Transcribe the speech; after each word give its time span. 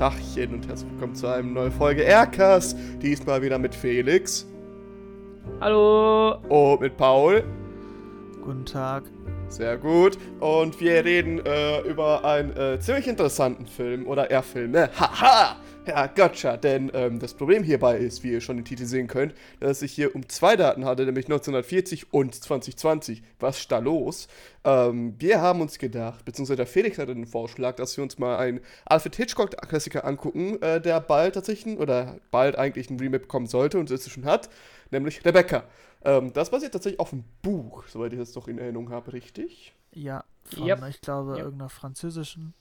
Dachchen 0.00 0.54
und 0.54 0.66
herzlich 0.66 0.90
willkommen 0.92 1.14
zu 1.14 1.26
einer 1.26 1.42
neuen 1.42 1.70
Folge 1.70 2.00
Aircast. 2.00 2.74
Diesmal 3.02 3.42
wieder 3.42 3.58
mit 3.58 3.74
Felix. 3.74 4.46
Hallo. 5.60 6.38
Und 6.48 6.80
mit 6.80 6.96
Paul. 6.96 7.44
Guten 8.42 8.64
Tag. 8.64 9.04
Sehr 9.50 9.76
gut. 9.78 10.16
Und 10.38 10.80
wir 10.80 11.04
reden 11.04 11.44
äh, 11.44 11.80
über 11.80 12.24
einen 12.24 12.56
äh, 12.56 12.78
ziemlich 12.78 13.08
interessanten 13.08 13.66
Film 13.66 14.06
oder 14.06 14.30
eher 14.30 14.44
Film, 14.44 14.70
ne? 14.70 14.88
Haha! 14.98 15.56
Ja, 15.86 16.06
gotcha. 16.06 16.56
Denn 16.56 16.88
ähm, 16.94 17.18
das 17.18 17.34
Problem 17.34 17.64
hierbei 17.64 17.98
ist, 17.98 18.22
wie 18.22 18.30
ihr 18.30 18.40
schon 18.40 18.58
den 18.58 18.64
Titel 18.64 18.84
sehen 18.84 19.08
könnt, 19.08 19.34
dass 19.58 19.72
es 19.72 19.80
sich 19.80 19.92
hier 19.92 20.14
um 20.14 20.28
zwei 20.28 20.54
Daten 20.54 20.84
handelt, 20.84 21.08
nämlich 21.08 21.26
1940 21.26 22.12
und 22.12 22.32
2020. 22.32 23.24
Was 23.40 23.58
ist 23.58 23.72
da 23.72 23.80
los? 23.80 24.28
Ähm, 24.62 25.16
wir 25.18 25.40
haben 25.40 25.60
uns 25.60 25.78
gedacht, 25.78 26.24
beziehungsweise 26.24 26.56
der 26.58 26.66
Felix 26.66 26.98
hatte 26.98 27.14
den 27.14 27.26
Vorschlag, 27.26 27.74
dass 27.74 27.96
wir 27.96 28.04
uns 28.04 28.20
mal 28.20 28.36
einen 28.36 28.60
Alfred 28.84 29.16
Hitchcock-Klassiker 29.16 30.04
angucken, 30.04 30.62
äh, 30.62 30.80
der 30.80 31.00
bald 31.00 31.34
tatsächlich, 31.34 31.76
oder 31.76 32.18
bald 32.30 32.56
eigentlich 32.56 32.88
ein 32.88 33.00
Remake 33.00 33.22
bekommen 33.22 33.46
sollte 33.48 33.80
und 33.80 33.90
es 33.90 34.08
schon 34.08 34.26
hat, 34.26 34.48
nämlich 34.92 35.24
Rebecca. 35.24 35.64
Ähm, 36.02 36.32
das 36.32 36.50
basiert 36.50 36.72
tatsächlich 36.72 36.98
auf 37.00 37.12
einem 37.12 37.24
Buch, 37.42 37.84
soweit 37.88 38.12
ich 38.12 38.18
das 38.18 38.32
doch 38.32 38.48
in 38.48 38.58
Erinnerung 38.58 38.90
habe, 38.90 39.12
richtig? 39.12 39.74
Ja, 39.92 40.24
von, 40.44 40.66
Yep. 40.66 40.84
ich 40.88 41.00
glaube, 41.00 41.32
Yep. 41.32 41.38
irgendeiner 41.44 41.68
französischen. 41.68 42.54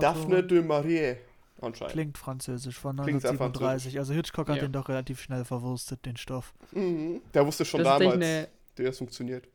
Daphne 0.00 0.36
Autorin. 0.36 0.48
de 0.48 0.62
Marie, 0.62 1.16
anscheinend. 1.60 1.92
Klingt 1.92 2.18
französisch, 2.18 2.78
von 2.78 2.96
Klingt 2.96 3.22
sehr 3.22 3.30
1937. 3.32 3.98
Also 3.98 4.14
Hitchcock 4.14 4.48
hat 4.48 4.56
Ja. 4.56 4.62
den 4.62 4.72
doch 4.72 4.88
relativ 4.88 5.20
schnell 5.20 5.44
verwurstet, 5.44 6.04
den 6.06 6.16
Stoff. 6.16 6.52
Mhm. 6.72 7.20
Der 7.34 7.46
wusste 7.46 7.64
schon 7.64 7.82
Das 7.84 7.98
damals, 7.98 8.14
eine, 8.16 8.48
wie 8.76 8.84
das 8.84 8.98
funktioniert. 8.98 9.46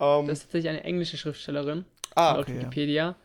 Ähm, 0.00 0.26
das 0.26 0.38
ist 0.38 0.42
tatsächlich 0.44 0.70
eine 0.70 0.84
englische 0.84 1.16
Schriftstellerin, 1.16 1.84
ah, 2.14 2.32
laut 2.34 2.42
okay, 2.42 2.54
ja. 2.54 2.60
Wikipedia, 2.60 3.16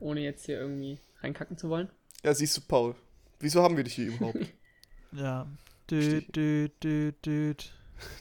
ohne 0.00 0.20
jetzt 0.20 0.46
hier 0.46 0.58
irgendwie 0.60 0.98
reinkacken 1.22 1.56
zu 1.56 1.68
wollen. 1.68 1.88
ja, 2.24 2.34
siehst 2.34 2.56
du, 2.56 2.60
Paul. 2.62 2.94
Wieso 3.40 3.62
haben 3.62 3.76
wir 3.76 3.84
dich 3.84 3.94
hier 3.94 4.08
überhaupt? 4.08 4.38
Ja. 5.12 5.46
Düt, 5.90 6.34
düt, 6.34 6.72
düt, 6.82 7.24
düt. 7.24 7.72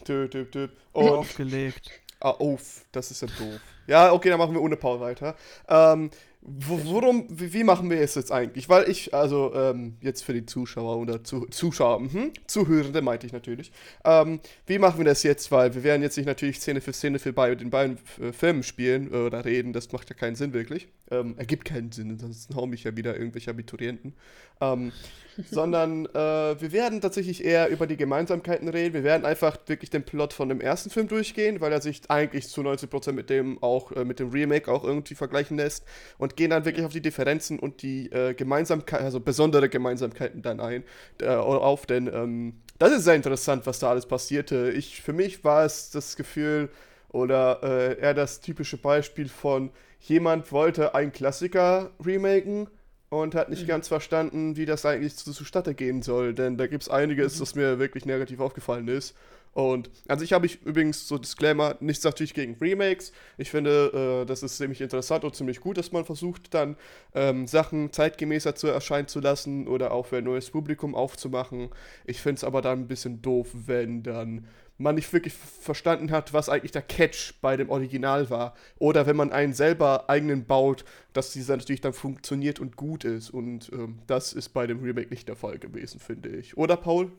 Dö, 0.08 0.28
dö, 0.28 0.46
dö. 0.46 0.68
Und, 0.94 1.10
Aufgelegt. 1.10 1.92
ah, 2.20 2.36
uff, 2.40 2.86
das 2.92 3.12
ist 3.12 3.22
ja 3.22 3.28
doof. 3.28 3.60
Ja, 3.88 4.12
okay, 4.12 4.30
dann 4.30 4.40
machen 4.40 4.54
wir 4.54 4.62
ohne 4.62 4.78
Paul 4.78 5.00
weiter. 5.00 5.36
Ähm, 5.68 6.10
worum, 6.48 7.26
wie, 7.30 7.64
machen 7.64 7.90
wir 7.90 8.00
es 8.00 8.14
jetzt 8.14 8.32
eigentlich? 8.32 8.70
Weil 8.70 8.88
ich, 8.90 9.14
also, 9.14 9.54
ähm, 9.56 9.98
jetzt 10.02 10.24
für 10.24 10.34
die 10.34 10.46
Zuschauer 10.46 10.98
oder 10.98 11.24
zu, 11.24 11.48
Zuschauer, 11.48 12.02
mhm, 12.02 12.32
Zuhörende 12.46 13.02
meinte 13.02 13.26
ich 13.26 13.34
natürlich. 13.34 13.72
Ähm, 14.04 14.40
wie 14.68 14.78
machen 14.78 15.00
wir 15.00 15.06
das 15.06 15.24
jetzt? 15.24 15.52
Weil 15.52 15.74
wir 15.74 15.84
werden 15.84 16.04
jetzt 16.04 16.18
nicht 16.18 16.28
natürlich 16.28 16.60
Szene 16.60 16.82
für 16.82 16.94
Szene 16.94 17.18
für 17.18 17.34
bei 17.34 17.56
den 17.56 17.72
beiden 17.72 17.98
äh, 18.22 18.32
Filmen 18.32 18.62
spielen 18.62 19.12
äh, 19.12 19.18
oder 19.18 19.44
reden, 19.44 19.74
das 19.74 19.92
macht 19.92 20.10
ja 20.10 20.16
keinen 20.16 20.36
Sinn 20.36 20.54
wirklich. 20.54 20.88
Ähm, 21.10 21.36
ergibt 21.38 21.66
keinen 21.66 21.92
Sinn, 21.92 22.12
ansonsten 22.12 22.56
hauen 22.56 22.70
mich 22.70 22.84
ja 22.84 22.96
wieder 22.96 23.18
irgendwelche 23.18 23.50
Abiturienten. 23.50 24.14
Ähm, 24.62 24.92
sondern 25.52 26.06
äh, 26.08 26.62
wir 26.62 26.72
werden 26.72 27.02
tatsächlich 27.02 27.44
eher 27.44 27.70
über 27.70 27.88
die 27.88 27.98
Gemeinsamkeiten 27.98 28.70
reden. 28.70 28.94
Wir 28.94 29.04
werden 29.04 29.26
einfach 29.26 29.58
wirklich 29.68 29.90
den 29.90 30.04
Plot 30.04 30.34
von 30.34 30.50
dem 30.50 30.62
ersten 30.62 30.90
Film 30.90 31.08
durchgehen, 31.08 31.60
weil 31.62 31.72
er 31.72 31.82
sich 31.82 32.02
eigentlich 32.10 32.48
zu 32.48 32.62
90% 32.62 33.12
mit 33.12 33.30
dem 33.30 33.62
auch 33.62 33.92
äh, 33.92 34.06
mit 34.06 34.20
dem 34.20 34.30
Remake 34.30 34.72
auch 34.72 34.84
irgendwie 34.84 35.16
vergleichen 35.16 35.58
lässt 35.58 35.84
und 36.18 36.35
gehen 36.36 36.50
dann 36.50 36.66
wirklich 36.66 36.86
auf 36.86 36.92
die 36.92 37.02
Differenzen 37.02 37.60
und 37.60 37.82
die 37.82 38.12
äh, 38.12 38.34
Gemeinsamkeiten, 38.34 39.06
also 39.06 39.20
besondere 39.20 39.70
Gemeinsamkeiten 39.70 40.42
dann 40.42 40.60
ein 40.60 40.84
äh, 41.22 41.28
auf, 41.28 41.86
denn 41.86 42.08
ähm, 42.08 42.54
das 42.78 42.92
ist 42.92 43.06
sehr 43.06 43.16
interessant, 43.16 43.66
was 43.66 43.80
da 43.80 43.90
alles 43.90 44.06
passierte. 44.06 44.72
Ich 44.72 45.02
für 45.02 45.14
mich 45.14 45.44
war 45.44 45.66
es 45.66 45.92
das 45.92 46.16
Gefühl 46.16 46.70
oder 47.10 47.62
äh, 47.64 48.00
eher 48.00 48.14
das 48.14 48.42
typische 48.42 48.78
Beispiel 48.78 49.30
von 49.30 49.72
jemand 50.02 50.52
wollte 50.52 50.94
einen 50.94 51.12
Klassiker 51.12 51.92
remaken 52.06 52.68
und 53.10 53.36
hat 53.36 53.50
nicht 53.50 53.68
ganz 53.68 53.88
verstanden, 53.88 54.58
wie 54.58 54.66
das 54.66 54.86
eigentlich 54.86 55.16
zu, 55.16 55.32
zustatte 55.32 55.74
gehen 55.74 56.02
soll. 56.02 56.34
Denn 56.34 56.58
da 56.58 56.68
gibt 56.68 56.84
es 56.84 56.90
einiges, 56.90 57.40
das 57.40 57.56
mir 57.56 57.80
wirklich 57.80 58.06
negativ 58.06 58.40
aufgefallen 58.40 58.88
ist. 58.88 59.16
Und 59.56 59.90
an 60.10 60.20
sich 60.20 60.34
habe 60.34 60.46
ich 60.46 60.62
übrigens 60.64 61.08
so 61.08 61.18
Disclaimer, 61.18 61.78
nichts 61.80 62.04
natürlich 62.04 62.34
gegen 62.34 62.56
Remakes. 62.60 63.14
Ich 63.38 63.52
finde, 63.52 64.24
äh, 64.24 64.26
das 64.26 64.44
ist 64.44 64.58
ziemlich 64.58 64.82
interessant 64.82 65.24
und 65.24 65.34
ziemlich 65.34 65.62
gut, 65.62 65.78
dass 65.78 65.94
man 65.94 66.04
versucht, 66.04 66.54
dann 66.54 66.76
ähm, 67.14 67.48
Sachen 67.48 67.94
zeitgemäßer 67.94 68.56
zu 68.56 68.68
erscheinen 68.68 69.08
zu 69.08 69.22
lassen 69.22 69.70
oder 69.70 69.94
auch 69.94 70.08
für 70.08 70.18
ein 70.18 70.26
neues 70.26 70.52
Publikum 70.52 70.94
aufzumachen. 70.94 71.70
Ich 72.04 72.20
finde 72.20 72.40
es 72.40 72.44
aber 72.44 72.62
dann 72.62 72.82
ein 72.82 72.88
bisschen 72.90 73.22
doof, 73.22 73.48
wenn 73.54 74.04
dann 74.04 74.46
man 74.78 74.96
nicht 74.96 75.14
wirklich 75.14 75.34
verstanden 75.34 76.12
hat, 76.12 76.34
was 76.34 76.50
eigentlich 76.50 76.74
der 76.74 76.82
Catch 76.82 77.36
bei 77.40 77.56
dem 77.56 77.70
Original 77.70 78.30
war. 78.30 78.56
Oder 78.78 79.06
wenn 79.06 79.16
man 79.16 79.32
einen 79.32 79.54
selber 79.54 80.10
eigenen 80.10 80.46
baut, 80.46 80.84
dass 81.14 81.32
dieser 81.32 81.56
natürlich 81.56 81.80
dann 81.80 81.94
funktioniert 81.94 82.60
und 82.60 82.76
gut 82.76 83.06
ist. 83.06 83.30
Und 83.30 83.72
ähm, 83.72 84.00
das 84.06 84.34
ist 84.34 84.50
bei 84.50 84.68
dem 84.68 84.84
Remake 84.84 85.12
nicht 85.12 85.30
der 85.30 85.38
Fall 85.38 85.60
gewesen, 85.60 86.02
finde 86.02 86.28
ich. 86.28 86.58
Oder, 86.58 86.76
Paul? 86.76 87.14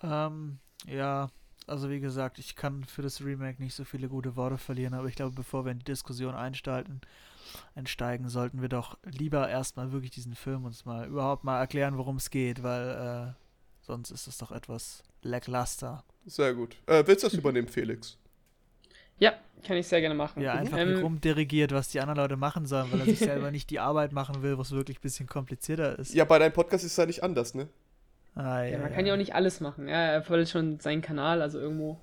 Ähm, 0.00 0.60
ja, 0.86 1.28
also 1.66 1.90
wie 1.90 2.00
gesagt, 2.00 2.38
ich 2.38 2.56
kann 2.56 2.84
für 2.84 3.02
das 3.02 3.22
Remake 3.22 3.62
nicht 3.62 3.74
so 3.74 3.84
viele 3.84 4.08
gute 4.08 4.36
Worte 4.36 4.58
verlieren, 4.58 4.94
aber 4.94 5.08
ich 5.08 5.14
glaube, 5.14 5.34
bevor 5.34 5.64
wir 5.64 5.72
in 5.72 5.78
die 5.80 5.84
Diskussion 5.84 6.34
einsteigen, 6.34 7.00
einsteigen, 7.74 8.28
sollten 8.28 8.62
wir 8.62 8.68
doch 8.68 8.96
lieber 9.04 9.48
erstmal 9.48 9.92
wirklich 9.92 10.10
diesen 10.10 10.34
Film 10.34 10.64
uns 10.64 10.84
mal 10.84 11.06
überhaupt 11.06 11.44
mal 11.44 11.58
erklären, 11.58 11.98
worum 11.98 12.16
es 12.16 12.30
geht, 12.30 12.62
weil 12.62 13.34
äh, 13.36 13.84
sonst 13.86 14.10
ist 14.10 14.26
es 14.26 14.38
doch 14.38 14.50
etwas 14.50 15.02
lackluster. 15.22 16.04
Sehr 16.26 16.54
gut. 16.54 16.76
Äh, 16.86 17.04
willst 17.06 17.22
du 17.24 17.28
das 17.28 17.34
übernehmen, 17.34 17.68
Felix? 17.68 18.16
Ja, 19.18 19.34
kann 19.64 19.76
ich 19.76 19.88
sehr 19.88 20.00
gerne 20.00 20.14
machen. 20.14 20.40
Ja, 20.40 20.54
einfach 20.54 20.78
Ähm, 20.78 21.00
rumdirigiert, 21.00 21.72
was 21.72 21.88
die 21.88 22.00
anderen 22.00 22.18
Leute 22.18 22.36
machen 22.36 22.66
sollen, 22.66 22.90
weil 22.92 23.00
er 23.00 23.06
sich 23.06 23.18
selber 23.18 23.50
nicht 23.50 23.70
die 23.70 23.80
Arbeit 23.80 24.12
machen 24.12 24.42
will, 24.42 24.56
was 24.58 24.70
wirklich 24.70 24.98
ein 24.98 25.02
bisschen 25.02 25.26
komplizierter 25.26 25.98
ist. 25.98 26.14
Ja, 26.14 26.24
bei 26.24 26.38
deinem 26.38 26.52
Podcast 26.52 26.84
ist 26.84 26.92
es 26.92 26.96
ja 26.96 27.06
nicht 27.06 27.22
anders, 27.22 27.54
ne? 27.54 27.68
Ah, 28.34 28.62
ja, 28.62 28.78
man 28.78 28.92
kann 28.92 29.04
ja 29.06 29.14
auch 29.14 29.18
nicht 29.18 29.34
alles 29.34 29.60
machen. 29.60 29.88
Ja, 29.88 29.94
er 29.96 30.22
verwaltet 30.22 30.50
schon 30.50 30.78
seinen 30.80 31.02
Kanal, 31.02 31.42
also 31.42 31.58
irgendwo. 31.58 31.98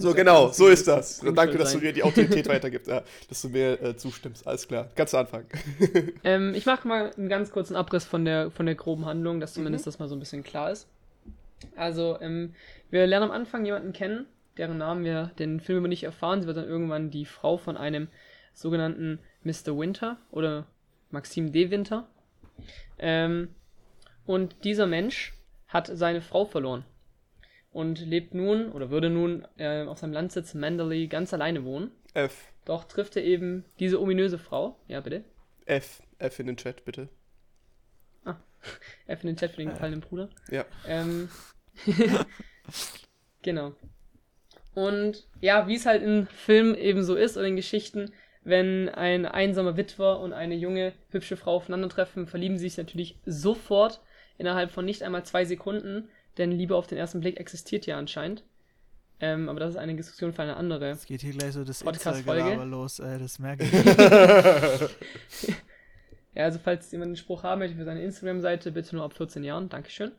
So, 0.00 0.14
genau, 0.14 0.52
so 0.52 0.68
ist 0.68 0.86
das. 0.86 1.18
Danke, 1.20 1.58
dass 1.58 1.72
du 1.72 1.78
sein. 1.78 1.86
mir 1.86 1.92
die 1.92 2.04
Autorität 2.04 2.46
weitergibst, 2.48 2.86
ja, 2.88 3.02
dass 3.28 3.42
du 3.42 3.48
mir 3.48 3.82
äh, 3.82 3.96
zustimmst. 3.96 4.46
Alles 4.46 4.68
klar. 4.68 4.88
Kannst 4.94 5.12
du 5.14 5.18
anfangen. 5.18 5.46
Ähm, 6.24 6.52
ich 6.54 6.66
mache 6.66 6.86
mal 6.86 7.10
einen 7.16 7.28
ganz 7.28 7.50
kurzen 7.50 7.74
Abriss 7.74 8.04
von 8.04 8.24
der, 8.24 8.50
von 8.50 8.66
der 8.66 8.74
groben 8.76 9.06
Handlung, 9.06 9.40
dass 9.40 9.52
Mhm. 9.52 9.60
zumindest 9.60 9.86
das 9.86 9.98
mal 9.98 10.08
so 10.08 10.14
ein 10.14 10.20
bisschen 10.20 10.44
klar 10.44 10.70
ist. 10.70 10.86
Also, 11.74 12.18
ähm, 12.20 12.54
wir 12.90 13.06
lernen 13.06 13.30
am 13.30 13.32
Anfang 13.32 13.64
jemanden 13.64 13.92
kennen, 13.92 14.26
deren 14.56 14.78
Namen 14.78 15.04
wir 15.04 15.32
den 15.38 15.58
Film 15.58 15.78
über 15.78 15.88
nicht 15.88 16.04
erfahren. 16.04 16.40
Sie 16.42 16.46
wird 16.46 16.56
dann 16.58 16.68
irgendwann 16.68 17.10
die 17.10 17.24
Frau 17.24 17.56
von 17.56 17.76
einem 17.76 18.06
sogenannten 18.54 19.18
Mr. 19.42 19.76
Winter 19.76 20.18
oder 20.30 20.66
Maxim 21.10 21.50
de 21.50 21.70
Winter. 21.70 22.06
Ähm, 22.98 23.48
und 24.26 24.56
dieser 24.64 24.86
Mensch 24.86 25.32
hat 25.68 25.90
seine 25.92 26.20
Frau 26.20 26.44
verloren 26.44 26.84
und 27.70 28.00
lebt 28.00 28.34
nun 28.34 28.72
oder 28.72 28.90
würde 28.90 29.10
nun 29.10 29.46
äh, 29.56 29.84
auf 29.84 29.98
seinem 29.98 30.12
Landsitz 30.12 30.54
Manderley 30.54 31.06
ganz 31.06 31.32
alleine 31.32 31.64
wohnen. 31.64 31.92
F. 32.14 32.52
Doch 32.64 32.84
trifft 32.84 33.16
er 33.16 33.24
eben 33.24 33.64
diese 33.78 34.00
ominöse 34.00 34.38
Frau. 34.38 34.78
Ja, 34.88 35.00
bitte. 35.00 35.24
F. 35.66 36.02
F 36.18 36.40
in 36.40 36.46
den 36.46 36.56
Chat, 36.56 36.84
bitte. 36.84 37.08
F 39.06 39.22
in 39.22 39.28
den 39.28 39.36
Chat 39.36 39.52
für 39.52 39.58
den 39.58 39.70
gefallenen 39.70 40.00
Bruder. 40.00 40.28
Ja. 40.50 40.64
Ähm, 40.86 41.28
genau. 43.42 43.72
Und 44.74 45.26
ja, 45.40 45.66
wie 45.66 45.74
es 45.74 45.86
halt 45.86 46.02
in 46.02 46.26
Filmen 46.26 46.74
eben 46.74 47.02
so 47.02 47.16
ist 47.16 47.36
oder 47.36 47.46
in 47.46 47.56
Geschichten, 47.56 48.12
wenn 48.44 48.88
ein 48.88 49.26
einsamer 49.26 49.76
Witwer 49.76 50.20
und 50.20 50.32
eine 50.32 50.54
junge, 50.54 50.92
hübsche 51.10 51.36
Frau 51.36 51.56
aufeinandertreffen, 51.56 52.26
verlieben 52.26 52.58
sie 52.58 52.68
sich 52.68 52.78
natürlich 52.78 53.18
sofort 53.26 54.00
innerhalb 54.38 54.70
von 54.70 54.84
nicht 54.84 55.02
einmal 55.02 55.24
zwei 55.24 55.44
Sekunden, 55.44 56.08
denn 56.38 56.50
Liebe 56.50 56.74
auf 56.76 56.86
den 56.86 56.98
ersten 56.98 57.20
Blick 57.20 57.38
existiert 57.38 57.86
ja 57.86 57.98
anscheinend. 57.98 58.44
Ähm, 59.20 59.48
aber 59.48 59.58
das 59.58 59.70
ist 59.70 59.76
eine 59.76 59.96
Diskussion 59.96 60.32
für 60.32 60.42
eine 60.42 60.56
andere. 60.56 60.90
Es 60.90 61.04
geht 61.04 61.22
hier 61.22 61.32
gleich 61.32 61.52
so 61.52 61.64
das 61.64 61.82
Podcast-Folge. 61.82 62.62
Los, 62.64 63.00
ey, 63.00 63.18
das 63.18 63.38
merke 63.40 63.64
ich. 63.64 63.72
Ja, 66.38 66.44
also 66.44 66.60
falls 66.60 66.92
jemand 66.92 67.08
einen 67.08 67.16
Spruch 67.16 67.42
haben 67.42 67.58
möchte 67.58 67.76
für 67.76 67.84
seine 67.84 68.02
Instagram-Seite, 68.02 68.70
bitte 68.70 68.94
nur 68.94 69.04
ab 69.04 69.12
14 69.12 69.42
Jahren. 69.42 69.68
Dankeschön. 69.68 70.12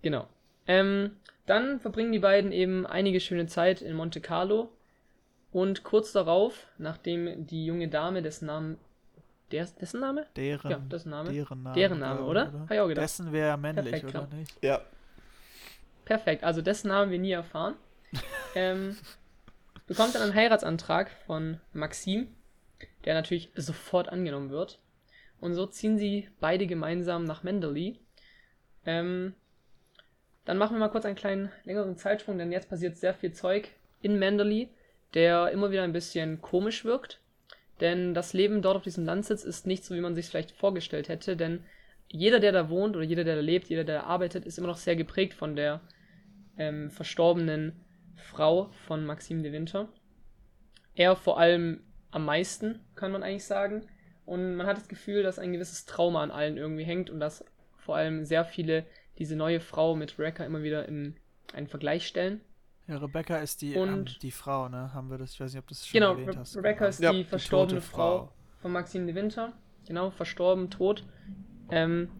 Genau. 0.00 0.26
Ähm, 0.66 1.10
dann 1.44 1.78
verbringen 1.78 2.12
die 2.12 2.18
beiden 2.18 2.52
eben 2.52 2.86
einige 2.86 3.20
schöne 3.20 3.46
Zeit 3.46 3.82
in 3.82 3.94
Monte 3.94 4.22
Carlo. 4.22 4.70
Und 5.52 5.84
kurz 5.84 6.12
darauf, 6.12 6.68
nachdem 6.78 7.46
die 7.46 7.66
junge 7.66 7.88
Dame, 7.88 8.22
dessen 8.22 8.46
Namen. 8.46 8.78
Der, 9.52 9.66
dessen 9.66 10.00
Name? 10.00 10.26
Deren, 10.36 10.70
Ja, 10.70 10.78
dessen 10.78 11.10
Name. 11.10 11.32
deren 11.32 11.62
Name. 11.62 11.74
Deren 11.74 11.98
Name, 11.98 12.22
oder? 12.22 12.46
ich, 12.46 12.60
Hab 12.60 12.70
ich 12.70 12.80
auch 12.80 12.88
gedacht. 12.88 13.04
Dessen 13.04 13.32
wäre 13.32 13.58
männlich, 13.58 13.90
Perfekt, 13.90 14.14
oder 14.14 14.28
ja. 14.30 14.36
nicht? 14.36 14.64
Ja. 14.64 14.80
Perfekt, 16.04 16.44
also 16.44 16.62
dessen 16.62 16.88
Namen 16.88 17.10
wir 17.10 17.18
nie 17.18 17.32
erfahren. 17.32 17.74
ähm, 18.54 18.96
bekommt 19.86 20.14
dann 20.14 20.22
einen 20.22 20.34
Heiratsantrag 20.34 21.10
von 21.26 21.60
Maxim, 21.72 22.28
der 23.04 23.14
natürlich 23.14 23.50
sofort 23.54 24.08
angenommen 24.08 24.50
wird. 24.50 24.80
Und 25.40 25.54
so 25.54 25.66
ziehen 25.66 25.98
sie 25.98 26.28
beide 26.40 26.66
gemeinsam 26.66 27.24
nach 27.24 27.42
Menderley. 27.42 27.98
Ähm, 28.84 29.34
dann 30.44 30.58
machen 30.58 30.76
wir 30.76 30.80
mal 30.80 30.88
kurz 30.88 31.04
einen 31.04 31.16
kleinen 31.16 31.50
längeren 31.64 31.96
Zeitsprung, 31.96 32.38
denn 32.38 32.52
jetzt 32.52 32.68
passiert 32.68 32.96
sehr 32.96 33.14
viel 33.14 33.32
Zeug 33.32 33.70
in 34.02 34.18
Menderley, 34.18 34.68
der 35.14 35.50
immer 35.50 35.70
wieder 35.70 35.82
ein 35.82 35.92
bisschen 35.92 36.40
komisch 36.40 36.84
wirkt. 36.84 37.19
Denn 37.80 38.14
das 38.14 38.32
Leben 38.32 38.62
dort 38.62 38.76
auf 38.76 38.82
diesem 38.82 39.04
Landsitz 39.04 39.42
ist 39.42 39.66
nicht 39.66 39.84
so, 39.84 39.94
wie 39.94 40.00
man 40.00 40.14
sich 40.14 40.26
vielleicht 40.26 40.52
vorgestellt 40.52 41.08
hätte, 41.08 41.36
denn 41.36 41.64
jeder, 42.08 42.40
der 42.40 42.52
da 42.52 42.68
wohnt 42.68 42.96
oder 42.96 43.04
jeder, 43.04 43.24
der 43.24 43.36
da 43.36 43.40
lebt, 43.40 43.68
jeder, 43.68 43.84
der 43.84 44.00
da 44.00 44.06
arbeitet, 44.06 44.44
ist 44.44 44.58
immer 44.58 44.66
noch 44.66 44.76
sehr 44.76 44.96
geprägt 44.96 45.32
von 45.32 45.54
der 45.54 45.80
ähm, 46.58 46.90
verstorbenen 46.90 47.72
Frau 48.16 48.70
von 48.86 49.06
Maxime 49.06 49.42
de 49.42 49.52
Winter. 49.52 49.88
Er 50.94 51.14
vor 51.16 51.38
allem 51.38 51.82
am 52.10 52.24
meisten, 52.24 52.80
kann 52.96 53.12
man 53.12 53.22
eigentlich 53.22 53.44
sagen. 53.44 53.86
Und 54.26 54.56
man 54.56 54.66
hat 54.66 54.76
das 54.76 54.88
Gefühl, 54.88 55.22
dass 55.22 55.38
ein 55.38 55.52
gewisses 55.52 55.86
Trauma 55.86 56.22
an 56.22 56.30
allen 56.30 56.56
irgendwie 56.56 56.84
hängt 56.84 57.10
und 57.10 57.20
dass 57.20 57.44
vor 57.76 57.96
allem 57.96 58.24
sehr 58.24 58.44
viele 58.44 58.84
diese 59.18 59.36
neue 59.36 59.60
Frau 59.60 59.94
mit 59.94 60.18
Rebecca 60.18 60.44
immer 60.44 60.62
wieder 60.62 60.86
in 60.88 61.16
einen 61.52 61.68
Vergleich 61.68 62.06
stellen. 62.06 62.40
Ja, 62.86 62.96
Rebecca 62.98 63.36
ist 63.38 63.62
die, 63.62 63.74
ähm, 63.74 64.04
die 64.20 64.30
Frau, 64.30 64.68
ne? 64.68 64.92
Haben 64.92 65.10
wir 65.10 65.18
das? 65.18 65.32
Ich 65.32 65.40
weiß 65.40 65.52
nicht, 65.52 65.62
ob 65.62 65.68
das 65.68 65.86
schon 65.86 66.00
genau, 66.00 66.12
erwähnt 66.12 66.34
Re 66.34 66.40
hast. 66.40 66.56
Rebecca 66.56 66.86
ist 66.86 67.00
Ja, 67.00 67.12
die 67.12 67.18
die 67.18 67.24
verstorbene 67.24 67.80
tote 67.80 67.90
Frau. 67.90 68.18
Frau. 68.26 68.32
von 68.62 68.72
Maxime 68.72 69.06
de 69.06 69.14
Winter. 69.14 69.52
Genau, 69.86 70.10
verstorben, 70.10 70.70
tot. 70.70 71.04
Ähm, 71.70 72.10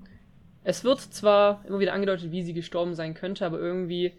es 0.63 0.85
wird 0.85 1.01
zwar 1.01 1.65
immer 1.67 1.81
wieder 1.81 1.93
angedeutet, 1.93 2.31
wie 2.31 2.43
sie 2.43 2.55
gestorben 2.55 2.95
sein 2.95 3.15
könnte, 3.15 3.47
aber 3.47 3.59
irgendwie 3.59 4.13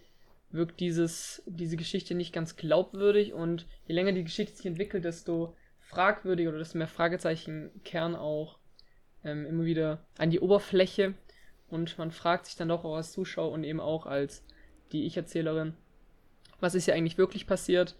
wirkt 0.49 0.79
dieses, 0.79 1.41
diese 1.45 1.77
Geschichte 1.77 2.15
nicht 2.15 2.33
ganz 2.33 2.55
glaubwürdig 2.55 3.33
und 3.33 3.65
je 3.85 3.95
länger 3.95 4.11
die 4.11 4.23
Geschichte 4.23 4.55
sich 4.55 4.65
entwickelt, 4.65 5.05
desto 5.05 5.55
fragwürdiger 5.79 6.49
oder 6.49 6.59
desto 6.59 6.77
mehr 6.77 6.87
Fragezeichen 6.87 7.71
kehren 7.83 8.15
auch 8.15 8.59
ähm, 9.23 9.45
immer 9.45 9.63
wieder 9.65 10.05
an 10.17 10.29
die 10.29 10.39
Oberfläche 10.39 11.13
und 11.69 11.97
man 11.97 12.11
fragt 12.11 12.47
sich 12.47 12.55
dann 12.55 12.69
doch 12.69 12.83
auch 12.83 12.95
als 12.95 13.11
Zuschauer 13.13 13.51
und 13.51 13.63
eben 13.63 13.79
auch 13.79 14.05
als 14.05 14.43
die 14.91 15.05
Ich-Erzählerin, 15.05 15.73
was 16.61 16.75
ist 16.75 16.85
hier 16.85 16.93
eigentlich 16.95 17.17
wirklich 17.17 17.47
passiert? 17.47 17.95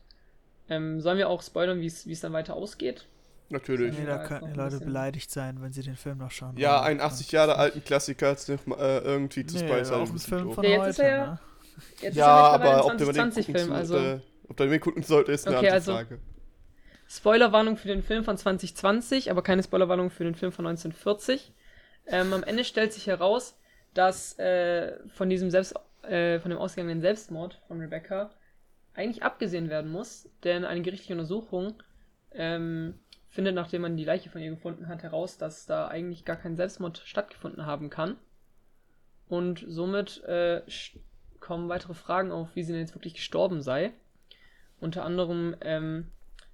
Ähm, 0.70 1.02
sollen 1.02 1.18
wir 1.18 1.28
auch 1.30 1.42
spoilern, 1.42 1.82
wie 1.82 1.88
es 1.88 2.08
wie 2.08 2.14
es 2.14 2.22
dann 2.22 2.34
weiter 2.34 2.56
ausgeht? 2.56 3.08
Natürlich. 3.50 3.98
Nee, 3.98 4.06
Ja, 4.06 4.16
da 4.18 4.22
ist 4.22 4.28
könnten 4.30 4.46
noch 4.46 4.54
die 4.54 4.54
ein 4.54 4.58
Leute 4.64 4.70
bisschen- 4.78 4.86
beleidigt 4.88 5.32
sein, 5.32 5.62
wenn 5.62 5.74
sie 5.74 5.82
den 5.84 5.98
Film 5.98 6.20
noch 6.20 6.32
schauen 6.32 6.56
Ja, 6.56 6.76
wollen. 6.78 6.86
einen 6.92 7.02
80 7.02 7.32
Jahre 7.34 7.58
alten 7.58 7.84
Klassiker 7.84 8.30
jetzt 8.30 8.48
noch 8.48 8.66
mal, 8.66 8.80
äh, 8.80 9.00
irgendwie 9.00 9.46
zu 9.46 9.58
Nee, 9.58 9.66
spoilern. 9.68 9.94
auch 9.94 10.10
ein 10.10 10.20
Film 10.20 10.54
von 10.54 10.64
Ja, 10.64 10.70
jetzt 10.70 10.80
heute, 10.80 10.90
ist 10.92 11.00
er 11.00 11.10
ja- 11.10 11.26
ne? 11.26 11.40
Jetzt 12.02 12.16
Ja, 12.16 12.56
ist 12.56 12.62
er 12.62 12.70
aber 12.72 12.86
ob 12.86 12.98
der 12.98 13.08
den 13.08 13.16
2020 13.16 13.46
gucken, 13.48 13.62
Film, 13.62 13.74
also, 13.74 13.96
also 13.98 14.08
äh, 14.08 14.20
ob 14.48 14.58
der 14.58 14.68
den 14.68 14.80
gucken 14.80 15.04
sollte, 15.04 15.32
ist 15.34 15.48
eine 15.48 15.58
Okay, 15.58 15.66
andere 15.68 15.76
also- 15.76 15.92
Frage. 15.94 16.20
Spoilerwarnung 17.08 17.76
für 17.76 17.90
den 17.90 18.04
Film 18.04 18.24
von 18.24 18.38
2020, 18.38 19.32
aber 19.32 19.42
keine 19.42 19.64
Spoilerwarnung 19.64 20.10
für 20.12 20.24
den 20.24 20.36
Film 20.36 20.52
von 20.54 20.66
1940. 20.66 21.54
Ähm, 22.08 22.32
am 22.34 22.44
Ende 22.44 22.64
stellt 22.64 22.94
sich 22.94 23.08
heraus, 23.08 23.58
dass 23.94 24.38
äh, 24.40 24.94
von 25.10 25.30
diesem 25.30 25.52
Selbst, 25.52 25.76
äh, 26.04 26.40
von 26.40 26.52
dem 26.52 26.58
ausgegangenen 26.58 27.02
Selbstmord 27.02 27.60
von 27.68 27.80
Rebecca 27.82 28.32
eigentlich 28.94 29.24
abgesehen 29.24 29.70
werden 29.70 29.92
muss, 29.92 30.30
denn 30.44 30.66
eine 30.66 30.82
gerichtliche 30.82 31.14
Untersuchung 31.14 31.82
ähm, 32.32 33.00
findet, 33.30 33.56
nachdem 33.56 33.84
man 33.84 33.98
die 33.98 34.04
Leiche 34.04 34.30
von 34.30 34.42
ihr 34.42 34.52
gefunden 34.52 34.88
hat, 34.88 35.04
heraus, 35.04 35.38
dass 35.38 35.66
da 35.66 35.88
eigentlich 35.88 36.26
gar 36.26 36.36
kein 36.36 36.56
Selbstmord 36.56 36.98
stattgefunden 37.06 37.66
haben 37.66 37.90
kann. 37.90 38.18
Und 39.28 39.64
somit 39.66 40.24
äh, 40.26 40.62
kommen 41.40 41.70
weitere 41.70 41.94
Fragen 41.94 42.32
auf, 42.32 42.56
wie 42.56 42.64
sie 42.64 42.74
denn 42.74 42.82
jetzt 42.82 42.96
wirklich 42.96 43.14
gestorben 43.14 43.62
sei. 43.62 43.94
Unter 44.82 45.06
anderem 45.06 45.56
ähm, 45.62 46.12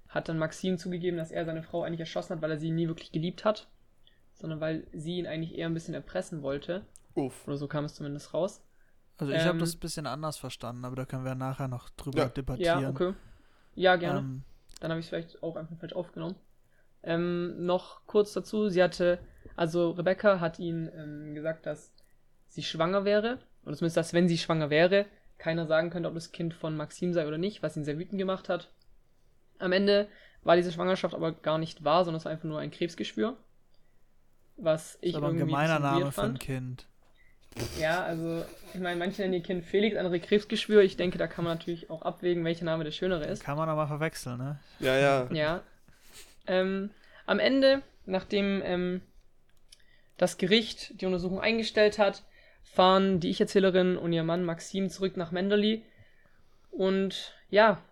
hat 0.08 0.28
dann 0.28 0.38
Maxim 0.38 0.78
zugegeben, 0.78 1.16
dass 1.16 1.32
er 1.32 1.44
seine 1.44 1.64
Frau 1.64 1.82
eigentlich 1.82 2.00
erschossen 2.00 2.36
hat, 2.36 2.42
weil 2.42 2.52
er 2.52 2.58
sie 2.58 2.70
nie 2.70 2.86
wirklich 2.86 3.10
geliebt 3.10 3.44
hat, 3.44 3.66
sondern 4.34 4.60
weil 4.60 4.86
sie 4.92 5.18
ihn 5.18 5.26
eigentlich 5.26 5.58
eher 5.58 5.66
ein 5.66 5.74
bisschen 5.74 5.94
erpressen 5.94 6.42
wollte. 6.42 6.86
Uff. 7.14 7.48
Oder 7.48 7.56
so 7.56 7.66
kam 7.66 7.84
es 7.84 7.94
zumindest 7.94 8.32
raus. 8.32 8.62
Also 9.18 9.32
ich 9.32 9.46
habe 9.46 9.56
Ähm, 9.56 9.60
das 9.60 9.74
ein 9.74 9.80
bisschen 9.80 10.06
anders 10.06 10.38
verstanden, 10.38 10.84
aber 10.84 10.96
da 10.96 11.04
können 11.04 11.24
wir 11.24 11.34
nachher 11.34 11.68
noch 11.68 11.90
drüber 11.90 12.20
Ja. 12.20 12.28
debattieren. 12.28 12.80
Ja, 12.80 12.88
okay. 12.88 13.14
Ja, 13.74 13.96
gerne. 13.96 14.20
Ähm, 14.20 14.42
Dann 14.80 14.90
habe 14.90 15.00
ich 15.00 15.06
es 15.06 15.10
vielleicht 15.10 15.42
auch 15.42 15.56
einfach 15.56 15.76
falsch 15.78 15.92
aufgenommen. 15.92 16.36
Ähm, 17.02 17.64
noch 17.64 18.06
kurz 18.06 18.32
dazu, 18.32 18.68
sie 18.68 18.82
hatte, 18.82 19.18
also 19.56 19.90
Rebecca 19.92 20.40
hat 20.40 20.58
ihnen 20.58 20.90
ähm, 20.94 21.34
gesagt, 21.34 21.66
dass 21.66 21.92
sie 22.48 22.62
schwanger 22.62 23.04
wäre, 23.04 23.38
oder 23.64 23.76
zumindest, 23.76 23.96
dass 23.96 24.12
wenn 24.14 24.28
sie 24.28 24.38
schwanger 24.38 24.70
wäre, 24.70 25.06
keiner 25.38 25.66
sagen 25.66 25.90
könnte, 25.90 26.08
ob 26.08 26.14
das 26.14 26.32
Kind 26.32 26.54
von 26.54 26.76
Maxim 26.76 27.12
sei 27.12 27.26
oder 27.26 27.38
nicht, 27.38 27.62
was 27.62 27.76
ihn 27.76 27.84
sehr 27.84 27.98
wütend 27.98 28.18
gemacht 28.18 28.48
hat. 28.48 28.72
Am 29.58 29.72
Ende 29.72 30.08
war 30.42 30.56
diese 30.56 30.72
Schwangerschaft 30.72 31.14
aber 31.14 31.32
gar 31.32 31.58
nicht 31.58 31.84
wahr, 31.84 32.04
sondern 32.04 32.18
es 32.18 32.24
war 32.24 32.32
einfach 32.32 32.44
nur 32.48 32.60
ein 32.60 32.70
Krebsgeschwür. 32.70 33.36
Was 34.56 34.98
ich 35.00 35.14
ist 35.14 35.16
aber 35.16 35.28
ein 35.28 35.36
irgendwie 35.36 35.38
gemeiner 35.38 35.78
Name 35.78 36.00
weird 36.00 36.14
für 36.14 36.26
ein 36.26 36.34
fand. 36.34 36.40
Kind. 36.40 36.86
Ja, 37.78 38.02
also, 38.02 38.44
ich 38.74 38.80
meine, 38.80 38.98
manche 38.98 39.22
nennen 39.22 39.34
ihr 39.34 39.42
Kind 39.42 39.64
Felix, 39.64 39.96
andere 39.96 40.20
Krebsgeschwür. 40.20 40.82
Ich 40.82 40.96
denke, 40.96 41.18
da 41.18 41.26
kann 41.26 41.44
man 41.44 41.56
natürlich 41.56 41.90
auch 41.90 42.02
abwägen, 42.02 42.44
welcher 42.44 42.64
Name 42.64 42.84
der 42.84 42.90
schönere 42.90 43.24
ist. 43.24 43.42
Kann 43.42 43.56
man 43.56 43.68
aber 43.68 43.86
verwechseln, 43.86 44.38
ne? 44.38 44.60
Ja, 44.80 44.96
ja. 44.96 45.28
Ja. 45.32 45.62
Ähm, 46.46 46.90
am 47.26 47.38
Ende, 47.38 47.82
nachdem 48.06 48.62
ähm, 48.64 49.02
das 50.16 50.38
Gericht 50.38 51.00
die 51.00 51.06
Untersuchung 51.06 51.40
eingestellt 51.40 51.98
hat, 51.98 52.24
fahren 52.62 53.20
die 53.20 53.30
Ich-Erzählerin 53.30 53.96
und 53.96 54.12
ihr 54.12 54.24
Mann 54.24 54.44
Maxim 54.44 54.90
zurück 54.90 55.16
nach 55.16 55.30
Menderly. 55.30 55.84
Und 56.70 57.34
ja, 57.50 57.82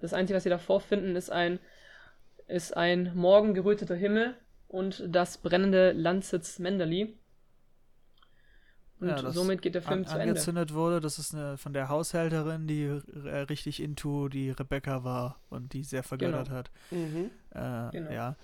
das 0.00 0.12
Einzige, 0.12 0.36
was 0.36 0.44
sie 0.44 0.50
da 0.50 0.58
vorfinden, 0.58 1.16
ist 1.16 1.30
ein, 1.30 1.58
ist 2.46 2.76
ein 2.76 3.12
morgengeröteter 3.14 3.94
Himmel 3.94 4.36
und 4.68 5.02
das 5.06 5.38
brennende 5.38 5.92
Landsitz 5.92 6.58
Menderly. 6.58 7.16
Und 9.00 9.08
Ja, 9.08 9.22
das 9.22 9.34
somit 9.34 9.62
geht 9.62 9.74
der 9.76 9.82
Film 9.82 10.00
An, 10.00 10.04
zu 10.06 10.12
Ende. 10.14 10.30
angezündet 10.30 10.74
wurde, 10.74 11.00
das 11.00 11.18
ist 11.18 11.34
eine 11.34 11.56
von 11.56 11.72
der 11.72 11.88
Haushälterin, 11.88 12.66
die 12.66 12.82
äh, 12.84 13.28
richtig 13.48 13.80
into 13.82 14.28
die 14.28 14.50
Rebecca 14.50 15.04
war 15.04 15.38
und 15.50 15.72
die 15.72 15.84
sehr 15.84 16.02
vergöttert 16.02 16.46
Genau. 16.48 16.56
hat. 16.58 16.70
Mhm. 16.90 17.30
Äh, 17.50 17.90
Genau. 17.92 18.10
Ja. 18.10 18.36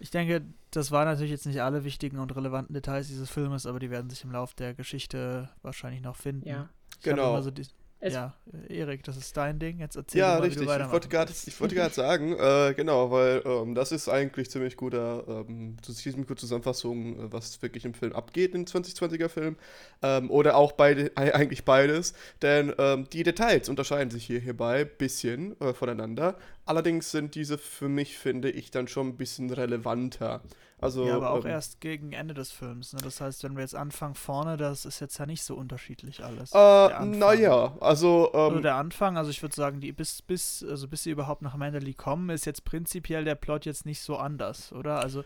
Ich 0.00 0.10
denke, 0.10 0.42
das 0.72 0.90
waren 0.90 1.06
natürlich 1.06 1.30
jetzt 1.30 1.46
nicht 1.46 1.62
alle 1.62 1.84
wichtigen 1.84 2.18
und 2.18 2.34
relevanten 2.34 2.74
Details 2.74 3.06
dieses 3.08 3.30
Filmes, 3.30 3.66
aber 3.66 3.78
die 3.78 3.90
werden 3.90 4.10
sich 4.10 4.24
im 4.24 4.32
Lauf 4.32 4.52
der 4.54 4.74
Geschichte 4.74 5.48
wahrscheinlich 5.62 6.02
noch 6.02 6.16
finden. 6.16 6.48
Ja. 6.48 6.68
Ich 6.98 7.02
Genau. 7.04 7.30
immer 7.30 7.42
So 7.42 7.50
die, 7.50 7.66
Es- 8.04 8.14
ja, 8.14 8.34
Erik, 8.68 9.04
das 9.04 9.16
ist 9.16 9.36
dein 9.36 9.60
Ding. 9.60 9.78
Jetzt 9.78 9.94
erzähl 9.96 10.20
Ja, 10.20 10.34
mal, 10.38 10.40
richtig. 10.42 10.62
wie 10.62 10.66
du 10.66 10.72
Ich 10.72 10.90
wollte 10.92 11.08
weitermachen 11.08 11.10
gerade 11.10 11.32
ich 11.46 11.60
wollte 11.60 11.74
gerade 11.76 11.94
sagen, 11.94 12.32
äh, 12.38 12.74
genau, 12.76 13.10
weil 13.12 13.42
ähm, 13.44 13.74
das 13.76 13.92
ist 13.92 14.08
eigentlich 14.08 14.50
ziemlich 14.50 14.76
guter, 14.76 15.24
ähm, 15.48 15.76
ziemlich 15.82 16.26
gute 16.26 16.40
Zusammenfassung, 16.40 17.18
äh, 17.28 17.32
was 17.32 17.62
wirklich 17.62 17.84
im 17.84 17.94
Film 17.94 18.12
abgeht, 18.12 18.54
im 18.56 18.66
2020er 18.66 19.28
Film. 19.28 19.56
Ähm, 20.02 20.30
oder 20.32 20.56
auch 20.56 20.72
beide, 20.72 21.12
ei- 21.16 21.32
eigentlich 21.32 21.64
beides. 21.64 22.14
Denn 22.42 22.72
ähm, 22.78 23.06
die 23.12 23.22
Details 23.22 23.68
unterscheiden 23.68 24.10
sich 24.10 24.24
hier 24.26 24.40
hierbei 24.40 24.80
ein 24.80 24.90
bisschen 24.98 25.58
äh, 25.60 25.72
voneinander. 25.72 26.36
Allerdings 26.64 27.10
sind 27.10 27.34
diese 27.34 27.58
für 27.58 27.88
mich, 27.88 28.16
finde 28.18 28.50
ich, 28.50 28.70
dann 28.70 28.86
schon 28.88 29.08
ein 29.08 29.16
bisschen 29.16 29.50
relevanter. 29.50 30.42
Also, 30.78 31.06
ja, 31.06 31.16
aber 31.16 31.30
auch 31.30 31.44
ähm, 31.44 31.50
erst 31.50 31.80
gegen 31.80 32.12
Ende 32.12 32.34
des 32.34 32.50
Films. 32.50 32.92
Ne? 32.92 33.00
Das 33.02 33.20
heißt, 33.20 33.44
wenn 33.44 33.54
wir 33.54 33.62
jetzt 33.62 33.74
anfangen 33.74 34.14
vorne, 34.14 34.56
das 34.56 34.84
ist 34.84 35.00
jetzt 35.00 35.18
ja 35.18 35.26
nicht 35.26 35.42
so 35.44 35.54
unterschiedlich 35.54 36.24
alles. 36.24 36.50
Äh, 36.52 36.56
naja, 36.56 37.76
also, 37.80 38.32
Also 38.32 38.56
ähm, 38.56 38.62
der 38.62 38.74
Anfang, 38.76 39.16
also 39.16 39.30
ich 39.30 39.42
würde 39.42 39.54
sagen, 39.54 39.80
die 39.80 39.92
bis, 39.92 40.22
bis, 40.22 40.64
also 40.68 40.88
bis 40.88 41.04
sie 41.04 41.10
überhaupt 41.10 41.42
nach 41.42 41.56
Manderley 41.56 41.94
kommen, 41.94 42.30
ist 42.30 42.46
jetzt 42.46 42.64
prinzipiell 42.64 43.24
der 43.24 43.36
Plot 43.36 43.64
jetzt 43.64 43.86
nicht 43.86 44.00
so 44.00 44.16
anders, 44.16 44.72
oder? 44.72 44.98
Also, 45.00 45.24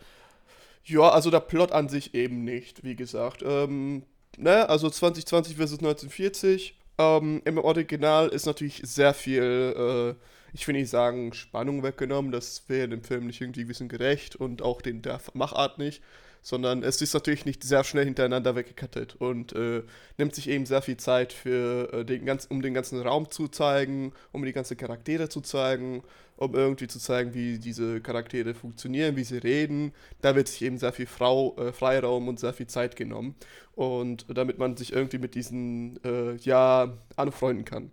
Ja, 0.84 1.08
also 1.10 1.30
der 1.30 1.40
Plot 1.40 1.72
an 1.72 1.88
sich 1.88 2.14
eben 2.14 2.44
nicht, 2.44 2.84
wie 2.84 2.96
gesagt. 2.96 3.42
Ähm, 3.44 4.04
ne, 4.36 4.68
also 4.68 4.88
2020 4.90 5.56
versus 5.56 5.78
1940. 5.78 6.78
Ähm, 6.98 7.42
Im 7.44 7.58
Original 7.58 8.28
ist 8.28 8.46
natürlich 8.46 8.80
sehr 8.84 9.12
viel, 9.14 10.16
äh, 10.16 10.22
ich 10.56 10.66
will 10.66 10.74
nicht 10.74 10.88
sagen, 10.88 11.34
Spannung 11.34 11.82
weggenommen. 11.82 12.32
Das 12.32 12.64
wäre 12.68 12.88
dem 12.88 13.02
Film 13.02 13.26
nicht 13.26 13.42
irgendwie 13.42 13.60
ein 13.60 13.68
bisschen 13.68 13.88
gerecht 13.88 14.36
und 14.36 14.62
auch 14.62 14.80
den 14.80 15.02
der 15.02 15.20
Machart 15.34 15.78
nicht. 15.78 16.02
Sondern 16.40 16.82
es 16.82 17.02
ist 17.02 17.12
natürlich 17.12 17.44
nicht 17.44 17.62
sehr 17.62 17.84
schnell 17.84 18.04
hintereinander 18.04 18.54
weggekattet 18.54 19.16
und 19.16 19.52
äh, 19.52 19.82
nimmt 20.16 20.34
sich 20.34 20.48
eben 20.48 20.64
sehr 20.64 20.80
viel 20.80 20.96
Zeit 20.96 21.32
für 21.32 21.92
äh, 21.92 22.04
den 22.04 22.24
ganz, 22.24 22.46
um 22.46 22.62
den 22.62 22.72
ganzen 22.72 23.02
Raum 23.02 23.30
zu 23.30 23.48
zeigen, 23.48 24.12
um 24.32 24.44
die 24.44 24.52
ganzen 24.52 24.76
Charaktere 24.76 25.28
zu 25.28 25.40
zeigen, 25.40 26.04
um 26.36 26.54
irgendwie 26.54 26.86
zu 26.86 27.00
zeigen, 27.00 27.34
wie 27.34 27.58
diese 27.58 28.00
Charaktere 28.00 28.54
funktionieren, 28.54 29.16
wie 29.16 29.24
sie 29.24 29.38
reden. 29.38 29.92
Da 30.22 30.36
wird 30.36 30.48
sich 30.48 30.62
eben 30.62 30.78
sehr 30.78 30.92
viel 30.92 31.06
Frau, 31.06 31.56
äh, 31.58 31.72
Freiraum 31.72 32.28
und 32.28 32.40
sehr 32.40 32.54
viel 32.54 32.68
Zeit 32.68 32.96
genommen. 32.96 33.34
Und 33.74 34.24
damit 34.32 34.58
man 34.58 34.76
sich 34.76 34.92
irgendwie 34.92 35.18
mit 35.18 35.34
diesen, 35.34 36.02
äh, 36.04 36.36
ja, 36.36 36.96
anfreunden 37.16 37.64
kann. 37.64 37.90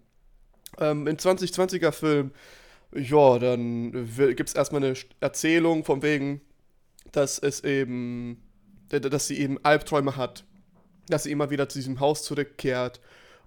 Ähm, 0.79 1.07
Im 1.07 1.17
2020er 1.17 1.91
Film, 1.91 2.31
ja, 2.95 3.39
dann 3.39 3.91
gibt 4.35 4.49
es 4.49 4.55
erstmal 4.55 4.83
eine 4.83 4.93
Erzählung 5.19 5.83
von 5.83 6.01
wegen, 6.03 6.41
dass 7.11 7.39
es 7.39 7.63
eben, 7.63 8.41
dass 8.89 9.27
sie 9.27 9.39
eben 9.39 9.57
Albträume 9.63 10.15
hat, 10.15 10.43
dass 11.07 11.23
sie 11.23 11.31
immer 11.31 11.49
wieder 11.49 11.69
zu 11.69 11.79
diesem 11.79 11.99
Haus 11.99 12.23
zurückkehrt. 12.23 12.99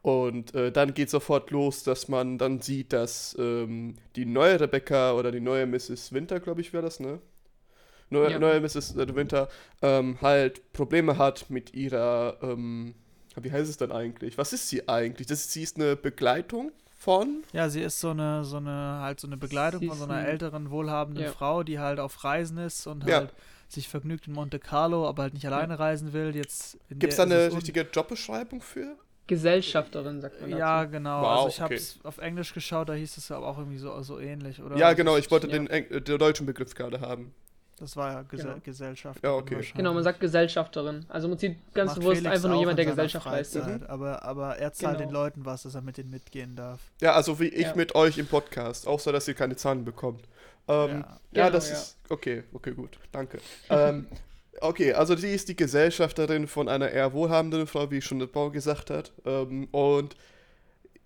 Und 0.02 0.54
äh, 0.54 0.70
dann 0.70 0.94
geht 0.94 1.10
sofort 1.10 1.50
los, 1.50 1.82
dass 1.82 2.06
man 2.06 2.38
dann 2.38 2.60
sieht, 2.60 2.92
dass 2.92 3.34
ähm, 3.40 3.96
die 4.14 4.24
neue 4.24 4.60
Rebecca 4.60 5.12
oder 5.14 5.32
die 5.32 5.40
neue 5.40 5.66
Mrs. 5.66 6.12
Winter, 6.12 6.38
glaube 6.38 6.60
ich, 6.60 6.72
wäre 6.72 6.84
das, 6.84 7.00
ne? 7.00 7.18
Neue, 8.08 8.30
Ja. 8.30 8.38
neue 8.38 8.60
Mrs. 8.60 8.94
Winter 8.96 9.48
ähm, 9.82 10.18
halt 10.22 10.72
Probleme 10.72 11.18
hat 11.18 11.50
mit 11.50 11.74
ihrer, 11.74 12.38
ähm, 12.40 12.94
wie 13.40 13.50
heißt 13.50 13.68
es 13.68 13.78
dann 13.78 13.90
eigentlich? 13.90 14.38
Was 14.38 14.52
ist 14.52 14.68
sie 14.68 14.88
eigentlich? 14.88 15.26
Das, 15.26 15.52
sie 15.52 15.64
ist 15.64 15.76
eine 15.76 15.96
Begleitung 15.96 16.70
von? 17.06 17.44
ja, 17.52 17.68
sie 17.70 17.80
ist 17.82 18.00
so 18.00 18.10
eine, 18.10 18.44
so 18.44 18.58
eine, 18.58 18.98
halt 19.00 19.20
so 19.20 19.26
eine 19.26 19.36
Begleitung 19.36 19.80
Sie 19.80 19.88
von 19.88 19.96
so 19.96 20.04
einer 20.04 20.14
ein- 20.14 20.26
älteren, 20.26 20.70
wohlhabenden 20.70 21.24
Ja. 21.24 21.30
Frau, 21.32 21.62
die 21.62 21.78
halt 21.78 21.98
auf 22.00 22.22
Reisen 22.24 22.58
ist 22.58 22.86
und 22.86 23.06
Ja. 23.06 23.16
halt 23.18 23.32
sich 23.68 23.88
vergnügt 23.88 24.26
in 24.28 24.34
Monte 24.34 24.58
Carlo, 24.58 25.08
aber 25.08 25.22
halt 25.24 25.34
nicht 25.34 25.46
alleine 25.46 25.78
reisen 25.78 26.12
will. 26.12 26.36
Jetzt 26.36 26.78
Gibt 26.90 27.12
es 27.12 27.16
da 27.16 27.22
eine 27.22 27.52
richtige 27.52 27.82
Jobbeschreibung 27.92 28.60
für? 28.60 28.96
Gesellschafterin, 29.28 30.20
sagt 30.20 30.40
man. 30.40 30.50
Ja, 30.50 30.80
dazu. 30.82 30.92
genau. 30.92 31.22
Wow, 31.22 31.28
also 31.28 31.48
ich 31.48 31.54
okay. 31.54 31.62
habe 31.64 31.74
es 31.74 31.98
auf 32.04 32.18
Englisch 32.18 32.54
geschaut, 32.54 32.88
da 32.88 32.92
hieß 32.94 33.16
es 33.16 33.30
aber 33.30 33.46
auch 33.48 33.58
irgendwie 33.58 33.78
so, 33.78 34.00
so 34.02 34.20
ähnlich, 34.20 34.62
oder? 34.62 34.76
Ja, 34.76 34.92
genau, 34.92 35.16
ich 35.16 35.30
wollte 35.30 35.48
ja. 35.48 35.58
den, 35.58 36.04
den 36.04 36.18
deutschen 36.18 36.46
Begriff 36.46 36.74
gerade 36.74 37.00
haben. 37.00 37.34
Das 37.78 37.94
war 37.94 38.10
ja 38.10 38.22
Gese 38.22 38.44
genau. 38.44 38.56
Gesellschaft. 38.64 39.22
Ja, 39.22 39.34
okay. 39.34 39.60
Genau, 39.74 39.92
man 39.92 40.02
sagt 40.02 40.18
Gesellschafterin. 40.20 41.04
Also 41.10 41.28
man 41.28 41.38
zieht 41.38 41.58
ganz 41.74 41.90
Macht 41.90 42.00
bewusst 42.00 42.16
Felix 42.18 42.34
einfach 42.34 42.48
nur 42.48 42.60
jemand, 42.60 42.78
der 42.78 42.86
Gesellschaft 42.86 43.26
leistet. 43.26 43.88
Aber, 43.88 44.22
aber 44.22 44.56
er 44.56 44.72
zahlt 44.72 44.96
genau. 44.96 45.08
den 45.08 45.14
Leuten 45.14 45.44
was, 45.44 45.64
dass 45.64 45.74
er 45.74 45.82
mit 45.82 45.98
denen 45.98 46.08
mitgehen 46.08 46.56
darf. 46.56 46.80
Ja, 47.02 47.12
also 47.12 47.38
wie 47.38 47.48
ich 47.48 47.66
ja. 47.66 47.74
mit 47.74 47.94
euch 47.94 48.16
im 48.16 48.26
Podcast, 48.26 48.86
außer 48.86 49.12
dass 49.12 49.28
ihr 49.28 49.34
keine 49.34 49.56
Zahlen 49.56 49.84
bekommt. 49.84 50.22
Ähm, 50.68 50.88
ja. 50.88 50.96
ja, 50.96 51.18
genau, 51.32 51.50
das 51.50 51.68
ja. 51.68 51.74
ist. 51.76 51.96
Okay, 52.08 52.44
okay, 52.54 52.72
gut. 52.72 52.98
Danke. 53.12 53.38
ähm, 53.68 54.06
okay, 54.62 54.94
also 54.94 55.14
sie 55.14 55.34
ist 55.34 55.50
die 55.50 55.56
Gesellschafterin 55.56 56.48
von 56.48 56.70
einer 56.70 56.88
eher 56.88 57.12
wohlhabenden 57.12 57.66
Frau, 57.66 57.90
wie 57.90 58.00
schon 58.00 58.18
der 58.18 58.26
Bau 58.26 58.50
gesagt 58.50 58.88
hat. 58.88 59.12
Ähm, 59.26 59.68
und 59.70 60.16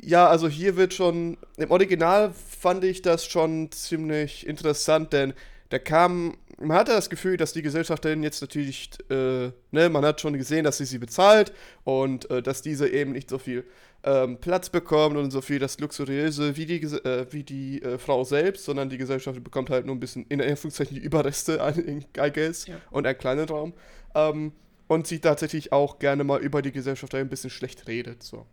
ja, 0.01 0.29
also 0.29 0.49
hier 0.49 0.77
wird 0.77 0.95
schon. 0.95 1.37
Im 1.57 1.73
Original 1.73 2.33
fand 2.33 2.85
ich 2.85 3.03
das 3.03 3.27
schon 3.27 3.73
ziemlich 3.73 4.47
interessant, 4.47 5.13
denn 5.13 5.35
da 5.71 5.79
kam, 5.79 6.37
man 6.61 6.77
hatte 6.77 6.93
das 6.93 7.11
Gefühl, 7.11 7.37
dass 7.37 7.53
die 7.53 7.63
Gesellschafterin 7.63 8.23
jetzt 8.23 8.41
natürlich, 8.41 8.91
äh, 9.11 9.51
ne, 9.71 9.89
man 9.89 10.05
hat 10.05 10.21
schon 10.21 10.35
gesehen, 10.35 10.65
dass 10.65 10.79
sie 10.79 10.85
sie 10.85 10.99
bezahlt 10.99 11.53
und 11.85 12.31
äh, 12.31 12.43
dass 12.43 12.63
diese 12.63 12.89
eben 12.89 13.13
nicht 13.13 13.31
so 13.31 13.39
viel 13.39 13.65
ähm, 14.05 14.39
Platz 14.39 14.69
bekommt 14.69 15.17
und 15.17 15.31
so 15.31 15.41
viel 15.41 15.59
das 15.59 15.79
Luxuriöse 15.81 16.57
wie 16.57 16.67
die, 16.67 16.83
äh, 16.83 17.27
wie 17.31 17.45
die 17.45 17.83
äh, 17.83 17.99
Frau 17.99 18.25
selbst, 18.25 18.65
sondern 18.65 18.89
die 18.89 18.99
Gesellschaft 18.99 19.43
bekommt 19.43 19.71
halt 19.71 19.87
nur 19.87 19.95
ein 19.95 20.01
bisschen, 20.01 20.27
in 20.29 20.41
Anführungszeichen, 20.41 20.95
die 20.95 21.03
Überreste, 21.03 21.59
I 22.19 22.31
guess, 22.33 22.67
ja. 22.67 22.77
und 22.91 23.07
einen 23.07 23.19
kleinen 23.19 23.49
Raum. 23.49 23.73
Ähm, 24.15 24.53
und 24.87 25.07
sie 25.07 25.21
tatsächlich 25.21 25.73
auch 25.73 25.99
gerne 25.99 26.25
mal 26.25 26.41
über 26.41 26.63
die 26.63 26.73
Gesellschaft 26.73 27.15
ein 27.15 27.29
bisschen 27.29 27.51
schlecht 27.51 27.87
redet, 27.87 28.23
so. 28.25 28.47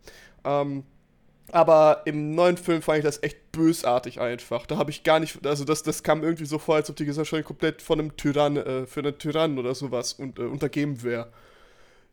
Ähm, 0.44 0.84
aber 1.50 2.02
im 2.04 2.34
neuen 2.34 2.56
Film 2.56 2.82
fand 2.82 2.98
ich 2.98 3.04
das 3.04 3.22
echt 3.22 3.52
bösartig 3.52 4.20
einfach. 4.20 4.66
Da 4.66 4.76
habe 4.76 4.90
ich 4.90 5.02
gar 5.02 5.18
nicht, 5.20 5.46
also 5.46 5.64
das, 5.64 5.82
das 5.82 6.02
kam 6.02 6.22
irgendwie 6.22 6.44
so 6.44 6.58
vor, 6.58 6.76
als 6.76 6.90
ob 6.90 6.96
die 6.96 7.06
Gesellschaft 7.06 7.44
komplett 7.44 7.82
von 7.82 7.98
einem 7.98 8.16
Tyrann, 8.16 8.56
äh, 8.56 8.86
für 8.86 9.00
einen 9.00 9.18
Tyrannen 9.18 9.58
oder 9.58 9.74
sowas 9.74 10.12
und, 10.14 10.38
äh, 10.38 10.42
untergeben 10.42 11.02
wäre. 11.02 11.32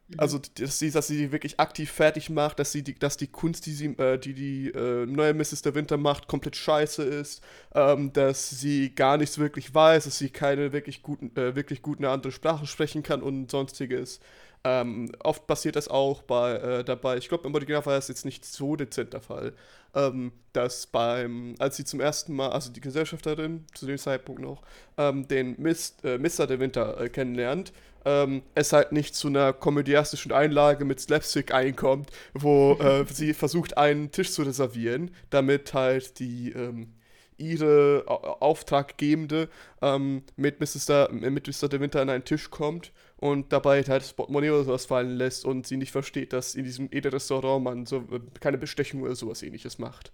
Mhm. 0.08 0.20
Also, 0.20 0.39
dass 0.56 0.80
sie, 0.80 0.92
dass 0.92 1.08
sie 1.08 1.32
wirklich 1.32 1.60
aktiv 1.60 1.92
fertig 1.92 2.30
macht, 2.30 2.60
dass 2.60 2.72
sie 2.72 2.84
die, 2.84 2.98
dass 2.98 3.18
die 3.18 3.27
Kunst, 3.27 3.65
die 3.65 3.74
sie, 3.74 3.88
äh, 3.98 4.18
die, 4.18 4.34
die 4.34 4.70
äh, 4.70 5.06
neue 5.06 5.34
Mrs. 5.34 5.63
der 5.63 5.75
Winter 5.75 5.98
macht, 5.98 6.27
komplett 6.27 6.56
scheiße 6.56 7.04
ist, 7.04 7.42
ähm, 7.74 8.13
dass 8.13 8.50
sie 8.50 8.94
gar 8.94 9.18
nichts 9.18 9.38
wirklich 9.38 9.74
weiß, 9.74 10.06
dass 10.06 10.18
sie 10.18 10.30
keine 10.30 10.74
wirklich 10.74 11.01
guten, 11.01 11.36
äh, 11.36 11.56
wirklich 11.56 11.82
gut 11.82 11.98
eine 11.98 12.10
andere 12.10 12.32
Sprache 12.32 12.68
sprechen 12.68 13.04
kann 13.04 13.22
und 13.22 13.50
sonstiges. 13.50 14.20
Ähm, 14.65 15.12
oft 15.24 15.45
passiert 15.45 15.75
das 15.75 15.88
auch 15.88 16.24
bei, 16.24 16.55
äh, 16.55 16.84
dabei, 16.84 17.17
ich 17.17 17.29
glaube, 17.29 17.48
im 17.48 17.53
Original 17.53 17.86
war 17.86 17.93
das 17.93 18.07
jetzt 18.07 18.25
nicht 18.25 18.43
so 18.43 18.75
dezent 18.75 19.13
der 19.13 19.22
Fall, 19.22 19.53
ähm, 19.93 20.31
dass 20.53 20.88
beim, 20.88 21.53
als 21.60 21.77
sie 21.77 21.86
zum 21.86 22.00
ersten 22.00 22.34
Mal, 22.34 22.50
also 22.50 22.72
die 22.72 22.81
Gesellschafterin 22.81 23.65
zu 23.75 23.86
dem 23.86 24.00
Zeitpunkt 24.00 24.41
noch, 24.41 24.63
ähm, 24.98 25.27
den 25.27 25.55
Mist, 25.62 26.03
äh, 26.03 26.17
Mr. 26.17 26.48
der 26.48 26.60
Winter 26.60 27.00
äh, 27.00 27.10
kennenlernt, 27.10 27.74
ähm, 28.05 28.41
es 28.55 28.74
halt 28.74 28.91
nicht 28.91 29.13
zu 29.13 29.27
einer 29.27 29.53
komödiastischen 29.53 30.31
Einlage 30.31 30.84
mit 30.84 31.00
Slapstick 31.00 31.53
einkommt, 31.53 32.10
wo 32.34 32.74
äh, 32.79 33.05
sie 33.13 33.36
versucht, 33.36 33.77
einen 33.77 34.12
Tisch 34.12 34.31
zu 34.31 34.41
reservieren, 34.41 35.12
damit 35.29 35.75
halt 35.75 36.17
die, 36.17 36.53
ähm, 36.53 36.91
ihre 37.38 38.05
Auftraggebende 38.07 39.48
ähm, 39.84 40.24
mit, 40.38 40.60
Mr. 40.60 41.12
mit 41.12 41.48
Mr. 41.48 41.69
De 41.69 41.79
Winter 41.79 42.01
an 42.01 42.10
einen 42.10 42.25
Tisch 42.25 42.50
kommt 42.50 42.91
und 43.17 43.53
dabei 43.53 43.81
halt 43.84 44.03
das 44.03 44.13
Portemonnaie 44.13 44.50
oder 44.50 44.63
sowas 44.63 44.86
fallen 44.86 45.15
lässt 45.15 45.45
und 45.45 45.65
sie 45.65 45.77
nicht 45.77 45.91
versteht, 45.91 46.34
dass 46.34 46.55
in 46.55 46.65
diesem 46.65 46.89
Edelrestaurant 46.91 47.63
man 47.63 47.86
so 47.86 47.98
äh, 48.12 48.19
keine 48.39 48.57
Bestechung 48.57 49.01
oder 49.01 49.15
sowas 49.15 49.41
ähnliches 49.41 49.79
macht. 49.79 50.12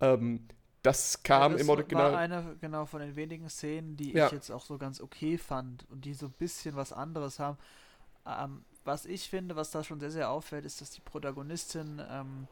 Ähm, 0.00 0.46
das 0.82 1.22
kam 1.22 1.52
ja, 1.52 1.58
das 1.58 1.62
im 1.62 1.70
Original. 1.70 2.12
war 2.12 2.18
eine 2.18 2.56
genau 2.60 2.86
von 2.86 3.00
den 3.00 3.14
wenigen 3.14 3.48
Szenen, 3.48 3.96
die 3.96 4.12
ja. 4.12 4.26
ich 4.26 4.32
jetzt 4.32 4.50
auch 4.50 4.64
so 4.64 4.78
ganz 4.78 5.00
okay 5.00 5.38
fand 5.38 5.86
und 5.90 6.04
die 6.04 6.14
so 6.14 6.26
ein 6.26 6.34
bisschen 6.38 6.74
was 6.74 6.92
anderes 6.92 7.38
haben. 7.38 7.56
Ähm, 8.26 8.64
was 8.84 9.06
ich 9.06 9.30
finde, 9.30 9.54
was 9.54 9.70
da 9.70 9.84
schon 9.84 10.00
sehr, 10.00 10.10
sehr 10.10 10.30
auffällt, 10.30 10.64
ist, 10.64 10.80
dass 10.80 10.90
die 10.90 11.00
Protagonistin 11.00 12.02
ähm, 12.10 12.48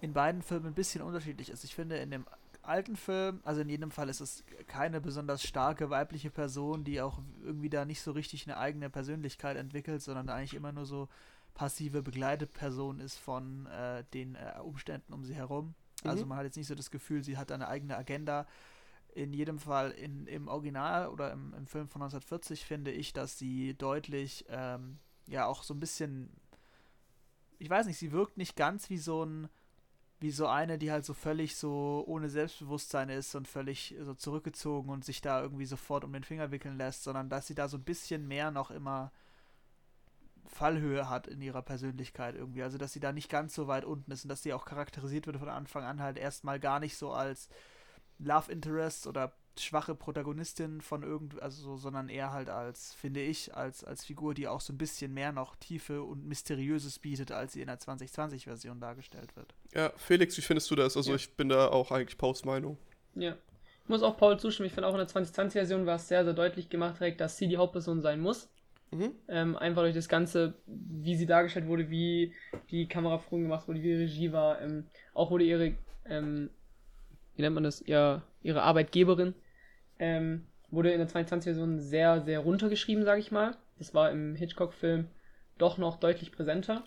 in 0.00 0.12
beiden 0.12 0.42
Filmen 0.42 0.66
ein 0.66 0.74
bisschen 0.74 1.02
unterschiedlich 1.02 1.50
ist. 1.50 1.64
Ich 1.64 1.74
finde, 1.74 1.96
in 1.96 2.10
dem 2.10 2.24
alten 2.66 2.96
Film, 2.96 3.40
also 3.44 3.60
in 3.60 3.68
jedem 3.68 3.90
Fall 3.90 4.08
ist 4.08 4.20
es 4.20 4.44
keine 4.66 5.00
besonders 5.00 5.42
starke 5.42 5.90
weibliche 5.90 6.30
Person, 6.30 6.84
die 6.84 7.00
auch 7.00 7.20
irgendwie 7.42 7.70
da 7.70 7.84
nicht 7.84 8.00
so 8.00 8.12
richtig 8.12 8.46
eine 8.46 8.58
eigene 8.58 8.90
Persönlichkeit 8.90 9.56
entwickelt, 9.56 10.02
sondern 10.02 10.28
eigentlich 10.28 10.54
immer 10.54 10.72
nur 10.72 10.86
so 10.86 11.08
passive 11.54 12.02
begleitete 12.02 12.52
Person 12.52 13.00
ist 13.00 13.16
von 13.16 13.66
äh, 13.66 14.04
den 14.12 14.34
äh, 14.34 14.60
Umständen 14.62 15.12
um 15.12 15.24
sie 15.24 15.34
herum. 15.34 15.74
Also 15.98 16.04
mhm. 16.04 16.10
Also 16.10 16.26
man 16.26 16.38
hat 16.38 16.44
jetzt 16.44 16.56
nicht 16.56 16.66
so 16.66 16.74
das 16.74 16.90
Gefühl, 16.90 17.22
sie 17.22 17.38
hat 17.38 17.50
eine 17.50 17.68
eigene 17.68 17.96
Agenda. 17.96 18.46
In 19.14 19.32
jedem 19.32 19.58
Fall 19.58 19.92
in, 19.92 20.26
im 20.26 20.46
Original 20.48 21.08
oder 21.08 21.32
im, 21.32 21.54
im 21.54 21.66
Film 21.66 21.88
von 21.88 22.02
1940 22.02 22.66
finde 22.66 22.90
ich, 22.90 23.14
dass 23.14 23.38
sie 23.38 23.74
deutlich 23.74 24.44
ähm, 24.50 24.98
ja 25.26 25.46
auch 25.46 25.62
so 25.62 25.72
ein 25.72 25.80
bisschen, 25.80 26.30
ich 27.58 27.70
weiß 27.70 27.86
nicht, 27.86 27.98
sie 27.98 28.12
wirkt 28.12 28.36
nicht 28.36 28.56
ganz 28.56 28.90
wie 28.90 28.98
so 28.98 29.24
ein 29.24 29.48
wie 30.18 30.30
so 30.30 30.46
eine, 30.46 30.78
die 30.78 30.90
halt 30.90 31.04
so 31.04 31.12
völlig 31.12 31.56
so 31.56 32.02
ohne 32.06 32.30
Selbstbewusstsein 32.30 33.10
ist 33.10 33.34
und 33.34 33.46
völlig 33.46 33.94
so 34.00 34.14
zurückgezogen 34.14 34.90
und 34.90 35.04
sich 35.04 35.20
da 35.20 35.42
irgendwie 35.42 35.66
sofort 35.66 36.04
um 36.04 36.12
den 36.12 36.24
Finger 36.24 36.50
wickeln 36.50 36.78
lässt, 36.78 37.04
sondern 37.04 37.28
dass 37.28 37.46
sie 37.46 37.54
da 37.54 37.68
so 37.68 37.76
ein 37.76 37.84
bisschen 37.84 38.26
mehr 38.26 38.50
noch 38.50 38.70
immer 38.70 39.12
Fallhöhe 40.46 41.10
hat 41.10 41.26
in 41.26 41.42
ihrer 41.42 41.62
Persönlichkeit 41.62 42.34
irgendwie. 42.34 42.62
Also 42.62 42.78
dass 42.78 42.92
sie 42.92 43.00
da 43.00 43.12
nicht 43.12 43.28
ganz 43.28 43.54
so 43.54 43.66
weit 43.66 43.84
unten 43.84 44.10
ist 44.10 44.24
und 44.24 44.30
dass 44.30 44.42
sie 44.42 44.54
auch 44.54 44.64
charakterisiert 44.64 45.26
wird 45.26 45.36
von 45.36 45.48
Anfang 45.48 45.84
an 45.84 46.00
halt 46.00 46.16
erstmal 46.16 46.60
gar 46.60 46.80
nicht 46.80 46.96
so 46.96 47.12
als 47.12 47.48
Love 48.18 48.50
Interest 48.50 49.06
oder 49.06 49.34
schwache 49.60 49.94
Protagonistin 49.94 50.80
von 50.80 51.02
irgend, 51.02 51.40
also 51.42 51.62
so, 51.62 51.76
sondern 51.76 52.08
eher 52.08 52.32
halt 52.32 52.48
als, 52.48 52.94
finde 52.94 53.20
ich, 53.20 53.54
als, 53.54 53.84
als 53.84 54.04
Figur, 54.04 54.34
die 54.34 54.48
auch 54.48 54.60
so 54.60 54.72
ein 54.72 54.78
bisschen 54.78 55.14
mehr 55.14 55.32
noch 55.32 55.56
Tiefe 55.56 56.02
und 56.02 56.26
Mysteriöses 56.26 56.98
bietet, 56.98 57.32
als 57.32 57.52
sie 57.52 57.60
in 57.60 57.66
der 57.66 57.78
2020-Version 57.78 58.80
dargestellt 58.80 59.36
wird. 59.36 59.54
Ja, 59.74 59.92
Felix, 59.96 60.36
wie 60.36 60.42
findest 60.42 60.70
du 60.70 60.76
das? 60.76 60.96
Also 60.96 61.10
ja. 61.10 61.16
ich 61.16 61.34
bin 61.34 61.48
da 61.48 61.68
auch 61.68 61.90
eigentlich 61.90 62.18
Pauls 62.18 62.44
Meinung. 62.44 62.76
Ja. 63.14 63.36
Ich 63.84 63.88
muss 63.88 64.02
auch 64.02 64.16
Paul 64.16 64.38
zustimmen, 64.38 64.66
ich 64.66 64.72
finde 64.72 64.88
auch 64.88 64.94
in 64.94 64.98
der 64.98 65.08
2020-Version 65.08 65.86
war 65.86 65.96
es 65.96 66.08
sehr, 66.08 66.24
sehr 66.24 66.34
deutlich 66.34 66.68
gemacht, 66.68 67.00
dass 67.18 67.36
sie 67.36 67.46
die 67.46 67.56
Hauptperson 67.56 68.02
sein 68.02 68.20
muss. 68.20 68.48
Mhm. 68.90 69.12
Ähm, 69.28 69.56
einfach 69.56 69.82
durch 69.82 69.94
das 69.94 70.08
Ganze, 70.08 70.54
wie 70.66 71.16
sie 71.16 71.26
dargestellt 71.26 71.66
wurde, 71.66 71.90
wie 71.90 72.32
die 72.70 72.88
Kameraführung 72.88 73.42
gemacht 73.42 73.66
wurde, 73.68 73.82
wie 73.82 73.88
die 73.88 73.94
Regie 73.94 74.32
war. 74.32 74.60
Ähm, 74.60 74.86
auch 75.14 75.30
wurde 75.30 75.44
ihre, 75.44 75.74
ähm, 76.04 76.50
wie 77.34 77.42
nennt 77.42 77.54
man 77.54 77.64
das, 77.64 77.82
ja, 77.86 78.22
ihre 78.42 78.62
Arbeitgeberin 78.62 79.34
ähm, 79.98 80.46
wurde 80.70 80.90
in 80.90 80.98
der 80.98 81.08
22-Version 81.08 81.80
sehr, 81.80 82.20
sehr 82.20 82.40
runtergeschrieben, 82.40 83.04
sage 83.04 83.20
ich 83.20 83.30
mal. 83.30 83.56
Das 83.78 83.94
war 83.94 84.10
im 84.10 84.34
Hitchcock-Film 84.34 85.08
doch 85.58 85.78
noch 85.78 85.98
deutlich 85.98 86.32
präsenter 86.32 86.84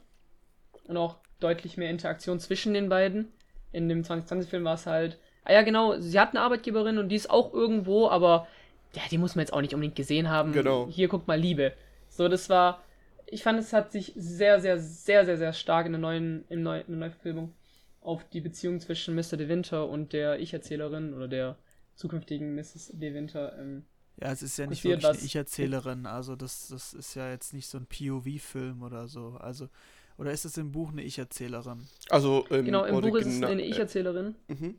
und 0.85 0.97
auch 0.97 1.17
deutlich 1.39 1.77
mehr 1.77 1.89
Interaktion 1.89 2.39
zwischen 2.39 2.73
den 2.73 2.89
beiden. 2.89 3.31
In 3.71 3.87
dem 3.87 4.03
2020-Film 4.03 4.63
war 4.63 4.75
es 4.75 4.85
halt, 4.85 5.19
ah 5.45 5.53
ja 5.53 5.61
genau, 5.61 5.99
sie 5.99 6.19
hat 6.19 6.31
eine 6.31 6.41
Arbeitgeberin 6.41 6.97
und 6.97 7.09
die 7.09 7.15
ist 7.15 7.29
auch 7.29 7.53
irgendwo, 7.53 8.09
aber 8.09 8.47
ja, 8.95 9.01
die 9.11 9.17
muss 9.17 9.35
man 9.35 9.41
jetzt 9.41 9.53
auch 9.53 9.61
nicht 9.61 9.73
unbedingt 9.73 9.95
gesehen 9.95 10.29
haben. 10.29 10.51
Genau. 10.51 10.87
Hier 10.89 11.07
guckt 11.07 11.27
mal 11.27 11.39
Liebe. 11.39 11.73
So, 12.09 12.27
das 12.27 12.49
war, 12.49 12.83
ich 13.27 13.43
fand, 13.43 13.59
es 13.59 13.71
hat 13.71 13.91
sich 13.91 14.13
sehr, 14.15 14.59
sehr, 14.59 14.79
sehr, 14.79 15.25
sehr, 15.25 15.37
sehr 15.37 15.53
stark 15.53 15.85
in 15.85 15.91
der 15.91 16.01
neuen, 16.01 16.45
in 16.49 16.63
der 16.63 16.83
neuen 16.87 17.11
Verfilmung 17.11 17.53
auf 18.01 18.27
die 18.29 18.41
Beziehung 18.41 18.79
zwischen 18.79 19.13
Mr. 19.15 19.37
De 19.37 19.47
Winter 19.47 19.87
und 19.87 20.13
der 20.13 20.39
Ich-Erzählerin 20.39 21.13
oder 21.13 21.27
der 21.27 21.57
zukünftigen 21.99 22.55
Mrs. 22.55 22.91
De 22.93 23.13
Winter. 23.13 23.57
Ähm, 23.59 23.83
ja, 24.21 24.31
es 24.31 24.41
ist 24.41 24.57
ja 24.57 24.67
nicht 24.67 24.83
wirklich 24.83 25.05
eine 25.05 25.17
Ich-Erzählerin, 25.17 26.05
also 26.05 26.35
das, 26.35 26.69
das 26.69 26.93
ist 26.93 27.13
ja 27.15 27.29
jetzt 27.29 27.53
nicht 27.53 27.67
so 27.67 27.77
ein 27.77 27.85
POV-Film 27.85 28.81
oder 28.81 29.07
so. 29.07 29.37
Also, 29.39 29.69
oder 30.17 30.31
ist 30.31 30.45
es 30.45 30.57
im 30.57 30.71
Buch 30.71 30.91
eine 30.91 31.03
Ich-Erzählerin? 31.03 31.87
Also 32.09 32.45
im 32.49 32.65
Genau, 32.65 32.85
im 32.85 33.01
Buch 33.01 33.15
ist 33.17 33.27
es 33.27 33.43
eine 33.43 33.61
Ich-Erzählerin. 33.61 34.35
Mhm. 34.47 34.75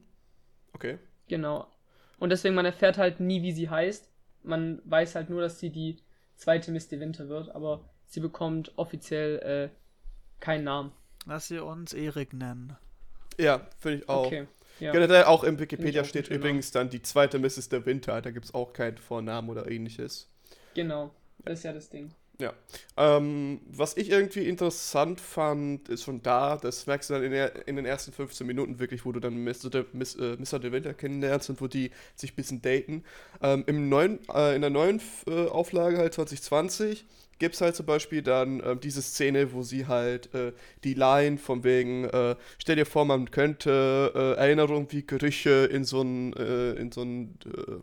Okay. 0.72 0.98
Genau. 1.28 1.66
Und 2.18 2.30
deswegen, 2.30 2.54
man 2.54 2.64
erfährt 2.66 2.98
halt 2.98 3.20
nie, 3.20 3.42
wie 3.42 3.52
sie 3.52 3.68
heißt. 3.68 4.10
Man 4.42 4.80
weiß 4.84 5.14
halt 5.14 5.30
nur, 5.30 5.42
dass 5.42 5.58
sie 5.60 5.70
die 5.70 5.98
zweite 6.36 6.70
Miss 6.70 6.88
De 6.88 7.00
Winter 7.00 7.28
wird, 7.28 7.54
aber 7.54 7.84
sie 8.06 8.20
bekommt 8.20 8.72
offiziell 8.76 9.38
äh, 9.38 10.40
keinen 10.40 10.64
Namen. 10.64 10.92
Lass 11.26 11.48
sie 11.48 11.62
uns 11.62 11.92
Erik 11.92 12.32
nennen. 12.32 12.76
Ja, 13.38 13.66
finde 13.78 13.98
ich 13.98 14.08
auch. 14.08 14.26
Okay. 14.26 14.46
Ja. 14.80 14.92
Generell 14.92 15.24
auch 15.24 15.44
im 15.44 15.58
Wikipedia 15.58 16.04
steht 16.04 16.28
übrigens 16.28 16.70
dann 16.70 16.90
die 16.90 17.02
zweite 17.02 17.38
Mrs. 17.38 17.68
der 17.68 17.86
Winter. 17.86 18.20
Da 18.22 18.30
gibt 18.30 18.46
es 18.46 18.54
auch 18.54 18.72
keinen 18.72 18.96
Vornamen 18.96 19.48
oder 19.50 19.70
ähnliches. 19.70 20.28
Genau, 20.74 21.10
das 21.44 21.58
ist 21.58 21.64
ja 21.64 21.72
das 21.72 21.90
Ding. 21.90 22.10
Ja. 22.40 22.54
Ähm, 22.96 23.60
was 23.66 23.96
ich 23.96 24.10
irgendwie 24.10 24.48
interessant 24.48 25.20
fand, 25.20 25.88
ist 25.88 26.04
schon 26.04 26.22
da, 26.22 26.56
das 26.56 26.86
merkst 26.86 27.10
du 27.10 27.14
dann 27.14 27.22
in, 27.22 27.32
der, 27.32 27.68
in 27.68 27.76
den 27.76 27.84
ersten 27.84 28.12
15 28.12 28.46
Minuten 28.46 28.78
wirklich, 28.78 29.04
wo 29.04 29.12
du 29.12 29.20
dann 29.20 29.44
Mr. 29.44 29.68
De, 29.70 29.84
Miss, 29.92 30.16
äh, 30.16 30.36
Mr. 30.38 30.58
De 30.58 30.72
Winter 30.72 30.94
kennenlernst 30.94 31.50
und 31.50 31.60
wo 31.60 31.66
die 31.66 31.90
sich 32.16 32.32
ein 32.32 32.36
bisschen 32.36 32.62
daten. 32.62 33.04
Ähm, 33.42 33.64
im 33.66 33.88
neuen, 33.88 34.20
äh, 34.32 34.54
in 34.54 34.62
der 34.62 34.70
neuen 34.70 35.00
äh, 35.26 35.48
Auflage 35.48 35.98
halt 35.98 36.14
2020 36.14 37.04
gibt 37.40 37.56
es 37.56 37.60
halt 37.60 37.74
zum 37.74 37.86
Beispiel 37.86 38.22
dann 38.22 38.60
äh, 38.60 38.76
diese 38.76 39.02
Szene, 39.02 39.52
wo 39.52 39.62
sie 39.62 39.86
halt 39.86 40.32
äh, 40.34 40.52
die 40.84 40.94
Line 40.94 41.38
von 41.38 41.64
wegen, 41.64 42.04
äh, 42.04 42.36
stell 42.58 42.76
dir 42.76 42.86
vor, 42.86 43.04
man 43.04 43.30
könnte 43.30 44.12
äh, 44.14 44.38
Erinnerungen 44.38 44.86
wie 44.90 45.04
Gerüche 45.04 45.64
in 45.72 45.84
so 45.84 46.02
ein, 46.02 46.34
äh, 46.34 46.72
in 46.74 46.92
so 46.92 47.02
ein 47.02 47.34
äh, 47.46 47.76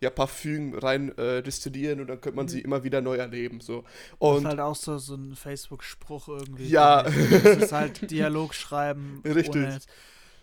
ja, 0.00 0.10
Parfüm 0.10 0.74
rein 0.74 1.12
destillieren 1.16 1.98
und 1.98 2.06
dann 2.06 2.20
könnte 2.20 2.36
man 2.36 2.44
mhm. 2.44 2.50
sie 2.50 2.60
immer 2.60 2.84
wieder 2.84 3.00
neu 3.00 3.16
erleben. 3.16 3.60
So. 3.60 3.82
Und 4.18 4.34
das 4.34 4.42
ist 4.42 4.48
halt 4.50 4.60
auch 4.60 4.76
so, 4.76 4.98
so 4.98 5.16
ein 5.16 5.34
Facebook-Spruch 5.34 6.28
irgendwie. 6.28 6.68
Ja. 6.68 7.02
Das 7.42 7.56
ist 7.56 7.72
halt 7.72 8.08
Dialog 8.08 8.54
schreiben. 8.54 9.20
Richtig. 9.24 9.66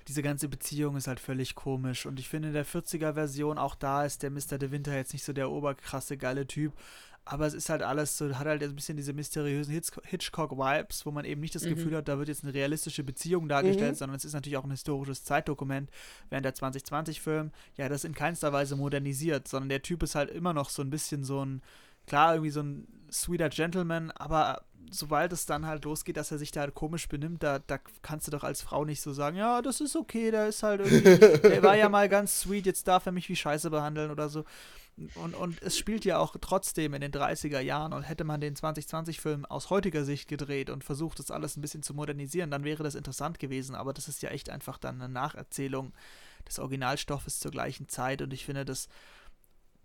diese 0.10 0.22
ganze 0.22 0.50
Beziehung 0.50 0.98
ist 0.98 1.08
halt 1.08 1.22
völlig 1.22 1.56
komisch. 1.56 2.06
Und 2.06 2.20
ich 2.20 2.28
finde, 2.28 2.50
in 2.50 2.54
der 2.54 2.66
40er-Version, 2.66 3.58
auch 3.58 3.76
da 3.76 4.04
ist 4.04 4.24
der 4.24 4.30
Mr. 4.30 4.58
De 4.58 4.72
Winter 4.72 4.94
jetzt 4.94 5.14
nicht 5.14 5.24
so 5.24 5.32
der 5.32 5.50
oberkrasse, 5.50 6.18
geile 6.18 6.46
Typ. 6.48 6.74
Aber 7.28 7.48
es 7.48 7.56
ist 7.56 7.70
halt 7.70 7.82
alles 7.82 8.18
so, 8.18 8.38
hat 8.38 8.46
halt 8.46 8.62
ein 8.62 8.76
bisschen 8.76 8.98
diese 8.98 9.12
mysteriösen 9.12 9.74
Hitchcock-Vibes, 9.74 11.08
wo 11.08 11.12
man 11.12 11.26
eben 11.26 11.42
nicht 11.42 11.56
das 11.56 11.64
mhm. 11.64 11.70
Gefühl 11.70 11.96
hat, 11.96 12.08
da 12.08 12.20
wird 12.20 12.28
jetzt 12.28 12.44
eine 12.44 12.54
realistische 12.54 13.04
Beziehung 13.04 13.50
dargestellt, 13.50 13.94
mhm. 13.94 13.98
sondern 13.98 14.18
es 14.18 14.26
ist 14.26 14.34
natürlich 14.34 14.58
auch 14.58 14.64
ein 14.64 14.72
historisches 14.72 15.24
Zeitdokument, 15.24 15.90
während 16.30 16.46
der 16.46 16.54
2020-Film 16.54 17.52
ja 17.78 17.90
das 17.90 18.04
in 18.04 18.14
keinster 18.14 18.54
Weise 18.54 18.76
modernisiert, 18.76 19.48
sondern 19.48 19.70
der 19.70 19.82
Typ 19.82 20.04
ist 20.04 20.14
halt 20.14 20.30
immer 20.30 20.54
noch 20.54 20.70
so 20.70 20.84
ein 20.84 20.92
bisschen 20.92 21.24
so 21.24 21.44
ein, 21.44 21.64
klar, 22.06 22.36
irgendwie 22.36 22.52
so 22.52 22.62
ein 22.62 22.88
sweeter 23.12 23.50
Gentleman, 23.50 24.12
aber 24.12 24.62
sobald 24.92 25.34
es 25.34 25.46
dann 25.46 25.66
halt 25.66 25.86
losgeht, 25.86 26.18
dass 26.18 26.32
er 26.32 26.38
sich 26.38 26.52
da 26.52 26.62
halt 26.62 26.76
komisch 26.76 27.08
benimmt, 27.08 27.44
da, 27.44 27.60
da 27.60 27.80
kannst 28.02 28.28
du 28.28 28.32
doch 28.32 28.44
als 28.44 28.62
Frau 28.62 28.86
nicht 28.86 29.02
so 29.02 29.14
sagen, 29.14 29.38
ja, 29.38 29.62
das 29.62 29.82
ist 29.82 29.96
okay, 29.96 30.32
der 30.32 30.48
ist 30.48 30.64
halt 30.64 30.82
irgendwie, 30.82 31.40
der 31.50 31.64
war 31.64 31.76
ja 31.76 31.90
mal 31.90 32.10
ganz 32.10 32.40
sweet, 32.40 32.66
jetzt 32.66 32.88
darf 32.88 33.06
er 33.06 33.12
mich 33.12 33.30
wie 33.30 33.36
Scheiße 33.36 33.70
behandeln 33.70 34.12
oder 34.12 34.30
so. 34.30 34.46
Und, 35.16 35.36
und 35.36 35.62
es 35.62 35.78
spielt 35.78 36.06
ja 36.06 36.20
auch 36.20 36.36
trotzdem 36.40 36.94
in 36.94 37.02
den 37.02 37.12
30er 37.12 37.60
Jahren. 37.60 37.94
Und 37.94 38.04
hätte 38.04 38.24
man 38.24 38.40
den 38.40 38.56
2020-Film 38.56 39.46
aus 39.46 39.70
heutiger 39.70 40.06
Sicht 40.06 40.28
gedreht 40.28 40.70
und 40.70 40.84
versucht, 40.84 41.20
das 41.20 41.32
alles 41.32 41.58
ein 41.58 41.62
bisschen 41.62 41.84
zu 41.84 41.94
modernisieren, 41.94 42.52
dann 42.52 42.64
wäre 42.64 42.84
das 42.84 42.96
interessant 42.96 43.40
gewesen. 43.40 43.76
Aber 43.76 43.94
das 43.94 44.08
ist 44.08 44.22
ja 44.22 44.30
echt 44.30 44.50
einfach 44.50 44.78
dann 44.78 45.02
eine 45.02 45.12
Nacherzählung 45.12 45.94
des 46.48 46.60
Originalstoffes 46.60 47.40
zur 47.40 47.52
gleichen 47.52 47.90
Zeit. 47.90 48.22
Und 48.22 48.32
ich 48.32 48.46
finde, 48.46 48.66
das 48.66 48.88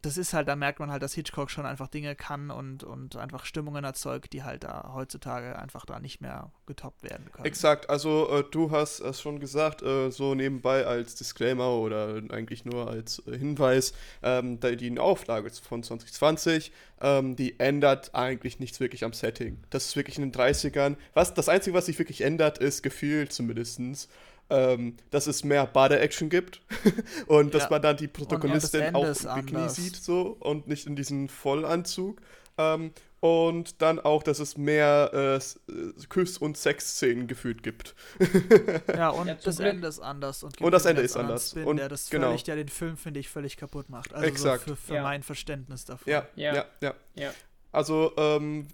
das 0.03 0.17
ist 0.17 0.33
halt, 0.33 0.49
da 0.49 0.57
merkt 0.57 0.81
man 0.81 0.91
halt, 0.91 1.03
dass 1.03 1.15
Hitchcock 1.15 1.51
schon 1.51 1.67
einfach 1.67 1.89
Dinge 1.89 2.15
kann 2.15 2.51
und, 2.51 2.85
und 2.85 3.17
einfach 3.17 3.45
Stimmungen 3.45 3.85
erzeugt, 3.85 4.33
die 4.33 4.43
halt 4.43 4.65
da 4.65 4.93
heutzutage 4.95 5.59
einfach 5.59 5.85
da 5.85 6.01
nicht 6.01 6.21
mehr 6.21 6.51
getoppt 6.67 7.03
werden 7.03 7.31
können. 7.33 7.45
Exakt, 7.45 7.91
also 7.91 8.29
äh, 8.31 8.45
du 8.51 8.71
hast 8.71 9.01
es 9.01 9.21
schon 9.21 9.41
gesagt, 9.41 9.83
äh, 9.83 10.11
so 10.11 10.35
nebenbei 10.35 10.87
als 10.87 11.15
Disclaimer 11.15 11.71
oder 11.71 12.23
eigentlich 12.31 12.65
nur 12.65 12.89
als 12.89 13.23
äh, 13.27 13.37
Hinweis, 13.37 13.93
ähm, 14.23 14.59
die 14.61 14.99
Auflage 14.99 15.51
von 15.51 15.83
2020, 15.83 16.73
ähm, 17.01 17.37
die 17.37 17.59
ändert 17.61 18.15
eigentlich 18.15 18.59
nichts 18.59 18.81
wirklich 18.81 19.05
am 19.05 19.13
Setting. 19.13 19.59
Das 19.71 19.87
ist 19.87 19.97
wirklich 19.97 20.19
in 20.19 20.31
den 20.31 20.33
30ern. 20.33 20.97
Was, 21.15 21.35
das 21.35 21.49
Einzige, 21.49 21.77
was 21.77 21.87
sich 21.87 21.99
wirklich 21.99 22.23
ändert, 22.23 22.59
ist 22.59 22.83
gefühlt 22.83 23.33
zumindestens 23.33 24.09
ähm, 24.51 24.97
dass 25.11 25.27
es 25.27 25.45
mehr 25.45 25.67
Bade-Action 25.67 26.29
gibt 26.29 26.61
und 27.27 27.55
dass 27.55 27.71
man 27.71 27.81
dann 27.81 27.97
die 27.97 28.09
Protagonistin 28.09 28.95
auch 28.95 29.07
im 29.07 29.47
Bikini 29.47 29.69
sieht 29.69 29.97
so 29.97 30.37
und 30.41 30.67
nicht 30.67 30.87
in 30.87 30.97
diesem 30.97 31.29
Vollanzug. 31.29 32.21
Ähm, 32.59 32.93
und 33.21 33.83
dann 33.83 34.01
auch, 34.01 34.23
dass 34.23 34.39
es 34.39 34.57
mehr 34.57 35.11
äh, 35.13 35.37
äh 35.37 35.93
Küss- 36.09 36.39
und 36.39 36.57
Sexszenen 36.57 37.27
gefühlt 37.27 37.63
gibt. 37.63 37.95
ja, 38.97 39.11
und 39.11 39.29
ja, 39.29 39.35
das 39.35 39.61
Ende 39.61 39.89
ist 39.89 40.01
anders. 40.01 40.43
Und, 40.43 40.59
und 40.61 40.73
das 40.73 40.87
Ende 40.87 41.03
ist 41.03 41.17
anders. 41.17 41.51
Spin, 41.51 41.65
und 41.65 41.77
der 41.77 41.91
das 41.91 42.09
genau. 42.09 42.29
völlig, 42.29 42.45
der 42.45 42.57
den 42.57 42.69
Film, 42.69 42.97
finde 42.97 43.21
ich, 43.21 43.29
völlig 43.29 43.59
kaputt 43.59 43.91
macht. 43.91 44.15
Also 44.15 44.27
Exakt. 44.27 44.65
So 44.65 44.75
für, 44.75 44.77
für 44.77 44.95
ja. 44.95 45.03
mein 45.03 45.23
Verständnis 45.23 45.85
davon. 45.85 46.11
Ja, 46.11 46.27
ja, 46.35 46.55
ja. 46.55 46.65
ja. 46.81 46.95
ja. 47.15 47.31
Also, 47.73 48.13
ähm, 48.17 48.69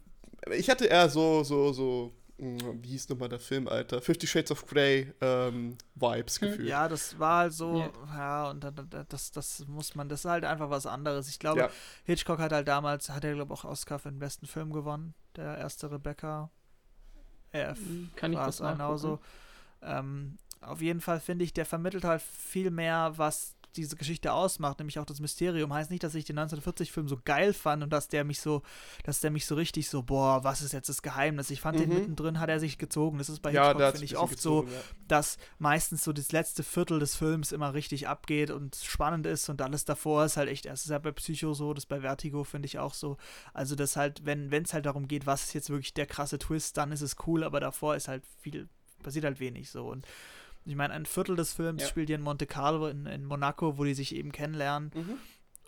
ich 0.57 0.71
hatte 0.71 0.87
eher 0.87 1.09
so, 1.09 1.43
so, 1.43 1.73
so 1.73 2.13
wie 2.39 2.89
hieß 2.89 3.09
nochmal 3.09 3.29
der 3.29 3.39
Film, 3.39 3.67
Alter? 3.67 4.03
Fifty 4.03 4.27
Shades 4.27 4.51
of 4.51 4.67
Grey 4.67 5.13
ähm, 5.21 5.79
Vibes 5.95 6.41
hm. 6.41 6.49
gefühlt. 6.49 6.69
Ja, 6.69 6.89
das 6.89 7.19
war 7.19 7.39
halt 7.39 7.53
so, 7.55 7.79
ja, 7.79 7.91
ja 8.15 8.51
und 8.51 8.67
das, 9.09 9.31
das 9.31 9.67
muss 9.67 9.95
man, 9.95 10.09
das 10.09 10.21
ist 10.21 10.31
halt 10.31 10.45
einfach 10.45 10.69
was 10.69 10.87
anderes. 10.87 11.29
Ich 11.29 11.39
glaube, 11.39 11.61
ja. 11.61 11.71
Hitchcock 12.05 12.39
hat 12.39 12.53
halt 12.53 12.69
damals, 12.69 13.09
hat 13.09 13.25
er 13.25 13.35
glaube 13.35 13.55
ich 13.55 13.61
auch 13.61 13.65
Oscar 13.65 13.99
für 13.99 14.11
den 14.11 14.19
besten 14.19 14.47
Film 14.47 14.73
gewonnen, 14.73 15.15
der 15.37 15.57
erste 15.57 15.91
Rebecca. 15.91 16.51
RF 17.55 17.79
hm, 17.79 18.11
Kann 18.17 18.33
ich 18.33 18.39
das 18.39 18.59
genauso. 18.59 19.19
Ähm, 19.83 20.37
auf 20.61 20.81
jeden 20.81 21.01
Fall 21.01 21.21
finde 21.21 21.45
ich, 21.45 21.53
der 21.53 21.65
vermittelt 21.65 22.05
halt 22.05 22.23
viel 22.23 22.71
mehr, 22.71 23.13
was 23.17 23.56
diese 23.77 23.97
Geschichte 23.97 24.33
ausmacht, 24.33 24.79
nämlich 24.79 24.99
auch 24.99 25.07
das 25.07 25.21
Mysterium. 25.21 25.73
Heißt 25.73 25.91
nicht, 25.91 26.03
dass 26.03 26.15
ich 26.15 26.25
den 26.25 26.39
1940-Film 26.39 27.09
so 27.09 27.19
geil 27.25 27.53
fand 27.53 27.83
und 27.83 27.91
dass 27.93 28.09
der 28.09 28.25
mich 28.25 28.41
so, 28.41 28.63
dass 29.05 29.21
der 29.21 29.31
mich 29.31 29.47
so 29.47 29.55
richtig 29.55 29.89
so, 29.89 30.03
boah, 30.03 30.45
was 30.45 30.63
ist 30.63 30.73
jetzt 30.73 30.89
das 30.89 31.03
Geheimnis? 31.03 31.51
Ich 31.51 31.61
fand 31.61 31.79
mhm. 31.79 31.83
den 31.83 31.95
mittendrin, 31.95 32.41
hat 32.41 32.49
er 32.49 32.61
sich 32.61 32.79
gezogen. 32.79 33.19
Das 33.19 33.29
ist 33.29 33.41
bei 33.41 33.53
ja, 33.53 33.69
Hitchcock, 33.69 33.93
finde 33.93 34.05
ich, 34.05 34.17
oft 34.17 34.35
gezogen, 34.35 34.69
so, 34.69 34.75
ja. 34.75 34.81
dass 35.09 35.39
meistens 35.59 36.05
so 36.05 36.13
das 36.13 36.33
letzte 36.33 36.63
Viertel 36.63 36.99
des 36.99 37.15
Films 37.17 37.53
immer 37.53 37.75
richtig 37.75 38.09
abgeht 38.09 38.51
und 38.51 38.77
spannend 38.77 39.27
ist 39.27 39.49
und 39.49 39.61
alles 39.63 39.85
davor 39.85 40.25
ist 40.25 40.37
halt 40.37 40.49
echt, 40.49 40.67
es 40.67 40.85
ist 40.85 40.91
ja 40.91 40.99
bei 40.99 41.13
Psycho 41.13 41.55
so, 41.55 41.75
das 41.75 41.87
bei 41.87 42.01
Vertigo 42.01 42.45
finde 42.45 42.67
ich 42.67 42.79
auch 42.79 42.95
so. 42.95 43.17
Also 43.53 43.75
das 43.77 43.97
halt, 43.97 44.25
wenn 44.25 44.51
es 44.53 44.75
halt 44.75 44.87
darum 44.87 45.09
geht, 45.09 45.27
was 45.27 45.45
ist 45.45 45.55
jetzt 45.55 45.71
wirklich 45.71 45.95
der 45.95 46.07
krasse 46.07 46.39
Twist, 46.39 46.77
dann 46.77 46.93
ist 46.93 47.03
es 47.03 47.17
cool, 47.27 47.45
aber 47.45 47.61
davor 47.61 47.97
ist 47.97 48.09
halt 48.09 48.25
viel, 48.41 48.69
passiert 49.03 49.25
halt 49.25 49.41
wenig 49.41 49.71
so 49.71 49.89
und 49.89 50.07
ich 50.67 50.77
meine, 50.77 50.93
ein 50.93 51.07
Viertel 51.07 51.37
des 51.37 51.53
Films 51.53 51.83
ja. 51.83 51.89
spielt 51.89 52.09
hier 52.09 52.17
in 52.17 52.23
Monte 52.23 52.47
Carlo, 52.47 52.89
in, 52.89 53.07
in 53.07 53.25
Monaco, 53.25 53.79
wo 53.79 53.85
die 53.85 53.95
sich 53.95 54.15
eben 54.15 54.33
kennenlernen. 54.33 54.91
Mhm. 54.95 55.19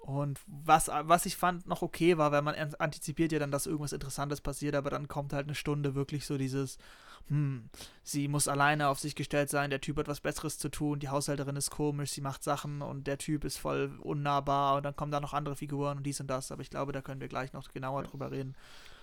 Und 0.03 0.41
was, 0.47 0.89
was 0.89 1.27
ich 1.27 1.37
fand 1.37 1.67
noch 1.67 1.83
okay 1.83 2.17
war, 2.17 2.33
weil 2.33 2.43
man 2.43 2.55
antizipiert 2.55 3.31
ja 3.31 3.39
dann, 3.39 3.51
dass 3.51 3.67
irgendwas 3.67 3.93
Interessantes 3.93 4.41
passiert, 4.41 4.75
aber 4.75 4.91
dann 4.91 5.07
kommt 5.07 5.33
halt 5.33 5.47
eine 5.47 5.55
Stunde 5.55 5.95
wirklich 5.95 6.25
so 6.25 6.39
dieses, 6.39 6.79
hm, 7.29 7.69
sie 8.03 8.27
muss 8.27 8.49
alleine 8.49 8.89
auf 8.89 8.99
sich 8.99 9.15
gestellt 9.15 9.51
sein, 9.51 9.69
der 9.69 9.83
Typ 9.83 9.99
hat 9.99 10.09
was 10.09 10.21
Besseres 10.21 10.59
zu 10.59 10.71
tun, 10.71 10.99
die 10.99 11.11
Haushälterin 11.11 11.57
ist 11.57 11.71
komisch, 11.71 12.13
sie 12.13 12.23
macht 12.23 12.43
Sachen 12.43 12.81
und 12.81 13.07
der 13.07 13.19
Typ 13.19 13.45
ist 13.45 13.59
voll 13.59 13.99
unnahbar 14.01 14.77
und 14.77 14.85
dann 14.85 14.97
kommen 14.97 15.13
da 15.13 15.21
noch 15.21 15.35
andere 15.35 15.57
Figuren 15.57 15.99
und 15.99 16.05
dies 16.05 16.21
und 16.21 16.29
das, 16.29 16.51
aber 16.51 16.63
ich 16.63 16.71
glaube, 16.71 16.93
da 16.93 17.03
können 17.03 17.21
wir 17.21 17.29
gleich 17.29 17.53
noch 17.53 17.69
genauer 17.69 18.05
drüber 18.05 18.31
reden. 18.31 18.55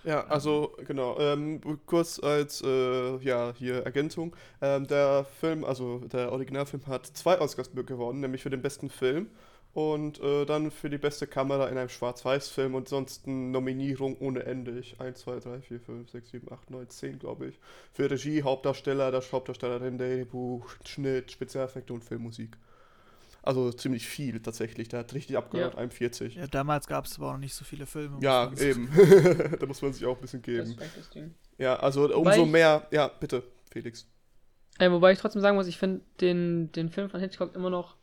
Ja, 0.06 0.24
also 0.28 0.72
genau. 0.86 1.18
Ähm, 1.18 1.60
kurz 1.86 2.20
als 2.20 2.62
äh, 2.62 3.16
ja 3.18 3.52
hier 3.58 3.82
Ergänzung: 3.84 4.36
ähm, 4.62 4.86
Der 4.86 5.24
Film, 5.40 5.64
also 5.64 5.98
der 5.98 6.30
Originalfilm, 6.32 6.86
hat 6.86 7.06
zwei 7.06 7.40
Oscars 7.40 7.70
gewonnen, 7.74 8.20
nämlich 8.20 8.42
für 8.42 8.50
den 8.50 8.62
besten 8.62 8.88
Film 8.88 9.28
und 9.74 10.20
äh, 10.20 10.46
dann 10.46 10.70
für 10.70 10.88
die 10.90 10.98
beste 10.98 11.26
Kamera 11.26 11.66
in 11.68 11.76
einem 11.76 11.88
Schwarz-Weiß-Film 11.88 12.74
und 12.76 12.88
sonst 12.88 13.26
Nominierung 13.26 14.16
ohne 14.20 14.44
Ende. 14.44 14.78
Ich 14.78 15.00
1, 15.00 15.18
2, 15.20 15.40
3, 15.40 15.60
4, 15.60 15.80
5, 15.80 16.10
6, 16.10 16.30
7, 16.30 16.52
8, 16.52 16.70
9, 16.70 16.88
10, 16.88 17.18
glaube 17.18 17.46
ich. 17.48 17.58
Für 17.92 18.08
Regie, 18.10 18.42
Hauptdarsteller, 18.44 19.10
das 19.10 19.32
Hauptdarstellerin, 19.32 19.98
Drehbuch, 19.98 20.70
Schnitt, 20.84 21.32
Spezialeffekte 21.32 21.92
und 21.92 22.04
Filmmusik. 22.04 22.56
Also 23.46 23.70
ziemlich 23.70 24.08
viel 24.08 24.40
tatsächlich. 24.40 24.88
Der 24.88 25.00
hat 25.00 25.14
richtig 25.14 25.36
abgehört, 25.36 25.74
ja. 25.74 25.78
41. 25.78 26.34
Ja, 26.34 26.48
damals 26.48 26.88
gab 26.88 27.04
es 27.04 27.16
aber 27.16 27.28
auch 27.28 27.32
noch 27.34 27.38
nicht 27.38 27.54
so 27.54 27.64
viele 27.64 27.86
Filme. 27.86 28.18
Ja, 28.20 28.52
eben. 28.58 28.90
da 29.60 29.66
muss 29.66 29.80
man 29.80 29.92
sich 29.92 30.04
auch 30.04 30.16
ein 30.16 30.20
bisschen 30.20 30.42
geben. 30.42 30.76
Ja, 31.56 31.76
also 31.76 32.08
wobei 32.10 32.32
umso 32.32 32.44
mehr. 32.44 32.88
Ja, 32.90 33.06
bitte, 33.06 33.44
Felix. 33.70 34.08
Äh, 34.80 34.90
wobei 34.90 35.12
ich 35.12 35.20
trotzdem 35.20 35.42
sagen 35.42 35.56
muss, 35.56 35.68
ich 35.68 35.78
finde 35.78 36.00
den, 36.20 36.72
den 36.72 36.90
Film 36.90 37.08
von 37.08 37.20
Hitchcock 37.20 37.54
immer 37.54 37.70
noch, 37.70 37.96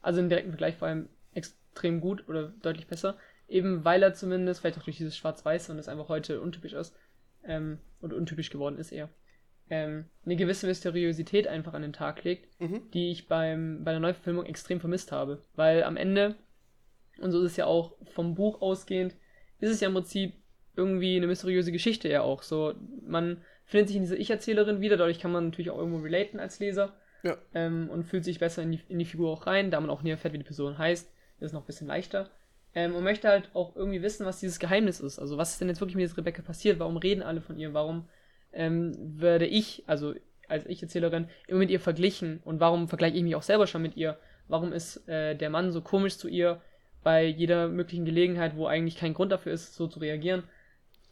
also 0.00 0.18
im 0.18 0.30
direkten 0.30 0.52
Vergleich 0.52 0.76
vor 0.76 0.88
allem 0.88 1.10
extrem 1.34 2.00
gut 2.00 2.26
oder 2.26 2.48
deutlich 2.62 2.86
besser. 2.86 3.18
Eben 3.48 3.84
weil 3.84 4.02
er 4.02 4.14
zumindest, 4.14 4.62
vielleicht 4.62 4.78
auch 4.78 4.84
durch 4.84 4.96
dieses 4.96 5.16
Schwarz-Weiß 5.16 5.68
und 5.68 5.78
es 5.78 5.88
einfach 5.88 6.08
heute 6.08 6.40
untypisch 6.40 6.72
ist, 6.72 6.96
ähm, 7.44 7.78
und 8.00 8.12
untypisch 8.12 8.50
geworden 8.50 8.78
ist 8.78 8.92
eher, 8.92 9.08
ähm, 9.70 10.06
eine 10.24 10.36
gewisse 10.36 10.66
Mysteriosität 10.66 11.48
einfach 11.48 11.74
an 11.74 11.82
den 11.82 11.92
Tag 11.92 12.24
legt, 12.24 12.60
mhm. 12.60 12.90
die 12.92 13.10
ich 13.10 13.28
beim, 13.28 13.84
bei 13.84 13.92
der 13.92 14.00
Neuverfilmung 14.00 14.46
extrem 14.46 14.80
vermisst 14.80 15.12
habe. 15.12 15.42
Weil 15.54 15.82
am 15.84 15.96
Ende, 15.96 16.36
und 17.18 17.32
so 17.32 17.42
ist 17.42 17.52
es 17.52 17.56
ja 17.56 17.66
auch 17.66 17.94
vom 18.14 18.34
Buch 18.34 18.60
ausgehend, 18.62 19.14
ist 19.60 19.70
es 19.70 19.80
ja 19.80 19.88
im 19.88 19.94
Prinzip 19.94 20.34
irgendwie 20.76 21.16
eine 21.16 21.26
mysteriöse 21.26 21.72
Geschichte 21.72 22.08
ja 22.08 22.22
auch. 22.22 22.42
So, 22.42 22.74
man 23.06 23.42
findet 23.64 23.88
sich 23.88 23.96
in 23.96 24.02
dieser 24.02 24.18
Ich-Erzählerin 24.18 24.80
wieder, 24.80 24.96
dadurch 24.96 25.18
kann 25.18 25.32
man 25.32 25.46
natürlich 25.46 25.70
auch 25.70 25.78
irgendwo 25.78 25.98
relaten 25.98 26.38
als 26.38 26.58
Leser. 26.60 26.94
Ja. 27.22 27.36
Ähm, 27.54 27.88
und 27.90 28.04
fühlt 28.04 28.24
sich 28.24 28.38
besser 28.38 28.62
in 28.62 28.72
die, 28.72 28.80
in 28.88 28.98
die 28.98 29.04
Figur 29.04 29.30
auch 29.30 29.46
rein, 29.46 29.70
da 29.70 29.80
man 29.80 29.90
auch 29.90 30.02
näher 30.02 30.18
fährt, 30.18 30.34
wie 30.34 30.38
die 30.38 30.44
Person 30.44 30.78
heißt, 30.78 31.06
ist 31.06 31.46
es 31.46 31.52
noch 31.52 31.62
ein 31.62 31.66
bisschen 31.66 31.88
leichter. 31.88 32.30
Ähm, 32.74 32.94
und 32.94 33.02
möchte 33.02 33.28
halt 33.28 33.50
auch 33.54 33.74
irgendwie 33.74 34.02
wissen, 34.02 34.26
was 34.26 34.38
dieses 34.38 34.58
Geheimnis 34.58 35.00
ist. 35.00 35.18
Also, 35.18 35.38
was 35.38 35.52
ist 35.52 35.60
denn 35.60 35.68
jetzt 35.68 35.80
wirklich 35.80 35.96
mit 35.96 36.04
dieser 36.04 36.18
Rebecca 36.18 36.42
passiert? 36.42 36.78
Warum 36.78 36.98
reden 36.98 37.22
alle 37.22 37.40
von 37.40 37.58
ihr? 37.58 37.72
Warum 37.72 38.06
ähm, 38.56 38.92
werde 38.98 39.46
ich, 39.46 39.84
also 39.86 40.14
als 40.48 40.66
Ich-Erzählerin, 40.66 41.28
immer 41.46 41.60
mit 41.60 41.70
ihr 41.70 41.80
verglichen. 41.80 42.40
Und 42.44 42.60
warum 42.60 42.88
vergleiche 42.88 43.16
ich 43.16 43.22
mich 43.22 43.36
auch 43.36 43.42
selber 43.42 43.66
schon 43.66 43.82
mit 43.82 43.96
ihr? 43.96 44.18
Warum 44.48 44.72
ist 44.72 45.08
äh, 45.08 45.34
der 45.34 45.50
Mann 45.50 45.72
so 45.72 45.80
komisch 45.80 46.16
zu 46.16 46.28
ihr 46.28 46.60
bei 47.02 47.24
jeder 47.24 47.68
möglichen 47.68 48.04
Gelegenheit, 48.04 48.56
wo 48.56 48.66
eigentlich 48.66 48.96
kein 48.96 49.14
Grund 49.14 49.32
dafür 49.32 49.52
ist, 49.52 49.74
so 49.74 49.86
zu 49.86 49.98
reagieren? 49.98 50.44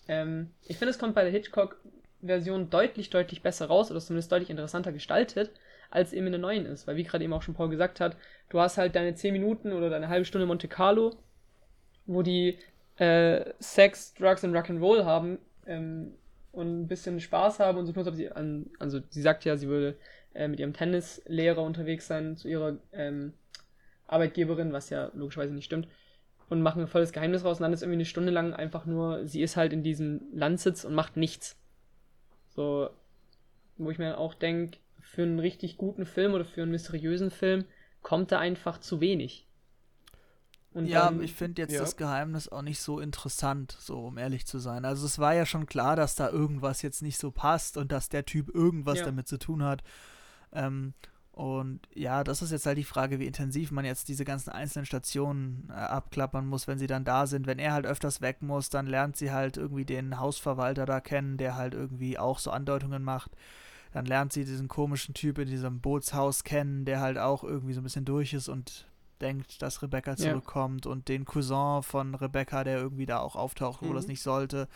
Ähm, 0.08 0.50
ich 0.62 0.78
finde, 0.78 0.90
es 0.90 0.98
kommt 0.98 1.14
bei 1.14 1.22
der 1.22 1.32
Hitchcock-Version 1.32 2.70
deutlich, 2.70 3.10
deutlich 3.10 3.42
besser 3.42 3.66
raus 3.66 3.90
oder 3.90 4.00
zumindest 4.00 4.32
deutlich 4.32 4.50
interessanter 4.50 4.92
gestaltet, 4.92 5.50
als 5.90 6.12
eben 6.12 6.26
in 6.26 6.32
der 6.32 6.40
neuen 6.40 6.66
ist. 6.66 6.86
Weil, 6.86 6.96
wie 6.96 7.04
gerade 7.04 7.24
eben 7.24 7.32
auch 7.32 7.42
schon 7.42 7.54
Paul 7.54 7.68
gesagt 7.68 8.00
hat, 8.00 8.16
du 8.50 8.60
hast 8.60 8.78
halt 8.78 8.94
deine 8.94 9.14
10 9.14 9.32
Minuten 9.32 9.72
oder 9.72 9.90
deine 9.90 10.08
halbe 10.08 10.24
Stunde 10.24 10.46
Monte 10.46 10.68
Carlo, 10.68 11.16
wo 12.06 12.22
die 12.22 12.58
äh, 12.96 13.52
Sex, 13.58 14.14
Drugs 14.14 14.44
und 14.44 14.54
Rock'n'Roll 14.54 15.04
haben 15.04 15.38
ähm, 15.66 16.14
und 16.54 16.82
ein 16.82 16.88
bisschen 16.88 17.20
Spaß 17.20 17.60
haben 17.60 17.78
und 17.78 17.86
so 17.86 17.92
als 17.94 18.08
ob 18.08 18.14
sie 18.14 18.30
an, 18.30 18.66
also 18.78 19.00
sie 19.08 19.22
sagt 19.22 19.44
ja, 19.44 19.56
sie 19.56 19.68
würde 19.68 19.96
äh, 20.34 20.48
mit 20.48 20.60
ihrem 20.60 20.72
Tennislehrer 20.72 21.62
unterwegs 21.62 22.06
sein 22.06 22.36
zu 22.36 22.48
ihrer 22.48 22.76
ähm, 22.92 23.32
Arbeitgeberin, 24.06 24.72
was 24.72 24.90
ja 24.90 25.10
logischerweise 25.14 25.54
nicht 25.54 25.64
stimmt, 25.64 25.88
und 26.48 26.62
machen 26.62 26.82
ein 26.82 26.88
volles 26.88 27.12
Geheimnis 27.12 27.44
raus 27.44 27.58
und 27.58 27.62
dann 27.62 27.72
ist 27.72 27.82
irgendwie 27.82 27.96
eine 27.96 28.04
Stunde 28.04 28.32
lang 28.32 28.52
einfach 28.52 28.86
nur, 28.86 29.26
sie 29.26 29.42
ist 29.42 29.56
halt 29.56 29.72
in 29.72 29.82
diesem 29.82 30.20
Landsitz 30.32 30.84
und 30.84 30.94
macht 30.94 31.16
nichts. 31.16 31.56
So, 32.48 32.90
wo 33.76 33.90
ich 33.90 33.98
mir 33.98 34.18
auch 34.18 34.34
denke, 34.34 34.78
für 35.00 35.22
einen 35.22 35.38
richtig 35.38 35.76
guten 35.76 36.06
Film 36.06 36.34
oder 36.34 36.44
für 36.44 36.62
einen 36.62 36.70
mysteriösen 36.70 37.30
Film 37.30 37.64
kommt 38.02 38.32
da 38.32 38.38
einfach 38.38 38.78
zu 38.78 39.00
wenig. 39.00 39.46
Und 40.74 40.86
ja, 40.86 41.04
dann, 41.04 41.22
ich 41.22 41.32
finde 41.32 41.62
jetzt 41.62 41.72
ja. 41.72 41.80
das 41.80 41.96
Geheimnis 41.96 42.48
auch 42.48 42.62
nicht 42.62 42.80
so 42.80 42.98
interessant, 42.98 43.76
so 43.78 44.06
um 44.06 44.18
ehrlich 44.18 44.44
zu 44.44 44.58
sein. 44.58 44.84
Also 44.84 45.06
es 45.06 45.20
war 45.20 45.32
ja 45.32 45.46
schon 45.46 45.66
klar, 45.66 45.94
dass 45.94 46.16
da 46.16 46.28
irgendwas 46.28 46.82
jetzt 46.82 47.00
nicht 47.00 47.16
so 47.16 47.30
passt 47.30 47.76
und 47.76 47.92
dass 47.92 48.08
der 48.08 48.26
Typ 48.26 48.52
irgendwas 48.52 48.98
ja. 48.98 49.04
damit 49.04 49.28
zu 49.28 49.38
tun 49.38 49.62
hat. 49.62 49.84
Ähm, 50.52 50.94
und 51.30 51.80
ja, 51.94 52.24
das 52.24 52.42
ist 52.42 52.50
jetzt 52.50 52.66
halt 52.66 52.76
die 52.76 52.84
Frage, 52.84 53.20
wie 53.20 53.26
intensiv 53.26 53.70
man 53.70 53.84
jetzt 53.84 54.08
diese 54.08 54.24
ganzen 54.24 54.50
einzelnen 54.50 54.84
Stationen 54.84 55.68
äh, 55.70 55.74
abklappern 55.74 56.46
muss, 56.46 56.66
wenn 56.66 56.78
sie 56.78 56.88
dann 56.88 57.04
da 57.04 57.28
sind. 57.28 57.46
Wenn 57.46 57.60
er 57.60 57.72
halt 57.72 57.86
öfters 57.86 58.20
weg 58.20 58.42
muss, 58.42 58.68
dann 58.68 58.88
lernt 58.88 59.16
sie 59.16 59.30
halt 59.30 59.56
irgendwie 59.56 59.84
den 59.84 60.18
Hausverwalter 60.18 60.86
da 60.86 61.00
kennen, 61.00 61.36
der 61.36 61.54
halt 61.54 61.74
irgendwie 61.74 62.18
auch 62.18 62.40
so 62.40 62.50
Andeutungen 62.50 63.04
macht. 63.04 63.30
Dann 63.92 64.06
lernt 64.06 64.32
sie 64.32 64.44
diesen 64.44 64.66
komischen 64.66 65.14
Typ 65.14 65.38
in 65.38 65.48
diesem 65.48 65.80
Bootshaus 65.80 66.42
kennen, 66.42 66.84
der 66.84 67.00
halt 67.00 67.18
auch 67.18 67.44
irgendwie 67.44 67.74
so 67.74 67.80
ein 67.80 67.84
bisschen 67.84 68.04
durch 68.04 68.32
ist 68.34 68.48
und 68.48 68.88
denkt, 69.20 69.62
dass 69.62 69.82
Rebecca 69.82 70.16
zurückkommt 70.16 70.84
ja. 70.84 70.90
und 70.90 71.08
den 71.08 71.24
Cousin 71.24 71.82
von 71.82 72.14
Rebecca, 72.14 72.64
der 72.64 72.78
irgendwie 72.78 73.06
da 73.06 73.20
auch 73.20 73.36
auftaucht, 73.36 73.82
wo 73.82 73.88
mhm. 73.88 73.94
das 73.94 74.06
nicht 74.06 74.22
sollte. 74.22 74.68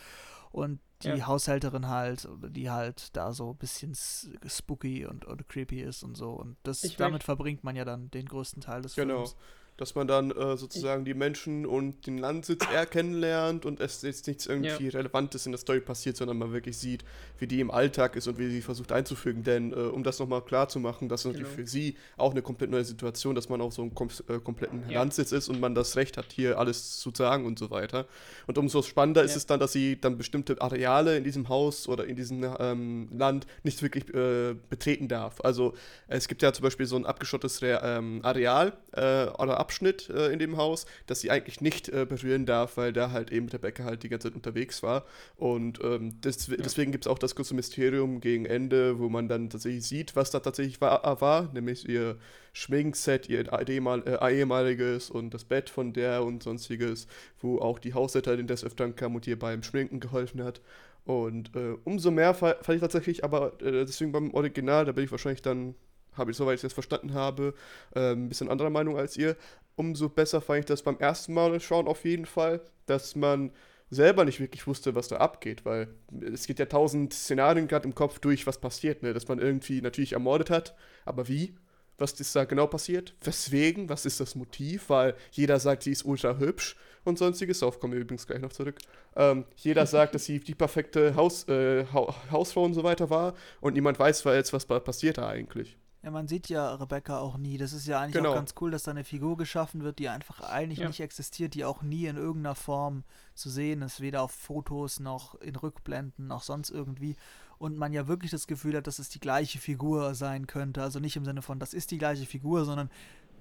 Und 0.51 0.79
die 1.03 1.09
ja. 1.09 1.27
Haushälterin 1.27 1.87
halt, 1.87 2.27
die 2.49 2.69
halt 2.69 3.15
da 3.15 3.31
so 3.31 3.51
ein 3.51 3.57
bisschen 3.57 3.95
spooky 3.95 5.05
und, 5.05 5.25
und 5.25 5.47
creepy 5.47 5.81
ist 5.81 6.03
und 6.03 6.15
so. 6.15 6.31
Und 6.31 6.57
das 6.63 6.81
damit 6.97 7.23
verbringt 7.23 7.63
man 7.63 7.75
ja 7.75 7.85
dann 7.85 8.11
den 8.11 8.25
größten 8.25 8.61
Teil 8.61 8.81
des 8.81 8.95
genau. 8.95 9.25
Films 9.25 9.35
dass 9.79 9.95
man 9.95 10.07
dann 10.07 10.31
äh, 10.31 10.57
sozusagen 10.57 11.05
die 11.05 11.13
Menschen 11.13 11.65
und 11.65 12.05
den 12.05 12.17
Landsitz 12.17 12.65
eher 12.71 12.85
kennenlernt 12.85 13.65
und 13.65 13.79
es 13.79 14.01
jetzt 14.01 14.27
nichts 14.27 14.45
irgendwie 14.45 14.85
ja. 14.85 14.91
Relevantes 14.91 15.45
in 15.45 15.51
der 15.51 15.59
Story 15.59 15.79
passiert, 15.79 16.17
sondern 16.17 16.37
man 16.37 16.51
wirklich 16.51 16.77
sieht, 16.77 17.03
wie 17.37 17.47
die 17.47 17.59
im 17.59 17.71
Alltag 17.71 18.15
ist 18.15 18.27
und 18.27 18.37
wie 18.37 18.49
sie 18.49 18.61
versucht 18.61 18.91
einzufügen. 18.91 19.43
Denn 19.43 19.71
äh, 19.71 19.75
um 19.75 20.03
das 20.03 20.19
nochmal 20.19 20.41
klar 20.41 20.67
zu 20.67 20.79
machen, 20.79 21.09
das 21.09 21.21
ist 21.21 21.25
natürlich 21.25 21.47
genau. 21.47 21.61
für 21.63 21.67
sie 21.67 21.95
auch 22.17 22.31
eine 22.31 22.41
komplett 22.41 22.69
neue 22.69 22.83
Situation, 22.83 23.35
dass 23.35 23.49
man 23.49 23.61
auf 23.61 23.73
so 23.73 23.81
einem 23.81 23.95
kom 23.95 24.09
äh, 24.27 24.39
kompletten 24.39 24.83
ja. 24.89 24.99
Landsitz 24.99 25.31
ist 25.31 25.49
und 25.49 25.59
man 25.59 25.75
das 25.75 25.95
Recht 25.95 26.17
hat, 26.17 26.31
hier 26.31 26.59
alles 26.59 26.99
zu 26.99 27.11
sagen 27.13 27.45
und 27.45 27.57
so 27.57 27.69
weiter. 27.71 28.05
Und 28.47 28.57
umso 28.57 28.81
spannender 28.81 29.21
ja. 29.21 29.25
ist 29.25 29.35
es 29.35 29.45
dann, 29.45 29.59
dass 29.59 29.71
sie 29.71 29.99
dann 29.99 30.17
bestimmte 30.17 30.61
Areale 30.61 31.17
in 31.17 31.23
diesem 31.23 31.49
Haus 31.49 31.87
oder 31.87 32.05
in 32.05 32.15
diesem 32.15 32.45
ähm, 32.59 33.09
Land 33.15 33.47
nicht 33.63 33.81
wirklich 33.81 34.13
äh, 34.13 34.55
betreten 34.69 35.07
darf. 35.07 35.41
Also 35.41 35.73
es 36.07 36.27
gibt 36.27 36.41
ja 36.41 36.51
zum 36.51 36.63
Beispiel 36.63 36.85
so 36.85 36.95
ein 36.95 37.05
abgeschottetes 37.05 37.61
Re 37.61 37.79
ähm, 37.83 38.19
Areal 38.23 38.73
äh, 38.93 39.27
oder 39.27 39.59
Abschnitt 39.69 40.09
äh, 40.09 40.31
in 40.33 40.39
dem 40.39 40.57
Haus, 40.57 40.87
das 41.05 41.21
sie 41.21 41.29
eigentlich 41.29 41.61
nicht 41.61 41.89
äh, 41.89 42.07
berühren 42.09 42.47
darf, 42.47 42.75
weil 42.77 42.91
da 42.91 43.11
halt 43.11 43.31
eben 43.31 43.47
der 43.47 43.59
Bäcker 43.59 43.83
halt 43.83 44.01
die 44.01 44.09
ganze 44.09 44.29
Zeit 44.29 44.35
unterwegs 44.35 44.81
war. 44.81 45.05
Und 45.37 45.79
ähm, 45.83 46.19
das, 46.21 46.47
ja. 46.47 46.57
deswegen 46.57 46.91
gibt 46.91 47.05
es 47.05 47.07
auch 47.11 47.19
das 47.19 47.35
große 47.35 47.53
Mysterium 47.53 48.19
gegen 48.19 48.47
Ende, 48.47 48.97
wo 48.97 49.09
man 49.09 49.27
dann 49.27 49.51
tatsächlich 49.51 49.85
sieht, 49.85 50.15
was 50.15 50.31
da 50.31 50.39
tatsächlich 50.39 50.81
war, 50.81 51.05
äh, 51.05 51.21
war 51.21 51.53
nämlich 51.53 51.87
ihr 51.87 52.17
Schminkset, 52.51 53.29
ihr 53.29 53.45
äh, 53.53 54.39
ehemaliges 54.39 55.11
und 55.11 55.35
das 55.35 55.45
Bett 55.45 55.69
von 55.69 55.93
der 55.93 56.23
und 56.23 56.41
sonstiges, 56.41 57.05
wo 57.39 57.59
auch 57.59 57.77
die 57.77 57.93
Haushälterin 57.93 58.47
des 58.47 58.63
Öfteren 58.63 58.95
kam 58.95 59.13
und 59.13 59.27
ihr 59.27 59.37
beim 59.37 59.61
Schminken 59.61 59.99
geholfen 59.99 60.43
hat. 60.43 60.61
Und 61.05 61.55
äh, 61.55 61.75
umso 61.83 62.09
mehr 62.09 62.33
fand 62.33 62.69
ich 62.69 62.81
tatsächlich, 62.81 63.23
aber 63.23 63.53
äh, 63.61 63.85
deswegen 63.85 64.11
beim 64.11 64.33
Original, 64.33 64.85
da 64.85 64.93
bin 64.93 65.03
ich 65.03 65.11
wahrscheinlich 65.11 65.43
dann 65.43 65.75
habe 66.13 66.31
ich, 66.31 66.37
soweit 66.37 66.55
ich 66.55 66.61
das 66.61 66.73
verstanden 66.73 67.13
habe, 67.13 67.53
äh, 67.95 68.11
ein 68.11 68.29
bisschen 68.29 68.49
anderer 68.49 68.69
Meinung 68.69 68.97
als 68.97 69.17
ihr. 69.17 69.35
Umso 69.75 70.09
besser 70.09 70.41
fand 70.41 70.59
ich 70.59 70.65
das 70.65 70.83
beim 70.83 70.97
ersten 70.97 71.33
Mal 71.33 71.59
schauen 71.59 71.87
auf 71.87 72.03
jeden 72.05 72.25
Fall, 72.25 72.61
dass 72.85 73.15
man 73.15 73.51
selber 73.89 74.25
nicht 74.25 74.39
wirklich 74.39 74.67
wusste, 74.67 74.95
was 74.95 75.07
da 75.07 75.17
abgeht, 75.17 75.65
weil 75.65 75.87
es 76.33 76.45
geht 76.45 76.59
ja 76.59 76.65
tausend 76.65 77.13
Szenarien 77.13 77.67
gerade 77.67 77.87
im 77.87 77.95
Kopf 77.95 78.19
durch, 78.19 78.45
was 78.45 78.59
passiert, 78.59 79.03
ne? 79.03 79.13
dass 79.13 79.27
man 79.27 79.39
irgendwie 79.39 79.81
natürlich 79.81 80.13
ermordet 80.13 80.49
hat, 80.49 80.75
aber 81.05 81.27
wie? 81.27 81.55
Was 81.97 82.13
ist 82.13 82.33
da 82.33 82.45
genau 82.45 82.65
passiert? 82.65 83.13
Weswegen? 83.21 83.89
Was 83.89 84.05
ist 84.05 84.21
das 84.21 84.35
Motiv? 84.35 84.89
Weil 84.89 85.15
jeder 85.31 85.59
sagt, 85.59 85.83
sie 85.83 85.91
ist 85.91 86.05
ultra 86.05 86.37
hübsch 86.37 86.77
und 87.03 87.17
sonstiges. 87.17 87.59
Darauf 87.59 87.81
kommen 87.81 87.91
wir 87.91 87.99
übrigens 87.99 88.25
gleich 88.25 88.39
noch 88.39 88.53
zurück. 88.53 88.77
Ähm, 89.17 89.43
jeder 89.57 89.85
sagt, 89.85 90.15
dass 90.15 90.23
sie 90.23 90.39
die 90.39 90.55
perfekte 90.55 91.15
Haus, 91.15 91.45
äh, 91.49 91.85
Hausfrau 92.31 92.63
und 92.63 92.73
so 92.73 92.83
weiter 92.83 93.09
war 93.09 93.33
und 93.59 93.73
niemand 93.73 93.99
weiß, 93.99 94.25
weil 94.25 94.37
jetzt 94.37 94.53
was 94.53 94.65
passiert 94.65 95.17
da 95.17 95.27
eigentlich. 95.27 95.77
Ja, 96.01 96.11
man 96.11 96.29
sieht 96.29 96.47
ja 96.47 96.75
Rebecca 96.75 97.19
auch 97.19 97.37
nie. 97.37 97.57
Das 97.57 97.73
ist 97.73 97.85
ja 97.85 97.99
eigentlich 97.99 98.13
genau. 98.13 98.31
auch 98.31 98.35
ganz 98.35 98.55
cool, 98.61 98.71
dass 98.71 98.83
da 98.83 98.91
eine 98.91 99.03
Figur 99.03 99.35
geschaffen 99.35 99.83
wird, 99.83 99.99
die 99.99 100.07
einfach 100.07 100.39
eigentlich 100.39 100.79
ja. 100.79 100.87
nicht 100.87 101.01
existiert, 101.01 101.53
die 101.55 101.65
auch 101.65 101.81
nie 101.81 102.05
in 102.05 102.15
irgendeiner 102.15 102.55
Form 102.55 103.03
zu 103.35 103.49
sehen 103.49 103.81
ist, 103.81 103.99
weder 103.99 104.21
auf 104.21 104.31
Fotos 104.31 105.01
noch 105.01 105.35
in 105.41 105.57
Rückblenden 105.57 106.27
noch 106.27 106.43
sonst 106.43 106.69
irgendwie. 106.69 107.17
Und 107.57 107.77
man 107.77 107.91
ja 107.91 108.07
wirklich 108.07 108.31
das 108.31 108.47
Gefühl 108.47 108.77
hat, 108.77 108.87
dass 108.87 108.99
es 108.99 109.09
die 109.09 109.19
gleiche 109.19 109.59
Figur 109.59 110.15
sein 110.15 110.47
könnte. 110.47 110.81
Also 110.81 110.99
nicht 110.99 111.17
im 111.17 111.25
Sinne 111.25 111.41
von, 111.41 111.59
das 111.59 111.73
ist 111.73 111.91
die 111.91 111.97
gleiche 111.97 112.25
Figur, 112.25 112.63
sondern 112.63 112.89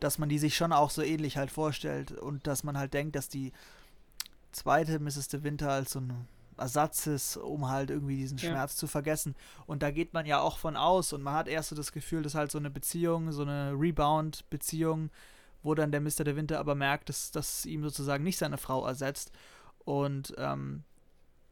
dass 0.00 0.18
man 0.18 0.28
die 0.28 0.38
sich 0.38 0.56
schon 0.56 0.72
auch 0.72 0.90
so 0.90 1.02
ähnlich 1.02 1.36
halt 1.36 1.52
vorstellt 1.52 2.12
und 2.12 2.46
dass 2.48 2.64
man 2.64 2.76
halt 2.76 2.92
denkt, 2.92 3.14
dass 3.14 3.28
die 3.28 3.52
zweite 4.50 4.98
Mrs. 4.98 5.28
De 5.28 5.42
Winter 5.44 5.70
als 5.70 5.92
so 5.92 6.00
ein 6.00 6.26
Ersatz 6.58 7.06
ist, 7.06 7.36
um 7.36 7.68
halt 7.68 7.90
irgendwie 7.90 8.16
diesen 8.16 8.38
Schmerz 8.38 8.74
ja. 8.74 8.78
zu 8.78 8.86
vergessen. 8.86 9.34
Und 9.66 9.82
da 9.82 9.90
geht 9.90 10.14
man 10.14 10.26
ja 10.26 10.40
auch 10.40 10.58
von 10.58 10.76
aus 10.76 11.12
und 11.12 11.22
man 11.22 11.34
hat 11.34 11.48
erst 11.48 11.70
so 11.70 11.76
das 11.76 11.92
Gefühl, 11.92 12.22
dass 12.22 12.34
halt 12.34 12.50
so 12.50 12.58
eine 12.58 12.70
Beziehung, 12.70 13.32
so 13.32 13.42
eine 13.42 13.72
Rebound-Beziehung, 13.72 15.10
wo 15.62 15.74
dann 15.74 15.92
der 15.92 16.00
Mr. 16.00 16.24
De 16.24 16.36
Winter 16.36 16.58
aber 16.58 16.74
merkt, 16.74 17.08
dass 17.08 17.30
das 17.30 17.66
ihm 17.66 17.82
sozusagen 17.82 18.24
nicht 18.24 18.38
seine 18.38 18.58
Frau 18.58 18.86
ersetzt. 18.86 19.32
Und 19.84 20.34
ähm, 20.38 20.84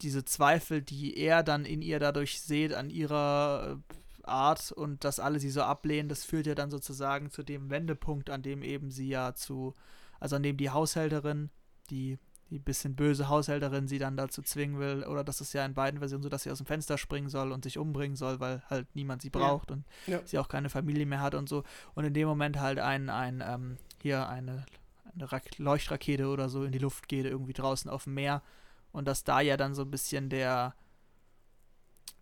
diese 0.02 0.24
Zweifel, 0.24 0.82
die 0.82 1.16
er 1.16 1.42
dann 1.42 1.64
in 1.64 1.82
ihr 1.82 1.98
dadurch 1.98 2.40
sieht, 2.40 2.74
an 2.74 2.90
ihrer 2.90 3.78
äh, 3.78 4.28
Art 4.28 4.72
und 4.72 5.04
dass 5.04 5.20
alle 5.20 5.38
sie 5.38 5.50
so 5.50 5.62
ablehnen, 5.62 6.08
das 6.08 6.24
führt 6.24 6.46
ja 6.46 6.54
dann 6.54 6.70
sozusagen 6.70 7.30
zu 7.30 7.42
dem 7.42 7.70
Wendepunkt, 7.70 8.28
an 8.28 8.42
dem 8.42 8.62
eben 8.62 8.90
sie 8.90 9.08
ja 9.08 9.34
zu, 9.34 9.74
also 10.20 10.36
an 10.36 10.42
dem 10.42 10.56
die 10.56 10.70
Haushälterin, 10.70 11.50
die 11.90 12.18
die 12.50 12.58
bisschen 12.58 12.94
böse 12.94 13.28
Haushälterin 13.28 13.88
sie 13.88 13.98
dann 13.98 14.16
dazu 14.16 14.40
zwingen 14.42 14.78
will, 14.78 15.04
oder 15.04 15.24
das 15.24 15.40
ist 15.40 15.52
ja 15.52 15.64
in 15.64 15.74
beiden 15.74 15.98
Versionen 15.98 16.22
so, 16.22 16.28
dass 16.28 16.44
sie 16.44 16.50
aus 16.50 16.58
dem 16.58 16.66
Fenster 16.66 16.96
springen 16.96 17.28
soll 17.28 17.50
und 17.50 17.64
sich 17.64 17.78
umbringen 17.78 18.16
soll, 18.16 18.38
weil 18.38 18.62
halt 18.70 18.86
niemand 18.94 19.22
sie 19.22 19.30
braucht 19.30 19.70
ja. 19.70 19.76
und 19.76 19.84
ja. 20.06 20.20
sie 20.24 20.38
auch 20.38 20.48
keine 20.48 20.68
Familie 20.68 21.06
mehr 21.06 21.20
hat 21.20 21.34
und 21.34 21.48
so. 21.48 21.64
Und 21.94 22.04
in 22.04 22.14
dem 22.14 22.28
Moment 22.28 22.60
halt 22.60 22.78
ein, 22.78 23.10
ein 23.10 23.42
ähm, 23.44 23.78
hier 24.00 24.28
eine, 24.28 24.64
eine 25.14 25.28
Leuchtrakete 25.58 26.28
oder 26.28 26.48
so 26.48 26.62
in 26.62 26.72
die 26.72 26.78
Luft 26.78 27.08
geht, 27.08 27.26
irgendwie 27.26 27.52
draußen 27.52 27.90
auf 27.90 28.04
dem 28.04 28.14
Meer. 28.14 28.42
Und 28.92 29.08
dass 29.08 29.24
da 29.24 29.40
ja 29.40 29.56
dann 29.56 29.74
so 29.74 29.82
ein 29.82 29.90
bisschen 29.90 30.28
der 30.28 30.74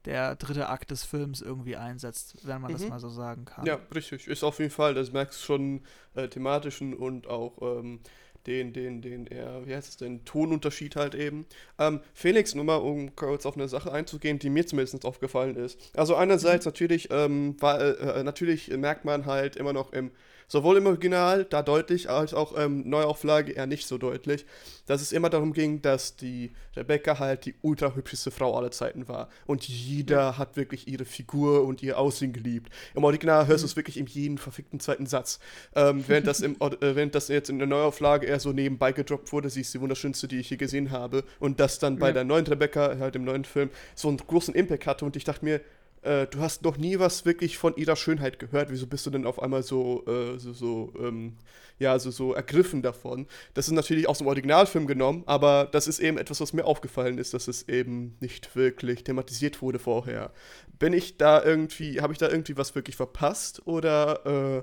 der 0.04 0.36
dritte 0.36 0.68
Akt 0.68 0.90
des 0.90 1.04
Films 1.04 1.40
irgendwie 1.40 1.76
einsetzt, 1.76 2.46
wenn 2.46 2.60
man 2.60 2.72
mhm. 2.72 2.76
das 2.76 2.88
mal 2.88 2.98
so 2.98 3.08
sagen 3.08 3.46
kann. 3.46 3.64
Ja, 3.64 3.78
richtig. 3.94 4.26
Ist 4.26 4.44
auf 4.44 4.58
jeden 4.58 4.70
Fall, 4.70 4.94
das 4.94 5.12
merkst 5.12 5.40
du 5.40 5.44
schon 5.44 5.80
äh, 6.14 6.28
thematischen 6.28 6.94
und 6.94 7.26
auch 7.26 7.56
ähm, 7.62 8.00
den, 8.46 8.72
den, 8.72 9.00
den, 9.00 9.26
eher, 9.26 9.66
wie 9.66 9.74
heißt 9.74 9.88
es 9.88 9.96
denn, 9.96 10.24
Tonunterschied 10.24 10.96
halt 10.96 11.14
eben. 11.14 11.46
Ähm, 11.78 12.00
Felix, 12.12 12.54
nur 12.54 12.64
mal, 12.64 12.76
um 12.76 13.14
kurz 13.16 13.46
auf 13.46 13.56
eine 13.56 13.68
Sache 13.68 13.92
einzugehen, 13.92 14.38
die 14.38 14.50
mir 14.50 14.66
zumindest 14.66 15.04
aufgefallen 15.04 15.56
ist. 15.56 15.78
Also 15.96 16.14
einerseits 16.14 16.64
mhm. 16.64 16.68
natürlich, 16.70 17.08
ähm, 17.10 17.56
war, 17.60 17.80
äh, 17.80 18.22
natürlich 18.22 18.68
merkt 18.68 19.04
man 19.04 19.26
halt 19.26 19.56
immer 19.56 19.72
noch 19.72 19.92
im 19.92 20.10
sowohl 20.48 20.76
im 20.76 20.86
Original 20.86 21.44
da 21.44 21.62
deutlich, 21.62 22.10
als 22.10 22.34
auch 22.34 22.54
ähm, 22.56 22.88
Neuauflage 22.88 23.52
eher 23.52 23.66
nicht 23.66 23.86
so 23.86 23.98
deutlich, 23.98 24.44
dass 24.86 25.00
es 25.00 25.12
immer 25.12 25.30
darum 25.30 25.52
ging, 25.52 25.80
dass 25.82 26.16
die 26.16 26.52
Rebecca 26.76 27.18
halt 27.18 27.46
die 27.46 27.54
ultra 27.62 27.94
hübscheste 27.94 28.30
Frau 28.30 28.56
aller 28.56 28.70
Zeiten 28.70 29.08
war. 29.08 29.28
Und 29.46 29.66
jeder 29.66 30.38
hat 30.38 30.56
wirklich 30.56 30.88
ihre 30.88 31.04
Figur 31.04 31.64
und 31.64 31.82
ihr 31.82 31.98
Aussehen 31.98 32.32
geliebt. 32.32 32.72
Im 32.94 33.04
Original 33.04 33.46
hörst 33.46 33.62
du 33.62 33.66
es 33.66 33.76
wirklich 33.76 33.96
in 33.96 34.06
jedem 34.06 34.38
verfickten 34.38 34.80
zweiten 34.80 35.06
Satz. 35.06 35.38
Ähm, 35.74 36.04
während, 36.06 36.26
das 36.26 36.40
im, 36.40 36.56
äh, 36.60 36.76
während 36.80 37.14
das 37.14 37.28
jetzt 37.28 37.50
in 37.50 37.58
der 37.58 37.68
Neuauflage 37.68 38.26
eher 38.34 38.40
so 38.40 38.52
nebenbei 38.52 38.92
gedroppt 38.92 39.32
wurde, 39.32 39.48
sie 39.48 39.60
ist 39.60 39.72
die 39.72 39.80
wunderschönste, 39.80 40.28
die 40.28 40.40
ich 40.40 40.50
je 40.50 40.56
gesehen 40.56 40.90
habe. 40.90 41.24
Und 41.38 41.60
das 41.60 41.78
dann 41.78 41.98
bei 41.98 42.08
ja. 42.08 42.14
der 42.14 42.24
neuen 42.24 42.46
Rebecca, 42.46 42.96
halt 42.98 43.16
im 43.16 43.24
neuen 43.24 43.44
Film, 43.44 43.70
so 43.94 44.08
einen 44.08 44.18
großen 44.18 44.54
Impact 44.54 44.86
hatte. 44.86 45.04
Und 45.04 45.16
ich 45.16 45.24
dachte 45.24 45.44
mir, 45.44 45.60
äh, 46.02 46.26
du 46.26 46.40
hast 46.40 46.62
noch 46.62 46.76
nie 46.76 46.98
was 46.98 47.24
wirklich 47.24 47.56
von 47.58 47.76
ihrer 47.76 47.96
Schönheit 47.96 48.38
gehört. 48.38 48.70
Wieso 48.70 48.86
bist 48.86 49.06
du 49.06 49.10
denn 49.10 49.24
auf 49.24 49.40
einmal 49.40 49.62
so, 49.62 50.04
äh, 50.06 50.38
so, 50.38 50.52
so 50.52 50.92
ähm, 50.98 51.36
ja, 51.78 51.98
so, 51.98 52.10
so 52.10 52.34
ergriffen 52.34 52.82
davon? 52.82 53.26
Das 53.54 53.68
ist 53.68 53.74
natürlich 53.74 54.08
aus 54.08 54.18
dem 54.18 54.26
Originalfilm 54.26 54.86
genommen, 54.86 55.22
aber 55.26 55.68
das 55.70 55.88
ist 55.88 56.00
eben 56.00 56.18
etwas, 56.18 56.40
was 56.40 56.52
mir 56.52 56.64
aufgefallen 56.64 57.18
ist, 57.18 57.34
dass 57.34 57.48
es 57.48 57.68
eben 57.68 58.16
nicht 58.20 58.54
wirklich 58.56 59.04
thematisiert 59.04 59.62
wurde 59.62 59.78
vorher. 59.78 60.32
Bin 60.78 60.92
ich 60.92 61.16
da 61.16 61.42
irgendwie, 61.42 62.00
habe 62.00 62.12
ich 62.12 62.18
da 62.18 62.28
irgendwie 62.28 62.56
was 62.56 62.74
wirklich 62.74 62.96
verpasst 62.96 63.66
oder 63.66 64.62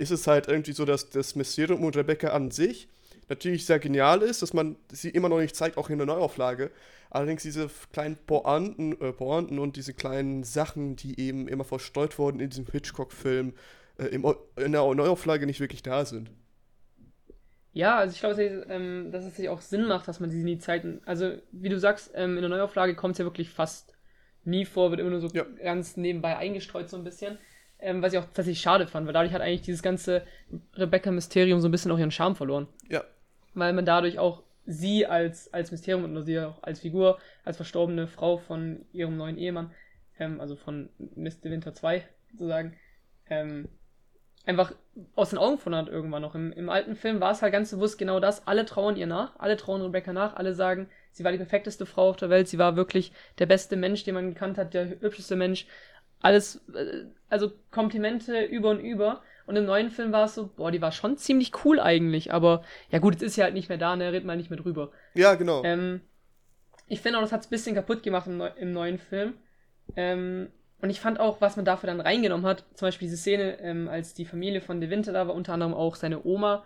ist 0.00 0.10
es 0.10 0.26
halt 0.26 0.48
irgendwie 0.48 0.72
so, 0.72 0.84
dass 0.86 1.10
das 1.10 1.34
Mysterium 1.34 1.84
und 1.84 1.96
Rebecca 1.96 2.28
an 2.28 2.50
sich 2.50 2.88
natürlich 3.30 3.64
sehr 3.64 3.78
genial 3.78 4.20
ist, 4.22 4.42
dass 4.42 4.52
man 4.52 4.76
sie 4.92 5.08
immer 5.08 5.28
noch 5.28 5.38
nicht 5.40 5.56
zeigt, 5.56 5.78
auch 5.78 5.88
in 5.88 5.98
der 5.98 6.06
Neuauflage. 6.06 6.70
Allerdings 7.08 7.42
diese 7.42 7.70
kleinen 7.92 8.16
Pointen, 8.16 9.00
äh, 9.00 9.12
Pointen 9.12 9.58
und 9.58 9.76
diese 9.76 9.94
kleinen 9.94 10.44
Sachen, 10.44 10.96
die 10.96 11.18
eben 11.18 11.48
immer 11.48 11.64
verstreut 11.64 12.18
wurden 12.18 12.40
in 12.40 12.50
diesem 12.50 12.66
Hitchcock-Film, 12.66 13.54
äh, 13.98 14.06
in 14.06 14.72
der 14.72 14.94
Neuauflage 14.94 15.46
nicht 15.46 15.60
wirklich 15.60 15.82
da 15.82 16.04
sind. 16.04 16.30
Ja, 17.72 17.98
also 17.98 18.12
ich 18.14 18.20
glaube, 18.20 18.42
ähm, 18.68 19.12
dass 19.12 19.24
es 19.24 19.36
sich 19.36 19.48
auch 19.48 19.60
Sinn 19.60 19.86
macht, 19.86 20.08
dass 20.08 20.18
man 20.18 20.28
sie 20.30 20.42
nie 20.42 20.58
zeigt. 20.58 20.86
Also, 21.06 21.36
wie 21.52 21.68
du 21.68 21.78
sagst, 21.78 22.10
ähm, 22.14 22.34
in 22.34 22.42
der 22.42 22.50
Neuauflage 22.50 22.96
kommt 22.96 23.12
es 23.12 23.18
ja 23.18 23.24
wirklich 23.24 23.50
fast 23.50 23.94
nie 24.44 24.64
vor, 24.64 24.90
wird 24.90 25.00
immer 25.00 25.10
nur 25.10 25.20
so 25.20 25.28
ja. 25.28 25.44
ganz 25.62 25.96
nebenbei 25.96 26.36
eingestreut, 26.36 26.88
so 26.88 26.96
ein 26.96 27.04
bisschen. 27.04 27.38
Ähm, 27.78 28.02
was 28.02 28.12
ich 28.12 28.18
auch 28.18 28.24
tatsächlich 28.24 28.60
schade 28.60 28.86
fand, 28.86 29.06
weil 29.06 29.14
dadurch 29.14 29.32
hat 29.32 29.40
eigentlich 29.40 29.62
dieses 29.62 29.82
ganze 29.82 30.26
Rebecca-Mysterium 30.74 31.60
so 31.60 31.68
ein 31.68 31.70
bisschen 31.70 31.90
auch 31.92 31.98
ihren 31.98 32.10
Charme 32.10 32.36
verloren. 32.36 32.66
Ja. 32.88 33.04
Weil 33.54 33.72
man 33.72 33.84
dadurch 33.84 34.18
auch 34.18 34.42
sie 34.66 35.06
als, 35.06 35.52
als 35.52 35.70
Mysterium 35.70 36.04
und 36.04 36.22
sie 36.22 36.38
auch 36.38 36.62
als 36.62 36.80
Figur, 36.80 37.18
als 37.44 37.56
verstorbene 37.56 38.06
Frau 38.06 38.38
von 38.38 38.84
ihrem 38.92 39.16
neuen 39.16 39.38
Ehemann, 39.38 39.72
ähm, 40.18 40.40
also 40.40 40.56
von 40.56 40.88
Mr. 40.98 41.44
Winter 41.44 41.74
2 41.74 42.06
sozusagen, 42.32 42.76
ähm, 43.28 43.68
einfach 44.46 44.74
aus 45.14 45.30
den 45.30 45.38
Augen 45.38 45.58
von 45.58 45.74
hat 45.74 45.88
irgendwann 45.88 46.22
noch. 46.22 46.34
Im, 46.34 46.52
Im 46.52 46.68
alten 46.68 46.96
Film 46.96 47.20
war 47.20 47.32
es 47.32 47.42
halt 47.42 47.52
ganz 47.52 47.70
bewusst 47.70 47.98
genau 47.98 48.20
das. 48.20 48.46
Alle 48.46 48.64
trauern 48.64 48.96
ihr 48.96 49.06
nach, 49.06 49.38
alle 49.38 49.56
trauern 49.56 49.82
Rebecca 49.82 50.12
nach, 50.12 50.34
alle 50.34 50.54
sagen, 50.54 50.88
sie 51.12 51.24
war 51.24 51.32
die 51.32 51.38
perfekteste 51.38 51.86
Frau 51.86 52.10
auf 52.10 52.16
der 52.16 52.30
Welt, 52.30 52.48
sie 52.48 52.58
war 52.58 52.76
wirklich 52.76 53.12
der 53.38 53.46
beste 53.46 53.76
Mensch, 53.76 54.04
den 54.04 54.14
man 54.14 54.34
gekannt 54.34 54.58
hat, 54.58 54.74
der 54.74 54.88
hübscheste 55.00 55.36
Mensch. 55.36 55.66
Alles, 56.20 56.62
äh, 56.74 57.06
also 57.28 57.52
Komplimente 57.70 58.42
über 58.44 58.70
und 58.70 58.80
über. 58.80 59.22
Und 59.50 59.56
im 59.56 59.64
neuen 59.64 59.90
Film 59.90 60.12
war 60.12 60.26
es 60.26 60.36
so, 60.36 60.46
boah, 60.46 60.70
die 60.70 60.80
war 60.80 60.92
schon 60.92 61.16
ziemlich 61.16 61.64
cool 61.64 61.80
eigentlich, 61.80 62.32
aber 62.32 62.62
ja 62.88 63.00
gut, 63.00 63.14
jetzt 63.14 63.22
ist 63.22 63.34
sie 63.34 63.42
halt 63.42 63.52
nicht 63.52 63.68
mehr 63.68 63.78
da, 63.78 63.96
ne, 63.96 64.12
redet 64.12 64.24
mal 64.24 64.36
nicht 64.36 64.48
mehr 64.48 64.60
drüber. 64.60 64.92
Ja, 65.14 65.34
genau. 65.34 65.64
Ähm, 65.64 66.02
ich 66.86 67.00
finde 67.00 67.18
auch, 67.18 67.22
das 67.22 67.32
hat 67.32 67.40
es 67.40 67.48
ein 67.48 67.50
bisschen 67.50 67.74
kaputt 67.74 68.04
gemacht 68.04 68.28
im, 68.28 68.36
Neu 68.36 68.50
im 68.56 68.72
neuen 68.72 68.98
Film. 68.98 69.34
Ähm, 69.96 70.50
und 70.80 70.90
ich 70.90 71.00
fand 71.00 71.18
auch, 71.18 71.40
was 71.40 71.56
man 71.56 71.64
dafür 71.64 71.88
dann 71.88 72.00
reingenommen 72.00 72.46
hat, 72.46 72.64
zum 72.74 72.86
Beispiel 72.86 73.08
diese 73.08 73.16
Szene, 73.16 73.58
ähm, 73.58 73.88
als 73.88 74.14
die 74.14 74.24
Familie 74.24 74.60
von 74.60 74.80
De 74.80 74.88
Winter 74.88 75.12
da 75.12 75.26
war, 75.26 75.34
unter 75.34 75.52
anderem 75.54 75.74
auch 75.74 75.96
seine 75.96 76.24
Oma, 76.24 76.64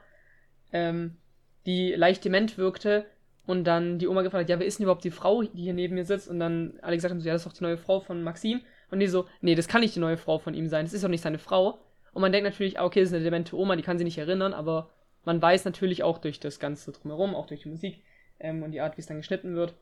ähm, 0.70 1.16
die 1.64 1.94
leicht 1.94 2.23
dement 2.23 2.59
wirkte 2.59 3.07
und 3.47 3.64
dann 3.64 3.99
die 3.99 4.09
Oma 4.09 4.20
gefragt 4.20 4.42
hat, 4.42 4.51
ja, 4.51 4.59
wer 4.59 4.66
ist 4.66 4.79
denn 4.79 4.85
überhaupt 4.85 5.05
die 5.05 5.11
Frau, 5.11 5.42
die 5.42 5.62
hier 5.62 5.73
neben 5.73 5.94
mir 5.94 6.05
sitzt? 6.05 6.29
Und 6.29 6.38
dann 6.38 6.79
alle 6.83 6.97
gesagt 6.97 7.12
haben, 7.12 7.20
so, 7.20 7.29
ja, 7.29 7.33
das 7.33 7.47
ist 7.47 7.51
doch 7.51 7.57
die 7.57 7.64
neue 7.64 7.79
Frau 7.79 8.01
von 8.01 8.23
Maxim. 8.23 8.61
Und 8.90 9.01
die 9.01 9.07
so, 9.07 9.25
nee, 9.40 9.55
das 9.55 9.68
kann 9.68 9.81
nicht 9.81 9.97
die 9.97 10.01
neue 10.01 10.18
Frau 10.18 10.38
von 10.38 10.53
ihm 10.53 10.68
sein, 10.68 10.85
das 10.85 10.92
ist 10.92 11.03
doch 11.03 11.09
nicht 11.09 11.23
seine 11.23 11.38
Frau. 11.38 11.79
Und 12.14 12.22
man 12.22 12.33
denkt 12.33 12.48
natürlich, 12.48 12.79
ah, 12.79 12.85
okay, 12.85 13.00
das 13.00 13.11
ist 13.11 13.14
eine 13.14 13.24
demente 13.24 13.57
Oma, 13.57 13.77
die 13.77 13.83
kann 13.83 13.98
sie 13.98 14.05
nicht 14.05 14.18
erinnern, 14.18 14.55
aber 14.55 14.88
man 15.24 15.42
weiß 15.42 15.64
natürlich 15.64 16.05
auch 16.05 16.18
durch 16.18 16.38
das 16.38 16.61
Ganze 16.61 16.92
drumherum, 16.92 17.35
auch 17.35 17.46
durch 17.46 17.62
die 17.62 17.68
Musik 17.68 18.03
ähm, 18.38 18.62
und 18.62 18.70
die 18.70 18.81
Art, 18.81 18.96
wie 18.96 19.00
es 19.00 19.07
dann 19.07 19.16
geschnitten 19.16 19.57
wird, 19.57 19.74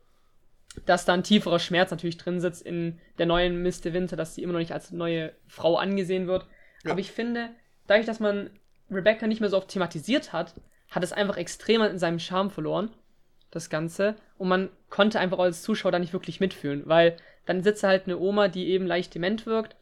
dass 0.87 1.05
da 1.05 1.12
ein 1.12 1.23
tieferer 1.23 1.59
Schmerz 1.59 1.90
natürlich 1.90 2.16
drin 2.16 2.40
sitzt 2.40 2.62
in 2.62 2.99
der 3.18 3.27
neuen 3.27 3.62
Mr. 3.62 3.92
Winter, 3.92 4.16
dass 4.16 4.35
sie 4.35 4.42
immer 4.42 4.55
noch 4.55 4.61
nicht 4.61 4.73
als 4.73 4.90
neue 4.90 5.33
Frau 5.47 5.77
angesehen 5.77 6.27
wird. 6.27 6.47
Ja. 6.85 6.92
Aber 6.92 7.01
ich 7.01 7.11
finde, 7.11 7.51
dadurch, 7.87 8.07
dass 8.07 8.18
man 8.18 8.49
Rebecca 8.90 9.27
nicht 9.27 9.40
mehr 9.40 9.51
so 9.51 9.59
oft 9.59 9.68
thematisiert 9.68 10.33
hat, 10.33 10.55
hat 10.90 11.05
es 11.05 11.12
einfach 11.12 11.37
extrem 11.37 11.83
in 11.83 11.99
seinem 11.99 12.18
Charme 12.18 12.51
verloren, 12.51 12.90
das 13.51 13.68
Ganze. 13.68 14.16
Und 14.38 14.49
man 14.49 14.71
konnte 14.88 15.21
einfach 15.21 15.38
als 15.38 15.62
Zuschauer 15.62 15.92
da 15.92 15.99
nicht 15.99 16.14
wirklich 16.14 16.40
mitfühlen, 16.40 16.85
weil 16.87 17.16
dann 17.45 17.62
sitzt 17.62 17.83
halt 17.83 18.05
eine 18.05 18.18
Oma, 18.18 18.49
die 18.49 18.68
eben 18.68 18.87
leicht 18.87 19.14
dement 19.14 19.45
wirkt 19.45 19.77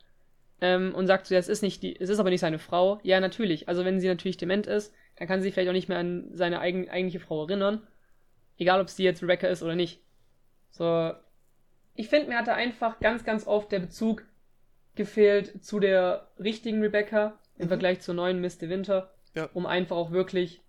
ähm, 0.61 0.95
und 0.95 1.07
sagt 1.07 1.27
so, 1.27 1.35
ja, 1.35 1.41
es 1.41 1.49
ist 1.49 1.63
nicht 1.63 1.83
die, 1.83 1.99
es 1.99 2.09
ist 2.09 2.19
aber 2.19 2.31
nicht 2.31 2.41
seine 2.41 2.59
Frau. 2.59 3.01
Ja, 3.03 3.21
natürlich. 3.21 3.69
Also 3.69 3.85
wenn 3.85 4.01
sie 4.01 4.09
natürlich 4.09 4.37
dement 4.37 4.67
ist, 4.67 4.93
dann 5.17 5.29
kann 5.29 5.41
sie 5.41 5.45
sich 5.45 5.55
vielleicht 5.55 5.69
auch 5.69 5.75
nicht 5.75 5.89
mehr 5.89 5.99
an 5.99 6.31
seine 6.33 6.61
eigen, 6.61 6.89
eigentliche 6.89 7.21
Frau 7.21 7.45
erinnern. 7.45 7.87
Egal, 8.59 8.81
ob 8.81 8.91
sie 8.91 9.05
jetzt 9.05 9.23
Rebecca 9.23 9.47
ist 9.49 9.63
oder 9.63 9.75
nicht. 9.75 10.01
So, 10.71 11.13
ich 11.95 12.09
finde, 12.09 12.29
mir 12.29 12.39
hatte 12.39 12.55
einfach 12.55 13.01
ganz, 13.01 13.25
ganz 13.25 13.47
oft 13.47 13.73
der 13.73 13.81
Bezug 13.81 14.25
gefehlt 14.95 15.65
zu 15.65 15.81
der 15.81 16.29
richtigen 16.39 16.81
Rebecca 16.83 17.39
im 17.57 17.65
mhm. 17.65 17.69
Vergleich 17.69 18.01
zur 18.01 18.15
neuen 18.15 18.41
Mr. 18.41 18.69
Winter, 18.69 19.11
ja. 19.35 19.49
um 19.55 19.67
einfach 19.67 19.97
auch 19.97 20.11
wirklich 20.11 20.63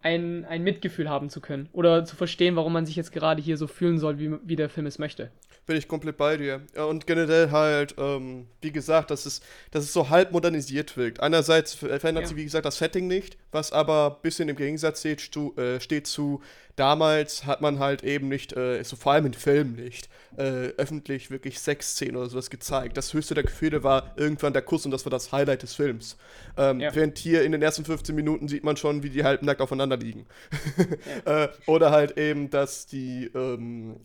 ein, 0.00 0.44
ein 0.44 0.62
Mitgefühl 0.62 1.08
haben 1.08 1.30
zu 1.30 1.40
können 1.40 1.68
oder 1.72 2.04
zu 2.04 2.16
verstehen, 2.16 2.56
warum 2.56 2.72
man 2.72 2.86
sich 2.86 2.96
jetzt 2.96 3.12
gerade 3.12 3.42
hier 3.42 3.56
so 3.56 3.66
fühlen 3.66 3.98
soll, 3.98 4.18
wie, 4.18 4.36
wie 4.42 4.56
der 4.56 4.68
Film 4.68 4.86
es 4.86 4.98
möchte 4.98 5.30
bin 5.66 5.76
ich 5.76 5.88
komplett 5.88 6.16
bei 6.16 6.36
dir. 6.36 6.62
Ja, 6.74 6.84
und 6.84 7.06
generell 7.06 7.50
halt, 7.50 7.96
ähm, 7.98 8.46
wie 8.60 8.72
gesagt, 8.72 9.10
dass 9.10 9.26
es, 9.26 9.40
dass 9.72 9.84
es 9.84 9.92
so 9.92 10.08
halb 10.08 10.32
modernisiert 10.32 10.96
wirkt. 10.96 11.20
Einerseits 11.20 11.74
verändert 11.74 12.24
ja. 12.24 12.28
sich, 12.28 12.36
wie 12.36 12.44
gesagt, 12.44 12.64
das 12.64 12.78
Setting 12.78 13.06
nicht, 13.08 13.36
was 13.50 13.72
aber 13.72 14.16
ein 14.16 14.22
bisschen 14.22 14.48
im 14.48 14.56
Gegensatz 14.56 15.00
steht, 15.00 15.20
stu, 15.20 15.52
äh, 15.56 15.80
steht 15.80 16.06
zu 16.06 16.40
damals 16.76 17.46
hat 17.46 17.62
man 17.62 17.78
halt 17.78 18.04
eben 18.04 18.28
nicht, 18.28 18.54
äh, 18.54 18.82
so 18.84 18.96
vor 18.96 19.12
allem 19.12 19.26
in 19.26 19.34
Filmen 19.34 19.76
nicht, 19.76 20.08
äh, 20.36 20.68
öffentlich 20.76 21.30
wirklich 21.30 21.58
Sexszenen 21.58 22.16
oder 22.16 22.28
sowas 22.28 22.50
gezeigt. 22.50 22.96
Das 22.96 23.12
höchste 23.14 23.34
der 23.34 23.44
Gefühle 23.44 23.82
war 23.82 24.12
irgendwann 24.16 24.52
der 24.52 24.62
Kuss 24.62 24.84
und 24.84 24.90
das 24.90 25.04
war 25.04 25.10
das 25.10 25.32
Highlight 25.32 25.62
des 25.62 25.74
Films. 25.74 26.16
Ähm, 26.56 26.80
ja. 26.80 26.94
Während 26.94 27.18
hier 27.18 27.42
in 27.42 27.52
den 27.52 27.62
ersten 27.62 27.84
15 27.84 28.14
Minuten 28.14 28.46
sieht 28.46 28.62
man 28.62 28.76
schon, 28.76 29.02
wie 29.02 29.10
die 29.10 29.24
halbnackt 29.24 29.60
aufeinander 29.60 29.96
liegen. 29.96 30.26
Ja. 31.24 31.44
äh, 31.44 31.48
oder 31.66 31.90
halt 31.90 32.18
eben, 32.18 32.50
dass 32.50 32.86
die 32.86 33.30
ähm, 33.34 33.96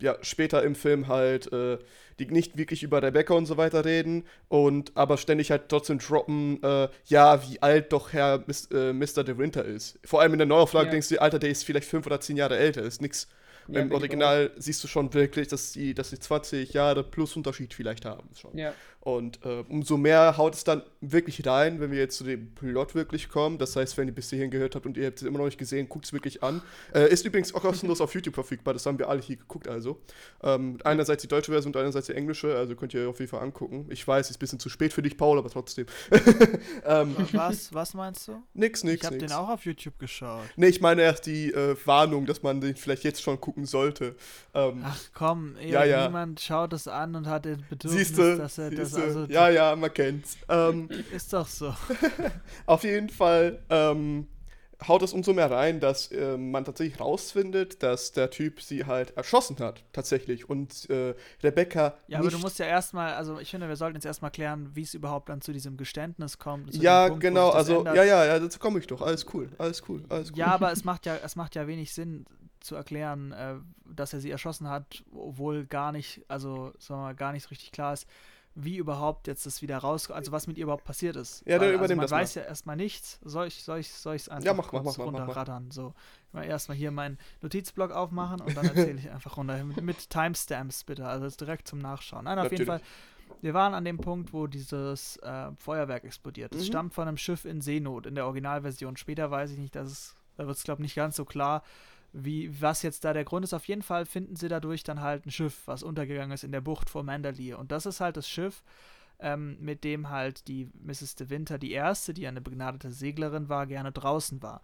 ja, 0.00 0.16
später 0.22 0.62
im 0.64 0.74
Film 0.74 0.97
halt 1.06 1.52
äh, 1.52 1.78
die 2.18 2.26
nicht 2.26 2.58
wirklich 2.58 2.82
über 2.82 3.02
Rebecca 3.02 3.34
und 3.34 3.46
so 3.46 3.56
weiter 3.56 3.84
reden 3.84 4.24
und 4.48 4.92
aber 4.96 5.16
ständig 5.16 5.50
halt 5.50 5.68
trotzdem 5.68 5.98
droppen, 5.98 6.62
äh, 6.62 6.88
ja, 7.06 7.48
wie 7.48 7.62
alt 7.62 7.92
doch 7.92 8.12
Herr 8.12 8.42
Mis, 8.46 8.66
äh, 8.72 8.92
Mr. 8.92 9.24
De 9.24 9.38
Winter 9.38 9.64
ist. 9.64 9.98
Vor 10.04 10.20
allem 10.20 10.32
in 10.32 10.38
der 10.38 10.46
Neuauflage 10.46 10.86
ja. 10.86 10.92
denkst 10.92 11.08
du, 11.08 11.20
Alter, 11.20 11.38
der 11.38 11.50
ist 11.50 11.64
vielleicht 11.64 11.88
fünf 11.88 12.06
oder 12.06 12.20
zehn 12.20 12.36
Jahre 12.36 12.58
älter, 12.58 12.82
ist 12.82 13.00
nix. 13.00 13.28
Ja, 13.68 13.80
Im 13.80 13.92
Original 13.92 14.50
siehst 14.56 14.82
du 14.82 14.88
schon 14.88 15.12
wirklich, 15.12 15.46
dass 15.48 15.74
sie, 15.74 15.92
dass 15.92 16.08
sie 16.08 16.18
20 16.18 16.72
Jahre 16.72 17.04
plus 17.04 17.36
Unterschied 17.36 17.74
vielleicht 17.74 18.06
haben. 18.06 18.30
Schon. 18.34 18.56
Ja. 18.56 18.72
Und 19.08 19.42
äh, 19.42 19.64
umso 19.70 19.96
mehr 19.96 20.36
haut 20.36 20.54
es 20.54 20.64
dann 20.64 20.82
wirklich 21.00 21.46
rein, 21.46 21.80
wenn 21.80 21.90
wir 21.90 21.98
jetzt 21.98 22.18
zu 22.18 22.24
dem 22.24 22.54
Plot 22.54 22.94
wirklich 22.94 23.30
kommen. 23.30 23.56
Das 23.56 23.74
heißt, 23.74 23.96
wenn 23.96 24.06
ihr 24.06 24.14
bis 24.14 24.28
hierhin 24.28 24.50
gehört 24.50 24.74
habt 24.74 24.84
und 24.84 24.98
ihr 24.98 25.06
habt 25.06 25.16
es 25.16 25.22
immer 25.22 25.38
noch 25.38 25.46
nicht 25.46 25.56
gesehen, 25.56 25.88
guckt 25.88 26.04
es 26.04 26.12
wirklich 26.12 26.42
an. 26.42 26.60
Äh, 26.92 27.10
ist 27.10 27.24
übrigens 27.24 27.54
auch 27.54 27.62
kostenlos 27.62 28.02
auf 28.02 28.12
YouTube 28.12 28.34
verfügbar, 28.34 28.74
das 28.74 28.84
haben 28.84 28.98
wir 28.98 29.08
alle 29.08 29.22
hier 29.22 29.36
geguckt 29.36 29.66
also. 29.66 29.98
Ähm, 30.42 30.76
einerseits 30.84 31.22
die 31.22 31.28
deutsche 31.28 31.50
Version 31.50 31.72
und 31.72 31.80
einerseits 31.80 32.08
die 32.08 32.12
englische, 32.12 32.54
also 32.54 32.76
könnt 32.76 32.92
ihr 32.92 33.08
auf 33.08 33.18
jeden 33.18 33.30
Fall 33.30 33.40
angucken. 33.40 33.86
Ich 33.88 34.06
weiß, 34.06 34.26
es 34.26 34.32
ist 34.32 34.36
ein 34.36 34.40
bisschen 34.40 34.58
zu 34.58 34.68
spät 34.68 34.92
für 34.92 35.00
dich, 35.00 35.16
Paul, 35.16 35.38
aber 35.38 35.48
trotzdem. 35.48 35.86
ähm, 36.84 37.16
was, 37.32 37.72
was 37.72 37.94
meinst 37.94 38.28
du? 38.28 38.42
Nix, 38.52 38.84
nix, 38.84 39.00
Ich 39.00 39.06
habe 39.06 39.16
den 39.16 39.32
auch 39.32 39.48
auf 39.48 39.64
YouTube 39.64 39.98
geschaut. 39.98 40.44
Nee, 40.56 40.66
ich 40.66 40.82
meine 40.82 41.00
erst 41.00 41.24
die 41.24 41.50
äh, 41.50 41.74
Warnung, 41.86 42.26
dass 42.26 42.42
man 42.42 42.60
den 42.60 42.76
vielleicht 42.76 43.04
jetzt 43.04 43.22
schon 43.22 43.40
gucken 43.40 43.64
sollte. 43.64 44.16
Ähm, 44.52 44.82
Ach 44.84 45.00
komm, 45.14 45.56
ja, 45.66 45.84
ja. 45.84 46.08
niemand 46.08 46.40
schaut 46.40 46.74
es 46.74 46.86
an 46.86 47.14
und 47.14 47.26
hat 47.26 47.46
den 47.46 47.64
Bedürfnis, 47.70 48.08
siehste, 48.08 48.36
dass 48.36 48.58
er 48.58 48.70
das 48.70 48.97
also 49.02 49.24
ja, 49.24 49.48
ja, 49.48 49.76
man 49.76 49.92
kennt's. 49.92 50.36
Ähm, 50.48 50.88
ist 51.12 51.32
doch 51.32 51.46
so. 51.46 51.74
auf 52.66 52.84
jeden 52.84 53.08
Fall 53.08 53.60
ähm, 53.70 54.26
haut 54.86 55.02
es 55.02 55.12
umso 55.12 55.32
mehr 55.32 55.50
rein, 55.50 55.80
dass 55.80 56.12
äh, 56.12 56.36
man 56.36 56.64
tatsächlich 56.64 57.00
rausfindet, 57.00 57.82
dass 57.82 58.12
der 58.12 58.30
Typ 58.30 58.60
sie 58.60 58.84
halt 58.84 59.16
erschossen 59.16 59.58
hat, 59.58 59.82
tatsächlich. 59.92 60.48
Und 60.48 60.88
äh, 60.90 61.14
Rebecca. 61.42 61.94
Ja, 62.06 62.20
aber 62.20 62.30
du 62.30 62.38
musst 62.38 62.58
ja 62.58 62.66
erstmal, 62.66 63.14
also 63.14 63.40
ich 63.40 63.50
finde, 63.50 63.68
wir 63.68 63.76
sollten 63.76 63.96
jetzt 63.96 64.04
erstmal 64.04 64.30
klären, 64.30 64.70
wie 64.74 64.82
es 64.82 64.94
überhaupt 64.94 65.28
dann 65.28 65.40
zu 65.40 65.52
diesem 65.52 65.76
Geständnis 65.76 66.38
kommt. 66.38 66.74
Ja, 66.76 67.08
Punkt, 67.08 67.22
genau, 67.22 67.50
also, 67.50 67.84
ja, 67.84 68.04
ja, 68.04 68.24
ja, 68.24 68.38
dazu 68.38 68.58
komme 68.58 68.78
ich 68.78 68.86
doch. 68.86 69.02
Alles 69.02 69.26
cool, 69.34 69.50
alles 69.58 69.82
cool, 69.88 70.04
alles 70.08 70.30
cool. 70.30 70.38
Ja, 70.38 70.48
aber 70.48 70.70
es 70.70 70.84
macht 70.84 71.06
ja, 71.06 71.16
es 71.16 71.34
macht 71.34 71.54
ja 71.56 71.66
wenig 71.66 71.92
Sinn 71.92 72.26
zu 72.60 72.76
erklären, 72.76 73.32
äh, 73.32 73.54
dass 73.84 74.12
er 74.12 74.20
sie 74.20 74.30
erschossen 74.30 74.68
hat, 74.68 75.04
obwohl 75.12 75.66
gar 75.66 75.92
nicht, 75.92 76.22
also 76.28 76.72
sagen 76.78 77.00
wir 77.00 77.04
mal, 77.04 77.14
gar 77.14 77.32
nicht 77.32 77.44
so 77.44 77.48
richtig 77.50 77.72
klar 77.72 77.94
ist 77.94 78.06
wie 78.60 78.76
überhaupt 78.76 79.28
jetzt 79.28 79.46
das 79.46 79.62
wieder 79.62 79.78
raus, 79.78 80.10
also 80.10 80.32
was 80.32 80.46
mit 80.46 80.58
ihr 80.58 80.64
überhaupt 80.64 80.84
passiert 80.84 81.16
ist. 81.16 81.42
Ja, 81.46 81.60
Weil, 81.60 81.72
dann 81.72 81.80
also 81.80 81.94
man 81.94 82.10
weiß 82.10 82.34
mal. 82.34 82.42
ja 82.42 82.48
erstmal 82.48 82.76
nichts. 82.76 83.20
Soll 83.22 83.46
ich 83.46 83.62
soll 83.62 83.78
ich 83.78 83.92
soll 83.92 84.16
es 84.16 84.28
einfach 84.28 84.46
ja, 84.46 84.54
mach, 84.54 84.72
mach, 84.72 84.82
mach, 84.82 84.98
runterraddern 84.98 85.70
so. 85.70 85.94
Mal 86.32 86.44
erstmal 86.44 86.76
hier 86.76 86.90
meinen 86.90 87.18
Notizblock 87.40 87.92
aufmachen 87.92 88.40
und 88.40 88.56
dann 88.56 88.66
erzähle 88.66 88.98
ich 88.98 89.10
einfach 89.10 89.36
runter 89.36 89.62
mit, 89.64 89.80
mit 89.80 90.10
Timestamps 90.10 90.84
bitte, 90.84 91.06
also 91.06 91.28
direkt 91.36 91.68
zum 91.68 91.78
Nachschauen. 91.78 92.24
Nein, 92.24 92.38
auf 92.38 92.44
Natürlich. 92.44 92.60
jeden 92.60 92.70
Fall. 92.70 92.80
Wir 93.40 93.54
waren 93.54 93.74
an 93.74 93.84
dem 93.84 93.98
Punkt, 93.98 94.32
wo 94.32 94.46
dieses 94.48 95.16
äh, 95.18 95.52
Feuerwerk 95.58 96.04
explodiert. 96.04 96.52
Es 96.54 96.62
mhm. 96.62 96.66
stammt 96.66 96.94
von 96.94 97.06
einem 97.06 97.16
Schiff 97.16 97.44
in 97.44 97.60
Seenot 97.60 98.06
in 98.06 98.16
der 98.16 98.26
Originalversion. 98.26 98.96
Später 98.96 99.30
weiß 99.30 99.52
ich 99.52 99.58
nicht, 99.58 99.76
dass 99.76 99.88
es 99.88 100.14
da 100.36 100.46
wird 100.46 100.56
es 100.56 100.64
glaube 100.64 100.80
ich 100.80 100.84
nicht 100.84 100.96
ganz 100.96 101.16
so 101.16 101.24
klar 101.24 101.62
wie, 102.12 102.60
was 102.60 102.82
jetzt 102.82 103.04
da 103.04 103.12
der 103.12 103.24
Grund 103.24 103.44
ist. 103.44 103.54
Auf 103.54 103.66
jeden 103.66 103.82
Fall 103.82 104.06
finden 104.06 104.36
sie 104.36 104.48
dadurch 104.48 104.82
dann 104.82 105.00
halt 105.00 105.26
ein 105.26 105.30
Schiff, 105.30 105.62
was 105.66 105.82
untergegangen 105.82 106.32
ist 106.32 106.44
in 106.44 106.52
der 106.52 106.60
Bucht 106.60 106.90
vor 106.90 107.02
Mandalay. 107.02 107.54
Und 107.54 107.70
das 107.70 107.86
ist 107.86 108.00
halt 108.00 108.16
das 108.16 108.28
Schiff, 108.28 108.62
ähm, 109.20 109.56
mit 109.60 109.84
dem 109.84 110.10
halt 110.10 110.48
die 110.48 110.68
Mrs. 110.82 111.16
De 111.16 111.30
Winter, 111.30 111.58
die 111.58 111.72
erste, 111.72 112.14
die 112.14 112.26
eine 112.26 112.40
begnadete 112.40 112.90
Seglerin 112.90 113.48
war, 113.48 113.66
gerne 113.66 113.92
draußen 113.92 114.42
war. 114.42 114.62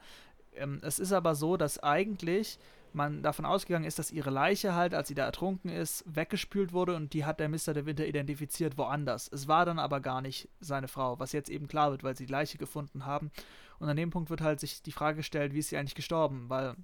Ähm, 0.55 0.81
es 0.83 0.99
ist 0.99 1.13
aber 1.13 1.35
so, 1.35 1.57
dass 1.57 1.83
eigentlich 1.83 2.59
man 2.95 3.23
davon 3.23 3.45
ausgegangen 3.45 3.85
ist, 3.85 3.99
dass 3.99 4.13
ihre 4.13 4.31
Leiche 4.31 4.75
halt, 4.75 4.95
als 4.95 5.09
sie 5.09 5.15
da 5.15 5.25
ertrunken 5.25 5.69
ist, 5.69 6.05
weggespült 6.07 6.73
wurde 6.73 6.95
und 6.95 7.13
die 7.13 7.25
hat 7.25 7.41
der 7.41 7.49
Mr. 7.49 7.75
De 7.75 7.87
Winter 7.87 8.07
identifiziert 8.07 8.79
woanders. 8.79 9.29
Es 9.33 9.49
war 9.49 9.67
dann 9.67 9.81
aber 9.81 10.01
gar 10.01 10.21
nicht 10.21 10.49
seine 10.61 10.87
Frau, 10.89 11.19
was 11.19 11.33
jetzt 11.33 11.51
eben 11.51 11.67
klar 11.67 11.91
wird, 11.91 12.05
weil 12.05 12.17
sie 12.17 12.27
die 12.27 12.33
Leiche 12.33 12.57
gefunden 12.57 13.05
haben. 13.05 13.33
Und 13.81 13.89
an 13.89 13.97
dem 13.97 14.11
Punkt 14.11 14.31
wird 14.31 14.41
halt 14.41 14.61
sich 14.61 14.83
die 14.83 14.93
Frage 14.93 15.19
gestellt, 15.19 15.53
wie 15.53 15.59
ist 15.59 15.71
sie 15.71 15.77
eigentlich 15.77 15.97
gestorben? 15.97 16.49
Weil 16.49 16.77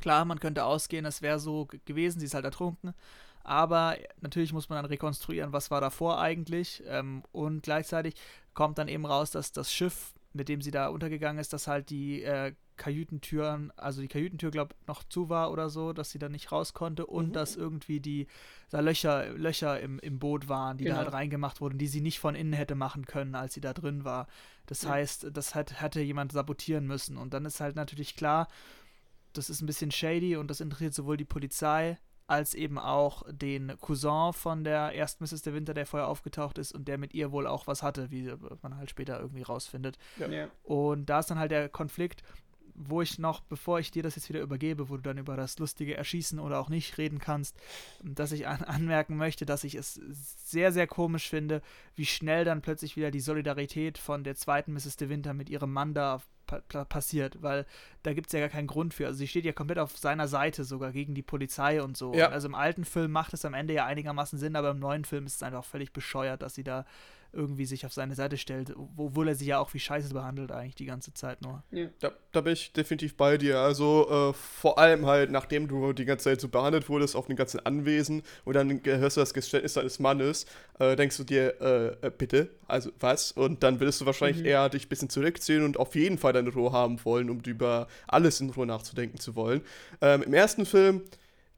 klar, 0.00 0.24
man 0.24 0.40
könnte 0.40 0.64
ausgehen, 0.64 1.04
es 1.04 1.22
wäre 1.22 1.38
so 1.38 1.68
gewesen, 1.84 2.20
sie 2.20 2.26
ist 2.26 2.34
halt 2.34 2.44
ertrunken. 2.44 2.94
Aber 3.42 3.96
natürlich 4.20 4.52
muss 4.52 4.68
man 4.68 4.76
dann 4.76 4.90
rekonstruieren, 4.90 5.52
was 5.52 5.70
war 5.70 5.80
davor 5.80 6.20
eigentlich. 6.20 6.82
Ähm, 6.86 7.22
und 7.32 7.62
gleichzeitig 7.62 8.14
kommt 8.54 8.78
dann 8.78 8.88
eben 8.88 9.06
raus, 9.06 9.30
dass 9.30 9.52
das 9.52 9.72
Schiff, 9.72 10.12
mit 10.32 10.48
dem 10.48 10.60
sie 10.60 10.70
da 10.70 10.88
untergegangen 10.88 11.40
ist, 11.40 11.52
dass 11.52 11.66
halt 11.66 11.90
die 11.90 12.22
äh, 12.22 12.52
Kajütentüren, 12.80 13.72
also 13.76 14.00
die 14.00 14.08
Kajütentür, 14.08 14.50
glaube 14.50 14.74
ich, 14.74 14.86
noch 14.86 15.04
zu 15.04 15.28
war 15.28 15.52
oder 15.52 15.68
so, 15.68 15.92
dass 15.92 16.10
sie 16.10 16.18
da 16.18 16.30
nicht 16.30 16.50
raus 16.50 16.72
konnte 16.72 17.04
und 17.04 17.28
mhm. 17.28 17.32
dass 17.32 17.54
irgendwie 17.54 18.00
die 18.00 18.26
da 18.70 18.80
Löcher, 18.80 19.32
Löcher 19.34 19.78
im, 19.80 19.98
im 19.98 20.18
Boot 20.18 20.48
waren, 20.48 20.78
die 20.78 20.84
genau. 20.84 20.96
da 20.96 21.02
halt 21.02 21.12
reingemacht 21.12 21.60
wurden, 21.60 21.76
die 21.76 21.88
sie 21.88 22.00
nicht 22.00 22.20
von 22.20 22.34
innen 22.34 22.54
hätte 22.54 22.74
machen 22.74 23.04
können, 23.04 23.34
als 23.34 23.52
sie 23.52 23.60
da 23.60 23.74
drin 23.74 24.04
war. 24.04 24.28
Das 24.66 24.82
ja. 24.82 24.90
heißt, 24.90 25.26
das 25.32 25.54
hat, 25.54 25.82
hätte 25.82 26.00
jemand 26.00 26.32
sabotieren 26.32 26.86
müssen. 26.86 27.18
Und 27.18 27.34
dann 27.34 27.44
ist 27.44 27.60
halt 27.60 27.76
natürlich 27.76 28.16
klar, 28.16 28.48
das 29.32 29.50
ist 29.50 29.60
ein 29.60 29.66
bisschen 29.66 29.90
shady 29.90 30.36
und 30.36 30.48
das 30.48 30.60
interessiert 30.60 30.94
sowohl 30.94 31.16
die 31.16 31.24
Polizei 31.24 31.98
als 32.26 32.54
eben 32.54 32.78
auch 32.78 33.24
den 33.28 33.76
Cousin 33.80 34.32
von 34.32 34.62
der 34.62 34.94
ersten 34.94 35.24
Mrs. 35.24 35.42
De 35.42 35.52
Winter, 35.52 35.74
der 35.74 35.84
vorher 35.84 36.06
aufgetaucht 36.06 36.58
ist 36.58 36.72
und 36.72 36.86
der 36.86 36.96
mit 36.96 37.12
ihr 37.12 37.32
wohl 37.32 37.48
auch 37.48 37.66
was 37.66 37.82
hatte, 37.82 38.12
wie 38.12 38.32
man 38.62 38.76
halt 38.76 38.88
später 38.88 39.18
irgendwie 39.18 39.42
rausfindet. 39.42 39.98
Ja. 40.16 40.48
Und 40.62 41.06
da 41.06 41.18
ist 41.18 41.30
dann 41.30 41.40
halt 41.40 41.50
der 41.50 41.68
Konflikt, 41.68 42.22
wo 42.88 43.02
ich 43.02 43.18
noch, 43.18 43.40
bevor 43.40 43.78
ich 43.78 43.90
dir 43.90 44.02
das 44.02 44.16
jetzt 44.16 44.28
wieder 44.28 44.40
übergebe, 44.40 44.88
wo 44.88 44.96
du 44.96 45.02
dann 45.02 45.18
über 45.18 45.36
das 45.36 45.58
lustige 45.58 45.96
Erschießen 45.96 46.38
oder 46.38 46.58
auch 46.58 46.68
nicht 46.68 46.98
reden 46.98 47.18
kannst, 47.18 47.56
dass 48.02 48.32
ich 48.32 48.46
an 48.46 48.62
anmerken 48.62 49.16
möchte, 49.16 49.46
dass 49.46 49.64
ich 49.64 49.74
es 49.74 49.94
sehr, 49.94 50.72
sehr 50.72 50.86
komisch 50.86 51.28
finde, 51.28 51.62
wie 51.94 52.06
schnell 52.06 52.44
dann 52.44 52.62
plötzlich 52.62 52.96
wieder 52.96 53.10
die 53.10 53.20
Solidarität 53.20 53.98
von 53.98 54.24
der 54.24 54.36
zweiten 54.36 54.72
Mrs. 54.72 54.96
De 54.96 55.08
Winter 55.08 55.34
mit 55.34 55.50
ihrem 55.50 55.72
Mann 55.72 55.94
da 55.94 56.20
pa 56.46 56.84
passiert, 56.84 57.42
weil 57.42 57.66
da 58.02 58.12
gibt 58.12 58.26
es 58.28 58.32
ja 58.32 58.40
gar 58.40 58.48
keinen 58.48 58.66
Grund 58.66 58.94
für. 58.94 59.06
Also 59.06 59.18
sie 59.18 59.28
steht 59.28 59.44
ja 59.44 59.52
komplett 59.52 59.78
auf 59.78 59.96
seiner 59.96 60.26
Seite, 60.26 60.64
sogar 60.64 60.92
gegen 60.92 61.14
die 61.14 61.22
Polizei 61.22 61.82
und 61.82 61.96
so. 61.96 62.12
Ja. 62.14 62.28
Also 62.30 62.48
im 62.48 62.54
alten 62.54 62.84
Film 62.84 63.12
macht 63.12 63.34
es 63.34 63.44
am 63.44 63.54
Ende 63.54 63.74
ja 63.74 63.86
einigermaßen 63.86 64.38
Sinn, 64.38 64.56
aber 64.56 64.70
im 64.70 64.80
neuen 64.80 65.04
Film 65.04 65.26
ist 65.26 65.36
es 65.36 65.42
einfach 65.42 65.64
völlig 65.64 65.92
bescheuert, 65.92 66.42
dass 66.42 66.54
sie 66.54 66.64
da 66.64 66.86
irgendwie 67.32 67.64
sich 67.64 67.86
auf 67.86 67.92
seine 67.92 68.14
Seite 68.14 68.36
stellt, 68.36 68.74
obwohl 68.96 69.28
er 69.28 69.34
sie 69.34 69.46
ja 69.46 69.58
auch 69.58 69.72
wie 69.74 69.78
Scheiße 69.78 70.12
behandelt 70.12 70.52
eigentlich 70.52 70.74
die 70.74 70.86
ganze 70.86 71.14
Zeit 71.14 71.42
nur. 71.42 71.62
Ja. 71.70 71.86
Da, 72.00 72.12
da 72.32 72.40
bin 72.40 72.52
ich 72.52 72.72
definitiv 72.72 73.16
bei 73.16 73.38
dir. 73.38 73.58
Also 73.58 74.30
äh, 74.30 74.32
vor 74.32 74.78
allem 74.78 75.06
halt, 75.06 75.30
nachdem 75.30 75.68
du 75.68 75.92
die 75.92 76.04
ganze 76.04 76.24
Zeit 76.24 76.40
so 76.40 76.48
behandelt 76.48 76.88
wurdest 76.88 77.16
auf 77.16 77.26
den 77.26 77.36
ganzen 77.36 77.64
Anwesen 77.64 78.22
und 78.44 78.54
dann 78.54 78.80
hörst 78.84 79.16
du 79.16 79.20
das 79.20 79.34
Geständnis 79.34 79.74
deines 79.74 79.98
Mannes, 79.98 80.46
äh, 80.78 80.96
denkst 80.96 81.16
du 81.16 81.24
dir, 81.24 81.60
äh, 81.60 82.06
äh 82.06 82.10
bitte, 82.10 82.50
also 82.66 82.90
was? 82.98 83.32
Und 83.32 83.62
dann 83.62 83.80
würdest 83.80 84.00
du 84.00 84.06
wahrscheinlich 84.06 84.40
mhm. 84.40 84.46
eher 84.46 84.68
dich 84.68 84.86
ein 84.86 84.88
bisschen 84.88 85.10
zurückziehen 85.10 85.64
und 85.64 85.78
auf 85.78 85.94
jeden 85.94 86.18
Fall 86.18 86.32
deine 86.32 86.50
Ruhe 86.50 86.72
haben 86.72 87.04
wollen, 87.04 87.30
um 87.30 87.40
über 87.46 87.86
alles 88.06 88.40
in 88.40 88.50
Ruhe 88.50 88.66
nachzudenken 88.66 89.18
zu 89.18 89.36
wollen. 89.36 89.62
Ähm, 90.00 90.22
Im 90.22 90.34
ersten 90.34 90.66
Film 90.66 91.02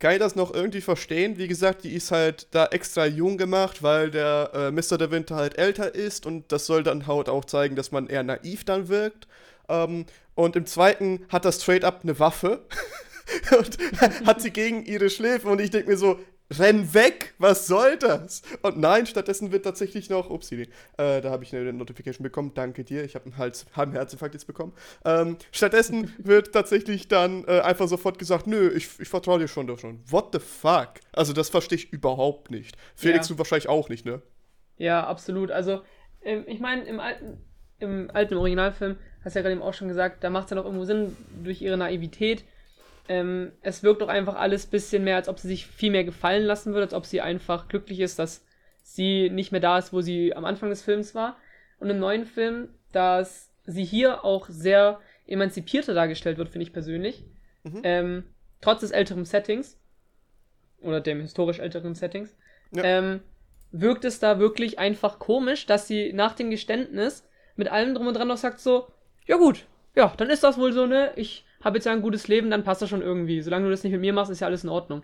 kann 0.03 0.15
ich 0.15 0.19
das 0.19 0.35
noch 0.35 0.53
irgendwie 0.53 0.81
verstehen. 0.81 1.39
Wie 1.39 1.47
gesagt, 1.47 1.85
die 1.85 1.95
ist 1.95 2.11
halt 2.11 2.49
da 2.51 2.67
extra 2.67 3.07
jung 3.07 3.39
gemacht, 3.39 3.85
weil 3.85 4.11
der 4.11 4.51
äh, 4.53 4.71
Mr. 4.73 4.99
De 4.99 5.13
Winter 5.13 5.37
halt 5.37 5.57
älter 5.59 5.95
ist 5.95 6.27
und 6.27 6.51
das 6.51 6.67
soll 6.67 6.83
dann 6.83 7.07
halt 7.07 7.29
auch 7.29 7.45
zeigen, 7.45 7.77
dass 7.77 7.93
man 7.93 8.09
eher 8.09 8.25
naiv 8.25 8.65
dann 8.65 8.89
wirkt. 8.89 9.29
Ähm, 9.69 10.07
und 10.35 10.57
im 10.57 10.67
zweiten 10.67 11.25
hat 11.29 11.45
das 11.45 11.63
straight 11.63 11.85
up 11.85 12.01
eine 12.03 12.19
Waffe 12.19 12.67
und 13.57 13.79
hat 14.27 14.43
sie 14.43 14.51
gegen 14.51 14.85
ihre 14.87 15.09
Schläfe 15.09 15.47
und 15.47 15.61
ich 15.61 15.71
denke 15.71 15.91
mir 15.91 15.97
so, 15.97 16.19
renn 16.59 16.95
weg, 16.95 17.35
was 17.39 17.67
soll 17.67 17.97
das? 17.97 18.43
Und 18.63 18.79
nein, 18.79 19.07
stattdessen 19.07 19.53
wird 19.53 19.65
tatsächlich 19.65 20.11
noch, 20.11 20.31
upsie, 20.31 20.69
äh, 20.99 21.21
da 21.21 21.31
habe 21.31 21.45
ich 21.45 21.55
eine 21.55 21.73
Notification 21.73 22.23
bekommen, 22.23 22.53
danke 22.55 22.85
dir, 22.85 23.05
ich 23.05 23.15
habe 23.15 23.27
einen, 23.27 23.39
Hals, 23.39 23.67
einen 23.75 23.93
Herzinfarkt 23.93 24.35
jetzt 24.35 24.47
bekommen. 24.47 24.73
Ähm, 25.05 25.37
stattdessen 25.51 26.13
wird 26.19 26.53
tatsächlich 26.53 27.09
dann 27.09 27.45
äh, 27.47 27.61
einfach 27.61 27.89
sofort 27.89 28.19
gesagt, 28.19 28.47
nö, 28.47 28.71
ich, 28.75 28.89
ich 29.01 29.09
vertraue 29.09 29.39
dir 29.39 29.49
schon, 29.49 29.67
doch 29.67 29.79
schon. 29.79 30.01
What 30.09 30.29
the 30.33 30.39
fuck? 30.41 30.95
Also 31.13 31.33
das 31.33 31.49
verstehe 31.49 31.79
ich 31.79 31.93
überhaupt 31.93 32.51
nicht. 32.51 32.77
Felix, 32.95 33.29
ja. 33.29 33.35
du 33.35 33.39
wahrscheinlich 33.39 33.69
auch 33.69 33.89
nicht, 33.89 34.05
ne? 34.05 34.23
Ja, 34.77 35.07
absolut. 35.07 35.51
Also, 35.51 35.83
ähm, 36.23 36.45
ich 36.47 36.61
meine, 36.61 36.85
im 36.85 37.01
alten, 37.01 37.39
im 37.79 38.11
alten 38.13 38.35
Originalfilm, 38.37 38.97
hast 39.25 39.35
du 39.35 39.39
ja 39.39 39.43
gerade 39.43 39.55
eben 39.55 39.63
auch 39.63 39.75
schon 39.75 39.89
gesagt, 39.89 40.25
da 40.25 40.31
macht 40.31 40.45
es 40.45 40.51
ja 40.51 40.57
noch 40.57 40.65
irgendwo 40.65 40.85
Sinn, 40.85 41.17
durch 41.43 41.63
ihre 41.63 41.77
Naivität, 41.77 42.45
ähm, 43.09 43.53
es 43.63 43.83
wirkt 43.83 44.03
doch 44.03 44.09
einfach 44.09 44.37
alles 44.37 44.67
ein 44.67 44.71
bisschen 44.71 45.05
mehr, 45.05 45.17
als 45.17 45.29
ob 45.29 45.39
sie 45.39 45.49
sich 45.49 45.67
viel 45.67 45.91
mehr 45.91 46.05
gefallen 46.05 46.45
lassen 46.45 46.73
würde, 46.73 46.85
als 46.85 46.95
ob 46.95 47.07
sie 47.07 47.21
einfach 47.21 47.69
glücklich 47.69 48.01
ist, 48.01 48.19
dass 48.19 48.45
sie 48.83 49.31
nicht 49.31 49.53
mehr 49.53 49.61
da 49.61 49.79
ist, 49.79 49.93
wo 49.93 50.01
sie 50.01 50.35
am 50.35 50.45
Anfang 50.45 50.71
des 50.71 50.83
Films 50.83 51.15
war. 51.15 51.37
Und 51.79 51.91
im 51.91 51.99
neuen 51.99 52.27
Film, 52.27 52.69
dass 52.93 53.51
sie 53.65 53.85
hier 53.85 54.25
auch 54.25 54.49
sehr 54.49 55.01
emanzipierter 55.27 55.95
dargestellt 55.95 56.39
wird, 56.39 56.49
finde 56.49 56.65
ich 56.65 56.73
persönlich. 56.73 57.25
Mhm. 57.65 57.81
Ähm, 57.85 58.25
trotz 58.61 58.81
des 58.81 58.91
älteren 58.91 59.25
Settings 59.25 59.79
oder 60.81 61.01
dem 61.01 61.21
historisch 61.21 61.59
älteren 61.59 61.95
Settings, 61.95 62.37
ja. 62.73 62.83
ähm, 62.85 63.21
wirkt 63.71 64.05
es 64.05 64.19
da 64.19 64.39
wirklich 64.39 64.79
einfach 64.79 65.19
komisch, 65.19 65.67
dass 65.67 65.87
sie 65.87 66.13
nach 66.13 66.35
dem 66.35 66.51
Geständnis 66.51 67.27
mit 67.57 67.71
allem 67.71 67.95
drum 67.95 68.07
und 68.07 68.15
dran 68.15 68.29
noch 68.29 68.37
sagt 68.37 68.61
so, 68.61 68.89
ja 69.27 69.37
gut, 69.37 69.65
ja, 69.95 70.13
dann 70.17 70.31
ist 70.31 70.43
das 70.43 70.59
wohl 70.59 70.73
so, 70.73 70.87
ne? 70.87 71.13
Ich 71.17 71.45
habe 71.63 71.77
jetzt 71.77 71.85
ja 71.85 71.93
ein 71.93 72.03
gutes 72.03 72.29
Leben, 72.29 72.51
dann 72.51 72.65
passt 72.65 72.83
das 72.83 72.91
schon 72.91 73.03
irgendwie. 73.03 73.41
Solange 73.41 73.65
du 73.65 73.71
das 73.71 73.83
nicht 73.83 73.93
mit 73.93 74.01
mir 74.01 74.13
machst, 74.13 74.31
ist 74.31 74.41
ja 74.41 74.47
alles 74.47 74.65
in 74.65 74.71
Ordnung. 74.71 75.03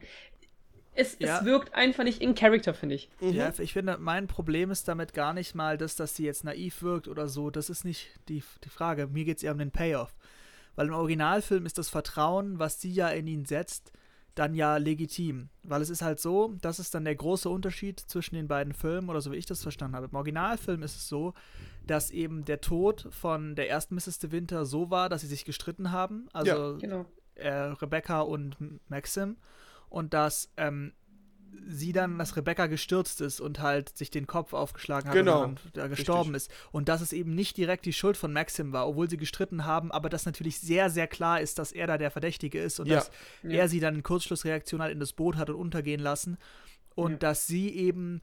Es, 0.94 1.16
ja. 1.20 1.38
es 1.38 1.44
wirkt 1.44 1.74
einfach 1.74 2.02
nicht 2.02 2.20
in 2.20 2.34
Character, 2.34 2.74
finde 2.74 2.96
ich. 2.96 3.08
Mhm. 3.20 3.32
Ja, 3.32 3.52
ich 3.56 3.72
finde, 3.72 3.98
mein 3.98 4.26
Problem 4.26 4.72
ist 4.72 4.88
damit 4.88 5.14
gar 5.14 5.32
nicht 5.32 5.54
mal 5.54 5.78
das, 5.78 5.94
dass 5.94 6.16
sie 6.16 6.24
jetzt 6.24 6.42
naiv 6.42 6.82
wirkt 6.82 7.06
oder 7.06 7.28
so. 7.28 7.50
Das 7.50 7.70
ist 7.70 7.84
nicht 7.84 8.08
die, 8.28 8.42
die 8.64 8.68
Frage. 8.68 9.06
Mir 9.06 9.24
geht 9.24 9.36
es 9.36 9.44
eher 9.44 9.52
um 9.52 9.58
den 9.58 9.70
Payoff. 9.70 10.16
Weil 10.74 10.88
im 10.88 10.94
Originalfilm 10.94 11.66
ist 11.66 11.78
das 11.78 11.88
Vertrauen, 11.88 12.58
was 12.58 12.80
sie 12.80 12.90
ja 12.90 13.08
in 13.08 13.26
ihn 13.28 13.44
setzt, 13.44 13.92
dann 14.38 14.54
ja 14.54 14.76
legitim. 14.76 15.48
Weil 15.64 15.82
es 15.82 15.90
ist 15.90 16.02
halt 16.02 16.20
so, 16.20 16.54
das 16.60 16.78
ist 16.78 16.94
dann 16.94 17.04
der 17.04 17.16
große 17.16 17.48
Unterschied 17.48 17.98
zwischen 17.98 18.36
den 18.36 18.48
beiden 18.48 18.72
Filmen, 18.72 19.08
oder 19.08 19.20
so 19.20 19.32
wie 19.32 19.36
ich 19.36 19.46
das 19.46 19.62
verstanden 19.62 19.96
habe. 19.96 20.06
Im 20.06 20.14
Originalfilm 20.14 20.82
ist 20.82 20.96
es 20.96 21.08
so, 21.08 21.34
dass 21.86 22.10
eben 22.10 22.44
der 22.44 22.60
Tod 22.60 23.08
von 23.10 23.56
der 23.56 23.68
ersten 23.68 23.94
Mrs. 23.94 24.18
De 24.18 24.30
Winter 24.30 24.64
so 24.64 24.90
war, 24.90 25.08
dass 25.08 25.22
sie 25.22 25.26
sich 25.26 25.44
gestritten 25.44 25.90
haben. 25.90 26.28
Also 26.32 26.72
ja, 26.72 26.78
genau. 26.78 27.06
äh, 27.34 27.48
Rebecca 27.48 28.20
und 28.20 28.56
Maxim. 28.88 29.36
Und 29.88 30.14
dass 30.14 30.52
ähm, 30.56 30.92
sie 31.66 31.92
dann, 31.92 32.18
dass 32.18 32.36
Rebecca 32.36 32.66
gestürzt 32.66 33.20
ist 33.20 33.40
und 33.40 33.60
halt 33.60 33.96
sich 33.96 34.10
den 34.10 34.26
Kopf 34.26 34.52
aufgeschlagen 34.52 35.08
hat 35.08 35.14
genau. 35.14 35.44
und 35.44 35.60
da 35.74 35.86
gestorben 35.86 36.34
Richtig. 36.34 36.54
ist. 36.54 36.72
Und 36.72 36.88
dass 36.88 37.00
es 37.00 37.12
eben 37.12 37.34
nicht 37.34 37.56
direkt 37.56 37.84
die 37.84 37.92
Schuld 37.92 38.16
von 38.16 38.32
Maxim 38.32 38.72
war, 38.72 38.88
obwohl 38.88 39.08
sie 39.10 39.16
gestritten 39.16 39.64
haben, 39.64 39.92
aber 39.92 40.08
dass 40.08 40.26
natürlich 40.26 40.60
sehr, 40.60 40.90
sehr 40.90 41.06
klar 41.06 41.40
ist, 41.40 41.58
dass 41.58 41.72
er 41.72 41.86
da 41.86 41.98
der 41.98 42.10
Verdächtige 42.10 42.60
ist 42.60 42.80
und 42.80 42.86
ja. 42.86 42.96
dass 42.96 43.10
ja. 43.42 43.50
er 43.50 43.68
sie 43.68 43.80
dann 43.80 43.96
in 43.96 44.02
Kurzschlussreaktion 44.02 44.80
halt 44.80 44.92
in 44.92 45.00
das 45.00 45.12
Boot 45.12 45.36
hat 45.36 45.50
und 45.50 45.56
untergehen 45.56 46.00
lassen. 46.00 46.38
Und 46.94 47.12
ja. 47.12 47.18
dass 47.18 47.46
sie 47.46 47.70
eben 47.70 48.22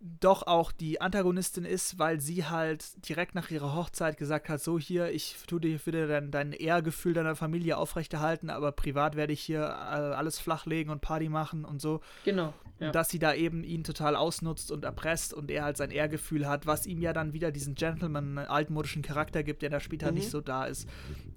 doch 0.00 0.46
auch 0.46 0.72
die 0.72 1.00
Antagonistin 1.00 1.64
ist, 1.64 1.98
weil 1.98 2.20
sie 2.20 2.44
halt 2.44 3.08
direkt 3.08 3.34
nach 3.34 3.50
ihrer 3.50 3.74
Hochzeit 3.74 4.16
gesagt 4.16 4.48
hat, 4.48 4.62
so 4.62 4.78
hier, 4.78 5.10
ich 5.10 5.36
tue 5.46 5.60
dir 5.60 5.80
für 5.80 5.92
dein, 5.92 6.30
dein 6.30 6.52
Ehrgefühl 6.52 7.14
deiner 7.14 7.36
Familie 7.36 7.76
aufrechterhalten, 7.76 8.50
aber 8.50 8.72
privat 8.72 9.16
werde 9.16 9.32
ich 9.32 9.40
hier 9.40 9.62
äh, 9.62 10.14
alles 10.14 10.38
flachlegen 10.38 10.92
und 10.92 11.00
Party 11.00 11.28
machen 11.28 11.64
und 11.64 11.80
so. 11.80 12.00
Genau. 12.24 12.52
Ja. 12.80 12.88
Und 12.88 12.94
dass 12.94 13.08
sie 13.08 13.18
da 13.18 13.34
eben 13.34 13.64
ihn 13.64 13.82
total 13.82 14.14
ausnutzt 14.14 14.70
und 14.70 14.84
erpresst 14.84 15.34
und 15.34 15.50
er 15.50 15.64
halt 15.64 15.76
sein 15.76 15.90
Ehrgefühl 15.90 16.46
hat, 16.46 16.66
was 16.66 16.86
ihm 16.86 17.00
ja 17.00 17.12
dann 17.12 17.32
wieder 17.32 17.50
diesen 17.50 17.74
Gentleman 17.74 18.38
altmodischen 18.38 19.02
Charakter 19.02 19.42
gibt, 19.42 19.62
der 19.62 19.70
da 19.70 19.80
später 19.80 20.08
mhm. 20.08 20.18
nicht 20.18 20.30
so 20.30 20.40
da 20.40 20.64
ist. 20.64 20.88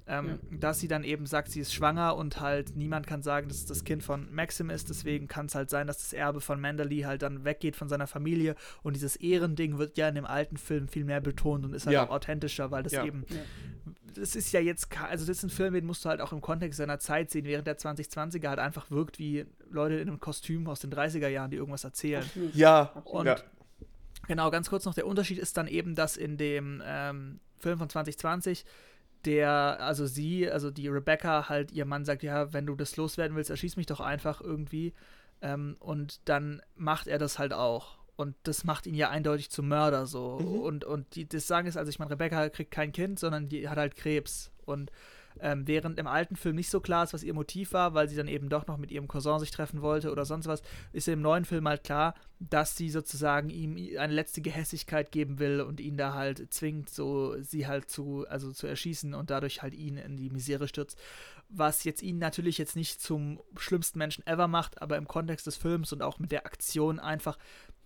Ähm, 0.08 0.40
ja. 0.52 0.58
Dass 0.60 0.80
sie 0.80 0.88
dann 0.88 1.04
eben 1.04 1.26
sagt, 1.26 1.50
sie 1.50 1.60
ist 1.60 1.74
schwanger 1.74 2.16
und 2.16 2.40
halt 2.40 2.76
niemand 2.76 3.08
kann 3.08 3.24
sagen, 3.24 3.48
dass 3.48 3.58
es 3.58 3.66
das 3.66 3.84
Kind 3.84 4.04
von 4.04 4.32
Maxim 4.34 4.70
ist, 4.70 4.90
deswegen 4.90 5.28
kann 5.28 5.48
es 5.48 5.56
halt 5.56 5.70
sein, 5.70 5.88
dass 5.88 5.98
das 5.98 6.14
Erbe 6.14 6.42
von 6.42 6.60
Mandalay 6.62 7.02
halt 7.02 7.22
dann 7.22 7.44
weggeht 7.44 7.76
von 7.76 7.90
seiner 7.90 8.08
Familie 8.08 8.56
und 8.84 8.96
dieses 8.96 9.16
Ehrending 9.16 9.78
wird 9.78 9.98
ja 9.98 10.10
in 10.10 10.16
dem 10.16 10.26
alten 10.26 10.58
Film 10.58 10.88
viel 10.88 11.06
mehr 11.06 11.22
betont 11.22 11.66
und 11.66 11.74
ist 11.74 11.86
halt 11.88 11.96
ja. 11.96 12.06
auch 12.06 12.12
authentischer, 12.12 12.72
weil 12.72 12.84
das 12.84 12.94
eben 12.94 13.26
das 14.14 14.36
ist 14.36 14.52
ja 14.52 14.60
jetzt, 14.60 14.90
also 15.02 15.26
das 15.26 15.38
ist 15.38 15.44
ein 15.44 15.50
Film, 15.50 15.74
den 15.74 15.86
musst 15.86 16.06
du 16.06 16.10
halt 16.10 16.22
auch 16.22 16.32
im 16.32 16.42
Kontext 16.42 16.78
seiner 16.78 17.00
Zeit 17.00 17.32
sehen, 17.32 17.46
während 17.46 17.68
der 17.68 17.78
2020er 17.78 18.48
halt 18.48 18.60
einfach 18.60 18.92
wirkt 18.92 19.20
wie 19.20 19.46
Leute 19.70 19.96
in 19.96 20.08
einem 20.08 20.20
Kostüm 20.20 20.68
aus 20.68 20.80
den 20.80 20.92
30er 20.92 21.28
Jahren, 21.28 21.52
die 21.52 21.58
irgendwas 21.58 21.84
erzählen. 21.84 22.24
Ja, 22.54 22.92
und 23.06 23.26
ja. 23.26 23.36
genau, 24.28 24.52
ganz 24.52 24.70
kurz 24.70 24.86
noch, 24.86 24.94
der 24.94 25.08
Unterschied 25.08 25.38
ist 25.38 25.58
dann 25.58 25.68
eben, 25.68 25.96
dass 25.96 26.18
in 26.18 26.38
dem 26.38 26.82
ähm, 26.86 27.40
Film 27.58 27.78
von 27.78 27.90
2020 27.90 28.66
der, 29.26 29.78
also 29.80 30.06
sie, 30.06 30.50
also 30.50 30.72
die 30.72 30.88
Rebecca 30.88 31.48
halt, 31.50 31.72
ihr 31.72 31.86
Mann 31.86 32.06
sagt, 32.06 32.24
ja, 32.24 32.54
wenn 32.54 32.66
du 32.66 32.76
das 32.76 32.98
loswerden 32.98 33.36
willst, 33.36 33.50
erschieß 33.50 33.78
mich 33.78 33.86
doch 33.86 34.00
einfach 34.00 34.42
irgendwie. 34.42 34.94
Ähm, 35.42 35.76
und 35.80 36.28
dann 36.28 36.62
macht 36.76 37.08
er 37.08 37.18
das 37.18 37.40
halt 37.40 37.54
auch. 37.54 37.98
Und 38.16 38.36
das 38.44 38.64
macht 38.64 38.86
ihn 38.86 38.96
ja 38.96 39.10
eindeutig 39.10 39.50
zum 39.50 39.68
Mörder 39.68 40.06
so. 40.06 40.40
Mhm. 40.40 40.60
Und, 40.60 40.86
und 40.86 41.16
die, 41.16 41.28
das 41.28 41.48
Sagen 41.48 41.68
ist, 41.68 41.78
also 41.78 41.90
ich 41.90 42.00
meine, 42.00 42.12
Rebecca 42.12 42.50
kriegt 42.50 42.72
kein 42.72 42.92
Kind, 42.92 43.20
sondern 43.20 43.50
die 43.50 43.68
hat 43.68 43.78
halt 43.78 43.96
Krebs. 43.96 44.52
Und 44.66 44.92
ähm, 45.40 45.68
während 45.68 45.98
im 46.00 46.08
alten 46.08 46.36
Film 46.36 46.56
nicht 46.56 46.70
so 46.70 46.80
klar 46.80 47.04
ist, 47.04 47.14
was 47.14 47.24
ihr 47.24 47.34
Motiv 47.34 47.74
war, 47.74 47.94
weil 47.94 48.10
sie 48.10 48.16
dann 48.16 48.28
eben 48.28 48.50
doch 48.50 48.68
noch 48.68 48.78
mit 48.78 48.92
ihrem 48.92 49.08
Cousin 49.08 49.40
sich 49.40 49.52
treffen 49.52 49.82
wollte 49.82 50.12
oder 50.12 50.26
sonst 50.26 50.48
was, 50.48 50.62
ist 50.94 51.08
im 51.08 51.22
neuen 51.22 51.46
Film 51.46 51.68
halt 51.68 51.84
klar, 51.84 52.16
dass 52.40 52.76
sie 52.76 52.90
sozusagen 52.90 53.50
ihm 53.50 53.78
eine 53.98 54.14
letzte 54.14 54.42
Gehässigkeit 54.42 55.12
geben 55.12 55.40
will 55.40 55.62
und 55.62 55.80
ihn 55.80 55.98
da 55.98 56.14
halt 56.14 56.54
zwingt, 56.54 56.90
so 56.90 57.36
sie 57.42 57.68
halt 57.68 57.90
zu, 57.90 58.26
also 58.28 58.52
zu 58.52 58.68
erschießen 58.68 59.14
und 59.14 59.30
dadurch 59.30 59.62
halt 59.62 59.74
ihn 59.74 59.98
in 59.98 60.18
die 60.18 60.30
Misere 60.30 60.68
stürzt. 60.68 61.00
Was 61.50 61.84
jetzt 61.84 62.02
ihn 62.02 62.18
natürlich 62.18 62.58
jetzt 62.58 62.76
nicht 62.76 63.02
zum 63.02 63.42
schlimmsten 63.58 64.00
Menschen 64.00 64.26
ever 64.26 64.48
macht, 64.48 64.82
aber 64.82 64.98
im 64.98 65.08
Kontext 65.08 65.48
des 65.48 65.58
Films 65.58 65.92
und 65.92 66.02
auch 66.02 66.18
mit 66.18 66.32
der 66.32 66.46
Aktion 66.46 67.00
einfach 67.00 67.38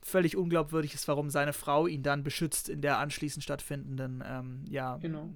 völlig 0.06 0.38
unglaubwürdig 0.38 0.94
ist, 0.94 1.08
warum 1.08 1.32
seine 1.32 1.52
Frau 1.52 1.88
ihn 1.88 2.04
dann 2.04 2.24
beschützt 2.24 2.70
in 2.70 2.82
der 2.82 3.00
anschließend 3.00 3.44
stattfindenden, 3.44 4.24
ähm, 4.26 4.64
ja, 4.70 4.98
genau. 4.98 5.30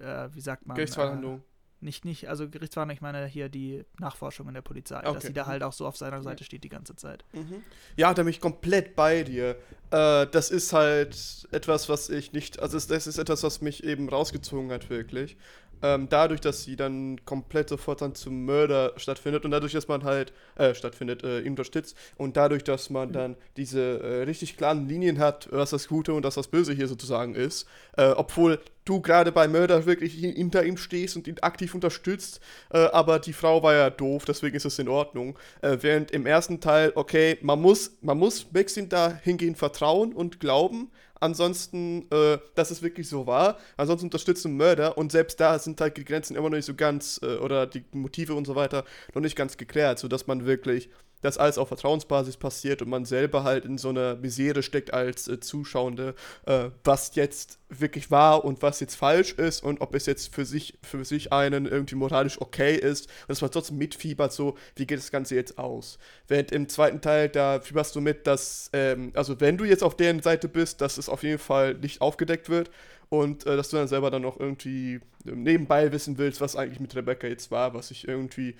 äh, 0.00 0.28
wie 0.34 0.40
sagt 0.40 0.66
man? 0.66 0.74
Gerichtsverhandlung. 0.74 1.36
Äh, 1.38 1.42
nicht, 1.80 2.04
nicht, 2.04 2.28
also 2.28 2.48
Gerichtsverhandlung, 2.48 2.96
ich 2.96 3.00
meine 3.00 3.24
hier 3.26 3.48
die 3.48 3.84
Nachforschung 4.00 4.48
in 4.48 4.54
der 4.54 4.62
Polizei, 4.62 4.98
okay. 4.98 5.14
dass 5.14 5.22
sie 5.22 5.32
da 5.32 5.46
halt 5.46 5.62
auch 5.62 5.72
so 5.72 5.86
auf 5.86 5.96
seiner 5.96 6.20
Seite 6.24 6.42
steht 6.42 6.64
die 6.64 6.68
ganze 6.68 6.96
Zeit. 6.96 7.24
Mhm. 7.32 7.62
Ja, 7.96 8.12
da 8.12 8.24
bin 8.24 8.30
ich 8.30 8.40
komplett 8.40 8.96
bei 8.96 9.22
dir. 9.22 9.50
Äh, 9.92 10.26
das 10.26 10.50
ist 10.50 10.72
halt 10.72 11.46
etwas, 11.52 11.88
was 11.88 12.10
ich 12.10 12.32
nicht, 12.32 12.58
also 12.58 12.76
das 12.76 13.06
ist 13.06 13.18
etwas, 13.18 13.44
was 13.44 13.60
mich 13.60 13.84
eben 13.84 14.08
rausgezogen 14.08 14.72
hat, 14.72 14.90
wirklich 14.90 15.36
ähm, 15.82 16.08
dadurch, 16.08 16.40
dass 16.40 16.64
sie 16.64 16.76
dann 16.76 17.24
komplett 17.24 17.68
sofort 17.68 18.02
dann 18.02 18.14
zum 18.14 18.44
Mörder 18.44 18.92
stattfindet 18.96 19.44
und 19.44 19.50
dadurch, 19.50 19.72
dass 19.72 19.88
man 19.88 20.04
halt, 20.04 20.32
äh, 20.56 20.74
stattfindet, 20.74 21.24
äh, 21.24 21.40
ihn 21.40 21.50
unterstützt 21.50 21.96
und 22.16 22.36
dadurch, 22.36 22.64
dass 22.64 22.90
man 22.90 23.12
dann 23.12 23.36
diese 23.56 24.00
äh, 24.00 24.22
richtig 24.22 24.56
klaren 24.56 24.88
Linien 24.88 25.18
hat, 25.18 25.48
was 25.50 25.70
das 25.70 25.88
Gute 25.88 26.12
und 26.14 26.24
was 26.24 26.34
das 26.34 26.48
Böse 26.48 26.72
hier 26.72 26.88
sozusagen 26.88 27.34
ist, 27.34 27.66
äh, 27.96 28.10
obwohl 28.10 28.60
du 28.88 29.00
gerade 29.00 29.32
bei 29.32 29.48
Mörder 29.48 29.84
wirklich 29.86 30.14
hinter 30.14 30.64
ihm 30.64 30.76
stehst 30.76 31.16
und 31.16 31.28
ihn 31.28 31.38
aktiv 31.40 31.74
unterstützt, 31.74 32.40
äh, 32.70 32.78
aber 32.78 33.18
die 33.18 33.32
Frau 33.32 33.62
war 33.62 33.74
ja 33.74 33.90
doof, 33.90 34.24
deswegen 34.24 34.56
ist 34.56 34.64
es 34.64 34.78
in 34.78 34.88
Ordnung. 34.88 35.38
Äh, 35.60 35.78
während 35.80 36.10
im 36.10 36.24
ersten 36.26 36.60
Teil, 36.60 36.92
okay, 36.94 37.38
man 37.42 37.60
muss, 37.60 37.98
man 38.00 38.18
muss 38.18 38.46
Maxim 38.52 38.88
da 38.88 39.14
hingehend 39.22 39.58
vertrauen 39.58 40.12
und 40.14 40.40
glauben, 40.40 40.90
ansonsten, 41.20 42.06
äh, 42.10 42.38
dass 42.54 42.70
es 42.70 42.82
wirklich 42.82 43.08
so 43.08 43.26
war. 43.26 43.58
Ansonsten 43.76 44.06
unterstützen 44.06 44.56
Mörder 44.56 44.98
und 44.98 45.12
selbst 45.12 45.40
da 45.40 45.58
sind 45.58 45.80
halt 45.80 45.96
die 45.96 46.04
Grenzen 46.04 46.36
immer 46.36 46.50
noch 46.50 46.56
nicht 46.56 46.66
so 46.66 46.74
ganz 46.74 47.20
äh, 47.22 47.36
oder 47.36 47.66
die 47.66 47.84
Motive 47.92 48.34
und 48.34 48.46
so 48.46 48.54
weiter 48.54 48.84
noch 49.14 49.22
nicht 49.22 49.36
ganz 49.36 49.56
geklärt, 49.56 49.98
sodass 49.98 50.26
man 50.26 50.46
wirklich 50.46 50.90
dass 51.22 51.38
alles 51.38 51.58
auf 51.58 51.68
Vertrauensbasis 51.68 52.36
passiert 52.36 52.82
und 52.82 52.88
man 52.88 53.04
selber 53.04 53.44
halt 53.44 53.64
in 53.64 53.78
so 53.78 53.88
einer 53.88 54.16
Misere 54.16 54.62
steckt 54.62 54.92
als 54.92 55.28
äh, 55.28 55.40
Zuschauende, 55.40 56.14
äh, 56.46 56.70
was 56.84 57.14
jetzt 57.14 57.58
wirklich 57.68 58.10
wahr 58.10 58.44
und 58.44 58.62
was 58.62 58.80
jetzt 58.80 58.94
falsch 58.94 59.32
ist 59.32 59.62
und 59.62 59.80
ob 59.80 59.94
es 59.94 60.06
jetzt 60.06 60.34
für 60.34 60.44
sich, 60.44 60.78
für 60.82 61.04
sich 61.04 61.32
einen 61.32 61.66
irgendwie 61.66 61.96
moralisch 61.96 62.40
okay 62.40 62.76
ist 62.76 63.06
und 63.06 63.30
dass 63.30 63.40
man 63.40 63.50
trotzdem 63.50 63.78
mitfiebert, 63.78 64.32
so, 64.32 64.56
wie 64.76 64.86
geht 64.86 64.98
das 64.98 65.10
Ganze 65.10 65.34
jetzt 65.34 65.58
aus? 65.58 65.98
Während 66.28 66.52
im 66.52 66.68
zweiten 66.68 67.00
Teil, 67.00 67.28
da 67.28 67.60
fieberst 67.60 67.94
du 67.94 68.00
mit, 68.00 68.26
dass, 68.26 68.70
ähm, 68.72 69.12
also 69.14 69.40
wenn 69.40 69.58
du 69.58 69.64
jetzt 69.64 69.82
auf 69.82 69.96
deren 69.96 70.22
Seite 70.22 70.48
bist, 70.48 70.80
dass 70.80 70.98
es 70.98 71.08
auf 71.08 71.22
jeden 71.22 71.38
Fall 71.38 71.74
nicht 71.74 72.00
aufgedeckt 72.00 72.48
wird 72.48 72.70
und 73.10 73.46
äh, 73.46 73.56
dass 73.56 73.70
du 73.70 73.76
dann 73.76 73.88
selber 73.88 74.10
dann 74.10 74.22
noch 74.22 74.38
irgendwie 74.38 75.00
nebenbei 75.24 75.92
wissen 75.92 76.18
willst, 76.18 76.40
was 76.40 76.56
eigentlich 76.56 76.80
mit 76.80 76.94
Rebecca 76.94 77.26
jetzt 77.26 77.50
war, 77.50 77.74
was 77.74 77.90
ich 77.90 78.06
irgendwie 78.06 78.56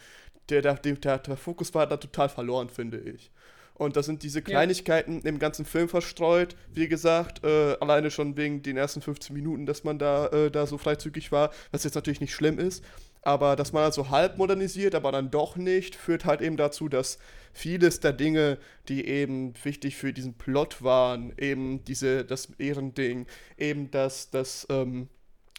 der, 0.50 0.62
der, 0.62 0.74
der, 0.74 1.18
der 1.18 1.36
Fokus 1.36 1.74
war 1.74 1.86
da 1.86 1.96
total 1.96 2.28
verloren, 2.28 2.68
finde 2.68 2.98
ich. 2.98 3.30
Und 3.78 3.96
da 3.96 4.02
sind 4.02 4.24
diese 4.24 4.42
Kleinigkeiten 4.42 5.20
ja. 5.22 5.28
im 5.28 5.38
ganzen 5.38 5.64
Film 5.64 5.88
verstreut. 5.88 6.56
Wie 6.72 6.88
gesagt, 6.88 7.44
äh, 7.44 7.76
alleine 7.80 8.10
schon 8.10 8.36
wegen 8.36 8.60
den 8.62 8.76
ersten 8.76 9.00
15 9.00 9.34
Minuten, 9.34 9.66
dass 9.66 9.84
man 9.84 10.00
da, 10.00 10.26
äh, 10.26 10.50
da 10.50 10.66
so 10.66 10.78
freizügig 10.78 11.30
war, 11.30 11.52
was 11.70 11.84
jetzt 11.84 11.94
natürlich 11.94 12.20
nicht 12.20 12.34
schlimm 12.34 12.58
ist. 12.58 12.84
Aber 13.22 13.56
dass 13.56 13.72
man 13.72 13.84
also 13.84 14.10
halb 14.10 14.36
modernisiert, 14.36 14.94
aber 14.94 15.12
dann 15.12 15.30
doch 15.30 15.56
nicht, 15.56 15.94
führt 15.94 16.24
halt 16.24 16.40
eben 16.40 16.56
dazu, 16.56 16.88
dass 16.88 17.18
vieles 17.52 18.00
der 18.00 18.12
Dinge, 18.12 18.58
die 18.88 19.06
eben 19.06 19.54
wichtig 19.62 19.96
für 19.96 20.12
diesen 20.12 20.34
Plot 20.34 20.82
waren, 20.82 21.32
eben 21.38 21.84
diese, 21.84 22.24
das 22.24 22.48
Ehrending, 22.58 23.26
eben 23.56 23.90
das, 23.90 24.30
das, 24.30 24.66
ähm, 24.70 25.08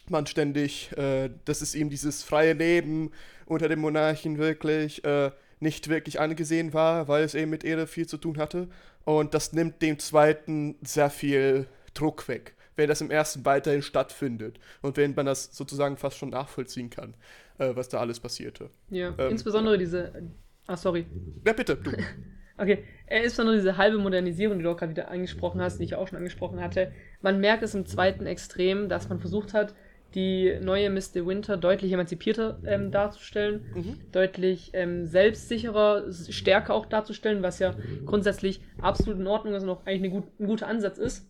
man 0.08 0.26
ständig, 0.26 0.92
äh, 0.96 1.30
dass 1.44 1.62
es 1.62 1.74
ihm 1.74 1.88
dieses 1.88 2.22
freie 2.22 2.52
Leben 2.52 3.12
unter 3.50 3.68
dem 3.68 3.80
Monarchen 3.80 4.38
wirklich 4.38 5.04
äh, 5.04 5.32
nicht 5.58 5.88
wirklich 5.88 6.20
angesehen 6.20 6.72
war, 6.72 7.08
weil 7.08 7.24
es 7.24 7.34
eben 7.34 7.50
mit 7.50 7.64
Ehre 7.64 7.86
viel 7.86 8.06
zu 8.06 8.16
tun 8.16 8.38
hatte. 8.38 8.68
Und 9.04 9.34
das 9.34 9.52
nimmt 9.52 9.82
dem 9.82 9.98
zweiten 9.98 10.76
sehr 10.82 11.10
viel 11.10 11.66
Druck 11.92 12.28
weg, 12.28 12.54
wenn 12.76 12.88
das 12.88 13.00
im 13.00 13.10
ersten 13.10 13.44
weiterhin 13.44 13.82
stattfindet 13.82 14.60
und 14.82 14.96
wenn 14.96 15.14
man 15.14 15.26
das 15.26 15.54
sozusagen 15.54 15.96
fast 15.96 16.16
schon 16.16 16.30
nachvollziehen 16.30 16.90
kann, 16.90 17.14
äh, 17.58 17.74
was 17.74 17.88
da 17.88 17.98
alles 17.98 18.20
passierte. 18.20 18.70
Ja, 18.88 19.12
ähm, 19.18 19.32
insbesondere 19.32 19.76
diese. 19.76 20.12
Ah, 20.66 20.76
sorry. 20.76 21.06
Ja, 21.44 21.52
bitte, 21.52 21.76
du. 21.76 21.90
okay, 22.56 22.84
äh, 23.06 23.24
insbesondere 23.24 23.56
diese 23.56 23.76
halbe 23.76 23.98
Modernisierung, 23.98 24.58
die 24.58 24.64
du 24.64 24.70
auch 24.70 24.76
gerade 24.76 24.92
wieder 24.92 25.10
angesprochen 25.10 25.60
hast, 25.60 25.80
die 25.80 25.84
ich 25.84 25.96
auch 25.96 26.06
schon 26.06 26.18
angesprochen 26.18 26.60
hatte. 26.60 26.92
Man 27.20 27.40
merkt 27.40 27.64
es 27.64 27.74
im 27.74 27.84
zweiten 27.84 28.26
extrem, 28.26 28.88
dass 28.88 29.08
man 29.08 29.18
versucht 29.18 29.54
hat, 29.54 29.74
die 30.14 30.58
neue 30.60 30.90
Miss 30.90 31.12
De 31.12 31.26
Winter 31.26 31.56
deutlich 31.56 31.92
emanzipierter 31.92 32.58
ähm, 32.66 32.90
darzustellen, 32.90 33.64
mhm. 33.74 34.00
deutlich 34.12 34.70
ähm, 34.72 35.06
selbstsicherer, 35.06 36.12
stärker 36.12 36.74
auch 36.74 36.86
darzustellen, 36.86 37.42
was 37.42 37.58
ja 37.58 37.74
grundsätzlich 38.06 38.60
absolut 38.80 39.18
in 39.18 39.26
Ordnung 39.26 39.54
ist 39.54 39.62
und 39.62 39.70
auch 39.70 39.86
eigentlich 39.86 40.12
gut, 40.12 40.24
ein 40.38 40.46
guter 40.46 40.66
Ansatz 40.66 40.98
ist. 40.98 41.28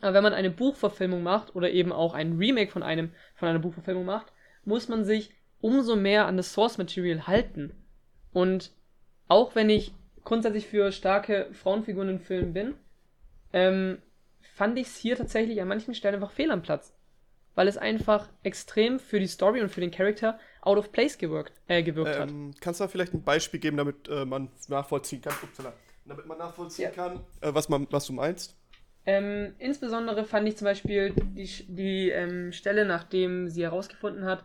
Aber 0.00 0.14
wenn 0.14 0.22
man 0.22 0.32
eine 0.32 0.50
Buchverfilmung 0.50 1.22
macht 1.22 1.54
oder 1.54 1.70
eben 1.70 1.92
auch 1.92 2.14
ein 2.14 2.36
Remake 2.38 2.70
von 2.70 2.82
einem 2.82 3.10
von 3.34 3.48
einer 3.48 3.58
Buchverfilmung 3.58 4.04
macht, 4.04 4.32
muss 4.64 4.88
man 4.88 5.04
sich 5.04 5.32
umso 5.60 5.96
mehr 5.96 6.26
an 6.26 6.36
das 6.36 6.52
Source 6.52 6.78
Material 6.78 7.26
halten. 7.26 7.72
Und 8.32 8.72
auch 9.28 9.54
wenn 9.54 9.68
ich 9.68 9.92
grundsätzlich 10.24 10.66
für 10.66 10.92
starke 10.92 11.48
Frauenfiguren 11.52 12.08
in 12.08 12.20
Filmen 12.20 12.52
bin, 12.52 12.74
ähm, 13.52 13.98
fand 14.54 14.78
ich 14.78 14.86
es 14.86 14.96
hier 14.96 15.16
tatsächlich 15.16 15.60
an 15.60 15.68
manchen 15.68 15.94
Stellen 15.94 16.14
einfach 16.14 16.30
fehl 16.30 16.50
am 16.50 16.62
Platz 16.62 16.94
weil 17.54 17.68
es 17.68 17.76
einfach 17.76 18.28
extrem 18.42 18.98
für 18.98 19.20
die 19.20 19.26
Story 19.26 19.60
und 19.60 19.68
für 19.70 19.80
den 19.80 19.90
Charakter 19.90 20.38
out 20.62 20.78
of 20.78 20.92
place 20.92 21.18
gewirkt, 21.18 21.60
äh, 21.68 21.82
gewirkt 21.82 22.16
ähm, 22.16 22.52
hat. 22.52 22.60
Kannst 22.60 22.80
du 22.80 22.84
da 22.84 22.88
vielleicht 22.88 23.14
ein 23.14 23.22
Beispiel 23.22 23.60
geben, 23.60 23.76
damit 23.76 24.08
äh, 24.08 24.24
man 24.24 24.50
nachvollziehen 24.68 25.20
kann, 25.20 25.34
upsala, 25.42 25.72
damit 26.04 26.26
man 26.26 26.38
nachvollziehen 26.38 26.84
ja. 26.84 26.90
kann, 26.90 27.20
äh, 27.40 27.52
was, 27.52 27.68
man, 27.68 27.86
was 27.90 28.06
du 28.06 28.12
meinst? 28.12 28.56
Ähm, 29.06 29.54
insbesondere 29.58 30.24
fand 30.24 30.46
ich 30.46 30.56
zum 30.56 30.66
Beispiel 30.66 31.14
die, 31.16 31.48
die 31.68 32.10
ähm, 32.10 32.52
Stelle, 32.52 32.84
nachdem 32.84 33.48
sie 33.48 33.62
herausgefunden 33.62 34.24
hat, 34.24 34.44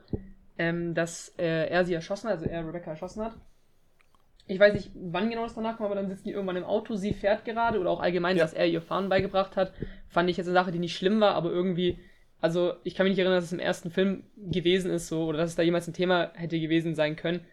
ähm, 0.57 0.93
dass 0.93 1.33
äh, 1.37 1.67
er 1.67 1.83
sie 1.83 1.93
erschossen 1.93 2.29
hat, 2.29 2.37
also 2.37 2.45
er 2.45 2.65
Rebecca 2.65 2.91
erschossen 2.91 3.23
hat. 3.23 3.35
Ich 4.47 4.59
weiß 4.59 4.73
nicht, 4.73 4.91
wann 4.93 5.29
genau 5.29 5.43
das 5.43 5.55
danach 5.55 5.77
kam, 5.77 5.87
aber 5.87 5.95
dann 5.95 6.07
sitzen 6.07 6.25
die 6.25 6.31
irgendwann 6.31 6.55
im 6.55 6.63
Auto, 6.63 6.95
sie 6.95 7.13
fährt 7.13 7.45
gerade 7.45 7.79
oder 7.79 7.89
auch 7.89 7.99
allgemein, 7.99 8.37
ja. 8.37 8.43
dass 8.43 8.53
er 8.53 8.67
ihr 8.67 8.81
Fahren 8.81 9.09
beigebracht 9.09 9.57
hat. 9.57 9.73
Fand 10.07 10.29
ich 10.29 10.37
jetzt 10.37 10.47
eine 10.47 10.53
Sache, 10.53 10.71
die 10.71 10.79
nicht 10.79 10.95
schlimm 10.95 11.19
war, 11.19 11.33
aber 11.33 11.49
irgendwie 11.49 11.99
also 12.41 12.73
ich 12.83 12.95
kann 12.95 13.05
mich 13.05 13.11
nicht 13.11 13.19
erinnern, 13.19 13.37
dass 13.37 13.45
es 13.45 13.53
im 13.53 13.59
ersten 13.59 13.91
Film 13.91 14.23
gewesen 14.37 14.91
ist, 14.91 15.07
so, 15.07 15.25
oder 15.25 15.39
dass 15.39 15.51
es 15.51 15.55
da 15.55 15.63
jemals 15.63 15.87
ein 15.87 15.93
Thema 15.93 16.31
hätte 16.35 16.59
gewesen 16.59 16.95
sein 16.95 17.15
können. 17.15 17.45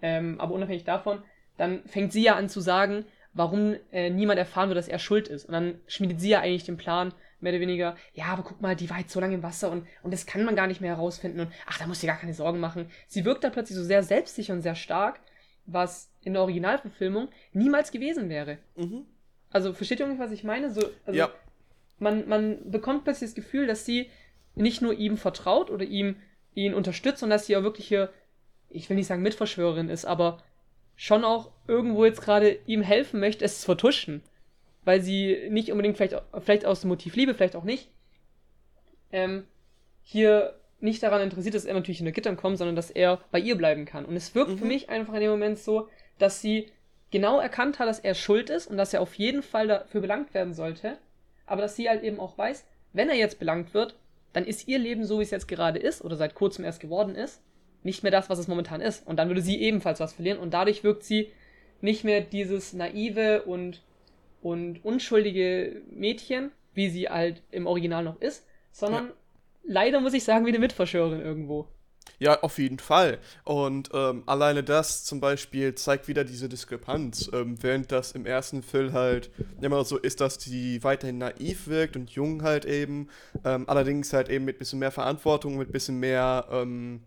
Ähm, 0.00 0.40
aber 0.40 0.54
unabhängig 0.54 0.84
davon, 0.84 1.22
dann 1.56 1.82
fängt 1.86 2.12
sie 2.12 2.22
ja 2.22 2.36
an 2.36 2.48
zu 2.48 2.60
sagen, 2.60 3.04
warum 3.32 3.76
äh, 3.92 4.10
niemand 4.10 4.38
erfahren 4.38 4.68
wird, 4.68 4.78
dass 4.78 4.88
er 4.88 4.98
schuld 4.98 5.28
ist. 5.28 5.46
Und 5.46 5.52
dann 5.52 5.80
schmiedet 5.86 6.20
sie 6.20 6.30
ja 6.30 6.40
eigentlich 6.40 6.64
den 6.64 6.76
Plan, 6.76 7.12
mehr 7.40 7.52
oder 7.52 7.60
weniger, 7.60 7.96
ja, 8.14 8.26
aber 8.26 8.42
guck 8.42 8.60
mal, 8.60 8.74
die 8.74 8.90
war 8.90 8.98
jetzt 8.98 9.12
so 9.12 9.20
lange 9.20 9.34
im 9.34 9.42
Wasser 9.42 9.70
und, 9.70 9.86
und 10.02 10.12
das 10.12 10.26
kann 10.26 10.44
man 10.44 10.56
gar 10.56 10.66
nicht 10.66 10.80
mehr 10.80 10.96
herausfinden 10.96 11.40
und 11.40 11.52
ach, 11.66 11.78
da 11.78 11.86
musst 11.86 12.02
du 12.02 12.06
dir 12.06 12.12
gar 12.12 12.20
keine 12.20 12.34
Sorgen 12.34 12.58
machen. 12.58 12.90
Sie 13.06 13.24
wirkt 13.24 13.44
da 13.44 13.50
plötzlich 13.50 13.78
so 13.78 13.84
sehr 13.84 14.02
selbstsicher 14.02 14.52
und 14.52 14.62
sehr 14.62 14.74
stark, 14.74 15.20
was 15.66 16.10
in 16.22 16.32
der 16.32 16.42
Originalverfilmung 16.42 17.28
niemals 17.52 17.92
gewesen 17.92 18.28
wäre. 18.28 18.58
Mhm. 18.76 19.06
Also 19.50 19.72
versteht 19.72 20.00
ihr 20.00 20.06
irgendwie, 20.06 20.22
was 20.22 20.32
ich 20.32 20.44
meine? 20.44 20.70
So, 20.72 20.82
also, 21.06 21.18
ja. 21.18 21.30
Man, 21.98 22.28
man 22.28 22.70
bekommt 22.70 23.04
plötzlich 23.04 23.30
das 23.30 23.34
Gefühl, 23.34 23.66
dass 23.66 23.84
sie 23.84 24.10
nicht 24.54 24.82
nur 24.82 24.94
ihm 24.94 25.16
vertraut 25.16 25.70
oder 25.70 25.84
ihm 25.84 26.16
ihn 26.54 26.74
unterstützt, 26.74 27.20
sondern 27.20 27.38
dass 27.38 27.46
sie 27.46 27.56
auch 27.56 27.62
wirklich 27.62 27.88
hier, 27.88 28.12
ich 28.68 28.88
will 28.88 28.96
nicht 28.96 29.06
sagen 29.06 29.22
Mitverschwörerin 29.22 29.88
ist, 29.88 30.04
aber 30.04 30.42
schon 30.96 31.24
auch 31.24 31.52
irgendwo 31.68 32.04
jetzt 32.04 32.20
gerade 32.20 32.58
ihm 32.66 32.82
helfen 32.82 33.20
möchte, 33.20 33.44
es 33.44 33.60
zu 33.60 33.66
vertuschen. 33.66 34.22
Weil 34.84 35.00
sie 35.00 35.48
nicht 35.50 35.70
unbedingt 35.70 35.96
vielleicht, 35.96 36.20
vielleicht 36.40 36.64
aus 36.64 36.80
dem 36.80 36.88
Motiv 36.88 37.14
Liebe, 37.14 37.34
vielleicht 37.34 37.56
auch 37.56 37.64
nicht, 37.64 37.90
ähm, 39.12 39.44
hier 40.02 40.58
nicht 40.80 41.02
daran 41.02 41.22
interessiert 41.22 41.54
dass 41.54 41.64
er 41.64 41.74
natürlich 41.74 42.00
in 42.00 42.06
der 42.06 42.12
Gittern 42.12 42.36
kommt, 42.36 42.58
sondern 42.58 42.76
dass 42.76 42.90
er 42.90 43.20
bei 43.30 43.38
ihr 43.38 43.56
bleiben 43.56 43.84
kann. 43.84 44.04
Und 44.04 44.16
es 44.16 44.34
wirkt 44.34 44.52
mhm. 44.52 44.58
für 44.58 44.64
mich 44.64 44.88
einfach 44.88 45.14
in 45.14 45.20
dem 45.20 45.30
Moment 45.30 45.58
so, 45.58 45.88
dass 46.18 46.40
sie 46.40 46.70
genau 47.10 47.40
erkannt 47.40 47.78
hat, 47.78 47.88
dass 47.88 47.98
er 47.98 48.14
schuld 48.14 48.50
ist 48.50 48.66
und 48.66 48.76
dass 48.76 48.94
er 48.94 49.00
auf 49.00 49.14
jeden 49.14 49.42
Fall 49.42 49.66
dafür 49.68 50.00
belangt 50.00 50.34
werden 50.34 50.54
sollte, 50.54 50.98
aber 51.48 51.62
dass 51.62 51.76
sie 51.76 51.88
halt 51.88 52.02
eben 52.02 52.20
auch 52.20 52.36
weiß, 52.36 52.64
wenn 52.92 53.08
er 53.08 53.16
jetzt 53.16 53.38
belangt 53.38 53.74
wird, 53.74 53.96
dann 54.32 54.44
ist 54.44 54.68
ihr 54.68 54.78
Leben 54.78 55.04
so, 55.04 55.18
wie 55.18 55.22
es 55.22 55.30
jetzt 55.30 55.48
gerade 55.48 55.78
ist, 55.78 56.04
oder 56.04 56.16
seit 56.16 56.34
kurzem 56.34 56.64
erst 56.64 56.80
geworden 56.80 57.14
ist, 57.14 57.40
nicht 57.82 58.02
mehr 58.02 58.12
das, 58.12 58.28
was 58.28 58.38
es 58.38 58.48
momentan 58.48 58.80
ist. 58.80 59.06
Und 59.06 59.16
dann 59.16 59.28
würde 59.28 59.40
sie 59.40 59.60
ebenfalls 59.60 60.00
was 60.00 60.12
verlieren. 60.12 60.38
Und 60.38 60.52
dadurch 60.52 60.84
wirkt 60.84 61.04
sie 61.04 61.30
nicht 61.80 62.04
mehr 62.04 62.20
dieses 62.20 62.72
naive 62.72 63.42
und, 63.42 63.82
und 64.42 64.84
unschuldige 64.84 65.82
Mädchen, 65.90 66.50
wie 66.74 66.90
sie 66.90 67.08
halt 67.08 67.42
im 67.50 67.66
Original 67.66 68.04
noch 68.04 68.20
ist, 68.20 68.46
sondern 68.72 69.06
ja. 69.06 69.12
leider 69.64 70.00
muss 70.00 70.14
ich 70.14 70.24
sagen, 70.24 70.44
wie 70.44 70.50
eine 70.50 70.58
Mitverschwörerin 70.58 71.20
irgendwo. 71.20 71.66
Ja, 72.18 72.40
auf 72.40 72.58
jeden 72.58 72.80
Fall. 72.80 73.18
Und 73.44 73.90
ähm, 73.94 74.24
alleine 74.26 74.64
das 74.64 75.04
zum 75.04 75.20
Beispiel 75.20 75.74
zeigt 75.76 76.08
wieder 76.08 76.24
diese 76.24 76.48
Diskrepanz. 76.48 77.30
Ähm, 77.32 77.56
während 77.62 77.92
das 77.92 78.12
im 78.12 78.26
ersten 78.26 78.62
Film 78.62 78.92
halt 78.92 79.30
immer 79.60 79.84
so 79.84 79.96
ist, 79.98 80.20
dass 80.20 80.38
die 80.38 80.82
weiterhin 80.82 81.18
naiv 81.18 81.68
wirkt 81.68 81.96
und 81.96 82.10
jung 82.10 82.42
halt 82.42 82.64
eben. 82.64 83.08
Ähm, 83.44 83.68
allerdings 83.68 84.12
halt 84.12 84.28
eben 84.28 84.44
mit 84.44 84.56
ein 84.56 84.58
bisschen 84.58 84.80
mehr 84.80 84.90
Verantwortung, 84.90 85.58
mit 85.58 85.68
ein 85.68 85.72
bisschen 85.72 86.00
mehr 86.00 86.46
ähm, 86.50 87.02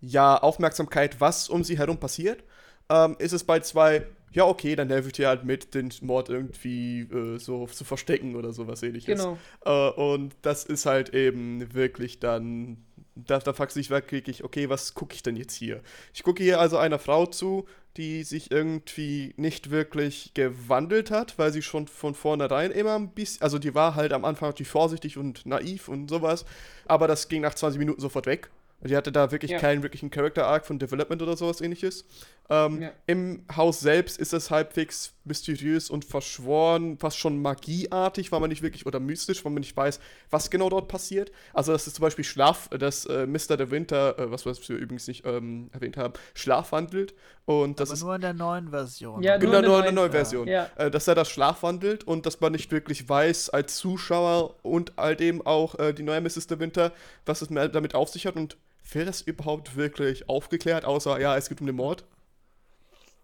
ja, 0.00 0.36
Aufmerksamkeit, 0.36 1.20
was 1.20 1.48
um 1.48 1.64
sie 1.64 1.78
herum 1.78 1.98
passiert. 1.98 2.44
Ähm, 2.90 3.16
ist 3.18 3.32
es 3.32 3.44
bei 3.44 3.60
zwei, 3.60 4.06
ja, 4.32 4.44
okay, 4.44 4.76
dann 4.76 4.90
helfe 4.90 5.08
ich 5.08 5.14
dir 5.14 5.28
halt 5.28 5.44
mit, 5.44 5.74
den 5.74 5.90
Mord 6.02 6.28
irgendwie 6.28 7.00
äh, 7.00 7.38
so 7.38 7.66
zu 7.66 7.84
verstecken 7.84 8.36
oder 8.36 8.52
sowas 8.52 8.82
ähnliches. 8.82 9.18
Genau. 9.18 9.38
Äh, 9.64 9.90
und 9.92 10.36
das 10.42 10.64
ist 10.64 10.84
halt 10.84 11.14
eben 11.14 11.74
wirklich 11.74 12.20
dann 12.20 12.84
da, 13.26 13.38
da 13.38 13.52
fragst 13.52 13.76
du 13.76 13.80
dich 13.80 13.90
wirklich, 13.90 14.44
okay, 14.44 14.68
was 14.68 14.94
gucke 14.94 15.14
ich 15.14 15.22
denn 15.22 15.36
jetzt 15.36 15.54
hier? 15.54 15.82
Ich 16.14 16.22
gucke 16.22 16.42
hier 16.42 16.60
also 16.60 16.76
einer 16.76 16.98
Frau 16.98 17.26
zu, 17.26 17.66
die 17.96 18.22
sich 18.22 18.50
irgendwie 18.50 19.34
nicht 19.36 19.70
wirklich 19.70 20.32
gewandelt 20.34 21.10
hat, 21.10 21.38
weil 21.38 21.52
sie 21.52 21.62
schon 21.62 21.88
von 21.88 22.14
vornherein 22.14 22.70
immer 22.70 22.94
ein 22.94 23.10
bisschen, 23.10 23.42
also 23.42 23.58
die 23.58 23.74
war 23.74 23.96
halt 23.96 24.12
am 24.12 24.24
Anfang 24.24 24.50
natürlich 24.50 24.70
vorsichtig 24.70 25.18
und 25.18 25.46
naiv 25.46 25.88
und 25.88 26.08
sowas, 26.08 26.44
aber 26.86 27.08
das 27.08 27.28
ging 27.28 27.42
nach 27.42 27.54
20 27.54 27.78
Minuten 27.78 28.00
sofort 28.00 28.26
weg. 28.26 28.50
Die 28.80 28.96
hatte 28.96 29.10
da 29.10 29.32
wirklich 29.32 29.50
ja. 29.50 29.58
keinen 29.58 29.82
wirklichen 29.82 30.10
Character 30.10 30.46
Arc 30.46 30.64
von 30.64 30.78
Development 30.78 31.20
oder 31.20 31.36
sowas 31.36 31.60
ähnliches. 31.60 32.04
Ähm, 32.48 32.80
ja. 32.80 32.92
Im 33.06 33.44
Haus 33.54 33.80
selbst 33.80 34.18
ist 34.18 34.32
es 34.32 34.50
halbwegs 34.50 35.14
mysteriös 35.24 35.90
und 35.90 36.04
verschworen, 36.04 36.96
fast 36.96 37.18
schon 37.18 37.42
magieartig, 37.42 38.30
weil 38.30 38.40
man 38.40 38.48
nicht 38.48 38.62
wirklich, 38.62 38.86
oder 38.86 39.00
mystisch, 39.00 39.44
weil 39.44 39.52
man 39.52 39.60
nicht 39.60 39.76
weiß, 39.76 39.98
was 40.30 40.48
genau 40.48 40.70
dort 40.70 40.86
passiert. 40.86 41.32
Also, 41.52 41.72
das 41.72 41.88
ist 41.88 41.96
zum 41.96 42.04
Beispiel 42.04 42.24
Schlaf, 42.24 42.68
dass 42.68 43.04
äh, 43.06 43.26
Mr. 43.26 43.56
De 43.56 43.70
Winter, 43.70 44.16
äh, 44.18 44.30
was 44.30 44.46
wir 44.46 44.76
übrigens 44.76 45.08
nicht 45.08 45.26
ähm, 45.26 45.70
erwähnt 45.72 45.96
haben, 45.96 46.14
schlafwandelt. 46.34 47.14
Und 47.46 47.80
das 47.80 47.90
Aber 47.90 47.94
ist 47.94 48.02
nur 48.04 48.14
in 48.14 48.20
der 48.20 48.34
neuen 48.34 48.70
Version. 48.70 49.22
Ja, 49.22 49.38
genau, 49.38 49.60
nur 49.60 49.78
in 49.78 49.84
der 49.84 49.92
neuen 49.92 50.12
Version. 50.12 50.46
Ja. 50.46 50.70
Äh, 50.76 50.90
dass 50.90 51.08
er 51.08 51.16
das 51.16 51.28
schlafwandelt 51.28 52.04
und 52.04 52.26
dass 52.26 52.40
man 52.40 52.52
nicht 52.52 52.70
wirklich 52.70 53.08
weiß, 53.08 53.50
als 53.50 53.76
Zuschauer 53.76 54.54
und 54.62 54.92
halt 54.96 55.20
eben 55.20 55.44
auch 55.44 55.78
äh, 55.78 55.92
die 55.92 56.04
neue 56.04 56.20
Mrs. 56.20 56.46
De 56.46 56.60
Winter, 56.60 56.92
was 57.26 57.42
es 57.42 57.48
damit 57.48 57.94
auf 57.94 58.08
sich 58.08 58.26
hat 58.26 58.36
und 58.36 58.56
wird 58.94 59.08
das 59.08 59.20
überhaupt 59.22 59.76
wirklich 59.76 60.28
aufgeklärt, 60.28 60.84
außer, 60.84 61.20
ja, 61.20 61.36
es 61.36 61.48
geht 61.48 61.60
um 61.60 61.66
den 61.66 61.76
Mord? 61.76 62.04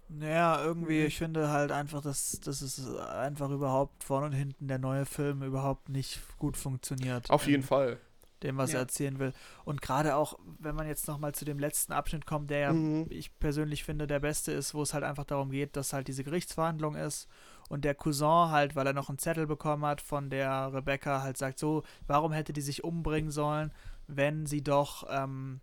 Naja, 0.09 0.63
irgendwie, 0.63 1.01
mhm. 1.01 1.07
ich 1.07 1.19
finde 1.19 1.51
halt 1.51 1.73
einfach, 1.73 2.03
dass, 2.03 2.39
dass 2.41 2.61
es 2.61 2.87
einfach 2.97 3.51
überhaupt 3.51 4.05
vorne 4.05 4.27
und 4.27 4.33
hinten 4.33 4.69
der 4.69 4.79
neue 4.79 5.07
Film 5.07 5.43
überhaupt 5.43 5.89
nicht 5.89 6.21
gut 6.39 6.57
funktioniert. 6.57 7.31
Auf 7.31 7.47
jeden 7.47 7.63
Fall. 7.63 7.99
Dem, 8.43 8.59
was 8.59 8.73
ja. 8.73 8.79
er 8.79 8.83
erzählen 8.83 9.19
will. 9.19 9.33
Und 9.65 9.81
gerade 9.81 10.17
auch, 10.17 10.39
wenn 10.59 10.75
man 10.75 10.87
jetzt 10.87 11.09
nochmal 11.09 11.35
zu 11.35 11.47
dem 11.47 11.59
letzten 11.59 11.95
Abschnitt 11.95 12.27
kommt, 12.27 12.51
der 12.51 12.59
ja, 12.59 12.73
mhm. 12.73 13.07
ich 13.09 13.39
persönlich 13.39 13.85
finde, 13.85 14.07
der 14.07 14.21
beste 14.21 14.53
ist, 14.53 14.75
wo 14.75 14.83
es 14.83 14.93
halt 14.93 15.05
einfach 15.05 15.25
darum 15.25 15.51
geht, 15.51 15.77
dass 15.77 15.95
halt 15.95 16.09
diese 16.09 16.25
Gerichtsverhandlung 16.25 16.95
ist 16.95 17.27
und 17.71 17.87
der 17.87 17.95
Cousin 17.95 18.51
halt, 18.51 18.77
weil 18.77 18.87
er 18.87 18.93
noch 18.93 19.09
einen 19.09 19.19
Zettel 19.19 19.47
bekommen 19.47 19.87
hat 19.87 20.03
von 20.03 20.29
der 20.29 20.71
Rebecca, 20.75 21.23
halt 21.23 21.39
sagt 21.39 21.59
so, 21.59 21.83
warum 22.07 22.33
hätte 22.33 22.53
die 22.53 22.61
sich 22.61 22.85
umbringen 22.85 23.31
sollen? 23.31 23.73
Wenn 24.07 24.47
sie 24.47 24.63
doch 24.63 25.07
ähm, 25.11 25.61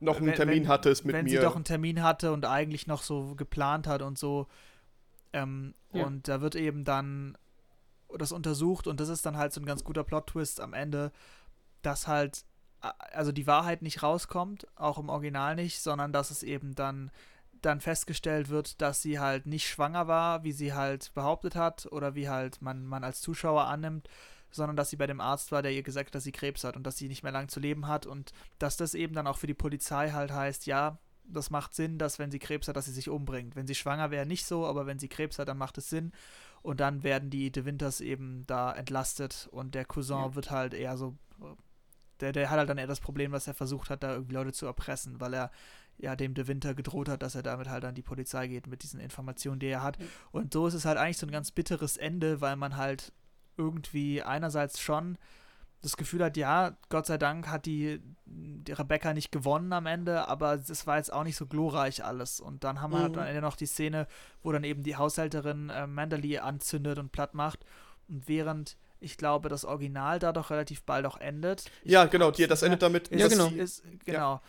noch 0.00 0.16
einen 0.16 0.26
wenn, 0.26 0.34
Termin 0.34 0.62
wenn, 0.62 0.68
hatte 0.68 0.90
es 0.90 1.04
mit 1.04 1.14
wenn 1.14 1.24
mir. 1.24 1.32
Wenn 1.32 1.38
sie 1.38 1.44
doch 1.44 1.54
einen 1.54 1.64
Termin 1.64 2.02
hatte 2.02 2.32
und 2.32 2.44
eigentlich 2.44 2.86
noch 2.86 3.02
so 3.02 3.34
geplant 3.34 3.86
hat 3.86 4.02
und 4.02 4.18
so. 4.18 4.46
Ähm, 5.32 5.74
ja. 5.92 6.04
Und 6.04 6.28
da 6.28 6.40
wird 6.40 6.54
eben 6.54 6.84
dann 6.84 7.36
das 8.16 8.32
untersucht 8.32 8.86
und 8.86 9.00
das 9.00 9.08
ist 9.08 9.26
dann 9.26 9.36
halt 9.36 9.52
so 9.52 9.60
ein 9.60 9.66
ganz 9.66 9.82
guter 9.82 10.04
Plot-Twist 10.04 10.60
am 10.60 10.72
Ende, 10.72 11.10
dass 11.82 12.06
halt 12.06 12.44
also 13.12 13.32
die 13.32 13.46
Wahrheit 13.46 13.82
nicht 13.82 14.02
rauskommt, 14.02 14.66
auch 14.76 14.98
im 14.98 15.08
Original 15.08 15.56
nicht, 15.56 15.80
sondern 15.80 16.12
dass 16.12 16.30
es 16.30 16.42
eben 16.42 16.74
dann 16.74 17.10
dann 17.62 17.80
festgestellt 17.80 18.50
wird, 18.50 18.82
dass 18.82 19.00
sie 19.00 19.18
halt 19.18 19.46
nicht 19.46 19.66
schwanger 19.66 20.06
war, 20.06 20.44
wie 20.44 20.52
sie 20.52 20.74
halt 20.74 21.12
behauptet 21.14 21.56
hat 21.56 21.86
oder 21.90 22.14
wie 22.14 22.28
halt 22.28 22.60
man, 22.60 22.84
man 22.84 23.04
als 23.04 23.22
Zuschauer 23.22 23.64
annimmt, 23.64 24.08
sondern 24.54 24.76
dass 24.76 24.90
sie 24.90 24.96
bei 24.96 25.06
dem 25.06 25.20
Arzt 25.20 25.52
war, 25.52 25.62
der 25.62 25.72
ihr 25.72 25.82
gesagt 25.82 26.08
hat, 26.08 26.14
dass 26.14 26.24
sie 26.24 26.32
Krebs 26.32 26.64
hat 26.64 26.76
und 26.76 26.84
dass 26.84 26.96
sie 26.96 27.08
nicht 27.08 27.22
mehr 27.22 27.32
lang 27.32 27.48
zu 27.48 27.60
leben 27.60 27.88
hat 27.88 28.06
und 28.06 28.32
dass 28.58 28.76
das 28.76 28.94
eben 28.94 29.14
dann 29.14 29.26
auch 29.26 29.38
für 29.38 29.46
die 29.46 29.54
Polizei 29.54 30.10
halt 30.10 30.32
heißt, 30.32 30.66
ja, 30.66 30.98
das 31.26 31.50
macht 31.50 31.74
Sinn, 31.74 31.98
dass 31.98 32.18
wenn 32.18 32.30
sie 32.30 32.38
Krebs 32.38 32.68
hat, 32.68 32.76
dass 32.76 32.84
sie 32.84 32.92
sich 32.92 33.08
umbringt. 33.08 33.56
Wenn 33.56 33.66
sie 33.66 33.74
schwanger 33.74 34.10
wäre, 34.10 34.26
nicht 34.26 34.46
so, 34.46 34.66
aber 34.66 34.86
wenn 34.86 34.98
sie 34.98 35.08
Krebs 35.08 35.38
hat, 35.38 35.48
dann 35.48 35.58
macht 35.58 35.78
es 35.78 35.88
Sinn. 35.88 36.12
Und 36.62 36.80
dann 36.80 37.02
werden 37.02 37.30
die 37.30 37.50
De 37.50 37.64
Winters 37.64 38.00
eben 38.00 38.44
da 38.46 38.72
entlastet 38.72 39.48
und 39.50 39.74
der 39.74 39.84
Cousin 39.84 40.18
ja. 40.18 40.34
wird 40.34 40.50
halt 40.50 40.74
eher 40.74 40.96
so. 40.96 41.16
Der, 42.20 42.32
der 42.32 42.48
hat 42.50 42.58
halt 42.58 42.68
dann 42.68 42.78
eher 42.78 42.86
das 42.86 43.00
Problem, 43.00 43.32
dass 43.32 43.46
er 43.46 43.54
versucht 43.54 43.90
hat, 43.90 44.02
da 44.02 44.14
irgendwie 44.14 44.34
Leute 44.34 44.52
zu 44.52 44.66
erpressen, 44.66 45.20
weil 45.20 45.34
er 45.34 45.50
ja 45.98 46.16
dem 46.16 46.34
De 46.34 46.46
Winter 46.46 46.74
gedroht 46.74 47.08
hat, 47.08 47.22
dass 47.22 47.34
er 47.34 47.42
damit 47.42 47.68
halt 47.68 47.84
an 47.84 47.94
die 47.94 48.02
Polizei 48.02 48.46
geht 48.48 48.66
mit 48.66 48.82
diesen 48.82 49.00
Informationen, 49.00 49.60
die 49.60 49.66
er 49.66 49.82
hat. 49.82 49.98
Und 50.30 50.52
so 50.52 50.66
ist 50.66 50.74
es 50.74 50.84
halt 50.84 50.98
eigentlich 50.98 51.18
so 51.18 51.26
ein 51.26 51.32
ganz 51.32 51.50
bitteres 51.50 51.96
Ende, 51.96 52.40
weil 52.40 52.56
man 52.56 52.76
halt 52.76 53.12
irgendwie 53.56 54.22
einerseits 54.22 54.80
schon 54.80 55.18
das 55.82 55.98
Gefühl 55.98 56.24
hat, 56.24 56.38
ja, 56.38 56.76
Gott 56.88 57.04
sei 57.04 57.18
Dank 57.18 57.48
hat 57.48 57.66
die, 57.66 58.00
die 58.24 58.72
Rebecca 58.72 59.12
nicht 59.12 59.30
gewonnen 59.30 59.72
am 59.74 59.84
Ende, 59.84 60.28
aber 60.28 60.54
es 60.54 60.86
war 60.86 60.96
jetzt 60.96 61.12
auch 61.12 61.24
nicht 61.24 61.36
so 61.36 61.46
glorreich 61.46 62.02
alles. 62.02 62.40
Und 62.40 62.64
dann 62.64 62.80
haben 62.80 62.92
wir 62.92 63.00
halt 63.00 63.12
mhm. 63.12 63.16
halt 63.16 63.28
am 63.28 63.28
Ende 63.28 63.42
noch 63.42 63.56
die 63.56 63.66
Szene, 63.66 64.06
wo 64.42 64.50
dann 64.50 64.64
eben 64.64 64.82
die 64.82 64.96
Haushälterin 64.96 65.68
äh, 65.68 65.86
Manderly 65.86 66.38
anzündet 66.38 66.98
und 66.98 67.12
platt 67.12 67.34
macht. 67.34 67.66
Und 68.08 68.28
während 68.28 68.78
ich 68.98 69.18
glaube, 69.18 69.50
das 69.50 69.66
Original 69.66 70.18
da 70.18 70.32
doch 70.32 70.50
relativ 70.50 70.82
bald 70.82 71.04
auch 71.04 71.18
endet. 71.18 71.70
Ja, 71.82 72.06
genau, 72.06 72.30
die, 72.30 72.46
das 72.46 72.62
endet 72.62 72.80
damit. 72.80 73.10
ja, 73.10 73.28
genau. 73.28 73.48
Ist, 73.48 73.84
genau. 74.06 74.18
Ja 74.18 74.42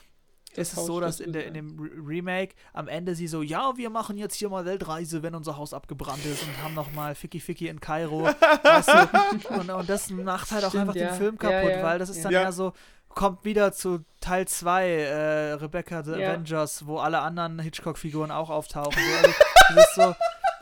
ist 0.58 0.78
es 0.78 0.86
so, 0.86 0.99
dass 0.99 1.20
in, 1.20 1.34
der, 1.34 1.45
in 1.47 1.53
dem 1.53 1.80
Remake 1.80 2.56
am 2.74 2.88
Ende 2.88 3.16
sie 3.16 3.28
so, 3.28 3.41
ja, 3.41 3.78
wir 3.78 3.89
machen 3.89 4.18
jetzt 4.18 4.36
hier 4.36 4.49
mal 4.49 4.66
Weltreise, 4.66 5.24
wenn 5.24 5.36
unser 5.36 5.58
Haus 5.58 5.74
abgebrannt 5.74 6.26
ist 6.26 6.43
und 6.43 6.64
haben 6.64 6.74
nochmal 6.74 7.16
Ficky 7.16 7.39
Ficky 7.39 7.68
in 7.68 7.80
Kairo. 7.80 8.24
weißt 8.64 8.89
du? 8.89 9.53
und, 9.53 9.70
und, 9.70 9.89
das 9.89 10.10
macht 10.10 10.51
halt 10.51 10.64
auch 10.64 10.70
Stimmt, 10.70 10.89
einfach 10.89 10.95
ja. 10.95 11.08
den 11.10 11.16
Film 11.16 11.38
kaputt, 11.38 11.70
ja, 11.70 11.78
ja. 11.78 11.84
weil 11.84 11.99
das 11.99 12.10
ist 12.10 12.24
dann 12.24 12.32
ja 12.32 12.51
so, 12.51 12.74
kommt 13.10 13.45
wieder 13.45 13.72
zu 13.72 14.06
Teil 14.20 14.47
2, 14.47 14.88
äh, 14.88 15.51
Rebecca 15.53 16.03
the 16.03 16.14
Avengers, 16.14 16.86
wo 16.86 16.97
alle 16.97 17.20
anderen 17.20 17.60
Hitchcock-Figuren 17.60 18.32
auch 18.32 18.49
auftauchen. 18.49 19.01
Also, 19.24 19.34
das 19.76 19.88
ist 19.88 19.95
so, 19.95 20.16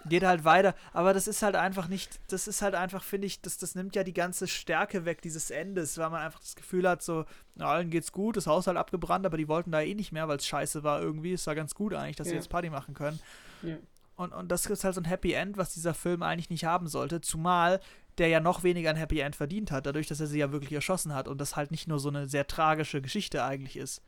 geht 0.09 0.23
halt 0.23 0.45
weiter. 0.45 0.75
Aber 0.93 1.13
das 1.13 1.27
ist 1.27 1.41
halt 1.41 1.55
einfach 1.55 1.87
nicht, 1.87 2.19
das 2.29 2.47
ist 2.47 2.61
halt 2.61 2.75
einfach, 2.75 3.03
finde 3.03 3.27
ich, 3.27 3.41
das, 3.41 3.57
das 3.57 3.75
nimmt 3.75 3.95
ja 3.95 4.03
die 4.03 4.13
ganze 4.13 4.47
Stärke 4.47 5.05
weg 5.05 5.21
dieses 5.21 5.51
Endes, 5.51 5.97
weil 5.97 6.09
man 6.09 6.21
einfach 6.21 6.39
das 6.39 6.55
Gefühl 6.55 6.87
hat, 6.87 7.01
so, 7.01 7.25
na, 7.55 7.67
allen 7.67 7.89
geht's 7.89 8.11
gut, 8.11 8.37
das 8.37 8.47
Haus 8.47 8.67
halt 8.67 8.77
abgebrannt, 8.77 9.25
aber 9.25 9.37
die 9.37 9.47
wollten 9.47 9.71
da 9.71 9.81
eh 9.81 9.95
nicht 9.95 10.11
mehr, 10.11 10.27
weil 10.27 10.37
es 10.37 10.47
scheiße 10.47 10.83
war 10.83 11.01
irgendwie. 11.01 11.33
Es 11.33 11.47
war 11.47 11.55
ganz 11.55 11.75
gut 11.75 11.93
eigentlich, 11.93 12.17
dass 12.17 12.27
ja. 12.27 12.31
sie 12.31 12.37
jetzt 12.37 12.49
Party 12.49 12.69
machen 12.69 12.93
können. 12.93 13.19
Ja. 13.61 13.77
Und, 14.15 14.31
und 14.31 14.51
das 14.51 14.65
ist 14.65 14.83
halt 14.83 14.95
so 14.95 15.01
ein 15.01 15.05
Happy 15.05 15.33
End, 15.33 15.57
was 15.57 15.73
dieser 15.73 15.93
Film 15.93 16.21
eigentlich 16.21 16.49
nicht 16.49 16.65
haben 16.65 16.87
sollte, 16.87 17.21
zumal 17.21 17.79
der 18.19 18.27
ja 18.27 18.39
noch 18.39 18.63
weniger 18.63 18.91
ein 18.91 18.95
Happy 18.95 19.19
End 19.19 19.35
verdient 19.35 19.71
hat, 19.71 19.85
dadurch, 19.85 20.07
dass 20.07 20.19
er 20.19 20.27
sie 20.27 20.39
ja 20.39 20.51
wirklich 20.51 20.71
erschossen 20.71 21.15
hat 21.15 21.27
und 21.27 21.41
das 21.41 21.55
halt 21.55 21.71
nicht 21.71 21.87
nur 21.87 21.99
so 21.99 22.09
eine 22.09 22.27
sehr 22.27 22.45
tragische 22.45 23.01
Geschichte 23.01 23.43
eigentlich 23.43 23.75
ist. 23.75 24.01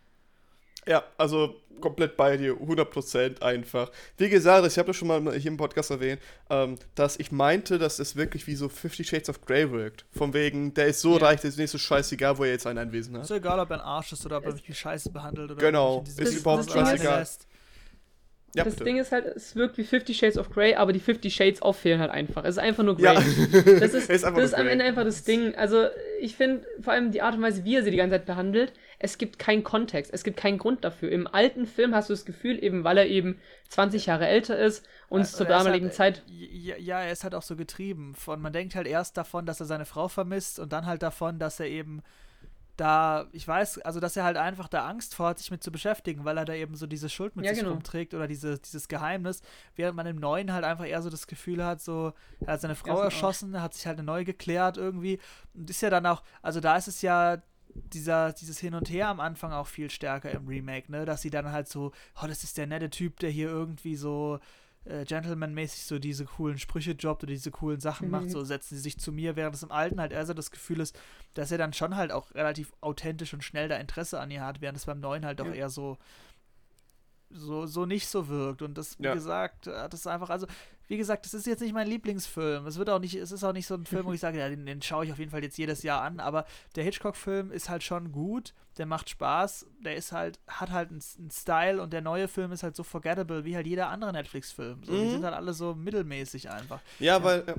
Ja, 0.88 1.04
also 1.18 1.56
komplett 1.82 2.16
bei 2.16 2.38
dir, 2.38 2.54
100% 2.54 3.42
einfach. 3.42 3.92
Wie 4.18 4.30
gesagt, 4.30 4.66
ich 4.68 4.78
habe 4.78 4.88
das 4.88 4.96
schon 4.96 5.08
mal 5.08 5.34
hier 5.34 5.52
im 5.52 5.58
Podcast 5.58 5.92
erwähnt, 5.92 6.22
ähm, 6.50 6.76
dass 6.96 7.20
ich 7.20 7.32
meinte, 7.32 7.78
dass 7.78 8.00
es 8.00 8.16
wirklich 8.16 8.48
wie 8.48 8.56
so 8.56 8.70
50 8.70 9.08
Shades 9.08 9.30
of 9.30 9.42
Grey 9.42 9.72
wirkt. 9.72 10.06
Von 10.12 10.34
wegen, 10.34 10.74
der 10.74 10.88
ist 10.88 11.02
so 11.02 11.18
ja. 11.18 11.26
reich, 11.26 11.42
der 11.42 11.50
ist 11.50 11.58
nicht 11.58 11.72
so 11.72 11.78
scheißegal, 11.78 12.38
wo 12.38 12.44
er 12.44 12.52
jetzt 12.52 12.68
ein 12.68 12.78
Anwesen 12.78 13.16
hat. 13.16 13.24
Ist 13.24 13.32
egal, 13.32 13.60
ob 13.60 13.70
er 13.72 13.78
ein 13.78 13.86
Arsch 13.86 14.14
ist 14.14 14.26
oder 14.26 14.38
ob 14.38 14.46
er 14.46 14.56
wirklich 14.56 14.78
scheiße 14.78 15.12
behandelt 15.12 15.52
oder 15.52 15.62
Genau, 15.62 16.04
ist 16.18 16.34
überhaupt 16.36 16.72
scheißegal. 16.72 17.26
Ja, 18.56 18.64
das 18.64 18.76
bitte. 18.76 18.86
Ding 18.86 18.98
ist 18.98 19.12
halt, 19.12 19.26
es 19.26 19.54
wirkt 19.58 19.78
wie 19.78 19.84
50 19.84 20.18
Shades 20.18 20.38
of 20.38 20.50
Grey, 20.50 20.76
aber 20.76 20.94
die 20.94 21.02
50 21.02 21.36
Shades 21.36 21.62
auch 21.62 21.76
fehlen 21.76 22.00
halt 22.00 22.12
einfach. 22.12 22.46
Es 22.46 22.52
ist 22.52 22.60
einfach 22.60 22.84
nur 22.84 22.96
Grey. 22.96 23.16
Ja. 23.16 23.22
Das 23.80 23.94
ist, 23.94 24.10
ist, 24.10 24.24
das 24.24 24.38
ist 24.38 24.54
am 24.54 24.68
Ende 24.68 24.86
einfach 24.86 25.04
das 25.04 25.26
Ding. 25.26 25.54
Also, 25.56 25.88
ich 26.22 26.38
finde 26.38 26.66
vor 26.80 26.94
allem 26.94 27.12
die 27.12 27.22
Art 27.22 27.36
und 27.36 27.42
Weise, 27.42 27.66
wie 27.66 27.76
er 27.76 27.84
sie 27.84 27.92
die 27.92 27.98
ganze 27.98 28.16
Zeit 28.16 28.26
behandelt, 28.26 28.72
es 29.06 29.18
gibt 29.18 29.40
keinen 29.40 29.64
Kontext, 29.64 30.12
es 30.14 30.24
gibt 30.24 30.38
keinen 30.38 30.58
Grund 30.58 30.84
dafür. 30.84 31.12
Im 31.12 31.28
alten 31.28 31.66
Film 31.68 31.96
hast 31.96 32.10
du 32.10 32.14
das 32.14 32.26
Gefühl, 32.26 32.62
eben 32.64 32.84
weil 32.84 32.98
er 32.98 33.08
eben 33.08 33.40
20 33.70 34.08
Jahre 34.08 34.28
älter 34.28 34.58
ist 34.58 34.86
und 35.10 35.22
ja, 35.22 35.32
zur 35.32 35.46
damaligen 35.46 35.88
halt, 35.88 35.96
Zeit. 35.96 36.24
Ja, 36.26 36.76
ja, 36.78 37.02
er 37.02 37.12
ist 37.12 37.24
halt 37.24 37.36
auch 37.36 37.44
so 37.44 37.56
getrieben. 37.56 38.16
Von, 38.16 38.42
man 38.42 38.52
denkt 38.54 38.76
halt 38.76 38.88
erst 38.88 39.18
davon, 39.18 39.46
dass 39.46 39.60
er 39.60 39.68
seine 39.68 39.86
Frau 39.86 40.08
vermisst 40.08 40.60
und 40.60 40.74
dann 40.74 40.86
halt 40.86 41.04
davon, 41.04 41.40
dass 41.40 41.60
er 41.60 41.68
eben 41.68 42.02
da, 42.78 43.28
ich 43.32 43.48
weiß, 43.48 43.80
also 43.80 44.02
dass 44.02 44.18
er 44.18 44.26
halt 44.26 44.36
einfach 44.36 44.68
da 44.68 44.86
Angst 44.88 45.16
vor 45.16 45.30
hat, 45.30 45.40
sich 45.40 45.50
mit 45.50 45.64
zu 45.64 45.72
beschäftigen, 45.72 46.26
weil 46.26 46.38
er 46.38 46.44
da 46.46 46.54
eben 46.54 46.76
so 46.76 46.88
diese 46.88 47.08
Schuld 47.10 47.36
mit 47.38 47.46
Ja, 47.46 47.52
sich 47.54 47.60
genau. 47.60 47.72
rumträgt 47.72 48.14
oder 48.14 48.28
diese, 48.28 48.60
dieses 48.60 48.90
Geheimnis, 48.90 49.42
während 49.76 49.96
man 49.96 50.06
im 50.08 50.18
Neuen 50.18 50.52
halt 50.52 50.66
einfach 50.66 50.86
eher 50.86 51.02
so 51.02 51.10
das 51.10 51.28
Gefühl 51.28 51.64
hat, 51.64 51.82
so, 51.82 52.14
er 52.46 52.54
hat 52.54 52.62
seine 52.62 52.76
Frau 52.76 53.02
Arsch. 53.02 53.16
erschossen, 53.16 53.62
hat 53.62 53.74
sich 53.74 53.88
halt 53.88 53.98
eine 53.98 54.06
neue 54.06 54.26
geklärt 54.26 54.78
irgendwie 54.78 55.20
und 55.54 55.70
ist 55.70 55.82
ja 55.82 55.90
dann 55.90 56.06
auch, 56.06 56.22
also 56.42 56.60
da 56.60 56.76
ist 56.76 56.88
es 56.90 57.02
ja 57.02 57.42
dieser, 57.76 58.34
dieses 58.34 58.60
Hin 58.60 58.74
und 58.74 58.90
Her 58.90 59.10
am 59.10 59.20
Anfang 59.20 59.52
auch 59.54 59.68
viel 59.68 59.90
stärker 59.92 60.32
im 60.32 60.48
Remake, 60.48 60.92
ne, 60.92 61.06
dass 61.06 61.22
sie 61.22 61.30
dann 61.30 61.52
halt 61.52 61.68
so, 61.68 61.92
oh, 62.22 62.28
das 62.28 62.44
ist 62.44 62.58
der 62.58 62.68
nette 62.68 62.90
Typ, 62.90 63.20
der 63.20 63.30
hier 63.30 63.50
irgendwie 63.50 63.96
so 63.96 64.40
äh, 64.86 65.04
Gentleman-mäßig 65.06 65.84
so 65.86 65.98
diese 66.00 66.26
coolen 66.26 66.58
Sprüche 66.60 66.94
droppt 66.96 67.24
oder 67.24 67.34
diese 67.34 67.52
coolen 67.52 67.80
Sachen 67.80 68.08
Mhm. 68.08 68.12
macht, 68.12 68.30
so 68.30 68.44
setzen 68.44 68.76
sie 68.76 68.82
sich 68.82 69.00
zu 69.00 69.12
mir, 69.12 69.36
während 69.36 69.56
es 69.56 69.64
im 69.64 69.72
Alten 69.72 70.00
halt 70.00 70.12
eher 70.12 70.26
so 70.26 70.34
das 70.34 70.52
Gefühl 70.52 70.80
ist, 70.80 70.98
dass 71.34 71.52
er 71.52 71.58
dann 71.58 71.74
schon 71.74 71.96
halt 71.96 72.12
auch 72.12 72.34
relativ 72.36 72.72
authentisch 72.82 73.34
und 73.34 73.44
schnell 73.44 73.68
da 73.68 73.78
Interesse 73.78 74.20
an 74.20 74.30
ihr 74.32 74.44
hat, 74.46 74.62
während 74.62 74.78
es 74.78 74.86
beim 74.86 75.00
Neuen 75.00 75.26
halt 75.26 75.40
doch 75.40 75.48
Ja. 75.48 75.54
eher 75.54 75.70
so 75.70 75.98
so, 77.32 77.66
so 77.66 77.86
nicht 77.86 78.08
so 78.08 78.28
wirkt. 78.28 78.62
Und 78.62 78.78
das, 78.78 78.98
wie 79.00 79.06
Ja. 79.06 79.14
gesagt, 79.14 79.68
hat 79.68 79.94
es 79.94 80.08
einfach, 80.08 80.30
also, 80.30 80.48
wie 80.88 80.98
gesagt, 80.98 81.26
das 81.26 81.34
ist 81.34 81.48
jetzt 81.48 81.62
nicht 81.62 81.74
mein 81.74 81.88
Lieblingsfilm. 81.88 82.66
Es 82.68 82.78
wird 82.78 82.90
auch 82.90 83.00
nicht, 83.00 83.16
es 83.16 83.32
ist 83.32 83.44
auch 83.44 83.54
nicht 83.54 83.68
so 83.68 83.76
ein 83.76 83.86
Film, 83.86 84.06
wo 84.06 84.14
ich 84.14 84.20
sage, 84.20 84.40
ja, 84.40 84.50
den, 84.50 84.66
den 84.66 84.82
schaue 84.82 85.06
ich 85.06 85.12
auf 85.12 85.20
jeden 85.20 85.32
Fall 85.32 85.44
jetzt 85.44 85.58
jedes 85.58 85.84
Jahr 85.84 86.02
an, 86.02 86.20
aber 86.20 86.46
der 86.76 86.84
Hitchcock-Film 86.84 87.52
ist 87.52 87.70
halt 87.70 87.84
schon 87.84 88.12
gut, 88.12 88.54
der 88.78 88.86
macht 88.86 89.10
Spaß, 89.10 89.66
der 89.84 89.96
ist 89.96 90.12
halt, 90.12 90.40
hat 90.48 90.72
halt 90.72 90.90
einen, 90.90 91.02
einen 91.20 91.32
Style 91.32 91.82
und 91.82 91.94
der 91.94 92.02
neue 92.02 92.28
Film 92.28 92.52
ist 92.52 92.64
halt 92.64 92.76
so 92.76 92.84
forgettable 92.84 93.46
wie 93.46 93.56
halt 93.56 93.68
jeder 93.68 93.90
andere 93.90 94.12
Netflix-Film. 94.14 94.84
So, 94.84 94.92
Die 94.92 94.98
Mhm. 95.06 95.10
sind 95.10 95.24
halt 95.24 95.34
alle 95.36 95.54
so 95.54 95.74
mittelmäßig 95.76 96.50
einfach. 96.50 96.82
Ja, 97.00 97.24
weil, 97.24 97.44
ja, 97.48 97.56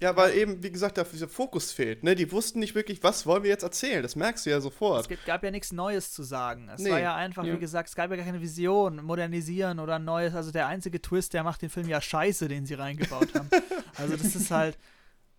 ja, 0.00 0.16
weil 0.16 0.34
eben, 0.36 0.62
wie 0.62 0.70
gesagt, 0.70 0.96
da 0.98 1.04
dieser 1.04 1.28
Fokus 1.28 1.72
fehlt. 1.72 2.04
Ne? 2.04 2.14
Die 2.14 2.30
wussten 2.30 2.60
nicht 2.60 2.74
wirklich, 2.74 3.02
was 3.02 3.26
wollen 3.26 3.42
wir 3.42 3.50
jetzt 3.50 3.64
erzählen. 3.64 4.02
Das 4.02 4.14
merkst 4.16 4.46
du 4.46 4.50
ja 4.50 4.58
Es 4.58 4.62
sofort. 4.62 5.08
gibt, 5.08 5.24
gab 5.26 5.42
ja 5.42 5.50
nichts 5.50 5.72
Neues 5.72 6.12
zu 6.12 6.22
sagen. 6.22 6.68
Es 6.72 6.80
Nee. 6.82 6.90
war 6.90 7.00
ja 7.00 7.16
einfach, 7.16 7.44
Ja. 7.44 7.54
wie 7.54 7.58
gesagt, 7.58 7.88
es 7.88 7.94
gab 7.96 8.10
ja 8.10 8.16
gar 8.16 8.24
keine 8.24 8.40
Vision, 8.40 9.02
modernisieren 9.04 9.80
oder 9.80 9.98
neues. 9.98 10.34
Also 10.34 10.52
der 10.52 10.66
einzige 10.68 11.00
Twist, 11.02 11.34
der 11.34 11.42
macht 11.42 11.62
den 11.62 11.70
Film 11.70 11.88
ja 11.88 12.00
scheiße, 12.00 12.46
den 12.48 12.64
sie 12.66 12.74
reingebaut 12.74 13.34
haben. 13.34 13.48
Also 13.98 14.16
das 14.16 14.36
ist 14.36 14.50
halt, 14.52 14.78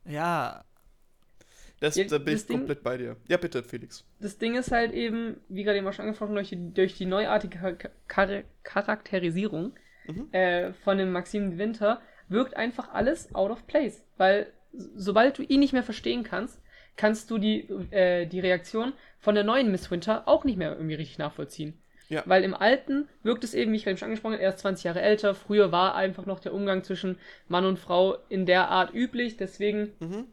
ja, 0.05 0.63
Das, 1.79 1.95
Ja, 1.95 2.03
da 2.03 2.17
bin 2.17 2.33
das 2.33 2.41
ich 2.41 2.47
Ding- 2.47 2.57
komplett 2.57 2.83
bei 2.83 2.97
dir. 2.97 3.15
Ja, 3.29 3.37
bitte, 3.37 3.63
Felix. 3.63 4.03
Das 4.19 4.37
Ding 4.37 4.55
ist 4.55 4.69
halt 4.71 4.91
eben, 4.91 5.37
wie 5.47 5.63
gerade 5.63 5.77
eben 5.77 5.87
auch 5.87 5.93
schon 5.93 6.03
angesprochen, 6.03 6.35
durch 6.35 6.49
die, 6.49 6.73
durch 6.73 6.95
die 6.97 7.05
neuartige 7.05 7.57
Char 7.57 7.77
Char 8.13 8.43
Charakterisierung 8.63 9.73
Mhm. 10.07 10.27
äh, 10.33 10.73
von 10.73 10.97
dem 10.97 11.11
Maxim 11.13 11.57
Winter 11.57 12.01
wirkt 12.29 12.55
einfach 12.55 12.93
alles 12.93 13.33
out 13.35 13.51
of 13.51 13.67
place. 13.67 14.03
Weil 14.17 14.47
sobald 14.95 15.37
du 15.37 15.43
ihn 15.43 15.59
nicht 15.59 15.73
mehr 15.73 15.83
verstehen 15.83 16.23
kannst, 16.23 16.61
kannst 16.95 17.29
du 17.31 17.37
die, 17.37 17.67
äh, 17.91 18.25
die 18.25 18.39
Reaktion 18.39 18.93
von 19.19 19.35
der 19.35 19.43
neuen 19.43 19.71
Miss 19.71 19.89
Winter 19.91 20.27
auch 20.27 20.43
nicht 20.43 20.57
mehr 20.57 20.73
irgendwie 20.75 20.95
richtig 20.95 21.17
nachvollziehen. 21.17 21.79
Ja. 22.09 22.23
Weil 22.25 22.43
im 22.43 22.55
Alten 22.55 23.07
wirkt 23.21 23.43
es 23.43 23.53
eben, 23.53 23.71
wie 23.71 23.75
ich 23.77 23.83
gerade 23.83 23.97
schon 23.97 24.07
angesprochen 24.07 24.33
habe, 24.33 24.43
er 24.43 24.49
ist 24.49 24.59
20 24.59 24.83
Jahre 24.85 25.01
älter. 25.01 25.35
Früher 25.35 25.71
war 25.71 25.95
einfach 25.95 26.25
noch 26.25 26.39
der 26.39 26.53
Umgang 26.55 26.83
zwischen 26.83 27.17
Mann 27.47 27.65
und 27.65 27.77
Frau 27.77 28.17
in 28.29 28.45
der 28.47 28.69
Art 28.69 28.93
üblich. 28.93 29.37
Deswegen 29.37 29.93
Mhm. 29.99 30.25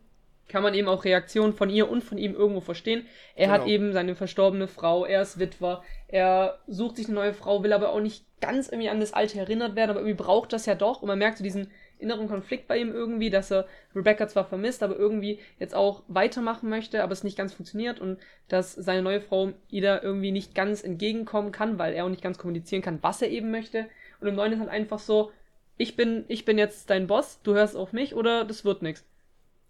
kann 0.49 0.63
man 0.63 0.73
eben 0.75 0.89
auch 0.89 1.05
Reaktionen 1.05 1.53
von 1.53 1.69
ihr 1.69 1.91
und 1.91 2.03
von 2.03 2.17
ihm 2.19 2.35
irgendwo 2.35 2.61
verstehen. 2.63 3.05
Er 3.35 3.51
hat 3.51 3.63
Genau. 3.65 3.73
eben 3.75 3.93
seine 3.93 4.15
verstorbene 4.15 4.69
Frau, 4.69 5.05
er 5.05 5.21
ist 5.23 5.39
Witwer, 5.39 5.83
er 6.09 6.59
sucht 6.67 6.97
sich 6.97 7.07
eine 7.07 7.15
neue 7.17 7.35
Frau, 7.35 7.63
will 7.63 7.73
aber 7.75 7.91
auch 7.91 8.01
nicht 8.01 8.25
ganz 8.41 8.69
irgendwie 8.69 8.89
an 8.89 9.01
das 9.01 9.13
Alte 9.13 9.39
erinnert 9.39 9.77
werden, 9.77 9.91
aber 9.91 10.01
irgendwie 10.01 10.23
braucht 10.23 10.53
das 10.53 10.65
ja 10.67 10.75
doch. 10.77 11.03
Und 11.03 11.09
man 11.09 11.19
merkt 11.19 11.39
so 11.39 11.45
diesen 11.45 11.71
inneren 11.99 12.29
Konflikt 12.29 12.69
bei 12.69 12.79
ihm 12.79 12.93
irgendwie, 12.93 13.31
dass 13.31 13.51
er 13.51 13.67
Rebecca 13.95 14.29
zwar 14.29 14.45
vermisst, 14.45 14.83
aber 14.83 14.97
irgendwie 14.97 15.39
jetzt 15.59 15.75
auch 15.75 16.03
weitermachen 16.09 16.69
möchte, 16.69 17.03
aber 17.03 17.13
es 17.13 17.25
nicht 17.25 17.39
ganz 17.39 17.55
funktioniert 17.55 18.01
und 18.01 18.19
dass 18.49 18.75
seine 18.75 19.03
neue 19.03 19.21
Frau 19.21 19.53
Ida 19.71 20.03
irgendwie 20.03 20.33
nicht 20.33 20.55
ganz 20.55 20.85
entgegenkommen 20.85 21.53
kann, 21.53 21.79
weil 21.79 21.95
er 21.95 22.05
auch 22.05 22.11
nicht 22.11 22.23
ganz 22.23 22.39
kommunizieren 22.39 22.83
kann, 22.83 23.03
was 23.03 23.23
er 23.23 23.31
eben 23.31 23.51
möchte. 23.51 23.87
Und 24.21 24.29
im 24.29 24.35
Neuen 24.35 24.53
ist 24.53 24.61
halt 24.61 24.71
einfach 24.71 24.99
so, 24.99 25.33
ich 25.79 25.97
bin, 25.97 26.25
ich 26.29 26.45
bin 26.45 26.59
jetzt 26.59 26.91
dein 26.91 27.07
Boss, 27.07 27.41
du 27.43 27.55
hörst 27.55 27.77
auf 27.77 27.93
mich 27.93 28.15
oder 28.15 28.45
das 28.45 28.65
wird 28.65 28.83
nichts. 28.83 29.05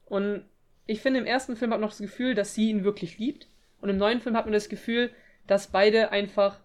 Und 0.06 0.44
ich 0.86 1.00
finde, 1.00 1.20
im 1.20 1.26
ersten 1.26 1.56
Film 1.56 1.72
hat 1.72 1.80
man 1.80 1.88
noch 1.88 1.96
das 1.96 2.00
Gefühl, 2.00 2.34
dass 2.34 2.54
sie 2.54 2.70
ihn 2.70 2.84
wirklich 2.84 3.18
liebt. 3.18 3.48
Und 3.80 3.88
im 3.88 3.98
neuen 3.98 4.20
Film 4.20 4.36
hat 4.36 4.46
man 4.46 4.52
das 4.52 4.68
Gefühl, 4.68 5.10
dass 5.46 5.68
beide 5.68 6.10
einfach, 6.10 6.58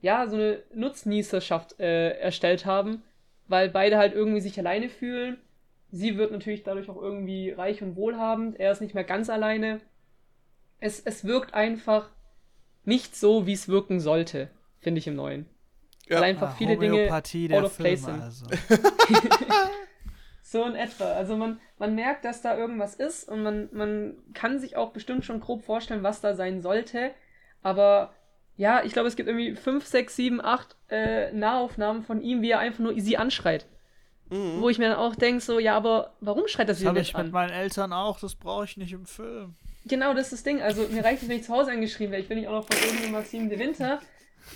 ja, 0.00 0.26
so 0.26 0.36
eine 0.36 0.62
Nutznießerschaft 0.74 1.78
äh, 1.78 2.18
erstellt 2.18 2.64
haben, 2.64 3.02
weil 3.50 3.68
beide 3.68 3.98
halt 3.98 4.14
irgendwie 4.14 4.40
sich 4.40 4.58
alleine 4.58 4.88
fühlen. 4.88 5.38
Sie 5.90 6.16
wird 6.16 6.30
natürlich 6.30 6.62
dadurch 6.62 6.88
auch 6.88 7.00
irgendwie 7.00 7.50
reich 7.50 7.82
und 7.82 7.96
wohlhabend. 7.96 8.58
Er 8.58 8.70
ist 8.70 8.80
nicht 8.80 8.94
mehr 8.94 9.04
ganz 9.04 9.28
alleine. 9.28 9.80
Es, 10.78 11.00
es 11.00 11.24
wirkt 11.24 11.52
einfach 11.52 12.10
nicht 12.84 13.16
so, 13.16 13.46
wie 13.46 13.52
es 13.52 13.68
wirken 13.68 14.00
sollte, 14.00 14.50
finde 14.78 15.00
ich 15.00 15.06
im 15.06 15.16
neuen. 15.16 15.46
Ja. 16.08 16.16
Weil 16.16 16.30
einfach 16.30 16.50
ah, 16.50 16.54
viele 16.56 16.78
Dinge 16.78 17.12
out 17.12 17.64
of 17.64 17.76
place 17.76 18.04
sind. 18.04 18.20
also. 18.20 18.46
So 20.50 20.64
in 20.64 20.74
etwa. 20.74 21.12
Also 21.12 21.36
man, 21.36 21.60
man 21.78 21.94
merkt, 21.94 22.24
dass 22.24 22.42
da 22.42 22.56
irgendwas 22.56 22.96
ist 22.96 23.28
und 23.28 23.44
man, 23.44 23.68
man 23.70 24.16
kann 24.34 24.58
sich 24.58 24.76
auch 24.76 24.90
bestimmt 24.90 25.24
schon 25.24 25.38
grob 25.38 25.62
vorstellen, 25.62 26.02
was 26.02 26.20
da 26.20 26.34
sein 26.34 26.60
sollte. 26.60 27.12
Aber 27.62 28.12
ja, 28.60 28.84
ich 28.84 28.92
glaube, 28.92 29.08
es 29.08 29.16
gibt 29.16 29.26
irgendwie 29.26 29.56
5, 29.56 29.86
6, 29.86 30.16
7, 30.16 30.44
8 30.44 30.76
äh, 30.90 31.32
Nahaufnahmen 31.32 32.02
von 32.02 32.20
ihm, 32.20 32.42
wie 32.42 32.50
er 32.50 32.58
einfach 32.58 32.80
nur 32.80 32.92
sie 33.00 33.16
anschreit. 33.16 33.64
Mhm. 34.28 34.60
Wo 34.60 34.68
ich 34.68 34.76
mir 34.76 34.90
dann 34.90 34.98
auch 34.98 35.16
denke, 35.16 35.40
so, 35.40 35.58
ja, 35.58 35.74
aber 35.74 36.12
warum 36.20 36.46
schreit 36.46 36.68
er 36.68 36.74
Das 36.74 36.78
sie 36.80 36.84
denn 36.84 36.94
ich 36.96 37.08
jetzt 37.08 37.16
mit 37.16 37.26
an? 37.28 37.30
meinen 37.30 37.52
Eltern 37.52 37.94
auch, 37.94 38.20
das 38.20 38.34
brauche 38.34 38.66
ich 38.66 38.76
nicht 38.76 38.92
im 38.92 39.06
Film. 39.06 39.54
Genau, 39.86 40.12
das 40.12 40.24
ist 40.24 40.32
das 40.32 40.42
Ding. 40.42 40.60
Also 40.60 40.86
mir 40.90 41.02
reicht 41.02 41.22
es, 41.22 41.28
wenn 41.30 41.38
ich 41.38 41.44
zu 41.44 41.54
Hause 41.54 41.70
angeschrien 41.70 42.10
werde. 42.10 42.22
Ich 42.22 42.28
will 42.28 42.36
nicht 42.36 42.48
auch 42.48 42.52
noch 42.52 42.66
von 42.66 42.76
irgendeinem 42.76 43.12
Maxim 43.12 43.48
de 43.48 43.58
Winter, 43.58 43.98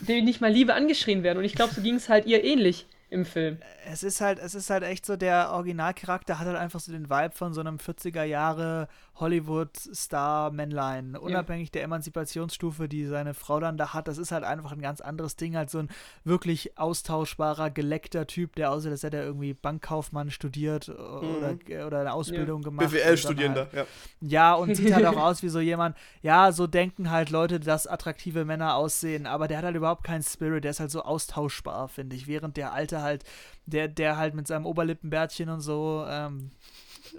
dem 0.00 0.18
ich 0.18 0.24
nicht 0.24 0.40
mal 0.42 0.52
Liebe 0.52 0.74
angeschrien 0.74 1.22
werden. 1.22 1.38
Und 1.38 1.44
ich 1.44 1.54
glaube, 1.54 1.72
so 1.72 1.80
ging 1.80 1.94
es 1.94 2.10
halt 2.10 2.26
ihr 2.26 2.44
ähnlich 2.44 2.86
im 3.08 3.24
Film. 3.24 3.56
Es 3.90 4.02
ist 4.02 4.20
halt, 4.20 4.38
es 4.38 4.54
ist 4.54 4.70
halt 4.70 4.82
echt 4.82 5.06
so, 5.06 5.16
der 5.16 5.50
Originalcharakter 5.52 6.38
hat 6.38 6.46
halt 6.46 6.56
einfach 6.56 6.80
so 6.80 6.92
den 6.92 7.10
Vibe 7.10 7.34
von 7.34 7.52
so 7.52 7.60
einem 7.60 7.76
40er 7.76 8.24
Jahre 8.24 8.88
Hollywood-Star-Männlein. 9.16 11.16
Unabhängig 11.16 11.70
der 11.70 11.82
Emanzipationsstufe, 11.84 12.88
die 12.88 13.06
seine 13.06 13.34
Frau 13.34 13.60
dann 13.60 13.76
da 13.76 13.94
hat, 13.94 14.08
das 14.08 14.18
ist 14.18 14.32
halt 14.32 14.44
einfach 14.44 14.72
ein 14.72 14.80
ganz 14.80 15.00
anderes 15.00 15.36
Ding, 15.36 15.56
halt 15.56 15.70
so 15.70 15.78
ein 15.78 15.88
wirklich 16.24 16.78
austauschbarer, 16.78 17.70
geleckter 17.70 18.26
Typ, 18.26 18.56
der 18.56 18.70
aussieht, 18.70 18.90
als 18.90 19.02
hätte 19.02 19.18
er 19.18 19.24
irgendwie 19.24 19.54
Bankkaufmann 19.54 20.30
studiert 20.30 20.88
oder, 20.88 21.86
oder 21.86 22.00
eine 22.00 22.12
Ausbildung 22.12 22.62
gemacht. 22.62 22.86
und 22.86 22.92
dann 22.92 23.02
BWL-Studierender, 23.02 23.68
Halt, 23.72 23.74
ja. 23.74 23.86
ja, 24.20 24.54
und 24.54 24.74
sieht 24.74 24.92
halt 24.92 25.06
auch 25.06 25.16
aus 25.22 25.42
wie 25.42 25.48
so 25.48 25.60
jemand, 25.60 25.96
ja, 26.22 26.52
so 26.52 26.66
denken 26.66 27.10
halt 27.10 27.30
Leute, 27.30 27.60
dass 27.60 27.86
attraktive 27.86 28.44
Männer 28.44 28.74
aussehen, 28.74 29.26
aber 29.26 29.48
der 29.48 29.58
hat 29.58 29.64
halt 29.64 29.76
überhaupt 29.76 30.04
keinen 30.04 30.22
Spirit, 30.22 30.64
der 30.64 30.72
ist 30.72 30.80
halt 30.80 30.90
so 30.90 31.02
austauschbar, 31.02 31.88
finde 31.88 32.16
ich, 32.16 32.26
während 32.26 32.56
der 32.56 32.72
Alte 32.72 33.02
halt, 33.02 33.24
der, 33.66 33.88
der 33.88 34.16
halt 34.16 34.34
mit 34.34 34.46
seinem 34.46 34.66
Oberlippenbärtchen 34.66 35.48
und 35.48 35.60
so, 35.60 36.04
ähm, 36.08 36.50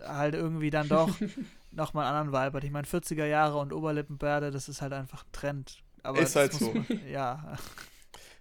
halt 0.05 0.35
irgendwie 0.35 0.69
dann 0.69 0.87
doch 0.87 1.09
nochmal 1.71 2.05
einen 2.05 2.27
anderen 2.27 2.45
Vibe 2.45 2.57
hat. 2.57 2.63
Ich 2.63 2.71
meine, 2.71 2.87
40er 2.87 3.25
Jahre 3.25 3.57
und 3.57 3.73
Oberlippenbärte, 3.73 4.51
das 4.51 4.69
ist 4.69 4.81
halt 4.81 4.93
einfach 4.93 5.23
ein 5.23 5.31
Trend. 5.31 5.77
Aber 6.03 6.19
Ist 6.19 6.35
halt 6.35 6.53
so. 6.53 6.71
Man, 6.71 6.85
ja. 7.11 7.57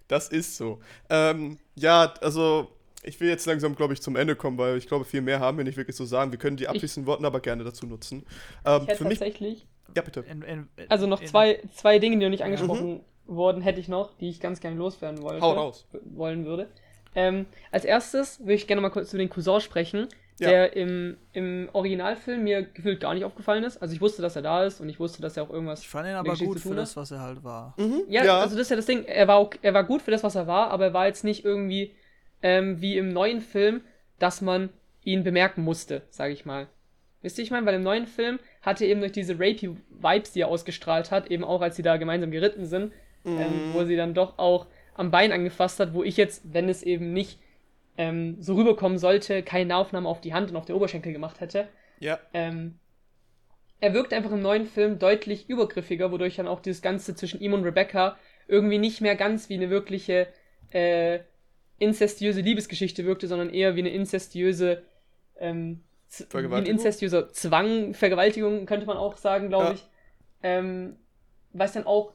Das 0.07 0.29
ist 0.29 0.55
so. 0.57 0.79
Ähm, 1.09 1.57
ja, 1.75 2.13
also 2.21 2.69
ich 3.03 3.19
will 3.19 3.29
jetzt 3.29 3.45
langsam, 3.45 3.75
glaube 3.75 3.93
ich, 3.93 4.01
zum 4.01 4.15
Ende 4.15 4.35
kommen, 4.35 4.57
weil 4.57 4.77
ich 4.77 4.87
glaube, 4.87 5.05
viel 5.05 5.21
mehr 5.21 5.39
haben 5.39 5.57
wir 5.57 5.63
nicht 5.63 5.77
wirklich 5.77 5.95
zu 5.95 6.05
sagen. 6.05 6.31
Wir 6.31 6.39
können 6.39 6.57
die 6.57 6.67
abschließenden 6.67 7.07
Worte 7.07 7.25
aber 7.25 7.39
gerne 7.39 7.63
dazu 7.63 7.85
nutzen. 7.87 8.25
Ähm, 8.65 8.83
Ich 8.83 8.87
hätte 8.89 8.97
für 8.97 9.03
mich, 9.05 9.19
tatsächlich, 9.19 9.67
ja 9.95 10.01
bitte. 10.01 10.21
In, 10.21 10.41
in, 10.43 10.69
also 10.89 11.07
noch 11.07 11.21
in, 11.21 11.27
zwei, 11.27 11.61
zwei 11.73 11.99
Dinge, 11.99 12.17
die 12.17 12.25
noch 12.25 12.29
nicht 12.29 12.43
angesprochen 12.43 13.01
wurden, 13.25 13.61
hätte 13.61 13.79
ich 13.79 13.87
noch, 13.87 14.15
die 14.17 14.29
ich 14.29 14.39
ganz 14.39 14.59
gerne 14.59 14.75
loswerden 14.75 15.21
wollte. 15.21 15.41
Hau 15.41 15.53
raus. 15.53 15.87
wollen 16.03 16.45
würde. 16.45 16.69
Ähm, 17.15 17.45
als 17.71 17.85
erstes 17.85 18.39
würde 18.41 18.53
ich 18.53 18.67
gerne 18.67 18.81
mal 18.81 18.89
kurz 18.89 19.13
über 19.13 19.23
den 19.23 19.29
Cousin 19.29 19.61
sprechen, 19.61 20.07
Ja. 20.37 20.49
der 20.49 20.75
im, 20.75 21.15
im 21.31 21.69
Originalfilm 21.71 22.43
mir 22.43 22.63
gefühlt 22.63 22.99
gar 22.99 23.13
nicht 23.13 23.23
aufgefallen 23.23 23.63
ist. 23.63 23.81
Also 23.81 23.93
ich 23.95 24.01
wusste, 24.01 24.21
dass 24.21 24.35
er 24.35 24.41
da 24.41 24.65
ist 24.65 24.81
und 24.81 24.89
ich 24.89 24.99
wusste, 24.99 25.21
dass 25.21 25.37
er 25.37 25.43
auch 25.43 25.49
irgendwas. 25.49 25.81
Ich 25.81 25.87
fand 25.87 26.07
ihn 26.09 26.15
aber 26.15 26.35
gut 26.35 26.59
zu 26.59 26.69
für 26.69 26.75
das, 26.75 26.97
was 26.97 27.11
er 27.11 27.21
halt 27.21 27.43
war. 27.43 27.73
Mhm, 27.77 28.03
Ja, 28.09 28.39
also 28.41 28.55
das 28.55 28.63
ist 28.63 28.69
ja 28.69 28.75
das 28.75 28.85
Ding. 28.85 29.05
Er 29.05 29.27
war, 29.29 29.39
ok- 29.41 29.59
er 29.61 29.73
war 29.73 29.85
gut 29.85 30.01
für 30.01 30.11
das, 30.11 30.23
was 30.23 30.35
er 30.35 30.45
war, 30.47 30.71
aber 30.71 30.85
er 30.85 30.93
war 30.93 31.07
jetzt 31.07 31.23
nicht 31.23 31.45
irgendwie 31.45 31.95
ähm, 32.43 32.81
wie 32.81 32.97
im 32.97 33.09
neuen 33.13 33.39
Film, 33.39 33.81
dass 34.19 34.41
man 34.41 34.69
ihn 35.03 35.23
bemerken 35.23 35.63
musste, 35.63 36.01
sage 36.09 36.33
ich 36.33 36.45
mal. 36.45 36.67
Wisst 37.21 37.37
ihr, 37.39 37.43
ich 37.43 37.51
meine, 37.51 37.65
weil 37.65 37.75
im 37.75 37.83
neuen 37.83 38.05
Film 38.05 38.37
hatte 38.61 38.83
er 38.83 38.91
eben 38.91 38.99
durch 38.99 39.13
diese 39.13 39.35
rapey 39.35 39.75
Vibes, 39.89 40.33
die 40.33 40.41
er 40.41 40.47
ausgestrahlt 40.49 41.11
hat, 41.11 41.31
eben 41.31 41.43
auch 41.43 41.61
als 41.61 41.75
sie 41.75 41.81
da 41.81 41.97
gemeinsam 41.97 42.29
geritten 42.31 42.65
sind, 42.65 42.91
Mhm. 43.23 43.37
ähm, 43.39 43.73
wo 43.73 43.83
sie 43.85 43.95
dann 43.95 44.13
doch 44.13 44.37
auch 44.37 44.67
am 44.95 45.11
Bein 45.11 45.31
angefasst 45.31 45.79
hat, 45.79 45.93
wo 45.93 46.03
ich 46.03 46.17
jetzt, 46.17 46.41
wenn 46.53 46.69
es 46.69 46.83
eben 46.83 47.13
nicht 47.13 47.39
ähm, 47.97 48.37
so 48.41 48.55
rüberkommen 48.55 48.97
sollte, 48.97 49.43
keine 49.43 49.67
Nahaufnahme 49.67 50.09
auf 50.09 50.21
die 50.21 50.33
Hand 50.33 50.49
und 50.49 50.55
auf 50.57 50.65
der 50.65 50.75
Oberschenkel 50.75 51.13
gemacht 51.13 51.39
hätte. 51.39 51.67
Ja, 51.99 52.19
Ähm, 52.33 52.79
er 53.81 53.93
wirkt 53.93 54.13
einfach 54.13 54.31
im 54.31 54.41
neuen 54.41 54.65
Film 54.65 54.99
deutlich 54.99 55.49
übergriffiger, 55.49 56.11
wodurch 56.11 56.37
dann 56.37 56.47
auch 56.47 56.59
dieses 56.61 56.81
Ganze 56.81 57.15
zwischen 57.15 57.39
ihm 57.41 57.53
und 57.53 57.63
Rebecca 57.63 58.17
irgendwie 58.47 58.77
nicht 58.77 59.01
mehr 59.01 59.15
ganz 59.15 59.49
wie 59.49 59.55
eine 59.55 59.69
wirkliche 59.69 60.27
äh, 60.71 61.19
inzestiöse 61.77 62.41
Liebesgeschichte 62.41 63.05
wirkte, 63.05 63.27
sondern 63.27 63.49
eher 63.49 63.75
wie 63.75 63.81
eine 63.81 63.89
inzestiöse 63.89 64.83
ähm, 65.39 65.83
wie 66.31 66.37
ein 66.37 66.65
inzestiöser 66.65 67.31
Zwang, 67.33 67.93
Vergewaltigung 67.93 68.65
könnte 68.65 68.85
man 68.85 68.95
auch 68.95 69.17
sagen, 69.17 69.49
glaube 69.49 69.65
Ja. 69.65 69.71
ich. 69.73 69.85
Ähm, 70.43 70.95
was 71.51 71.73
dann 71.73 71.85
auch 71.85 72.13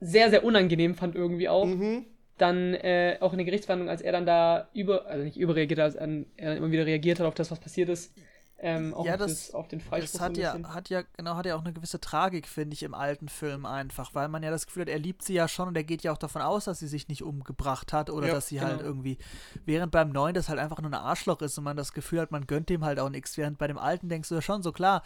sehr, 0.00 0.30
sehr 0.30 0.44
unangenehm 0.44 0.94
fand 0.94 1.14
irgendwie 1.14 1.48
auch. 1.48 1.66
Mhm. 1.66 2.06
Dann 2.38 2.74
äh, 2.74 3.18
auch 3.20 3.32
in 3.32 3.38
der 3.38 3.44
Gerichtsverhandlung, 3.46 3.88
als 3.88 4.02
er 4.02 4.12
dann 4.12 4.26
da 4.26 4.68
über, 4.74 5.06
also 5.06 5.24
nicht 5.24 5.36
überreagiert 5.36 5.78
hat, 5.78 5.84
als 5.86 5.94
er 5.94 6.06
dann 6.06 6.26
immer 6.56 6.70
wieder 6.72 6.86
reagiert 6.86 7.20
hat 7.20 7.26
auf 7.26 7.34
das, 7.34 7.50
was 7.50 7.60
passiert 7.60 7.88
ist. 7.88 8.12
Ähm, 8.58 8.94
auch 8.94 9.08
Ja, 9.08 9.12
auf, 9.12 9.22
das- 9.22 9.48
das, 9.48 9.54
auf 9.54 9.68
den 9.68 9.80
Freispruch. 9.80 10.20
Das 10.20 10.20
hat 10.20 10.36
ja, 10.38 10.60
hat 10.74 10.88
ja, 10.88 11.02
genau, 11.16 11.36
hat 11.36 11.46
ja 11.46 11.54
auch 11.56 11.60
eine 11.64 11.72
gewisse 11.72 12.00
Tragik, 12.00 12.48
finde 12.48 12.74
ich, 12.74 12.82
im 12.82 12.94
alten 12.94 13.28
Film 13.28 13.64
einfach, 13.64 14.14
weil 14.14 14.28
man 14.28 14.42
ja 14.42 14.50
das 14.50 14.66
Gefühl 14.66 14.82
hat, 14.82 14.88
er 14.88 14.98
liebt 14.98 15.22
sie 15.22 15.34
ja 15.34 15.46
schon 15.46 15.68
und 15.68 15.76
er 15.76 15.84
geht 15.84 16.02
ja 16.02 16.12
auch 16.12 16.18
davon 16.18 16.42
aus, 16.42 16.64
dass 16.64 16.80
sie 16.80 16.88
sich 16.88 17.06
nicht 17.08 17.22
umgebracht 17.22 17.92
hat 17.92 18.10
oder 18.10 18.28
Ja, 18.28 18.30
dass 18.30 18.48
sie 18.48 18.60
halt 18.60 18.80
genau. 18.80 18.82
irgendwie, 18.82 19.18
während 19.66 19.92
beim 19.92 20.10
neuen 20.10 20.34
das 20.34 20.48
halt 20.48 20.58
einfach 20.58 20.80
nur 20.80 20.90
ein 20.90 20.94
Arschloch 20.94 21.40
ist 21.42 21.58
und 21.58 21.64
man 21.64 21.76
das 21.76 21.92
Gefühl 21.92 22.20
hat, 22.20 22.32
man 22.32 22.46
gönnt 22.48 22.70
dem 22.70 22.84
halt 22.84 22.98
auch 22.98 23.08
nichts, 23.10 23.36
während 23.36 23.58
bei 23.58 23.68
dem 23.68 23.78
alten 23.78 24.08
denkst 24.08 24.28
du 24.30 24.34
ja 24.36 24.42
schon 24.42 24.62
so, 24.64 24.72
klar, 24.72 25.02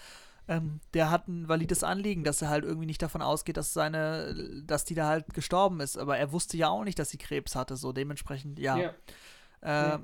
ähm, 0.49 0.81
der 0.95 1.11
hat 1.11 1.29
ein 1.29 1.49
valides 1.49 1.85
Anliegen, 1.85 2.25
dass 2.25 2.43
er 2.43 2.49
halt 2.49 2.65
irgendwie 2.65 2.87
nicht 2.87 3.03
davon 3.03 3.23
ausgeht, 3.23 3.57
dass 3.57 3.73
seine, 3.75 4.35
dass 4.65 4.85
die 4.85 4.95
da 4.95 5.07
halt 5.07 5.35
gestorben 5.35 5.81
ist, 5.81 5.97
aber 5.99 6.17
er 6.19 6.33
wusste 6.33 6.57
ja 6.57 6.69
auch 6.69 6.85
nicht, 6.85 6.99
dass 6.99 7.11
sie 7.11 7.19
Krebs 7.19 7.55
hatte, 7.55 7.77
so 7.77 7.93
dementsprechend, 7.93 8.59
ja. 8.59 8.77
ja. 8.77 9.95
Äh, 9.95 9.99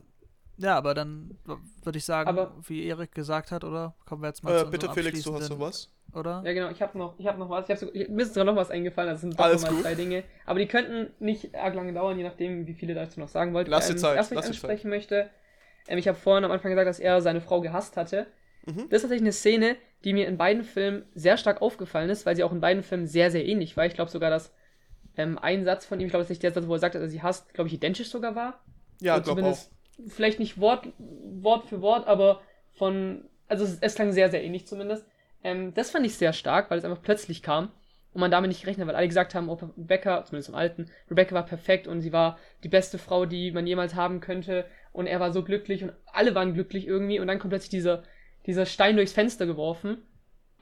ja, 0.56 0.76
aber 0.76 0.94
dann 0.94 1.36
würde 1.82 1.98
ich 1.98 2.04
sagen, 2.04 2.28
Aber- 2.28 2.54
wie 2.66 2.84
Erik 2.86 3.12
gesagt 3.12 3.50
hat, 3.50 3.64
oder? 3.64 3.94
Kommen 4.06 4.22
wir 4.22 4.28
jetzt 4.28 4.44
mal 4.44 4.54
Äh, 4.54 4.64
zu 4.64 4.70
bitte, 4.70 4.92
Felix, 4.92 5.22
du 5.22 5.34
hast 5.34 5.48
noch 5.50 5.58
was? 5.58 5.90
Oder? 6.12 6.42
Ja, 6.44 6.52
genau, 6.52 6.70
ich 6.70 6.80
habe 6.80 6.96
noch, 6.96 7.18
ich 7.18 7.26
hab 7.26 7.38
noch 7.38 7.50
was. 7.50 7.64
Ich 7.64 7.70
hab 7.72 7.78
so, 7.78 7.92
ich, 7.92 8.08
mir 8.08 8.22
ist 8.22 8.34
sogar 8.34 8.44
noch 8.44 8.54
was 8.54 8.70
eingefallen, 8.70 9.10
das 9.10 9.20
sind 9.22 9.34
doch 9.38 9.44
Alles 9.44 9.62
mal 9.62 9.70
gut. 9.70 9.80
zwei 9.82 9.96
Dinge. 9.96 10.22
Aber 10.46 10.60
die 10.60 10.68
könnten 10.68 11.08
nicht 11.18 11.56
arg 11.56 11.74
lange 11.74 11.92
dauern, 11.92 12.16
je 12.16 12.22
nachdem, 12.22 12.68
wie 12.68 12.74
viele 12.74 12.94
dazu 12.94 13.18
noch 13.18 13.28
sagen 13.28 13.52
wollt. 13.52 13.66
Lass 13.66 13.86
dir 13.88 13.94
ähm, 13.94 13.98
Zeit, 13.98 14.10
Das 14.12 14.16
erste, 14.30 14.36
was 14.36 14.46
lass 14.46 14.54
ich 14.54 14.60
dir 14.60 14.68
ansprechen 14.68 14.90
möchte, 14.90 15.30
ähm, 15.88 15.98
ich 15.98 16.06
habe 16.06 16.16
vorhin 16.16 16.44
am 16.44 16.52
Anfang 16.52 16.70
gesagt, 16.70 16.88
dass 16.88 17.00
er 17.00 17.20
seine 17.20 17.40
Frau 17.40 17.60
gehasst 17.60 17.96
hatte. 17.96 18.28
Mhm. 18.66 18.88
Das 18.88 18.98
ist 18.98 19.02
tatsächlich 19.02 19.22
eine 19.22 19.32
Szene, 19.32 19.76
die 20.04 20.12
mir 20.12 20.26
in 20.26 20.36
beiden 20.36 20.64
Filmen 20.64 21.04
sehr 21.14 21.36
stark 21.36 21.62
aufgefallen 21.62 22.10
ist, 22.10 22.26
weil 22.26 22.36
sie 22.36 22.44
auch 22.44 22.52
in 22.52 22.60
beiden 22.60 22.82
Filmen 22.82 23.06
sehr, 23.06 23.30
sehr 23.30 23.46
ähnlich 23.46 23.76
war. 23.76 23.86
Ich 23.86 23.94
glaube 23.94 24.10
sogar, 24.10 24.30
dass 24.30 24.52
ähm, 25.16 25.38
ein 25.38 25.64
Satz 25.64 25.86
von 25.86 26.00
ihm, 26.00 26.06
ich 26.06 26.10
glaube, 26.10 26.22
das 26.22 26.26
ist 26.26 26.30
nicht 26.30 26.42
der 26.42 26.52
Satz, 26.52 26.66
wo 26.66 26.74
er 26.74 26.78
sagt, 26.78 26.94
dass 26.94 27.02
er 27.02 27.08
sie 27.08 27.22
hasst, 27.22 27.54
glaube 27.54 27.68
ich, 27.68 27.74
identisch 27.74 28.08
sogar 28.08 28.34
war. 28.34 28.64
Ja, 29.00 29.14
Oder 29.14 29.22
glaub 29.22 29.38
auch. 29.38 29.38
zumindest 29.38 29.70
Vielleicht 30.08 30.40
nicht 30.40 30.58
Wort, 30.58 30.88
Wort 30.98 31.66
für 31.66 31.80
Wort, 31.80 32.08
aber 32.08 32.42
von. 32.72 33.28
Also 33.46 33.64
es, 33.64 33.78
es 33.80 33.94
klang 33.94 34.10
sehr, 34.12 34.30
sehr 34.30 34.42
ähnlich 34.42 34.66
zumindest. 34.66 35.06
Ähm, 35.44 35.72
das 35.74 35.90
fand 35.90 36.04
ich 36.04 36.16
sehr 36.16 36.32
stark, 36.32 36.70
weil 36.70 36.78
es 36.78 36.84
einfach 36.84 37.02
plötzlich 37.02 37.42
kam 37.42 37.70
und 38.12 38.20
man 38.20 38.30
damit 38.30 38.48
nicht 38.48 38.62
gerechnet 38.62 38.82
hat, 38.82 38.88
weil 38.88 38.96
alle 38.96 39.08
gesagt 39.08 39.34
haben, 39.34 39.48
oh, 39.48 39.58
Rebecca, 39.76 40.24
zumindest 40.24 40.48
im 40.48 40.54
Alten, 40.54 40.90
Rebecca 41.10 41.34
war 41.34 41.44
perfekt 41.44 41.86
und 41.86 42.00
sie 42.00 42.12
war 42.12 42.38
die 42.64 42.68
beste 42.68 42.98
Frau, 42.98 43.26
die 43.26 43.52
man 43.52 43.66
jemals 43.66 43.94
haben 43.94 44.20
könnte 44.20 44.64
und 44.92 45.06
er 45.06 45.20
war 45.20 45.32
so 45.32 45.44
glücklich 45.44 45.82
und 45.84 45.92
alle 46.06 46.34
waren 46.34 46.54
glücklich 46.54 46.86
irgendwie 46.86 47.20
und 47.20 47.26
dann 47.26 47.38
kommt 47.38 47.50
plötzlich 47.50 47.70
dieser, 47.70 48.02
dieser 48.46 48.66
Stein 48.66 48.96
durchs 48.96 49.12
Fenster 49.12 49.46
geworfen 49.46 50.02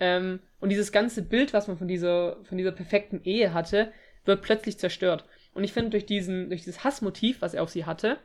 ähm, 0.01 0.41
und 0.61 0.69
dieses 0.69 0.93
ganze 0.93 1.23
Bild, 1.23 1.53
was 1.53 1.69
man 1.69 1.79
von 1.79 1.89
dieser, 1.89 2.37
von 2.45 2.59
dieser 2.59 2.73
perfekten 2.73 3.23
Ehe 3.25 3.53
hatte, 3.53 3.93
wird 4.25 4.43
plötzlich 4.43 4.79
zerstört. 4.79 5.25
Und 5.55 5.65
ich 5.65 5.73
finde, 5.73 5.91
durch, 5.91 6.07
diesen, 6.07 6.49
durch 6.49 6.63
dieses 6.63 6.85
Hassmotiv, 6.85 7.43
was 7.43 7.55
er 7.55 7.63
auf 7.63 7.71
sie 7.71 7.85
hatte, 7.85 8.19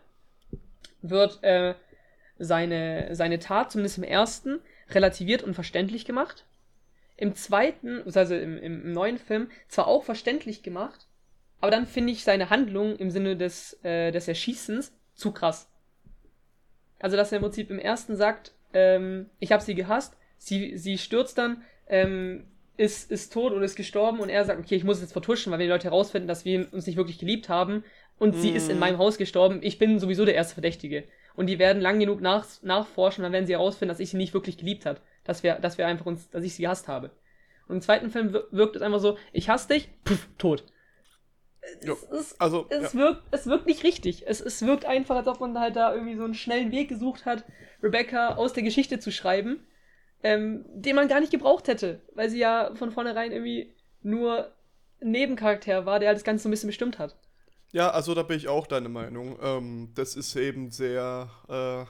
wird 1.02 1.44
äh, 1.44 1.76
seine, 2.40 3.16
seine 3.16 3.40
Tat, 3.40 3.72
zumindest 3.72 3.98
im 3.98 4.04
ersten, 4.04 4.60
relativiert 4.90 5.44
und 5.44 5.54
verständlich 5.54 6.06
gemacht. 6.06 6.46
Im 7.18 7.36
zweiten, 7.36 8.04
also 8.06 8.36
im, 8.36 8.58
im, 8.58 8.94
neuen 8.94 9.18
Film, 9.18 9.50
zwar 9.68 9.88
auch 9.88 10.04
verständlich 10.04 10.64
gemacht, 10.64 11.08
aber 11.60 11.72
dann 11.72 11.88
finde 11.88 12.14
ich 12.14 12.24
seine 12.24 12.50
Handlung 12.50 12.96
im 12.98 13.10
Sinne 13.10 13.36
des, 13.36 13.84
äh, 13.84 14.12
des 14.12 14.28
Erschießens 14.28 14.94
zu 15.16 15.32
krass. 15.32 15.70
Also, 17.00 17.18
dass 17.18 17.32
er 17.32 17.38
im 17.38 17.44
Prinzip 17.44 17.72
im 17.72 17.80
ersten 17.80 18.16
sagt, 18.16 18.54
ähm, 18.78 19.30
ich 19.40 19.52
habe 19.52 19.64
sie 19.64 19.76
gehasst, 19.76 20.16
sie, 20.38 20.78
sie 20.78 20.98
stürzt 20.98 21.38
dann, 21.38 21.64
ähm, 21.88 22.46
ist, 22.78 23.10
ist 23.12 23.34
tot 23.34 23.54
oder 23.54 23.64
ist 23.66 23.76
gestorben 23.76 24.20
und 24.20 24.30
er 24.30 24.46
sagt, 24.46 24.60
okay, 24.60 24.76
ich 24.76 24.84
muss 24.84 24.98
es 24.98 25.04
jetzt 25.04 25.14
vertuschen, 25.14 25.52
weil 25.52 25.60
wenn 25.60 25.66
die 25.68 25.72
Leute 25.72 25.86
herausfinden, 25.90 26.28
dass 26.28 26.46
wir 26.46 26.68
uns 26.72 26.86
nicht 26.86 26.98
wirklich 26.98 27.18
geliebt 27.18 27.50
haben 27.50 27.84
und 28.20 28.36
sie 28.36 28.52
ist 28.52 28.70
in 28.70 28.76
Mhm. 28.76 28.80
meinem 28.82 28.98
Haus 29.00 29.18
gestorben, 29.18 29.60
ich 29.64 29.80
bin 29.80 30.00
sowieso 30.00 30.26
der 30.26 30.36
erste 30.36 30.54
Verdächtige. 30.54 31.04
Und 31.36 31.48
die 31.48 31.60
werden 31.60 31.82
lang 31.82 32.00
genug 32.00 32.20
nach, 32.22 32.46
nachforschen, 32.64 33.24
dann 33.24 33.32
werden 33.34 33.46
sie 33.48 33.54
herausfinden, 33.54 33.90
dass 33.90 34.00
ich 34.00 34.10
sie 34.12 34.18
nicht 34.18 34.34
wirklich 34.34 34.58
geliebt 34.58 34.86
hat. 34.86 35.02
Dass 35.24 35.44
wir, 35.44 35.56
dass 35.56 35.78
wir 35.78 35.86
einfach 35.88 36.06
uns, 36.08 36.30
dass 36.30 36.44
ich 36.44 36.54
sie 36.56 36.64
gehasst 36.64 36.88
habe. 36.88 37.12
Und 37.68 37.76
im 37.76 37.82
zweiten 37.82 38.10
Film 38.10 38.34
wir- 38.34 38.48
wirkt 38.52 38.76
es 38.76 38.82
einfach 38.82 39.00
so, 39.00 39.18
ich 39.34 39.50
hasse 39.50 39.68
dich, 39.74 39.90
puff, 40.04 40.28
tot. 40.38 40.64
Es, 41.82 42.04
ist, 42.04 42.42
Also, 42.42 42.66
es, 42.70 42.94
ja. 42.94 43.00
wirkt, 43.00 43.24
es 43.32 43.48
wirkt 43.48 43.66
nicht 43.66 43.84
richtig. 43.84 44.28
Es, 44.28 44.42
es 44.42 44.66
wirkt 44.66 44.86
einfach, 44.86 45.16
als 45.16 45.28
ob 45.28 45.40
man 45.40 45.60
halt 45.60 45.76
da 45.76 45.94
irgendwie 45.94 46.16
so 46.16 46.24
einen 46.24 46.34
schnellen 46.34 46.72
Weg 46.72 46.90
gesucht 46.90 47.26
hat, 47.26 47.46
Rebecca 47.82 48.36
aus 48.36 48.54
der 48.54 48.64
Geschichte 48.64 49.00
zu 49.00 49.12
schreiben, 49.12 49.66
ähm, 50.24 50.66
den 50.74 50.96
man 50.96 51.08
gar 51.08 51.20
nicht 51.20 51.32
gebraucht 51.32 51.68
hätte, 51.68 52.02
weil 52.14 52.30
sie 52.30 52.40
ja 52.40 52.74
von 52.76 52.92
vornherein 52.92 53.32
irgendwie 53.32 53.74
nur 54.02 54.52
ein 55.02 55.12
Nebencharakter 55.12 55.86
war, 55.86 56.00
der 56.00 56.10
halt 56.10 56.18
das 56.18 56.24
Ganze 56.24 56.44
so 56.44 56.50
ein 56.50 56.52
bisschen 56.52 56.68
bestimmt 56.68 56.98
hat. 57.00 57.18
Ja, 57.72 57.92
also 57.92 58.16
da 58.16 58.24
bin 58.24 58.38
ich 58.38 58.48
auch 58.48 58.66
deiner 58.66 58.90
Meinung. 58.90 59.38
Ähm, 59.42 59.92
das 59.94 60.16
ist 60.16 60.36
eben 60.36 60.72
sehr, 60.72 61.30
äh, 61.50 61.86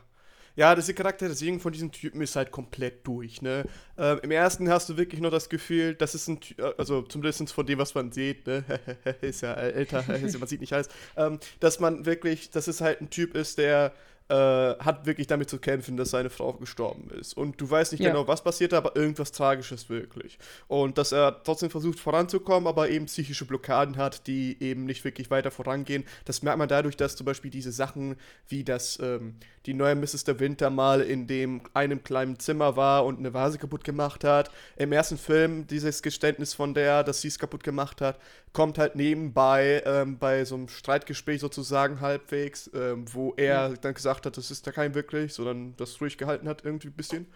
ja, 0.57 0.75
das 0.75 0.87
die 0.87 0.93
Charakterisierung 0.93 1.61
von 1.61 1.71
diesem 1.71 1.91
Typen 1.91 2.21
ist 2.21 2.35
halt 2.35 2.51
komplett 2.51 3.07
durch, 3.07 3.41
ne? 3.41 3.63
Ähm, 3.97 4.19
Im 4.23 4.31
ersten 4.31 4.69
hast 4.69 4.89
du 4.89 4.97
wirklich 4.97 5.21
nur 5.21 5.31
das 5.31 5.47
Gefühl, 5.47 5.95
das 5.95 6.15
ist 6.15 6.27
ein, 6.27 6.39
Ty- 6.41 6.55
äh, 6.59 6.73
also 6.77 7.03
zumindest 7.03 7.53
von 7.53 7.65
dem, 7.65 7.79
was 7.79 7.95
man 7.95 8.11
sieht, 8.11 8.45
ne? 8.45 8.65
ist 9.21 9.41
ja 9.41 9.53
älter, 9.53 10.03
man 10.39 10.47
sieht 10.47 10.59
nicht 10.61 10.73
alles, 10.73 10.89
ähm, 11.15 11.39
dass 11.61 11.79
man 11.79 12.05
wirklich, 12.05 12.49
dass 12.49 12.67
es 12.67 12.81
halt 12.81 12.99
ein 13.01 13.09
Typ 13.09 13.35
ist, 13.35 13.57
der 13.57 13.93
äh, 14.29 14.35
hat 14.35 15.05
wirklich 15.05 15.27
damit 15.27 15.49
zu 15.49 15.57
kämpfen, 15.57 15.95
dass 15.95 16.09
seine 16.09 16.29
Frau 16.29 16.53
gestorben 16.53 17.09
ist. 17.11 17.35
Und 17.35 17.61
du 17.61 17.69
weißt 17.69 17.93
nicht 17.93 18.01
Ja. 18.01 18.09
genau, 18.09 18.27
was 18.27 18.43
passiert, 18.43 18.73
aber 18.73 18.95
irgendwas 18.95 19.31
Tragisches 19.31 19.89
wirklich. 19.89 20.37
Und 20.67 20.97
dass 20.97 21.11
er 21.13 21.41
trotzdem 21.43 21.69
versucht 21.69 21.99
voranzukommen, 21.99 22.67
aber 22.67 22.89
eben 22.89 23.05
psychische 23.05 23.45
Blockaden 23.45 23.95
hat, 23.97 24.27
die 24.27 24.57
eben 24.59 24.85
nicht 24.85 25.05
wirklich 25.05 25.31
weiter 25.31 25.51
vorangehen. 25.51 26.03
Das 26.25 26.41
merkt 26.41 26.57
man 26.57 26.67
dadurch, 26.67 26.97
dass 26.97 27.15
zum 27.15 27.25
Beispiel 27.25 27.51
diese 27.51 27.71
Sachen 27.71 28.17
wie 28.49 28.63
das, 28.63 28.99
ähm, 29.01 29.35
die 29.65 29.73
neue 29.73 29.95
Mrs. 29.95 30.23
der 30.25 30.39
Winter 30.39 30.69
mal 30.69 31.01
in 31.01 31.27
dem 31.27 31.61
einem 31.73 32.03
kleinen 32.03 32.39
Zimmer 32.39 32.75
war 32.75 33.05
und 33.05 33.19
eine 33.19 33.33
Vase 33.33 33.57
kaputt 33.57 33.83
gemacht 33.83 34.23
hat. 34.23 34.51
Im 34.75 34.91
ersten 34.91 35.17
Film 35.17 35.67
dieses 35.67 36.01
Geständnis 36.01 36.53
von 36.53 36.73
der, 36.73 37.03
dass 37.03 37.21
sie 37.21 37.29
es 37.29 37.39
kaputt 37.39 37.63
gemacht 37.63 38.01
hat, 38.01 38.19
kommt 38.53 38.77
halt 38.77 38.95
nebenbei 38.95 39.83
ähm, 39.85 40.17
bei 40.17 40.43
so 40.45 40.55
einem 40.55 40.67
Streitgespräch 40.67 41.41
sozusagen 41.41 42.01
halbwegs, 42.01 42.69
ähm, 42.73 43.05
wo 43.13 43.33
er 43.37 43.73
dann 43.77 43.93
gesagt 43.93 44.25
hat, 44.25 44.37
das 44.37 44.49
ist 44.51 44.65
da 44.65 44.71
kein 44.71 44.95
wirklich, 44.95 45.33
sondern 45.33 45.75
das 45.77 45.99
ruhig 46.01 46.17
gehalten 46.17 46.47
hat 46.47 46.65
irgendwie 46.65 46.87
ein 46.87 46.93
bisschen. 46.93 47.27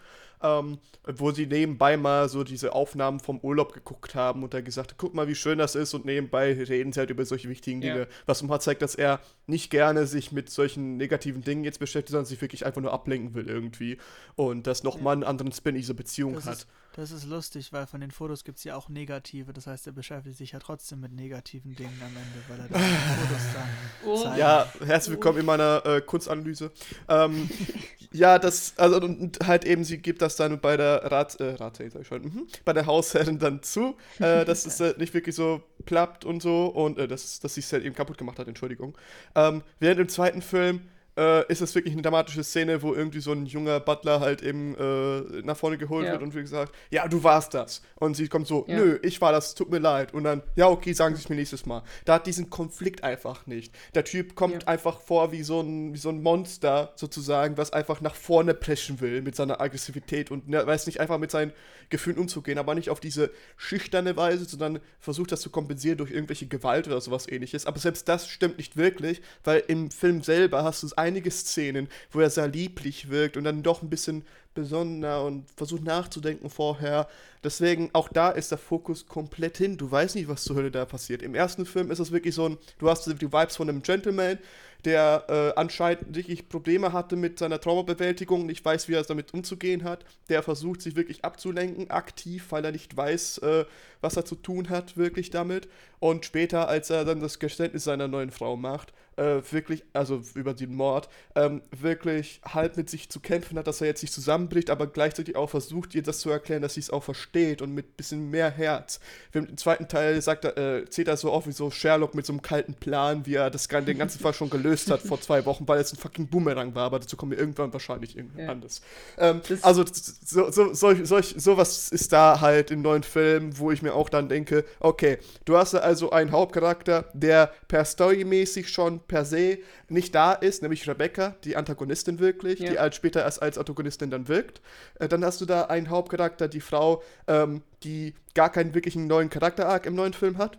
Ähm, 0.44 0.78
wo 1.06 1.30
sie 1.30 1.46
nebenbei 1.46 1.96
mal 1.96 2.28
so 2.28 2.42
diese 2.42 2.72
Aufnahmen 2.72 3.20
vom 3.20 3.38
Urlaub 3.38 3.72
geguckt 3.72 4.16
haben 4.16 4.42
und 4.42 4.52
er 4.54 4.62
gesagt 4.62 4.90
hat, 4.90 4.98
guck 4.98 5.14
mal, 5.14 5.28
wie 5.28 5.36
schön 5.36 5.58
das 5.58 5.76
ist 5.76 5.94
und 5.94 6.04
nebenbei 6.04 6.52
reden 6.54 6.92
sie 6.92 6.98
halt 6.98 7.10
über 7.10 7.24
solche 7.24 7.48
wichtigen 7.48 7.80
Ja. 7.80 7.92
Dinge, 7.94 8.08
was 8.26 8.42
nochmal 8.42 8.60
zeigt, 8.60 8.82
dass 8.82 8.96
er 8.96 9.20
nicht 9.46 9.70
gerne 9.70 10.04
sich 10.08 10.32
mit 10.32 10.50
solchen 10.50 10.96
negativen 10.96 11.42
Dingen 11.44 11.62
jetzt 11.62 11.78
beschäftigt, 11.78 12.10
sondern 12.10 12.26
sich 12.26 12.40
wirklich 12.40 12.66
einfach 12.66 12.80
nur 12.80 12.92
ablenken 12.92 13.34
will 13.34 13.48
irgendwie 13.48 13.98
und 14.34 14.66
das 14.66 14.82
nochmal 14.82 15.12
einen 15.12 15.22
anderen 15.22 15.52
Spin 15.52 15.76
in 15.76 15.82
diese 15.82 15.94
Beziehung 15.94 16.34
Das 16.34 16.46
hat. 16.46 16.54
ist, 16.54 16.66
das 16.94 17.10
ist 17.10 17.24
lustig, 17.26 17.72
weil 17.72 17.86
von 17.86 18.00
den 18.00 18.10
Fotos 18.10 18.44
gibt 18.44 18.58
es 18.58 18.64
ja 18.64 18.76
auch 18.76 18.88
negative. 18.88 19.52
Das 19.52 19.66
heißt, 19.66 19.86
er 19.86 19.92
beschäftigt 19.92 20.36
sich 20.36 20.52
ja 20.52 20.58
trotzdem 20.58 21.00
mit 21.00 21.12
negativen 21.12 21.74
Dingen 21.74 22.00
am 22.00 22.08
Ende, 22.08 22.42
weil 22.48 22.60
er 22.60 22.68
da 22.68 22.78
die 22.78 23.20
Fotos 23.20 23.42
dann 23.54 23.68
Oh. 24.04 24.22
zeigt. 24.22 24.38
Ja, 24.38 24.72
herzlich 24.84 25.12
willkommen 25.12 25.38
in 25.38 25.46
meiner 25.46 25.84
äh, 25.86 26.00
Kunstanalyse. 26.00 26.70
Ähm, 27.08 27.48
ja, 28.12 28.38
das, 28.38 28.74
also 28.76 28.96
und, 28.96 29.20
und 29.20 29.46
halt 29.46 29.64
eben, 29.64 29.84
sie 29.84 29.98
gibt 29.98 30.22
das 30.22 30.36
dann 30.36 30.60
bei 30.60 30.76
der 30.76 31.10
Rat, 31.10 31.40
äh, 31.40 31.54
Ratsherrin, 31.54 31.90
sag 31.92 32.02
ich 32.02 32.08
schon, 32.08 32.22
mhm, 32.22 32.46
bei 32.64 32.72
der 32.72 32.86
Hausherrin 32.86 33.38
dann 33.38 33.62
zu, 33.62 33.96
äh, 34.18 34.44
dass 34.44 34.66
es 34.66 34.80
äh, 34.80 34.94
nicht 34.98 35.14
wirklich 35.14 35.34
so 35.34 35.62
plappt 35.86 36.24
und 36.24 36.42
so 36.42 36.66
und 36.66 36.98
äh, 36.98 37.08
dass, 37.08 37.40
dass 37.40 37.54
sie 37.54 37.60
es 37.60 37.72
halt 37.72 37.84
eben 37.84 37.94
kaputt 37.94 38.18
gemacht 38.18 38.38
hat, 38.38 38.48
Entschuldigung. 38.48 38.96
Ähm, 39.34 39.62
während 39.80 40.00
im 40.00 40.08
zweiten 40.08 40.42
Film 40.42 40.82
äh, 41.16 41.46
ist 41.52 41.60
es 41.60 41.74
wirklich 41.74 41.92
eine 41.92 42.02
dramatische 42.02 42.42
Szene, 42.42 42.80
wo 42.82 42.94
irgendwie 42.94 43.20
so 43.20 43.32
ein 43.32 43.44
junger 43.46 43.80
Butler 43.80 44.20
halt 44.20 44.42
eben 44.42 44.74
äh, 44.76 45.42
nach 45.42 45.56
vorne 45.56 45.76
geholt 45.76 46.06
Ja. 46.06 46.12
wird 46.12 46.22
und 46.22 46.34
wie 46.34 46.40
gesagt, 46.40 46.74
ja, 46.90 47.06
du 47.06 47.22
warst 47.22 47.52
das. 47.54 47.82
Und 47.96 48.16
sie 48.16 48.28
kommt 48.28 48.46
so, 48.46 48.64
Ja. 48.66 48.76
nö, 48.76 48.98
ich 49.02 49.20
war 49.20 49.30
das, 49.32 49.54
tut 49.54 49.70
mir 49.70 49.78
leid. 49.78 50.14
Und 50.14 50.24
dann, 50.24 50.42
ja, 50.56 50.68
okay, 50.68 50.92
sagen 50.94 51.14
Sie 51.14 51.22
es 51.22 51.28
mir 51.28 51.36
nächstes 51.36 51.66
Mal. 51.66 51.82
Da 52.06 52.14
hat 52.14 52.26
diesen 52.26 52.48
Konflikt 52.50 53.04
einfach 53.04 53.46
nicht. 53.46 53.74
Der 53.94 54.04
Typ 54.04 54.34
kommt 54.34 54.62
Ja. 54.62 54.68
einfach 54.68 55.00
vor 55.00 55.32
wie 55.32 55.42
so, 55.42 55.60
ein, 55.60 55.92
wie 55.92 55.98
so 55.98 56.08
ein 56.08 56.22
Monster 56.22 56.92
sozusagen, 56.96 57.56
was 57.58 57.72
einfach 57.72 58.00
nach 58.00 58.14
vorne 58.14 58.54
preschen 58.54 59.00
will 59.00 59.20
mit 59.22 59.36
seiner 59.36 59.60
Aggressivität 59.60 60.30
und 60.30 60.48
ne, 60.48 60.66
weiß 60.66 60.86
nicht 60.86 61.00
einfach 61.00 61.18
mit 61.18 61.30
seinen 61.30 61.52
Gefühlen 61.90 62.18
umzugehen, 62.18 62.58
aber 62.58 62.74
nicht 62.74 62.88
auf 62.88 63.00
diese 63.00 63.30
schüchterne 63.58 64.16
Weise, 64.16 64.44
sondern 64.46 64.80
versucht 64.98 65.30
das 65.32 65.40
zu 65.42 65.50
kompensieren 65.50 65.98
durch 65.98 66.10
irgendwelche 66.10 66.46
Gewalt 66.46 66.86
oder 66.86 67.00
sowas 67.00 67.28
ähnliches. 67.28 67.66
Aber 67.66 67.78
selbst 67.78 68.08
das 68.08 68.28
stimmt 68.28 68.56
nicht 68.58 68.76
wirklich, 68.76 69.20
weil 69.44 69.62
im 69.68 69.90
Film 69.90 70.22
selber 70.22 70.64
hast 70.64 70.82
du 70.82 70.86
es 70.86 70.96
einige 71.02 71.30
Szenen, 71.30 71.88
wo 72.10 72.20
er 72.20 72.30
sehr 72.30 72.48
lieblich 72.48 73.10
wirkt 73.10 73.36
und 73.36 73.44
dann 73.44 73.62
doch 73.62 73.82
ein 73.82 73.90
bisschen 73.90 74.24
besonderer 74.54 75.24
und 75.24 75.50
versucht 75.56 75.82
nachzudenken 75.82 76.50
vorher. 76.50 77.08
Deswegen, 77.42 77.90
auch 77.92 78.08
da 78.08 78.30
ist 78.30 78.50
der 78.50 78.58
Fokus 78.58 79.06
komplett 79.06 79.58
hin. 79.58 79.76
Du 79.76 79.90
weißt 79.90 80.14
nicht, 80.14 80.28
was 80.28 80.44
zur 80.44 80.56
Hölle 80.56 80.70
da 80.70 80.84
passiert. 80.84 81.22
Im 81.22 81.34
ersten 81.34 81.66
Film 81.66 81.90
ist 81.90 81.98
es 81.98 82.12
wirklich 82.12 82.34
so 82.34 82.48
ein, 82.48 82.58
du 82.78 82.88
hast 82.88 83.06
die 83.06 83.32
Vibes 83.32 83.56
von 83.56 83.68
einem 83.68 83.82
Gentleman, 83.82 84.38
der 84.84 85.24
äh, 85.28 85.58
anscheinend 85.58 86.14
wirklich 86.14 86.48
Probleme 86.48 86.92
hatte 86.92 87.16
mit 87.16 87.38
seiner 87.38 87.60
Traumabewältigung, 87.60 88.46
nicht 88.46 88.64
weiß, 88.64 88.88
wie 88.88 88.94
er 88.94 89.02
damit 89.04 89.32
umzugehen 89.32 89.84
hat, 89.84 90.04
der 90.28 90.42
versucht, 90.42 90.82
sich 90.82 90.96
wirklich 90.96 91.24
abzulenken, 91.24 91.90
aktiv, 91.90 92.46
weil 92.50 92.64
er 92.64 92.72
nicht 92.72 92.96
weiß, 92.96 93.38
äh, 93.38 93.64
was 94.00 94.16
er 94.16 94.24
zu 94.24 94.34
tun 94.34 94.70
hat, 94.70 94.96
wirklich 94.96 95.30
damit. 95.30 95.68
Und 96.00 96.24
später, 96.24 96.68
als 96.68 96.90
er 96.90 97.04
dann 97.04 97.20
das 97.20 97.38
Geständnis 97.38 97.84
seiner 97.84 98.08
neuen 98.08 98.32
Frau 98.32 98.56
macht, 98.56 98.92
äh, 99.16 99.40
wirklich, 99.50 99.84
also 99.92 100.22
über 100.34 100.54
den 100.54 100.74
Mord, 100.74 101.08
ähm, 101.34 101.62
wirklich 101.70 102.40
halt 102.44 102.76
mit 102.76 102.88
sich 102.90 103.08
zu 103.08 103.20
kämpfen 103.20 103.58
hat, 103.58 103.66
dass 103.66 103.80
er 103.80 103.86
jetzt 103.86 104.02
nicht 104.02 104.12
zusammenbricht, 104.12 104.70
aber 104.70 104.86
gleichzeitig 104.86 105.36
auch 105.36 105.50
versucht, 105.50 105.94
ihr 105.94 106.02
das 106.02 106.20
zu 106.20 106.30
erklären, 106.30 106.62
dass 106.62 106.74
sie 106.74 106.80
es 106.80 106.90
auch 106.90 107.02
versteht 107.02 107.62
und 107.62 107.72
mit 107.72 107.86
ein 107.86 107.96
bisschen 107.96 108.30
mehr 108.30 108.50
Herz. 108.50 109.00
Im 109.32 109.56
zweiten 109.56 109.88
Teil 109.88 110.20
sagt 110.22 110.44
er, 110.44 110.56
äh, 110.56 110.88
zählt 110.88 111.08
er 111.08 111.16
so 111.16 111.32
oft 111.32 111.46
wie 111.46 111.52
so 111.52 111.70
Sherlock 111.70 112.14
mit 112.14 112.26
so 112.26 112.32
einem 112.32 112.42
kalten 112.42 112.74
Plan, 112.74 113.26
wie 113.26 113.34
er 113.34 113.50
das, 113.50 113.68
den 113.68 113.98
ganzen 113.98 114.20
Fall 114.20 114.34
schon 114.34 114.50
gelöst 114.50 114.90
hat 114.90 115.00
vor 115.00 115.20
zwei 115.20 115.44
Wochen, 115.46 115.66
weil 115.68 115.80
es 115.80 115.92
ein 115.92 115.98
fucking 115.98 116.28
Boomerang 116.28 116.74
war, 116.74 116.86
aber 116.86 116.98
dazu 116.98 117.16
kommen 117.16 117.32
wir 117.32 117.38
irgendwann 117.38 117.72
wahrscheinlich 117.72 118.16
irgendwann 118.16 118.44
ja. 118.44 118.50
anders. 118.50 118.82
Ähm, 119.18 119.40
also 119.62 119.84
so, 119.84 120.50
so, 120.50 120.74
so, 120.74 121.04
solch, 121.04 121.34
sowas 121.36 121.88
ist 121.90 122.12
da 122.12 122.40
halt 122.40 122.70
im 122.70 122.82
neuen 122.82 123.02
Film, 123.02 123.58
wo 123.58 123.70
ich 123.70 123.82
mir 123.82 123.94
auch 123.94 124.08
dann 124.08 124.28
denke, 124.28 124.64
okay, 124.80 125.18
du 125.44 125.56
hast 125.56 125.74
also 125.74 126.10
einen 126.10 126.32
Hauptcharakter, 126.32 127.06
der 127.12 127.52
per 127.68 127.84
Story-mäßig 127.84 128.68
schon 128.68 129.00
per 129.12 129.26
se 129.26 129.58
nicht 129.90 130.14
da 130.14 130.32
ist, 130.32 130.62
nämlich 130.62 130.88
Rebecca, 130.88 131.36
die 131.44 131.54
Antagonistin 131.54 132.18
wirklich, 132.18 132.60
ja. 132.60 132.70
die 132.70 132.78
als 132.78 132.96
später 132.96 133.20
erst 133.20 133.42
als 133.42 133.58
Antagonistin 133.58 134.10
dann 134.10 134.26
wirkt. 134.26 134.62
Äh, 134.98 135.06
dann 135.06 135.22
hast 135.22 135.42
du 135.42 135.44
da 135.44 135.64
einen 135.64 135.90
Hauptcharakter, 135.90 136.48
die 136.48 136.62
Frau, 136.62 137.02
ähm, 137.26 137.60
die 137.84 138.14
gar 138.34 138.50
keinen 138.50 138.72
wirklichen 138.72 139.06
neuen 139.06 139.28
Charakter-Arc 139.28 139.84
im 139.84 139.94
neuen 139.94 140.14
Film 140.14 140.38
hat. 140.38 140.58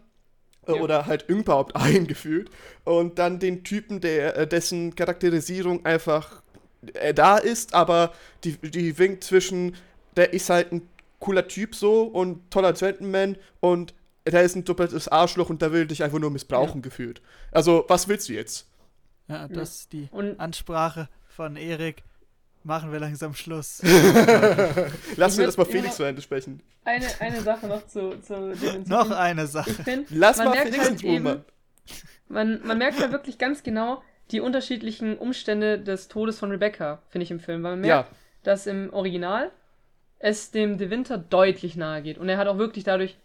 Äh, 0.68 0.76
ja. 0.76 0.82
Oder 0.82 1.08
halt 1.08 1.28
überhaupt 1.28 1.76
eingeführt. 1.76 2.52
Und 2.84 3.18
dann 3.18 3.40
den 3.40 3.64
Typen, 3.64 4.02
der, 4.02 4.38
äh, 4.38 4.48
dessen 4.48 4.94
Charakterisierung 4.94 5.84
einfach 5.84 6.44
äh, 6.94 7.16
da 7.16 7.40
ist, 7.40 7.74
aber 7.74 8.14
die, 8.44 8.58
die 8.58 9.00
winkt 9.00 9.24
zwischen, 9.24 9.76
der 10.16 10.32
ist 10.32 10.52
halt 10.52 10.72
ein 10.72 10.88
cooler 11.18 11.48
Typ 11.48 11.74
so 11.74 12.04
und 12.04 12.52
toller 12.52 12.74
Gentleman 12.74 13.36
und 13.62 13.96
da 14.26 14.40
ist 14.40 14.56
ein 14.56 14.64
doppeltes 14.64 15.08
Arschloch 15.08 15.50
und 15.50 15.62
der 15.62 15.72
will 15.72 15.86
dich 15.86 16.04
einfach 16.04 16.20
nur 16.20 16.32
missbrauchen 16.32 16.78
ja. 16.78 16.82
gefühlt. 16.82 17.22
Also, 17.52 17.86
was 17.88 18.08
willst 18.08 18.30
du 18.30 18.34
jetzt? 18.34 18.68
Ja, 19.28 19.48
das 19.48 19.76
ist 19.76 19.94
die 19.94 20.10
und 20.12 20.40
Ansprache 20.40 21.10
von 21.28 21.56
Erik. 21.56 22.04
Machen 22.66 22.94
wir 22.94 23.00
langsam 23.00 23.34
Schluss. 23.34 23.82
Lass 25.18 25.36
mir 25.36 25.46
das 25.46 25.58
mal 25.58 25.66
Felix 25.66 25.98
zu 25.98 26.04
Ende 26.04 26.22
sprechen. 26.22 26.62
Eine, 26.86 27.08
eine 27.20 27.42
Sache 27.42 27.68
noch 27.68 27.86
zu, 27.88 28.22
zu 28.22 28.54
Noch 28.86 29.12
eine 29.12 29.48
Sache. 29.48 29.72
Find, 29.72 30.08
Lass 30.12 30.38
mal 30.38 30.56
Felix 30.56 30.80
halt 30.80 31.04
eben, 31.04 31.44
man, 32.30 32.62
man 32.64 32.78
merkt 32.78 33.02
halt 33.02 33.12
wirklich 33.12 33.38
ganz 33.38 33.64
genau 33.64 34.02
die 34.32 34.40
unterschiedlichen 34.40 35.18
Umstände 35.18 35.78
des 35.78 36.08
Todes 36.08 36.40
von 36.40 36.52
Rebecca, 36.52 37.02
finde 37.10 37.24
ich 37.24 37.32
im 37.32 37.42
Film. 37.42 37.64
Weil 37.64 37.72
man 37.72 37.82
merkt, 37.82 38.10
ja. 38.10 38.18
dass 38.44 38.66
im 38.66 38.94
Original 38.94 39.52
es 40.20 40.52
dem 40.52 40.78
De 40.78 40.90
Winter 40.90 41.18
deutlich 41.18 41.76
nahe 41.76 42.02
geht. 42.02 42.18
Und 42.18 42.30
er 42.30 42.38
hat 42.38 42.48
auch 42.48 42.58
wirklich 42.58 42.86
dadurch 42.86 43.18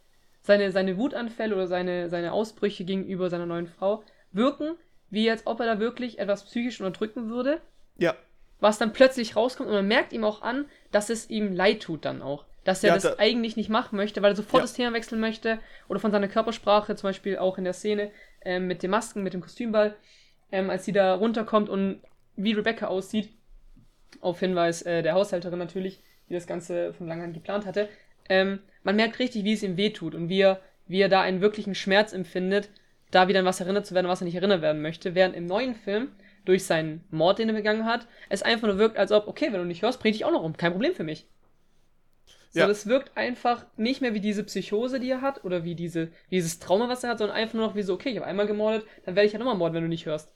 seine, 0.48 0.72
seine 0.72 0.96
Wutanfälle 0.96 1.54
oder 1.54 1.66
seine, 1.66 2.08
seine 2.08 2.32
Ausbrüche 2.32 2.84
gegenüber 2.84 3.28
seiner 3.28 3.44
neuen 3.44 3.66
Frau 3.66 4.02
wirken, 4.32 4.76
wie 5.10 5.30
als 5.30 5.46
ob 5.46 5.60
er 5.60 5.66
da 5.66 5.78
wirklich 5.78 6.18
etwas 6.18 6.44
psychisch 6.44 6.80
unterdrücken 6.80 7.28
würde. 7.28 7.60
Ja. 7.98 8.16
Was 8.58 8.78
dann 8.78 8.94
plötzlich 8.94 9.36
rauskommt 9.36 9.68
und 9.68 9.74
man 9.74 9.86
merkt 9.86 10.14
ihm 10.14 10.24
auch 10.24 10.40
an, 10.40 10.64
dass 10.90 11.10
es 11.10 11.28
ihm 11.28 11.52
leid 11.52 11.82
tut 11.82 12.06
dann 12.06 12.22
auch. 12.22 12.46
Dass 12.64 12.82
er 12.82 12.88
ja, 12.88 12.94
das 12.94 13.02
da 13.02 13.14
eigentlich 13.18 13.56
nicht 13.56 13.68
machen 13.68 13.96
möchte, 13.96 14.22
weil 14.22 14.32
er 14.32 14.36
sofort 14.36 14.62
ja. 14.62 14.64
das 14.64 14.72
Thema 14.72 14.94
wechseln 14.94 15.20
möchte. 15.20 15.58
Oder 15.86 16.00
von 16.00 16.12
seiner 16.12 16.28
Körpersprache, 16.28 16.96
zum 16.96 17.10
Beispiel 17.10 17.36
auch 17.36 17.58
in 17.58 17.64
der 17.64 17.74
Szene 17.74 18.10
ähm, 18.42 18.66
mit 18.66 18.82
den 18.82 18.90
Masken, 18.90 19.22
mit 19.22 19.34
dem 19.34 19.42
Kostümball, 19.42 19.96
ähm, 20.50 20.70
als 20.70 20.86
sie 20.86 20.92
da 20.92 21.14
runterkommt 21.14 21.68
und 21.68 22.00
wie 22.36 22.54
Rebecca 22.54 22.86
aussieht. 22.86 23.28
Auf 24.22 24.40
Hinweis 24.40 24.80
äh, 24.82 25.02
der 25.02 25.12
Haushälterin 25.12 25.58
natürlich, 25.58 26.00
die 26.30 26.34
das 26.34 26.46
Ganze 26.46 26.94
von 26.94 27.06
langer 27.06 27.24
Hand 27.24 27.34
geplant 27.34 27.66
hatte 27.66 27.90
ähm, 28.28 28.60
man 28.88 28.96
merkt 28.96 29.18
richtig, 29.18 29.44
wie 29.44 29.52
es 29.52 29.62
ihm 29.62 29.76
wehtut 29.76 30.14
und 30.14 30.30
wie 30.30 30.40
er, 30.40 30.62
wie 30.86 31.02
er 31.02 31.10
da 31.10 31.20
einen 31.20 31.42
wirklichen 31.42 31.74
Schmerz 31.74 32.14
empfindet, 32.14 32.70
da 33.10 33.28
wieder 33.28 33.40
an 33.40 33.44
was 33.44 33.60
erinnert 33.60 33.84
zu 33.84 33.94
werden, 33.94 34.08
was 34.08 34.22
er 34.22 34.24
nicht 34.24 34.36
erinnert 34.36 34.62
werden 34.62 34.80
möchte. 34.80 35.14
Während 35.14 35.36
im 35.36 35.44
neuen 35.44 35.74
Film, 35.74 36.08
durch 36.46 36.64
seinen 36.64 37.04
Mord, 37.10 37.38
den 37.38 37.50
er 37.50 37.54
begangen 37.54 37.84
hat, 37.84 38.06
es 38.30 38.42
einfach 38.42 38.66
nur 38.66 38.78
wirkt, 38.78 38.96
als 38.96 39.12
ob, 39.12 39.28
okay, 39.28 39.52
wenn 39.52 39.60
du 39.60 39.66
nicht 39.66 39.82
hörst, 39.82 40.00
bring 40.00 40.14
dich 40.14 40.24
auch 40.24 40.32
noch 40.32 40.42
um, 40.42 40.56
kein 40.56 40.72
Problem 40.72 40.94
für 40.94 41.04
mich. 41.04 41.26
So, 42.48 42.60
ja. 42.60 42.66
das 42.66 42.86
wirkt 42.86 43.14
einfach 43.14 43.66
nicht 43.76 44.00
mehr 44.00 44.14
wie 44.14 44.20
diese 44.20 44.42
Psychose, 44.42 45.00
die 45.00 45.10
er 45.10 45.20
hat, 45.20 45.44
oder 45.44 45.64
wie, 45.64 45.74
diese, 45.74 46.06
wie 46.30 46.36
dieses 46.36 46.58
Trauma, 46.58 46.88
was 46.88 47.04
er 47.04 47.10
hat, 47.10 47.18
sondern 47.18 47.36
einfach 47.36 47.56
nur 47.56 47.66
noch 47.66 47.76
wie 47.76 47.82
so, 47.82 47.92
okay, 47.92 48.08
ich 48.08 48.16
habe 48.16 48.26
einmal 48.26 48.46
gemordet, 48.46 48.86
dann 49.04 49.16
werde 49.16 49.26
ich 49.26 49.34
ja 49.34 49.38
nochmal 49.38 49.58
morden, 49.58 49.74
wenn 49.74 49.82
du 49.82 49.88
nicht 49.90 50.06
hörst 50.06 50.32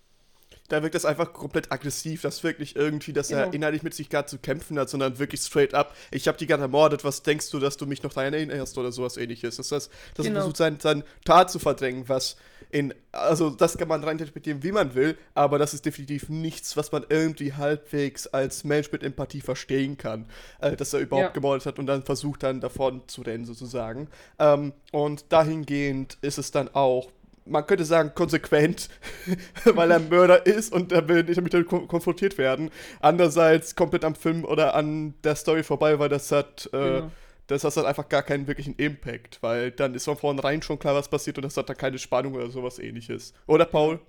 da 0.72 0.82
wirkt 0.82 0.94
das 0.94 1.04
einfach 1.04 1.34
komplett 1.34 1.70
aggressiv, 1.70 2.22
dass 2.22 2.42
wirklich 2.42 2.76
irgendwie, 2.76 3.12
dass 3.12 3.28
genau. 3.28 3.42
er 3.42 3.52
innerlich 3.52 3.82
mit 3.82 3.92
sich 3.92 4.08
gerade 4.08 4.26
zu 4.26 4.38
kämpfen 4.38 4.78
hat, 4.78 4.88
sondern 4.88 5.18
wirklich 5.18 5.42
straight 5.42 5.74
up, 5.74 5.94
ich 6.10 6.26
habe 6.28 6.38
die 6.38 6.46
gerade 6.46 6.62
ermordet, 6.62 7.04
was 7.04 7.22
denkst 7.22 7.50
du, 7.50 7.58
dass 7.58 7.76
du 7.76 7.86
mich 7.86 8.02
noch 8.02 8.14
daran 8.14 8.32
erinnerst 8.32 8.78
oder 8.78 8.90
sowas 8.90 9.18
ähnliches. 9.18 9.56
Das 9.56 9.70
heißt, 9.70 9.90
dass 10.14 10.24
genau. 10.24 10.38
er 10.38 10.42
versucht, 10.42 10.56
sein, 10.56 10.78
sein 10.80 11.04
Tat 11.26 11.50
zu 11.50 11.58
verdrängen, 11.58 12.08
was 12.08 12.36
in, 12.70 12.94
also 13.12 13.50
das 13.50 13.76
kann 13.76 13.86
man 13.86 14.02
reininterpretieren, 14.02 14.62
wie 14.62 14.72
man 14.72 14.94
will, 14.94 15.18
aber 15.34 15.58
das 15.58 15.74
ist 15.74 15.84
definitiv 15.84 16.30
nichts, 16.30 16.74
was 16.74 16.90
man 16.90 17.04
irgendwie 17.06 17.52
halbwegs 17.52 18.26
als 18.28 18.64
Mensch 18.64 18.90
mit 18.90 19.02
Empathie 19.02 19.42
verstehen 19.42 19.98
kann, 19.98 20.24
äh, 20.60 20.74
dass 20.74 20.94
er 20.94 21.00
überhaupt 21.00 21.28
ja. 21.28 21.32
gemordet 21.32 21.66
hat 21.66 21.78
und 21.78 21.86
dann 21.86 22.02
versucht 22.02 22.44
dann 22.44 22.62
davon 22.62 23.02
zu 23.08 23.20
rennen 23.20 23.44
sozusagen. 23.44 24.08
Ähm, 24.38 24.72
und 24.90 25.26
dahingehend 25.28 26.16
ist 26.22 26.38
es 26.38 26.50
dann 26.50 26.70
auch 26.74 27.10
man 27.44 27.66
könnte 27.66 27.84
sagen, 27.84 28.12
konsequent, 28.14 28.88
weil 29.64 29.90
er 29.90 29.98
Mörder 29.98 30.46
ist 30.46 30.72
und 30.72 30.92
er 30.92 31.08
will 31.08 31.24
nicht 31.24 31.38
damit 31.38 31.66
konfrontiert 31.66 32.38
werden. 32.38 32.70
Andererseits 33.00 33.74
komplett 33.74 34.04
am 34.04 34.14
Film 34.14 34.44
oder 34.44 34.74
an 34.74 35.14
der 35.24 35.36
Story 35.36 35.62
vorbei, 35.62 35.98
weil 35.98 36.08
das 36.08 36.30
hat, 36.30 36.68
äh, 36.72 36.78
genau. 36.78 37.10
das 37.46 37.64
hat 37.64 37.84
einfach 37.84 38.08
gar 38.08 38.22
keinen 38.22 38.46
wirklichen 38.46 38.76
Impact, 38.76 39.42
weil 39.42 39.70
dann 39.70 39.94
ist 39.94 40.04
von 40.04 40.16
vornherein 40.16 40.62
schon 40.62 40.78
klar, 40.78 40.94
was 40.94 41.08
passiert 41.08 41.38
und 41.38 41.44
das 41.44 41.56
hat 41.56 41.68
dann 41.68 41.76
keine 41.76 41.98
Spannung 41.98 42.34
oder 42.34 42.50
sowas 42.50 42.78
ähnliches. 42.78 43.34
Oder, 43.46 43.64
Paul? 43.64 44.00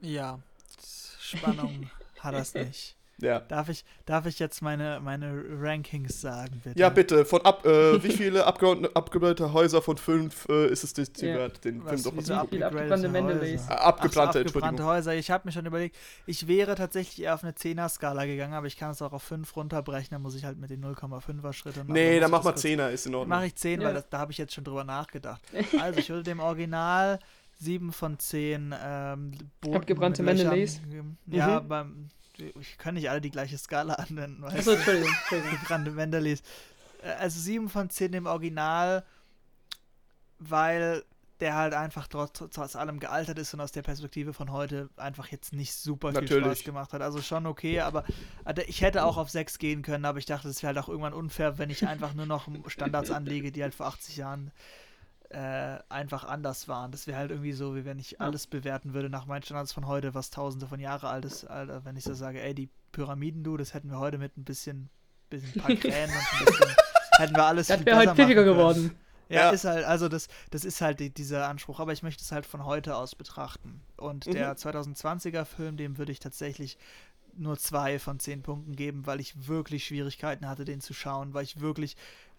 Ja, 0.00 0.40
Spannung 1.20 1.90
hat 2.20 2.34
das 2.34 2.54
nicht. 2.54 2.95
Ja. 3.18 3.40
Darf 3.40 3.70
ich, 3.70 3.84
darf 4.04 4.26
ich 4.26 4.38
jetzt 4.38 4.60
meine, 4.60 5.00
meine 5.02 5.42
Rankings 5.58 6.20
sagen, 6.20 6.60
bitte? 6.62 6.78
Ja, 6.78 6.90
bitte. 6.90 7.24
Von 7.24 7.40
ab, 7.42 7.64
äh, 7.64 8.02
wie 8.02 8.12
viele 8.12 8.44
abgebrannte 8.44 9.52
Häuser 9.54 9.80
von 9.80 9.96
fünf 9.96 10.46
äh, 10.50 10.68
ist 10.68 10.84
es 10.84 10.92
das 10.92 11.12
Ziel 11.14 11.30
ja. 11.30 11.48
den 11.48 11.82
Was, 11.82 12.02
Film 12.02 12.16
doch 12.16 12.22
so 12.22 12.34
abgebrannte 12.34 13.10
Häuser. 13.10 13.70
Abgebrannte, 13.70 14.38
so, 14.40 14.44
abgebrannte 14.44 14.84
Häuser. 14.84 15.14
Ich 15.14 15.30
habe 15.30 15.48
mir 15.48 15.52
schon 15.52 15.64
überlegt, 15.64 15.96
ich 16.26 16.46
wäre 16.46 16.74
tatsächlich 16.74 17.24
eher 17.24 17.34
auf 17.34 17.42
eine 17.42 17.52
10er-Skala 17.52 18.26
gegangen, 18.26 18.52
aber 18.52 18.66
ich 18.66 18.76
kann 18.76 18.90
es 18.90 19.00
auch 19.00 19.12
auf 19.12 19.22
5 19.22 19.56
runterbrechen, 19.56 20.10
dann 20.10 20.22
muss 20.22 20.34
ich 20.34 20.44
halt 20.44 20.58
mit 20.58 20.68
den 20.68 20.84
0,5er 20.84 21.52
Schritten. 21.54 21.84
Nee, 21.86 22.20
dann 22.20 22.30
mach 22.30 22.44
mal 22.44 22.54
10er, 22.54 22.90
ist 22.90 23.06
in 23.06 23.14
Ordnung. 23.14 23.30
Mache 23.30 23.46
ich 23.46 23.56
10, 23.56 23.80
ja. 23.80 23.86
weil 23.86 23.94
das, 23.94 24.10
da 24.10 24.18
habe 24.18 24.32
ich 24.32 24.38
jetzt 24.38 24.52
schon 24.52 24.64
drüber 24.64 24.84
nachgedacht. 24.84 25.40
Also, 25.80 26.00
ich 26.00 26.08
würde 26.08 26.22
dem 26.22 26.40
Original 26.40 27.18
7 27.58 27.92
von 27.92 28.18
10 28.18 28.74
ähm, 28.82 29.32
Abgebrannte 29.72 30.22
Mendeleys. 30.22 30.80
Ja, 31.26 31.60
mhm. 31.60 31.68
beim 31.68 32.08
ich 32.38 32.78
kann 32.78 32.94
nicht 32.94 33.10
alle 33.10 33.20
die 33.20 33.30
gleiche 33.30 33.58
Skala 33.58 33.94
anwenden. 33.94 34.44
Achso, 34.44 34.72
Entschuldigung. 34.72 35.14
Entschuldigung. 35.30 35.94
Mendelis. 35.94 36.42
Äh, 37.02 37.10
also 37.12 37.40
7 37.40 37.68
von 37.68 37.90
10 37.90 38.12
im 38.12 38.26
Original, 38.26 39.04
weil 40.38 41.04
der 41.40 41.54
halt 41.54 41.74
einfach 41.74 42.06
trotz, 42.08 42.32
trotz 42.50 42.76
allem 42.76 42.98
gealtert 42.98 43.38
ist 43.38 43.52
und 43.52 43.60
aus 43.60 43.72
der 43.72 43.82
Perspektive 43.82 44.32
von 44.32 44.52
heute 44.52 44.88
einfach 44.96 45.28
jetzt 45.28 45.52
nicht 45.52 45.74
super 45.74 46.12
viel 46.12 46.22
Natürlich. 46.22 46.44
Spaß 46.44 46.64
gemacht 46.64 46.92
hat. 46.92 47.02
Also 47.02 47.20
schon 47.20 47.46
okay, 47.46 47.80
aber 47.80 48.04
also 48.44 48.62
ich 48.66 48.80
hätte 48.80 49.04
auch 49.04 49.18
auf 49.18 49.28
6 49.28 49.58
gehen 49.58 49.82
können, 49.82 50.06
aber 50.06 50.18
ich 50.18 50.24
dachte, 50.24 50.48
es 50.48 50.62
wäre 50.62 50.74
halt 50.74 50.82
auch 50.82 50.88
irgendwann 50.88 51.12
unfair, 51.12 51.58
wenn 51.58 51.68
ich 51.68 51.86
einfach 51.86 52.14
nur 52.14 52.26
noch 52.26 52.48
Standards 52.68 53.10
anlege, 53.10 53.52
die 53.52 53.62
halt 53.62 53.74
vor 53.74 53.86
80 53.86 54.16
Jahren 54.16 54.50
äh, 55.30 55.78
einfach 55.88 56.24
anders 56.24 56.68
waren. 56.68 56.92
Das 56.92 57.06
wäre 57.06 57.18
halt 57.18 57.30
irgendwie 57.30 57.52
so, 57.52 57.74
wie 57.74 57.84
wenn 57.84 57.98
ich 57.98 58.20
alles 58.20 58.46
bewerten 58.46 58.94
würde 58.94 59.10
nach 59.10 59.26
meinen 59.26 59.42
Standards 59.42 59.72
von 59.72 59.86
heute, 59.86 60.14
was 60.14 60.30
tausende 60.30 60.66
von 60.66 60.80
Jahren 60.80 61.06
alt 61.06 61.24
ist. 61.24 61.44
Alter, 61.44 61.84
wenn 61.84 61.96
ich 61.96 62.04
so 62.04 62.14
sage, 62.14 62.40
ey, 62.40 62.54
die 62.54 62.68
Pyramiden, 62.92 63.42
du, 63.42 63.56
das 63.56 63.74
hätten 63.74 63.90
wir 63.90 63.98
heute 63.98 64.18
mit 64.18 64.36
ein 64.36 64.44
bisschen, 64.44 64.88
bisschen 65.28 65.60
paar 65.60 65.74
Krähen 65.76 66.10
und 66.10 66.16
ein 66.16 66.44
bisschen, 66.46 66.76
hätten 67.18 67.36
wir 67.36 67.44
alles 67.44 67.66
Das 67.66 67.84
wäre 67.84 67.96
halt 67.96 68.10
pfiffiger 68.10 68.44
geworden. 68.44 68.96
Ja, 69.28 69.46
ja, 69.46 69.50
ist 69.50 69.64
halt, 69.64 69.84
also 69.84 70.08
das, 70.08 70.28
das 70.50 70.64
ist 70.64 70.80
halt 70.80 71.00
die, 71.00 71.10
dieser 71.10 71.48
Anspruch, 71.48 71.80
aber 71.80 71.92
ich 71.92 72.04
möchte 72.04 72.22
es 72.22 72.30
halt 72.30 72.46
von 72.46 72.64
heute 72.64 72.96
aus 72.96 73.16
betrachten. 73.16 73.82
Und 73.96 74.26
mhm. 74.26 74.32
der 74.32 74.56
2020er 74.56 75.44
Film, 75.44 75.76
dem 75.76 75.98
würde 75.98 76.12
ich 76.12 76.20
tatsächlich 76.20 76.78
nur 77.38 77.58
zwei 77.58 77.98
von 77.98 78.18
zehn 78.18 78.42
Punkten 78.42 78.76
geben, 78.76 79.06
weil 79.06 79.20
ich 79.20 79.48
wirklich 79.48 79.84
Schwierigkeiten 79.84 80.48
hatte, 80.48 80.64
den 80.64 80.80
zu 80.80 80.94
schauen, 80.94 81.34
weil 81.34 81.44
ich 81.44 81.60
wirklich 81.60 81.96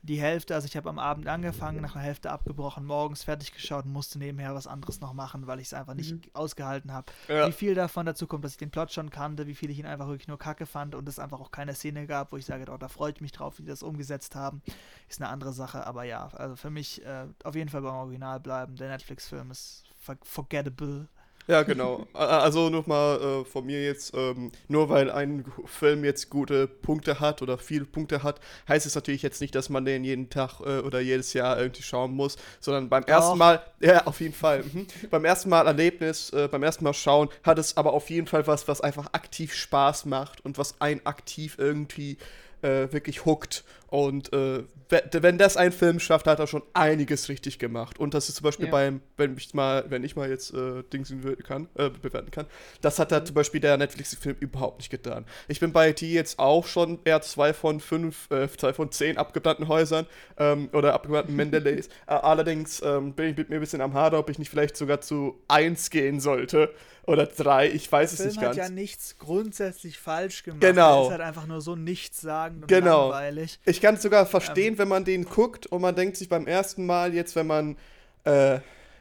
die 0.07 0.19
Hälfte, 0.19 0.55
also 0.55 0.65
ich 0.65 0.75
habe 0.75 0.89
am 0.89 0.97
Abend 0.97 1.27
angefangen, 1.27 1.81
nach 1.81 1.95
einer 1.95 2.03
Hälfte 2.03 2.31
abgebrochen, 2.31 2.85
morgens 2.85 3.23
fertig 3.23 3.51
geschaut 3.51 3.85
und 3.85 3.91
musste 3.91 4.17
nebenher 4.17 4.55
was 4.55 4.65
anderes 4.65 4.99
noch 5.01 5.13
machen, 5.13 5.45
weil 5.45 5.59
ich 5.59 5.67
es 5.67 5.73
einfach 5.75 5.93
nicht 5.93 6.13
Mhm. 6.13 6.21
ausgehalten 6.33 6.91
habe. 6.91 7.11
Ja. 7.27 7.47
Wie 7.47 7.51
viel 7.51 7.75
davon 7.75 8.05
dazu 8.07 8.25
kommt, 8.25 8.43
dass 8.43 8.53
ich 8.53 8.57
den 8.57 8.71
Plot 8.71 8.91
schon 8.91 9.09
kannte, 9.11 9.45
wie 9.45 9.53
viel 9.53 9.69
ich 9.69 9.77
ihn 9.77 9.85
einfach 9.85 10.07
wirklich 10.07 10.27
nur 10.27 10.39
kacke 10.39 10.65
fand 10.65 10.95
und 10.95 11.07
es 11.07 11.19
einfach 11.19 11.39
auch 11.39 11.51
keine 11.51 11.75
Szene 11.75 12.07
gab, 12.07 12.31
wo 12.31 12.37
ich 12.37 12.45
sage, 12.45 12.65
oh, 12.71 12.77
da 12.77 12.87
freue 12.87 13.11
ich 13.11 13.21
mich 13.21 13.31
drauf, 13.33 13.59
wie 13.59 13.63
die 13.63 13.69
das 13.69 13.83
umgesetzt 13.83 14.33
haben, 14.35 14.61
ist 15.07 15.21
eine 15.21 15.29
andere 15.29 15.53
Sache. 15.53 15.85
Aber 15.85 16.03
ja, 16.05 16.27
also 16.29 16.55
für 16.55 16.69
mich 16.71 17.05
äh, 17.05 17.27
auf 17.43 17.55
jeden 17.55 17.69
Fall 17.69 17.81
beim 17.83 17.93
Original 17.93 18.39
bleiben. 18.39 18.75
Der 18.77 18.89
Netflix-Film 18.89 19.51
ist 19.51 19.83
for 19.97 20.15
forgettable. 20.23 21.07
Ja, 21.47 21.63
genau. 21.63 22.05
Also 22.13 22.69
nochmal 22.69 23.21
äh, 23.21 23.45
von 23.45 23.65
mir 23.65 23.81
jetzt, 23.83 24.13
ähm, 24.13 24.51
nur 24.67 24.89
weil 24.89 25.09
ein 25.09 25.45
Film 25.65 26.03
jetzt 26.03 26.29
gute 26.29 26.67
Punkte 26.67 27.21
hat 27.21 27.41
oder 27.41 27.57
viele 27.57 27.85
Punkte 27.85 28.21
hat, 28.21 28.41
heißt 28.67 28.85
es 28.85 28.95
natürlich 28.95 29.21
jetzt 29.21 29.39
nicht, 29.39 29.55
dass 29.55 29.69
man 29.69 29.85
den 29.85 30.03
jeden 30.03 30.29
Tag 30.29 30.59
äh, 30.59 30.79
oder 30.79 30.99
jedes 30.99 31.31
Jahr 31.33 31.57
irgendwie 31.57 31.83
schauen 31.83 32.13
muss, 32.13 32.35
sondern 32.59 32.89
beim 32.89 33.03
ersten 33.03 33.31
Doch. 33.31 33.37
Mal, 33.37 33.61
ja, 33.79 34.05
auf 34.05 34.19
jeden 34.19 34.33
Fall, 34.33 34.63
mhm. 34.63 34.87
beim 35.09 35.23
ersten 35.23 35.49
Mal 35.49 35.67
Erlebnis, 35.67 36.31
äh, 36.31 36.49
beim 36.49 36.63
ersten 36.63 36.83
Mal 36.83 36.93
schauen, 36.93 37.29
hat 37.43 37.57
es 37.59 37.77
aber 37.77 37.93
auf 37.93 38.09
jeden 38.09 38.27
Fall 38.27 38.45
was, 38.45 38.67
was 38.67 38.81
einfach 38.81 39.13
aktiv 39.13 39.53
Spaß 39.53 40.05
macht 40.05 40.43
und 40.43 40.57
was 40.57 40.81
einen 40.81 41.05
aktiv 41.05 41.55
irgendwie 41.57 42.17
äh, 42.61 42.91
wirklich 42.91 43.25
hookt. 43.25 43.63
Und 43.89 44.33
äh, 44.33 44.63
we- 44.89 45.03
wenn 45.21 45.37
das 45.37 45.55
ein 45.55 45.71
Film 45.71 45.99
schafft, 45.99 46.27
hat 46.27 46.39
er 46.39 46.47
schon 46.47 46.61
einiges 46.73 47.29
richtig 47.29 47.57
gemacht. 47.57 47.97
Und 47.99 48.13
das 48.13 48.27
ist 48.27 48.35
zum 48.35 48.43
Beispiel 48.43 48.65
Ja. 48.65 48.71
beim, 48.71 49.01
wenn 49.15 49.37
ich 49.37 49.53
mal, 49.53 49.85
wenn 49.89 50.03
ich 50.03 50.15
mal 50.15 50.29
jetzt 50.29 50.53
äh, 50.53 50.83
Dings 50.91 51.09
bewerten 51.09 51.43
kann, 51.43 51.69
äh, 51.75 51.89
bewerten 51.89 52.29
kann, 52.31 52.47
das 52.81 52.99
hat 52.99 53.11
er 53.13 53.23
zum 53.23 53.35
Beispiel 53.35 53.61
der 53.61 53.77
Netflix-Film 53.77 54.35
überhaupt 54.41 54.79
nicht 54.79 54.89
getan. 54.89 55.25
Ich 55.47 55.59
bin 55.61 55.71
bei 55.71 55.93
die 55.93 56.11
jetzt 56.13 56.37
auch 56.37 56.65
schon 56.67 56.99
eher 57.05 57.21
zwei 57.21 57.53
von 57.53 57.79
fünf, 57.79 58.29
äh, 58.29 58.49
zwei 58.49 58.73
von 58.73 58.91
zehn 58.91 59.17
abgebrannten 59.17 59.67
Häusern 59.69 60.05
ähm, 60.37 60.69
oder 60.73 60.93
abgebrannten 60.93 61.35
Mendeleys. 61.35 61.87
allerdings 62.07 62.81
ähm, 62.83 63.13
bin 63.13 63.27
ich 63.29 63.37
mit 63.37 63.49
mir 63.49 63.55
ein 63.55 63.61
bisschen 63.61 63.81
am 63.81 63.93
Hader, 63.93 64.19
ob 64.19 64.29
ich 64.29 64.37
nicht 64.39 64.49
vielleicht 64.49 64.75
sogar 64.75 64.99
zu 65.01 65.39
eins 65.47 65.89
gehen 65.89 66.19
sollte 66.19 66.73
oder 67.05 67.25
drei. 67.25 67.69
Ich 67.71 67.89
weiß 67.89 68.11
es 68.11 68.17
Der 68.17 68.25
nicht 68.27 68.35
Film 68.39 68.49
hat 68.49 68.57
ganz. 68.57 68.67
ja 68.69 68.73
nichts 68.75 69.17
grundsätzlich 69.17 69.97
falsch 69.97 70.43
gemacht. 70.43 70.59
Genau. 70.59 71.03
Er 71.03 71.05
ist 71.05 71.11
halt 71.11 71.21
einfach 71.21 71.47
nur 71.47 71.61
so 71.61 71.77
nichtssagend 71.77 72.63
und 72.63 72.67
Genau. 72.67 73.11
langweilig. 73.11 73.59
Ich 73.77 73.81
kann 73.83 73.93
es 73.93 74.01
sogar 74.01 74.25
verstehen, 74.25 74.79
wenn 74.79 74.87
man 74.87 75.05
den 75.05 75.23
guckt 75.25 75.67
und 75.67 75.81
man 75.83 75.93
denkt 75.95 76.17
sich 76.17 76.27
beim 76.29 76.47
ersten 76.47 76.87
Mal 76.87 77.13
jetzt, 77.13 77.35
wenn 77.35 77.45
man, 77.45 77.77
äh, 78.25 78.55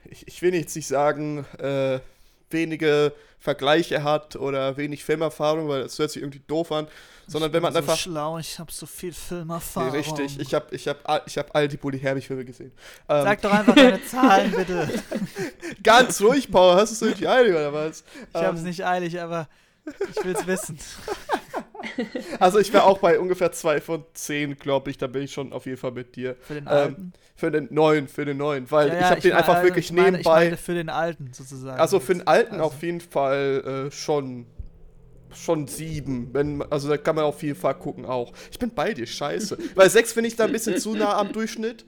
ich, 0.04 0.28
ich 0.28 0.42
will 0.42 0.54
jetzt 0.54 0.76
nicht 0.76 0.86
sagen, 0.86 1.46
äh, 1.58 1.98
wenige 2.50 3.14
Vergleiche 3.38 4.02
hat 4.04 4.36
oder 4.36 4.76
wenig 4.76 5.02
Filmerfahrung, 5.02 5.66
weil 5.68 5.82
das 5.82 5.98
hört 5.98 6.10
sich 6.10 6.20
irgendwie 6.22 6.42
doof 6.46 6.72
an, 6.72 6.88
sondern 7.26 7.54
wenn 7.54 7.62
man 7.62 7.72
so 7.72 7.78
einfach. 7.78 7.96
schlau, 7.96 8.36
ich 8.38 8.58
habe 8.58 8.70
so 8.70 8.84
viel 8.84 9.08
Nee, 9.10 9.14
Filmerfahrung. 9.14 9.90
richtig, 9.92 10.38
ich 10.38 10.52
habe 10.52 10.66
ich 10.76 10.86
hab, 10.88 11.08
all- 11.08 11.22
ich 11.24 11.38
hab 11.38 11.54
all 11.56 11.66
die 11.68 11.78
Bully 11.78 11.98
Herbig-Filme 11.98 12.44
gesehen. 12.44 12.72
Ähm, 13.08 13.22
Sag 13.24 13.40
doch 13.40 13.52
einfach 13.52 13.74
deine 13.74 14.04
Zahlen, 14.04 14.52
bitte. 14.52 14.88
ganz 15.82 16.20
ruhig, 16.20 16.50
Paul, 16.50 16.74
hast 16.76 16.90
du 16.90 16.94
es 16.96 17.02
irgendwie 17.02 17.28
eilig 17.28 17.52
oder 17.52 17.72
was? 17.72 18.04
Ich 18.34 18.40
habe 18.42 18.54
es 18.56 18.60
Ähm, 18.62 18.68
nicht 18.68 18.84
eilig, 18.84 19.18
aber 19.20 19.48
ich 20.14 20.22
will 20.24 20.34
es 20.36 20.46
wissen. 20.46 20.78
Also 22.40 22.58
ich 22.58 22.72
wäre 22.72 22.84
auch 22.84 22.98
bei 22.98 23.18
ungefähr 23.18 23.52
zwei 23.52 23.80
von 23.80 24.04
zehn, 24.14 24.56
glaube 24.56 24.90
ich, 24.90 24.98
da 24.98 25.06
bin 25.06 25.22
ich 25.22 25.32
schon 25.32 25.52
auf 25.52 25.66
jeden 25.66 25.78
Fall 25.78 25.92
mit 25.92 26.16
dir. 26.16 26.36
Für 26.42 26.54
den 26.54 26.64
Ähm, 26.64 26.70
alten. 26.70 27.12
Für 27.34 27.50
den 27.50 27.68
neuen, 27.70 28.08
für 28.08 28.24
den 28.24 28.36
neuen, 28.38 28.70
weil 28.70 28.88
Ja, 28.88 28.94
ich 28.94 29.00
ja, 29.00 29.10
habe 29.10 29.20
den 29.20 29.30
meine- 29.32 29.38
einfach 29.48 29.62
wirklich 29.62 29.84
ich 29.86 29.92
meine, 29.92 30.10
nebenbei. 30.12 30.20
Ich 30.44 30.44
meine 30.50 30.56
für 30.56 30.74
den 30.74 30.88
alten 30.88 31.32
sozusagen. 31.32 31.78
Also 31.80 32.00
für 32.00 32.14
den 32.14 32.26
alten 32.26 32.54
Also- 32.54 32.64
auf 32.64 32.82
jeden 32.82 33.00
Fall 33.00 33.86
äh, 33.88 33.90
schon 33.90 34.46
schon 35.32 35.66
sieben. 35.66 36.30
Wenn, 36.32 36.62
also 36.72 36.88
da 36.88 36.96
kann 36.96 37.14
man 37.14 37.24
auf 37.24 37.42
jeden 37.42 37.58
Fall 37.58 37.74
gucken 37.74 38.06
auch. 38.06 38.32
Ich 38.50 38.58
bin 38.58 38.70
bei 38.74 38.94
dir, 38.94 39.06
scheiße. 39.06 39.58
Weil 39.74 39.90
sechs 39.90 40.12
finde 40.14 40.28
ich 40.28 40.36
da 40.36 40.44
ein 40.44 40.52
bisschen 40.52 40.78
zu 40.78 40.94
nah 40.94 41.14
am 41.18 41.30
Durchschnitt. 41.32 41.84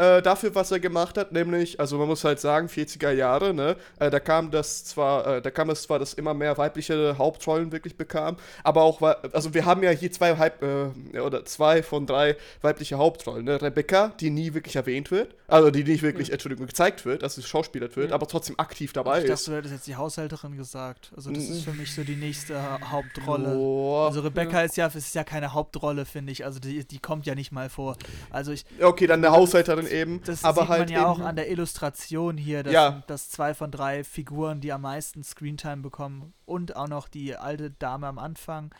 Äh, 0.00 0.22
dafür, 0.22 0.54
was 0.54 0.70
er 0.70 0.80
gemacht 0.80 1.18
hat, 1.18 1.30
nämlich, 1.30 1.78
also 1.78 1.98
man 1.98 2.08
muss 2.08 2.24
halt 2.24 2.40
sagen, 2.40 2.68
40er 2.68 3.10
Jahre, 3.10 3.52
ne? 3.52 3.76
Äh, 3.98 4.08
da 4.08 4.18
kam 4.18 4.50
das 4.50 4.82
zwar, 4.86 5.26
äh, 5.26 5.42
da 5.42 5.50
kam 5.50 5.68
es 5.68 5.82
zwar, 5.82 5.98
dass 5.98 6.14
immer 6.14 6.32
mehr 6.32 6.56
weibliche 6.56 7.18
Hauptrollen 7.18 7.70
wirklich 7.70 7.98
bekam, 7.98 8.38
aber 8.64 8.80
auch, 8.80 9.02
also 9.02 9.52
wir 9.52 9.66
haben 9.66 9.82
ja 9.82 9.90
hier 9.90 10.10
zwei 10.10 10.38
Halb, 10.38 10.62
äh, 10.62 11.18
oder 11.18 11.44
zwei 11.44 11.82
von 11.82 12.06
drei 12.06 12.36
weibliche 12.62 12.96
Hauptrollen, 12.96 13.44
ne? 13.44 13.60
Rebecca, 13.60 14.12
die 14.20 14.30
nie 14.30 14.54
wirklich 14.54 14.76
erwähnt 14.76 15.10
wird, 15.10 15.34
also 15.50 15.70
die 15.70 15.84
nicht 15.84 16.02
wirklich, 16.02 16.32
Entschuldigung, 16.32 16.66
gezeigt 16.66 17.04
wird, 17.04 17.22
dass 17.22 17.34
sie 17.34 17.42
schauspielert 17.42 17.96
wird, 17.96 18.10
Ja. 18.10 18.14
aber 18.14 18.26
trotzdem 18.26 18.58
aktiv 18.58 18.92
dabei 18.92 19.18
ich 19.18 19.24
dachte, 19.24 19.32
ist. 19.34 19.48
du 19.48 19.52
hättest 19.54 19.74
jetzt 19.74 19.86
die 19.86 19.96
Haushälterin 19.96 20.56
gesagt. 20.56 21.12
Also 21.16 21.30
das 21.30 21.44
Mm. 21.48 21.52
ist 21.52 21.64
für 21.64 21.72
mich 21.72 21.94
so 21.94 22.02
die 22.04 22.16
nächste 22.16 22.60
Ha- 22.62 22.80
Hauptrolle. 22.90 23.54
Boah. 23.54 24.06
Also 24.08 24.20
Rebecca 24.20 24.62
ist 24.62 24.76
ja, 24.76 24.86
ist 24.86 25.14
ja 25.14 25.24
keine 25.24 25.52
Hauptrolle, 25.52 26.04
finde 26.06 26.32
ich. 26.32 26.44
Also 26.44 26.60
die, 26.60 26.84
die 26.86 26.98
kommt 26.98 27.26
ja 27.26 27.34
nicht 27.34 27.52
mal 27.52 27.68
vor. 27.68 27.96
Also 28.30 28.52
ich, 28.52 28.64
Okay, 28.80 29.06
dann 29.06 29.24
eine 29.24 29.34
Haushälterin 29.34 29.86
eben, 29.86 30.22
das 30.24 30.44
aber 30.44 30.62
sieht 30.62 30.68
halt 30.70 30.80
man 30.80 30.88
ja 30.90 31.06
auch 31.06 31.20
an 31.20 31.36
der 31.36 31.50
Illustration 31.50 32.36
hier, 32.36 32.62
dass, 32.62 32.72
Ja. 32.72 33.02
dass 33.06 33.30
zwei 33.30 33.54
von 33.54 33.70
drei 33.70 34.04
Figuren, 34.04 34.60
die 34.60 34.72
am 34.72 34.82
meisten 34.82 35.22
Screentime 35.24 35.82
bekommen 35.82 36.32
und 36.46 36.76
auch 36.76 36.88
noch 36.88 37.08
die 37.08 37.36
alte 37.36 37.70
Dame 37.70 38.06
am 38.06 38.18
Anfang, 38.18 38.74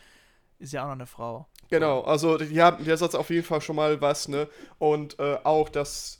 ist 0.58 0.72
ja 0.72 0.82
auch 0.82 0.86
noch 0.88 0.92
eine 0.92 1.06
Frau. 1.06 1.46
Genau, 1.70 2.00
also 2.02 2.36
die 2.36 2.60
haben, 2.60 2.84
der 2.84 2.96
Satz 2.96 3.14
auf 3.14 3.30
jeden 3.30 3.44
Fall 3.46 3.60
schon 3.60 3.76
mal 3.76 4.00
was, 4.00 4.28
ne? 4.28 4.48
Und 4.78 5.18
äh, 5.18 5.38
auch 5.44 5.68
das, 5.68 6.16
äh, 6.16 6.19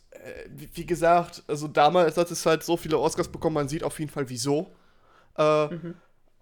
wie, 0.51 0.69
wie 0.75 0.87
gesagt, 0.87 1.43
also 1.49 1.69
damals 1.69 2.17
hat 2.17 2.31
es 2.31 2.45
halt 2.47 2.63
so 2.63 2.77
viele 2.77 2.99
Oscars 2.99 3.29
bekommen, 3.29 3.55
man 3.55 3.69
sieht 3.69 3.85
auf 3.85 3.99
jeden 3.99 4.11
Fall 4.11 4.29
wieso. 4.29 4.73
Äh, 5.39 5.69
Mhm. 5.69 5.95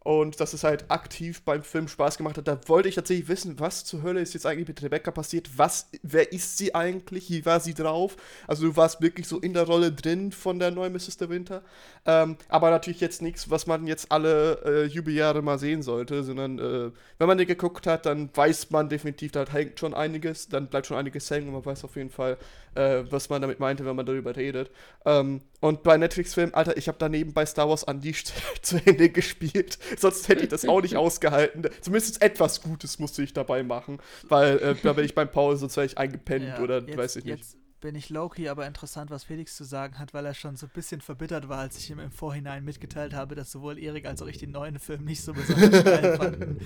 Und 0.05 0.41
dass 0.41 0.55
es 0.55 0.64
halt 0.64 0.91
aktiv 0.91 1.43
beim 1.43 1.62
Film 1.62 1.87
Spaß 1.87 2.16
gemacht 2.16 2.39
hat. 2.39 2.49
Da 2.49 2.59
wollte 2.68 2.89
ich 2.89 2.95
tatsächlich 2.95 3.29
wissen, 3.29 3.61
was 3.61 3.85
zur 3.85 4.03
Hölle 4.03 4.20
ist 4.20 4.33
jetzt 4.33 4.47
eigentlich 4.47 4.68
mit 4.68 4.83
Rebecca 4.83 5.11
passiert? 5.11 5.51
Was, 5.59 5.89
wer 6.03 6.33
ist 6.33 6.57
sie 6.57 6.74
eigentlich? 6.74 7.29
Wie 7.31 7.45
war 7.45 7.61
sie 7.61 7.74
drauf? 7.74 8.16
Also 8.47 8.66
du 8.68 8.76
warst 8.76 9.03
wirklich 9.03 9.29
so 9.29 9.39
in 9.39 9.53
der 9.53 9.64
Rolle 9.64 9.93
drin 9.93 10.33
von 10.33 10.59
der 10.61 10.70
neuen 10.70 10.95
Mrs. 10.95 11.18
De 11.18 11.29
Winter. 11.29 11.62
Ähm, 12.07 12.39
aber 12.49 12.70
natürlich 12.70 13.01
jetzt 13.01 13.20
nichts, 13.20 13.51
was 13.51 13.66
man 13.66 13.87
jetzt 13.87 14.11
alle 14.11 14.62
äh, 14.64 14.85
Jubeljahre 14.87 15.43
mal 15.43 15.59
sehen 15.59 15.83
sollte, 15.83 16.22
sondern 16.24 16.59
äh, 16.59 16.91
wenn 17.18 17.26
man 17.26 17.37
den 17.37 17.47
geguckt 17.47 17.87
hat, 17.87 18.07
dann 18.07 18.31
weiß 18.35 18.70
man 18.70 18.89
definitiv, 18.89 19.33
da 19.33 19.45
hängt 19.51 19.79
schon 19.79 19.93
einiges, 19.95 20.49
dann 20.49 20.68
bleibt 20.68 20.87
schon 20.87 20.97
einiges 20.97 21.31
hängen 21.31 21.49
und 21.49 21.55
man 21.55 21.66
weiß 21.66 21.85
auf 21.85 21.97
jeden 21.97 22.11
Fall, 22.11 22.39
äh, 22.75 23.03
was 23.11 23.29
man 23.29 23.43
damit 23.43 23.61
meinte, 23.61 23.85
wenn 23.85 23.97
man 23.97 24.07
darüber 24.07 24.37
redet. 24.37 24.71
Ähm, 25.05 25.43
und 25.61 25.83
bei 25.83 25.97
Netflix-Filmen, 25.97 26.55
Alter, 26.55 26.77
ich 26.77 26.89
habe 26.89 26.99
daneben 26.99 27.33
bei 27.33 27.45
Star 27.47 27.69
Wars 27.69 27.85
Unleashed 27.85 28.33
zu 28.62 28.81
Ende 28.85 29.09
gespielt. 29.11 29.79
Sonst 29.97 30.29
hätte 30.29 30.43
ich 30.43 30.49
das 30.49 30.66
auch 30.66 30.81
nicht 30.83 30.97
ausgehalten. 30.99 31.69
Zumindest 31.81 32.23
etwas 32.23 32.62
Gutes 32.62 32.99
musste 32.99 33.23
ich 33.23 33.33
dabei 33.33 33.62
machen, 33.62 33.99
weil 34.29 34.59
äh, 34.59 34.75
da 34.83 34.93
bin 34.93 35.05
ich 35.05 35.14
beim 35.14 35.31
Paul 35.31 35.57
sonst 35.57 35.77
wäre 35.77 35.87
ich 35.87 35.99
eingepennt 35.99 36.47
Ja, 36.47 36.61
oder 36.61 36.81
jetzt, 36.81 36.97
weiß 36.97 37.16
ich 37.16 37.25
nicht. 37.25 37.39
Jetzt 37.39 37.57
bin 37.81 37.95
ich 37.95 38.11
Loki, 38.11 38.49
aber 38.49 38.66
interessant, 38.66 39.11
was 39.11 39.24
Felix 39.24 39.57
zu 39.57 39.64
sagen 39.64 39.99
hat, 39.99 40.12
weil 40.14 40.26
er 40.26 40.35
schon 40.35 40.57
so 40.57 40.66
ein 40.66 40.72
bisschen 40.74 41.01
verbittert 41.01 41.49
war, 41.49 41.59
als 41.59 41.79
ich 41.79 41.91
ihm 41.91 41.99
im 42.01 42.11
Vorhinein 42.11 42.64
mitgeteilt 42.64 43.14
habe, 43.14 43.35
dass 43.35 43.53
sowohl 43.53 43.79
Erik 43.79 44.07
als 44.07 44.20
auch 44.22 44.26
ich 44.26 44.39
den 44.39 44.51
neuen 44.51 44.79
Film 44.79 45.05
nicht 45.05 45.22
so 45.22 45.33
besonders 45.33 45.85
geil 45.85 46.16
fanden 46.16 46.59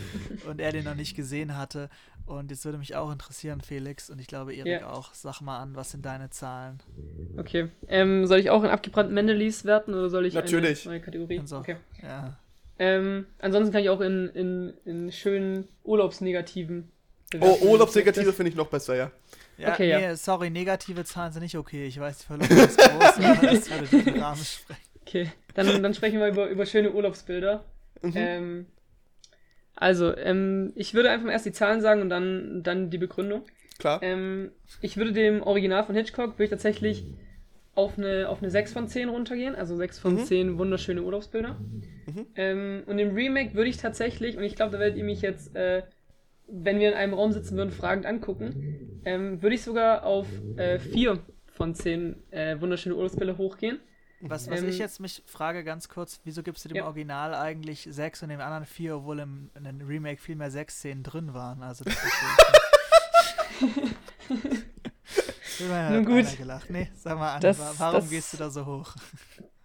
und 0.48 0.60
er 0.60 0.72
den 0.72 0.84
noch 0.84 0.94
nicht 0.94 1.14
gesehen 1.14 1.56
hatte. 1.56 1.90
Und 2.24 2.50
jetzt 2.50 2.64
würde 2.64 2.78
mich 2.78 2.94
auch 2.96 3.10
interessieren, 3.12 3.60
Felix, 3.60 4.08
und 4.10 4.20
ich 4.20 4.26
glaube 4.26 4.54
Erik 4.54 4.80
Ja. 4.80 4.90
auch. 4.90 5.12
Sag 5.12 5.40
mal 5.40 5.58
an, 5.60 5.74
was 5.76 5.90
sind 5.90 6.06
deine 6.06 6.30
Zahlen? 6.30 6.80
Okay. 7.36 7.68
Ähm, 7.88 8.26
soll 8.26 8.38
ich 8.38 8.50
auch 8.50 8.62
in 8.64 8.70
abgebrannten 8.70 9.14
Mendelis 9.14 9.64
werten 9.64 9.92
oder 9.94 10.08
soll 10.08 10.26
ich 10.26 10.34
Natürlich. 10.34 10.86
eine 10.86 10.96
neue 10.96 11.04
Kategorie? 11.04 11.40
Auch. 11.40 11.60
Okay. 11.60 11.76
Ja. 12.02 12.36
Ähm, 12.78 13.26
ansonsten 13.38 13.72
kann 13.72 13.82
ich 13.82 13.90
auch 13.90 14.00
in, 14.00 14.28
in, 14.30 14.72
in 14.84 15.12
schönen 15.12 15.68
Urlaubsnegativen. 15.84 16.90
Oh, 17.34 17.38
bewerten. 17.38 17.66
Urlaubsnegative 17.68 18.32
finde 18.32 18.50
ich 18.50 18.56
noch 18.56 18.68
besser, 18.68 18.96
ja. 18.96 19.10
Ja, 19.58 19.72
Okay, 19.72 19.88
ja. 19.88 19.98
nee, 20.00 20.14
sorry, 20.14 20.50
negative 20.50 21.04
Zahlen 21.04 21.32
sind 21.32 21.42
nicht 21.42 21.56
okay. 21.56 21.84
Ich 21.86 21.98
weiß, 22.00 22.18
die 22.18 22.26
Verlust 22.26 22.50
ist 22.50 22.78
groß, 22.78 23.24
aber 23.24 23.46
das 23.46 23.70
würde 23.70 24.02
den 24.02 24.20
Rahmen 24.22 24.42
sprengen. 24.44 24.80
Okay, 25.06 25.30
dann, 25.54 25.82
dann 25.82 25.94
sprechen 25.94 26.18
wir 26.20 26.28
über, 26.28 26.48
über 26.48 26.64
schöne 26.66 26.90
Urlaubsbilder. 26.92 27.64
Mhm. 28.02 28.12
Ähm, 28.16 28.66
also, 29.76 30.16
ähm, 30.16 30.72
ich 30.74 30.94
würde 30.94 31.10
einfach 31.10 31.26
mal 31.26 31.32
erst 31.32 31.46
die 31.46 31.52
Zahlen 31.52 31.80
sagen 31.80 32.02
und 32.02 32.08
dann, 32.08 32.62
dann 32.62 32.90
die 32.90 32.98
Begründung. 32.98 33.42
Klar. 33.78 34.02
Ähm, 34.02 34.52
ich 34.80 34.96
würde 34.96 35.12
dem 35.12 35.42
Original 35.42 35.84
von 35.84 35.94
Hitchcock 35.94 36.34
würde 36.34 36.44
ich 36.44 36.50
tatsächlich 36.50 37.04
auf 37.74 37.96
eine, 37.98 38.28
auf 38.28 38.42
eine 38.42 38.50
6 38.50 38.72
von 38.72 38.86
10 38.86 39.08
runtergehen, 39.08 39.54
also 39.54 39.76
6 39.76 39.98
von 39.98 40.14
Mhm. 40.14 40.24
10 40.24 40.58
wunderschöne 40.58 41.02
Urlaubsbilder. 41.02 41.56
Mhm. 42.06 42.26
Ähm, 42.36 42.82
und 42.86 42.98
im 42.98 43.14
Remake 43.14 43.54
würde 43.54 43.70
ich 43.70 43.78
tatsächlich, 43.78 44.36
und 44.36 44.44
ich 44.44 44.56
glaube, 44.56 44.72
da 44.72 44.78
werdet 44.78 44.98
ihr 44.98 45.04
mich 45.04 45.22
jetzt, 45.22 45.56
äh, 45.56 45.82
wenn 46.46 46.78
wir 46.78 46.88
in 46.90 46.94
einem 46.94 47.14
Raum 47.14 47.32
sitzen 47.32 47.56
würden, 47.56 47.70
fragend 47.70 48.06
angucken, 48.06 49.00
ähm, 49.04 49.42
würde 49.42 49.54
ich 49.54 49.62
sogar 49.62 50.04
auf 50.04 50.26
äh, 50.56 50.78
4 50.78 51.18
von 51.52 51.74
10 51.74 52.16
äh, 52.32 52.60
wunderschöne 52.60 52.94
Urlaubsbilder 52.94 53.36
hochgehen. 53.38 53.80
Was, 54.24 54.48
was 54.50 54.60
Ähm, 54.62 54.68
ich 54.68 54.78
jetzt 54.78 55.00
mich 55.00 55.22
frage 55.26 55.64
ganz 55.64 55.88
kurz, 55.88 56.20
wieso 56.24 56.42
gibst 56.44 56.64
du 56.64 56.68
dem 56.68 56.76
Ja. 56.76 56.86
Original 56.86 57.34
eigentlich 57.34 57.88
sechs 57.90 58.22
und 58.22 58.28
dem 58.28 58.40
anderen 58.40 58.64
vier, 58.66 58.96
obwohl 58.98 59.18
im, 59.18 59.50
in 59.56 59.64
dem 59.64 59.80
Remake 59.86 60.20
viel 60.20 60.36
mehr 60.36 60.50
sechs 60.50 60.76
Szenen 60.76 61.02
drin 61.02 61.34
waren? 61.34 61.62
Also 61.62 61.82
das 61.84 61.94
ist 61.94 62.12
Nun 65.90 66.04
gut. 66.04 66.36
gelacht. 66.38 66.70
Nee, 66.70 66.88
sag 66.94 67.18
mal 67.18 67.34
an, 67.34 67.40
Das- 67.40 67.58
warum 67.78 68.00
das- 68.00 68.10
gehst 68.10 68.32
du 68.32 68.36
da 68.38 68.50
so 68.50 68.64
hoch? 68.66 68.94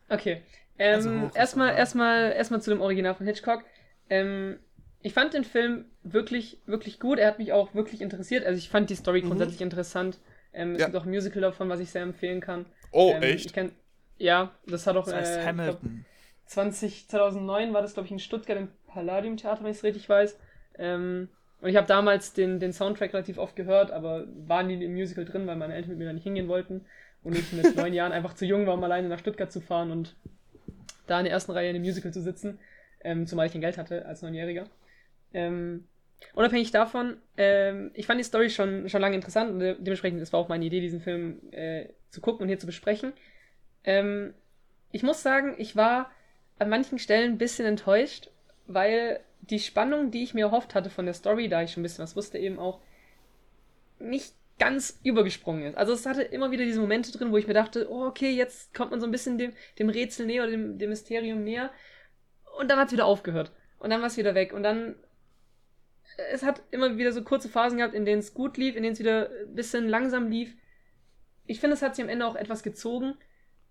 Okay. 0.10 0.42
Ähm, 0.80 0.96
Also 0.96 1.12
hoch 1.22 1.36
erstmal, 1.36 1.76
erstmal, 1.76 2.32
erstmal 2.34 2.62
zu 2.62 2.70
dem 2.70 2.82
Original 2.82 3.16
von 3.16 3.26
Hitchcock. 3.26 3.64
Ähm, 4.10 4.60
ich 5.02 5.14
fand 5.14 5.34
den 5.34 5.43
Film 5.43 5.86
wirklich, 6.04 6.60
wirklich 6.66 7.00
gut. 7.00 7.20
Er 7.20 7.28
hat 7.28 7.39
mich 7.39 7.54
auch 7.54 7.74
wirklich 7.76 8.02
interessiert. 8.02 8.45
Also 8.45 8.58
ich 8.58 8.70
fand 8.70 8.89
die 8.89 8.95
Story 8.95 9.22
Mhm. 9.22 9.28
grundsätzlich 9.28 9.62
interessant. 9.62 10.20
Ähm, 10.54 10.74
es 10.74 10.80
Ja. 10.80 10.86
gibt 10.88 10.98
auch 10.98 11.04
ein 11.06 11.10
Musical 11.10 11.41
davon, 11.41 11.70
was 11.70 11.80
ich 11.80 11.91
sehr 11.91 12.02
empfehlen 12.02 12.41
kann. 12.41 12.66
Oh, 12.91 13.14
ähm, 13.14 13.24
echt? 13.24 13.45
Ich 13.45 13.54
kenn, 13.54 13.72
ja, 14.18 14.52
das 14.66 14.88
hat 14.88 14.95
auch 14.98 15.06
Das 15.06 15.14
heißt 15.14 15.38
äh, 15.38 15.39
ich 15.39 15.64
glaub, 15.64 15.82
Hamilton. 15.82 16.06
20, 16.45 17.08
2009 17.10 17.74
war 17.74 17.82
das, 17.82 17.93
glaube 17.93 18.08
ich, 18.08 18.12
in 18.12 18.20
Stuttgart 18.20 18.58
im 18.58 18.70
Palladium 18.88 19.38
Theater, 19.38 19.64
wenn 19.64 19.72
ich 19.72 19.78
es 19.78 19.84
richtig 19.84 20.08
weiß. 20.10 20.38
Ähm, 20.78 21.30
und 21.62 21.70
ich 21.70 21.76
habe 21.76 21.88
damals 21.88 22.34
den, 22.34 22.60
den 22.60 22.72
Soundtrack 22.74 23.14
relativ 23.14 23.38
oft 23.38 23.56
gehört, 23.56 23.91
aber 23.91 24.26
war 24.48 24.64
nie 24.64 24.84
im 24.84 24.93
Musical 24.93 25.26
drin, 25.26 25.48
weil 25.48 25.56
meine 25.56 25.74
Eltern 25.74 25.89
mit 25.91 26.00
mir 26.00 26.06
da 26.06 26.14
nicht 26.14 26.24
hingehen 26.24 26.48
wollten. 26.48 26.86
Und 27.24 27.36
ich 27.38 27.52
mit 27.52 27.76
neun 27.76 27.93
Jahren 27.93 28.12
einfach 28.12 28.34
zu 28.34 28.45
jung 28.45 28.66
war, 28.68 28.76
um 28.76 28.84
alleine 28.84 29.10
nach 29.10 29.20
Stuttgart 29.20 29.52
zu 29.52 29.60
fahren 29.60 29.91
und 29.91 30.16
da 31.08 31.20
in 31.20 31.26
der 31.26 31.34
ersten 31.34 31.52
Reihe 31.52 31.70
in 31.70 31.74
dem 31.76 31.84
Musical 31.84 32.12
zu 32.14 32.22
sitzen, 32.22 32.60
ähm, 33.02 33.28
zumal 33.28 33.48
ich 33.48 33.52
kein 33.54 33.62
Geld 33.62 33.78
hatte 33.78 34.06
als 34.06 34.22
Neunjähriger. 34.22 34.66
Ähm, 35.34 35.86
unabhängig 36.34 36.72
davon, 36.72 37.18
ähm, 37.38 37.92
ich 37.94 38.06
fand 38.06 38.20
die 38.20 38.24
Story 38.24 38.50
schon, 38.50 38.90
schon 38.90 39.02
lange 39.02 39.16
interessant 39.16 39.52
und 39.52 39.60
de 39.60 39.76
dementsprechend, 39.76 40.22
es 40.22 40.34
war 40.34 40.40
auch 40.40 40.50
meine 40.50 40.66
Idee, 40.66 40.80
diesen 40.80 41.02
Film 41.02 41.40
äh, 41.52 41.90
zu 42.10 42.22
gucken 42.22 42.44
und 42.44 42.48
hier 42.48 42.60
zu 42.60 42.66
besprechen. 42.66 43.14
Ähm, 43.84 44.34
ich 44.92 45.04
muss 45.04 45.22
sagen, 45.22 45.56
ich 45.58 45.76
war 45.76 46.12
an 46.60 46.70
manchen 46.70 47.00
Stellen 47.00 47.34
ein 47.34 47.38
bisschen 47.38 47.66
enttäuscht, 47.66 48.32
weil 48.66 49.20
die 49.42 49.60
Spannung, 49.60 50.12
die 50.12 50.24
ich 50.24 50.34
mir 50.34 50.46
erhofft 50.46 50.76
hatte 50.76 50.90
von 50.90 51.06
der 51.06 51.14
Story, 51.14 51.50
da 51.50 51.62
ich 51.62 51.72
schon 51.72 51.82
ein 51.82 51.84
bisschen 51.84 52.04
was 52.04 52.16
wusste, 52.16 52.38
eben 52.38 52.60
auch 52.60 52.80
nicht 54.00 54.34
ganz 54.60 55.00
übergesprungen 55.04 55.64
ist. 55.64 55.78
Also 55.78 55.94
es 55.94 56.06
hatte 56.06 56.24
immer 56.24 56.52
wieder 56.52 56.66
diese 56.66 56.80
Momente 56.80 57.12
drin, 57.12 57.32
wo 57.32 57.38
ich 57.38 57.48
mir 57.48 57.54
dachte, 57.54 57.88
oh, 57.92 58.06
okay, 58.06 58.32
jetzt 58.32 58.74
kommt 58.74 58.92
man 58.92 59.00
so 59.00 59.06
ein 59.06 59.12
bisschen 59.12 59.38
dem, 59.38 59.54
dem 59.78 59.90
Rätsel 59.90 60.26
näher 60.26 60.44
oder 60.44 60.52
dem, 60.52 60.80
dem 60.80 60.90
Mysterium 60.90 61.44
näher. 61.44 61.72
Und 62.60 62.70
dann 62.70 62.80
hat 62.80 62.88
es 62.88 62.94
wieder 62.94 63.06
aufgehört. 63.06 63.52
Und 63.80 63.92
dann 63.92 64.02
war 64.02 64.08
es 64.08 64.18
wieder 64.18 64.36
weg. 64.36 64.54
Und 64.54 64.64
dann. 64.64 64.96
Es 66.34 66.43
hat 66.43 66.61
immer 66.72 66.97
wieder 66.97 67.11
so 67.11 67.24
kurze 67.24 67.49
Phasen 67.49 67.78
gehabt, 67.78 67.93
in 67.93 68.05
denen 68.05 68.20
es 68.20 68.34
gut 68.34 68.57
lief, 68.57 68.76
in 68.76 68.84
denen 68.84 68.93
es 68.93 68.99
wieder 68.99 69.30
ein 69.30 69.55
bisschen 69.55 69.88
langsam 69.88 70.30
lief. 70.30 70.55
Ich 71.45 71.59
finde, 71.59 71.76
es 71.76 71.82
hat 71.82 71.95
sich 71.95 72.03
am 72.03 72.09
Ende 72.09 72.26
auch 72.26 72.36
etwas 72.36 72.63
gezogen. 72.63 73.15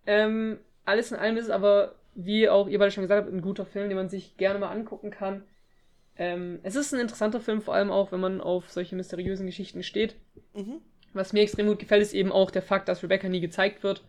Ähm, 0.07 0.59
alles 0.85 1.11
in 1.11 1.19
allem 1.19 1.37
ist 1.37 1.47
es 1.47 1.51
aber, 1.51 1.97
wie 2.15 2.49
auch 2.49 2.69
ihr 2.69 2.79
beide 2.79 2.93
schon 2.93 3.03
gesagt 3.03 3.25
habt, 3.25 3.35
ein 3.35 3.43
guter 3.43 3.67
Film, 3.67 3.89
den 3.89 3.99
man 3.99 4.09
sich 4.09 4.37
gerne 4.37 4.59
mal 4.59 4.71
angucken 4.71 5.11
kann. 5.11 5.43
Ähm, 6.17 6.61
es 6.63 6.77
ist 6.77 6.95
ein 6.95 7.01
interessanter 7.01 7.41
Film, 7.41 7.61
vor 7.61 7.75
allem 7.75 7.91
auch, 7.91 8.13
wenn 8.13 8.21
man 8.21 8.41
auf 8.41 8.71
solche 8.71 8.97
mysteriösen 8.97 9.47
Geschichten 9.47 9.83
steht. 9.83 10.17
Mhm. 10.55 10.81
Was 11.13 11.33
mir 11.33 11.43
extrem 11.43 11.67
gut 11.67 11.79
gefällt, 11.79 12.03
ist 12.03 12.15
eben 12.15 12.33
auch 12.33 12.51
der 12.51 12.63
Fakt, 12.63 12.89
dass 12.89 13.03
Rebecca 13.03 13.29
nie 13.29 13.41
gezeigt 13.41 13.83
wird. 13.83 14.05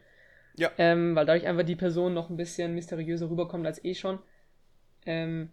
Ja. 0.57 0.71
Ähm, 0.77 1.15
weil 1.15 1.25
dadurch 1.25 1.47
einfach 1.47 1.63
die 1.63 1.75
Person 1.75 2.13
noch 2.13 2.29
ein 2.29 2.37
bisschen 2.37 2.73
mysteriöser 2.73 3.29
rüberkommt 3.29 3.65
als 3.65 3.83
eh 3.83 3.93
schon. 3.93 4.19
Ähm, 5.05 5.49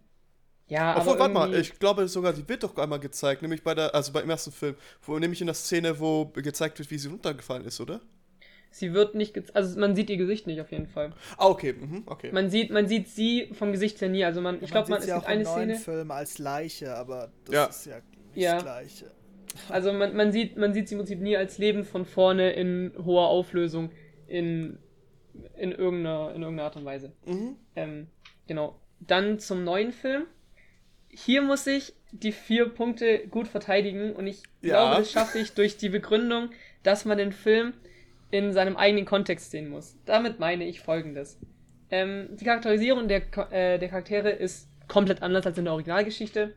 ja, 0.67 0.97
Obwohl, 0.97 1.13
aber 1.13 1.19
warte 1.19 1.33
mal, 1.33 1.55
ich 1.55 1.77
glaube 1.79 2.07
sogar, 2.07 2.33
die 2.33 2.47
wird 2.47 2.63
doch 2.63 2.75
einmal 2.77 2.99
gezeigt, 2.99 3.41
nämlich 3.41 3.63
bei 3.63 3.75
der, 3.75 3.93
also 3.93 4.11
beim 4.11 4.29
ersten 4.29 4.51
Film, 4.51 4.75
wo 5.03 5.17
nämlich 5.19 5.39
in 5.41 5.47
der 5.47 5.53
Szene, 5.53 5.99
wo 5.99 6.25
gezeigt 6.25 6.79
wird, 6.79 6.89
wie 6.91 6.97
sie 6.97 7.09
runtergefallen 7.09 7.65
ist, 7.65 7.79
oder? 7.81 8.01
sie 8.71 8.93
wird 8.93 9.15
nicht, 9.15 9.37
gez- 9.37 9.51
also 9.53 9.79
man 9.79 9.95
sieht 9.95 10.09
ihr 10.09 10.17
Gesicht 10.17 10.47
nicht 10.47 10.59
auf 10.59 10.69
jeden 10.69 10.87
Fall. 10.87 11.13
Ah, 11.37 11.47
okay, 11.47 11.71
mhm, 11.71 12.03
okay. 12.07 12.29
Man 12.33 12.49
sieht, 12.49 12.71
man 12.71 12.89
sieht 12.89 13.07
sie 13.07 13.49
vom 13.53 13.71
Gesicht 13.71 14.01
her 14.01 14.09
nie. 14.09 14.25
Also 14.25 14.41
man, 14.41 14.61
ich 14.61 14.69
glaube, 14.69 14.89
man, 14.89 14.99
es 14.99 15.05
sieht 15.05 15.13
sie 15.13 15.17
gibt 15.17 15.25
auch 15.25 15.31
im 15.31 15.33
eine 15.39 15.43
neuen 15.45 15.69
Szene. 15.77 15.97
Film 15.97 16.11
als 16.11 16.39
Leiche, 16.39 16.93
aber 16.93 17.31
das 17.45 17.55
Ja. 17.55 17.65
ist 17.67 17.85
ja 17.85 17.95
nicht 18.33 18.43
Ja. 18.43 18.53
das 18.55 18.63
Gleiche. 18.63 19.11
Also 19.69 19.93
man, 19.93 20.13
man 20.17 20.33
sieht, 20.33 20.57
man 20.57 20.73
sieht 20.73 20.89
sie 20.89 20.95
im 20.95 20.99
Prinzip 20.99 21.21
nie 21.21 21.37
als 21.37 21.57
Leben 21.57 21.85
von 21.85 22.03
vorne 22.05 22.51
in 22.51 22.91
hoher 23.05 23.27
Auflösung 23.29 23.91
in, 24.27 24.77
in, 25.55 25.71
irgendeiner, 25.71 26.33
in 26.35 26.41
irgendeiner 26.41 26.65
Art 26.67 26.75
und 26.75 26.83
Weise. 26.83 27.13
Mhm. 27.25 27.55
Ähm, 27.77 28.07
genau. 28.45 28.77
Dann 28.99 29.39
zum 29.39 29.63
neuen 29.63 29.93
Film. 29.93 30.25
Hier 31.15 31.41
muss 31.41 31.65
ich 31.67 31.93
die 32.11 32.31
vier 32.31 32.69
Punkte 32.69 33.27
gut 33.27 33.47
verteidigen 33.47 34.13
und 34.13 34.27
ich 34.27 34.43
Ja. 34.61 34.75
glaube, 34.75 34.95
das 34.97 35.11
schaffe 35.11 35.39
ich 35.39 35.53
durch 35.53 35.77
die 35.77 35.89
Begründung, 35.89 36.49
dass 36.83 37.05
man 37.05 37.17
den 37.17 37.31
Film 37.31 37.73
in 38.31 38.53
seinem 38.53 38.75
eigenen 38.77 39.05
Kontext 39.05 39.51
sehen 39.51 39.69
muss. 39.69 39.97
Damit 40.05 40.39
meine 40.39 40.65
ich 40.65 40.81
folgendes. 40.81 41.39
Ähm, 41.89 42.27
die 42.31 42.45
Charakterisierung 42.45 43.07
der, 43.07 43.21
äh, 43.51 43.79
der 43.79 43.89
Charaktere 43.89 44.29
ist 44.29 44.67
komplett 44.87 45.21
anders 45.21 45.45
als 45.45 45.57
in 45.57 45.65
der 45.65 45.73
Originalgeschichte. 45.73 46.53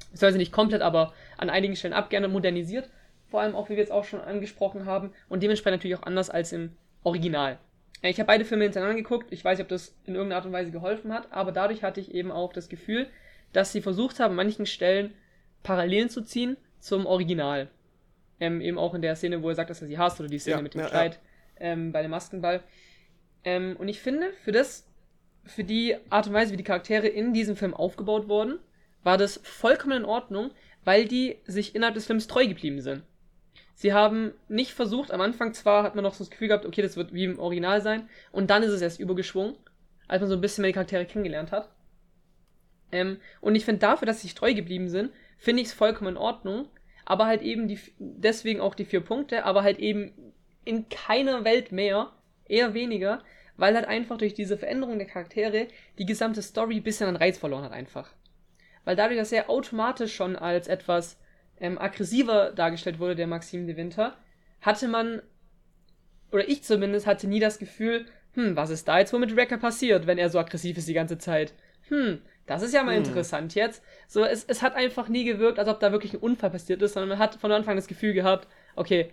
Beziehungsweise 0.00 0.38
nicht 0.38 0.52
komplett, 0.52 0.82
aber 0.82 1.12
an 1.36 1.50
einigen 1.50 1.76
Stellen 1.76 1.94
ab, 1.94 2.10
gerne 2.10 2.28
modernisiert. 2.28 2.88
Vor 3.28 3.40
allem 3.40 3.54
auch, 3.54 3.66
wie 3.68 3.74
wir 3.74 3.78
jetzt 3.78 3.92
auch 3.92 4.04
schon 4.04 4.20
angesprochen 4.20 4.86
haben. 4.86 5.12
Und 5.28 5.42
dementsprechend 5.42 5.78
natürlich 5.80 5.96
auch 5.98 6.06
anders 6.06 6.30
als 6.30 6.52
im 6.52 6.72
Original. 7.04 7.58
Äh, 8.02 8.10
Ich 8.10 8.18
habe 8.18 8.26
beide 8.26 8.44
Filme 8.44 8.64
hintereinander 8.64 8.96
geguckt. 8.96 9.28
Ich 9.32 9.44
weiß 9.44 9.58
nicht, 9.58 9.64
ob 9.64 9.68
das 9.68 9.94
in 10.04 10.14
irgendeiner 10.14 10.36
Art 10.38 10.46
und 10.46 10.52
Weise 10.52 10.70
geholfen 10.70 11.12
hat, 11.12 11.30
aber 11.32 11.52
dadurch 11.52 11.82
hatte 11.82 12.00
ich 12.00 12.14
eben 12.14 12.30
auch 12.32 12.52
das 12.52 12.68
Gefühl, 12.68 13.06
dass 13.52 13.72
sie 13.72 13.80
versucht 13.80 14.20
haben, 14.20 14.32
an 14.32 14.36
manchen 14.36 14.66
Stellen 14.66 15.14
Parallelen 15.62 16.10
zu 16.10 16.22
ziehen 16.22 16.56
zum 16.80 17.06
Original. 17.06 17.68
Ähm, 18.40 18.60
eben 18.60 18.78
auch 18.78 18.94
in 18.94 19.02
der 19.02 19.16
Szene, 19.16 19.42
wo 19.42 19.48
er 19.48 19.54
sagt, 19.54 19.70
dass 19.70 19.82
er 19.82 19.88
sie 19.88 19.98
hasst, 19.98 20.20
oder 20.20 20.28
die 20.28 20.38
Szene 20.38 20.56
Ja, 20.56 20.62
mit 20.62 20.74
dem 20.74 20.80
ja, 20.80 20.86
ja. 20.86 20.90
Kleid 20.90 21.20
Ähm, 21.58 21.90
bei 21.92 22.02
dem 22.02 22.10
Maskenball. 22.12 22.62
Ähm, 23.44 23.76
und 23.78 23.88
ich 23.88 24.00
finde, 24.00 24.30
für 24.44 24.52
das, 24.52 24.86
für 25.44 25.64
die 25.64 25.96
Art 26.08 26.28
und 26.28 26.34
Weise, 26.34 26.52
wie 26.52 26.56
die 26.56 26.64
Charaktere 26.64 27.08
in 27.08 27.32
diesem 27.32 27.56
Film 27.56 27.74
aufgebaut 27.74 28.28
wurden, 28.28 28.58
war 29.02 29.18
das 29.18 29.40
vollkommen 29.42 29.98
in 29.98 30.04
Ordnung, 30.04 30.50
weil 30.84 31.06
die 31.06 31.36
sich 31.46 31.74
innerhalb 31.74 31.94
des 31.94 32.06
Films 32.06 32.28
treu 32.28 32.46
geblieben 32.46 32.80
sind. 32.80 33.02
Sie 33.74 33.92
haben 33.92 34.32
nicht 34.48 34.72
versucht, 34.72 35.12
am 35.12 35.20
Anfang 35.20 35.54
zwar 35.54 35.84
hat 35.84 35.94
man 35.94 36.02
noch 36.02 36.14
so 36.14 36.24
das 36.24 36.30
Gefühl 36.30 36.48
gehabt, 36.48 36.66
okay, 36.66 36.82
das 36.82 36.96
wird 36.96 37.12
wie 37.12 37.24
im 37.24 37.38
Original 37.38 37.80
sein, 37.80 38.08
und 38.32 38.50
dann 38.50 38.62
ist 38.62 38.70
es 38.72 38.82
erst 38.82 38.98
übergeschwungen, 38.98 39.56
als 40.08 40.20
man 40.20 40.28
so 40.28 40.36
ein 40.36 40.40
bisschen 40.40 40.62
mehr 40.62 40.70
die 40.70 40.74
Charaktere 40.74 41.06
kennengelernt 41.06 41.52
hat. 41.52 41.68
Ähm, 42.92 43.18
und 43.40 43.54
ich 43.54 43.64
finde 43.64 43.80
dafür, 43.80 44.06
dass 44.06 44.20
sie 44.20 44.28
sich 44.28 44.34
treu 44.34 44.54
geblieben 44.54 44.88
sind, 44.88 45.12
finde 45.36 45.62
ich 45.62 45.68
es 45.68 45.74
vollkommen 45.74 46.12
in 46.12 46.16
Ordnung, 46.16 46.68
aber 47.04 47.26
halt 47.26 47.42
eben 47.42 47.68
die, 47.68 47.78
deswegen 47.98 48.60
auch 48.60 48.74
die 48.74 48.84
vier 48.84 49.00
Punkte, 49.00 49.44
aber 49.44 49.62
halt 49.62 49.78
eben 49.78 50.12
in 50.64 50.88
keiner 50.88 51.44
Welt 51.44 51.72
mehr, 51.72 52.12
eher 52.46 52.74
weniger, 52.74 53.22
weil 53.56 53.74
halt 53.74 53.86
einfach 53.86 54.16
durch 54.18 54.34
diese 54.34 54.56
Veränderung 54.56 54.98
der 54.98 55.06
Charaktere 55.06 55.68
die 55.98 56.06
gesamte 56.06 56.42
Story 56.42 56.76
ein 56.76 56.82
bisschen 56.82 57.08
an 57.08 57.16
Reiz 57.16 57.38
verloren 57.38 57.64
hat 57.64 57.72
einfach. 57.72 58.10
Weil 58.84 58.96
dadurch, 58.96 59.18
dass 59.18 59.32
er 59.32 59.50
automatisch 59.50 60.14
schon 60.14 60.36
als 60.36 60.68
etwas 60.68 61.18
ähm, 61.60 61.78
aggressiver 61.78 62.52
dargestellt 62.52 62.98
wurde, 62.98 63.16
der 63.16 63.26
Maxim 63.26 63.66
de 63.66 63.76
Winter, 63.76 64.16
hatte 64.60 64.88
man, 64.88 65.22
oder 66.32 66.48
ich 66.48 66.62
zumindest, 66.62 67.06
hatte 67.06 67.26
nie 67.26 67.40
das 67.40 67.58
Gefühl, 67.58 68.06
hm, 68.34 68.56
was 68.56 68.70
ist 68.70 68.86
da 68.86 68.98
jetzt 68.98 69.12
wohl 69.12 69.20
mit 69.20 69.34
Wrecker 69.34 69.58
passiert, 69.58 70.06
wenn 70.06 70.18
er 70.18 70.30
so 70.30 70.38
aggressiv 70.38 70.78
ist 70.78 70.88
die 70.88 70.94
ganze 70.94 71.18
Zeit? 71.18 71.54
Hm, 71.88 72.20
das 72.48 72.62
ist 72.62 72.74
ja 72.74 72.82
mal 72.82 72.96
Hm. 72.96 73.04
interessant 73.04 73.54
jetzt. 73.54 73.82
So, 74.08 74.24
es, 74.24 74.44
es 74.44 74.62
hat 74.62 74.74
einfach 74.74 75.08
nie 75.08 75.24
gewirkt, 75.24 75.58
als 75.58 75.68
ob 75.68 75.80
da 75.80 75.92
wirklich 75.92 76.14
ein 76.14 76.20
Unfall 76.20 76.50
passiert 76.50 76.82
ist, 76.82 76.94
sondern 76.94 77.10
man 77.10 77.18
hat 77.18 77.36
von 77.36 77.52
Anfang 77.52 77.76
das 77.76 77.86
Gefühl 77.86 78.14
gehabt, 78.14 78.48
okay, 78.74 79.12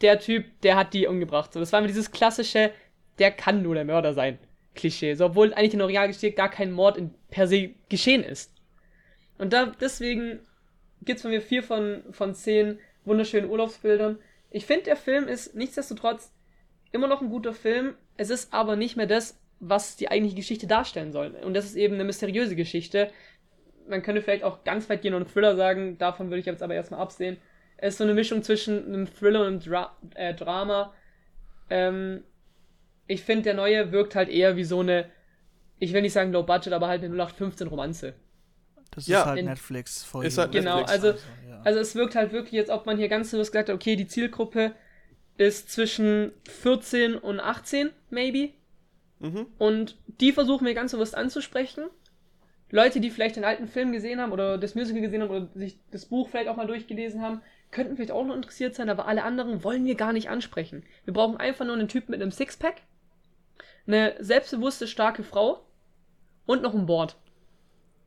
der 0.00 0.18
Typ, 0.18 0.46
der 0.62 0.76
hat 0.76 0.94
die 0.94 1.06
umgebracht. 1.06 1.52
So, 1.52 1.60
das 1.60 1.72
war 1.72 1.80
immer 1.80 1.88
dieses 1.88 2.10
klassische, 2.10 2.72
der 3.18 3.30
kann 3.30 3.62
nur 3.62 3.74
der 3.74 3.84
Mörder 3.84 4.14
sein. 4.14 4.38
Klischee. 4.74 5.14
So, 5.14 5.26
obwohl 5.26 5.52
eigentlich 5.52 5.74
in 5.74 5.80
der 5.80 5.84
Originalgeschichte 5.86 6.32
gar 6.36 6.48
kein 6.50 6.72
Mord 6.72 6.96
in, 6.96 7.12
per 7.30 7.46
se 7.46 7.70
geschehen 7.90 8.24
ist. 8.24 8.54
Und 9.38 9.52
da, 9.52 9.66
deswegen 9.80 10.40
gibt's 11.02 11.22
von 11.22 11.30
mir 11.30 11.42
vier 11.42 11.62
von, 11.62 12.02
von 12.10 12.34
zehn 12.34 12.78
wunderschönen 13.04 13.50
Urlaubsbildern. 13.50 14.18
Ich 14.50 14.66
finde, 14.66 14.84
der 14.84 14.96
Film 14.96 15.28
ist 15.28 15.54
nichtsdestotrotz 15.54 16.32
immer 16.92 17.08
noch 17.08 17.20
ein 17.20 17.30
guter 17.30 17.52
Film. 17.52 17.94
Es 18.16 18.30
ist 18.30 18.52
aber 18.54 18.76
nicht 18.76 18.96
mehr 18.96 19.06
das, 19.06 19.38
was 19.64 19.96
die 19.96 20.10
eigentliche 20.10 20.34
Geschichte 20.36 20.66
darstellen 20.66 21.12
soll. 21.12 21.28
Und 21.44 21.54
das 21.54 21.66
ist 21.66 21.76
eben 21.76 21.94
eine 21.94 22.02
mysteriöse 22.04 22.56
Geschichte. 22.56 23.10
Man 23.88 24.02
könnte 24.02 24.20
vielleicht 24.20 24.42
auch 24.42 24.64
ganz 24.64 24.90
weit 24.90 25.02
gehen 25.02 25.14
und 25.14 25.22
einen 25.22 25.32
Thriller 25.32 25.54
sagen, 25.56 25.98
davon 25.98 26.28
würde 26.30 26.40
ich 26.40 26.46
jetzt 26.46 26.62
aber 26.64 26.74
erstmal 26.74 27.00
absehen. 27.00 27.36
Es 27.76 27.94
ist 27.94 27.98
so 27.98 28.04
eine 28.04 28.14
Mischung 28.14 28.42
zwischen 28.42 28.84
einem 28.86 29.06
Thriller 29.06 29.40
und 29.42 29.46
einem 29.46 29.60
Dra 29.60 29.96
äh, 30.16 30.34
Drama. 30.34 30.92
Ähm, 31.70 32.24
ich 33.06 33.22
finde, 33.22 33.44
der 33.44 33.54
neue 33.54 33.92
wirkt 33.92 34.14
halt 34.16 34.28
eher 34.28 34.56
wie 34.56 34.64
so 34.64 34.80
eine, 34.80 35.08
ich 35.78 35.92
will 35.92 36.02
nicht 36.02 36.12
sagen 36.12 36.32
Low 36.32 36.42
Budget, 36.42 36.72
aber 36.72 36.88
halt 36.88 37.02
eine 37.04 37.14
0815 37.14 37.68
Romanze. 37.68 38.14
Das 38.90 39.06
Ja. 39.06 39.20
ist 39.20 39.26
halt 39.26 39.38
In- 39.38 39.46
Netflix 39.46 40.06
Ist 40.22 40.36
you. 40.36 40.42
halt 40.42 40.52
Genau, 40.52 40.78
Netflix. 40.80 41.04
also, 41.04 41.18
ja. 41.48 41.60
also 41.64 41.78
es 41.78 41.94
wirkt 41.94 42.14
halt 42.16 42.32
wirklich, 42.32 42.58
als 42.60 42.68
ob 42.70 42.84
man 42.86 42.98
hier 42.98 43.08
ganz 43.08 43.30
bewusst 43.30 43.52
gesagt 43.52 43.68
hat, 43.68 43.74
okay, 43.76 43.94
die 43.96 44.06
Zielgruppe 44.08 44.72
ist 45.38 45.70
zwischen 45.70 46.32
14 46.48 47.14
und 47.16 47.38
18, 47.40 47.90
maybe. 48.10 48.50
Mhm. 49.22 49.46
Und 49.56 49.96
die 50.20 50.32
versuchen 50.32 50.66
wir 50.66 50.74
ganz 50.74 50.92
bewusst 50.92 51.16
anzusprechen. 51.16 51.84
Leute, 52.70 53.00
die 53.00 53.10
vielleicht 53.10 53.36
den 53.36 53.44
alten 53.44 53.68
Film 53.68 53.92
gesehen 53.92 54.20
haben 54.20 54.32
oder 54.32 54.58
das 54.58 54.74
Musical 54.74 55.00
gesehen 55.00 55.22
haben 55.22 55.30
oder 55.30 55.48
sich 55.54 55.78
das 55.90 56.06
Buch 56.06 56.28
vielleicht 56.28 56.48
auch 56.48 56.56
mal 56.56 56.66
durchgelesen 56.66 57.22
haben, 57.22 57.40
könnten 57.70 57.96
vielleicht 57.96 58.10
auch 58.10 58.24
noch 58.24 58.34
interessiert 58.34 58.74
sein, 58.74 58.90
aber 58.90 59.06
alle 59.06 59.24
anderen 59.24 59.62
wollen 59.62 59.84
wir 59.84 59.94
gar 59.94 60.12
nicht 60.12 60.28
ansprechen. 60.28 60.82
Wir 61.04 61.14
brauchen 61.14 61.36
einfach 61.36 61.64
nur 61.64 61.74
einen 61.74 61.88
Typen 61.88 62.10
mit 62.10 62.20
einem 62.20 62.32
Sixpack, 62.32 62.82
eine 63.86 64.14
selbstbewusste, 64.18 64.86
starke 64.86 65.22
Frau 65.22 65.64
und 66.46 66.62
noch 66.62 66.74
ein 66.74 66.86
Board. 66.86 67.16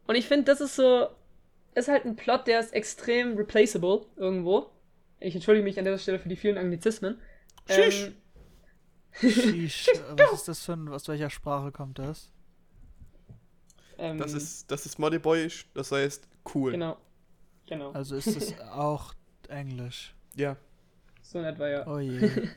Und 0.07 0.15
ich 0.15 0.27
finde, 0.27 0.45
das 0.45 0.61
ist 0.61 0.75
so, 0.75 1.07
ist 1.75 1.87
halt 1.87 2.05
ein 2.05 2.15
Plot, 2.15 2.47
der 2.47 2.59
ist 2.59 2.73
extrem 2.73 3.37
replaceable 3.37 4.05
irgendwo. 4.17 4.71
Ich 5.19 5.35
entschuldige 5.35 5.63
mich 5.63 5.79
an 5.79 5.85
dieser 5.85 5.97
Stelle 5.97 6.19
für 6.19 6.29
die 6.29 6.35
vielen 6.35 6.57
Anglizismen. 6.57 7.19
Shish. 7.67 8.07
Ähm, 8.07 8.15
Sheesh, 9.19 9.87
äh, 9.89 9.93
was 10.17 10.33
ist 10.33 10.47
das 10.47 10.65
für 10.65 10.73
ein, 10.73 10.87
aus 10.89 11.07
welcher 11.07 11.29
Sprache 11.29 11.71
kommt 11.71 11.99
das? 11.99 12.31
ähm, 13.97 14.17
Das 14.17 14.33
ist, 14.33 14.69
das 14.71 14.85
ist 14.85 14.99
Moddy 14.99 15.19
Boyish, 15.19 15.67
das 15.73 15.91
heißt 15.91 16.27
cool. 16.53 16.71
Genau. 16.71 16.97
Genau. 17.67 17.91
Also 17.91 18.15
ist 18.15 18.27
es 18.27 18.59
auch 18.71 19.13
Englisch. 19.47 20.13
Ja. 20.35 20.57
So 21.21 21.39
in 21.39 21.45
etwa, 21.45 21.67
ja. 21.67 21.87
Oh 21.87 21.99
je. 21.99 22.29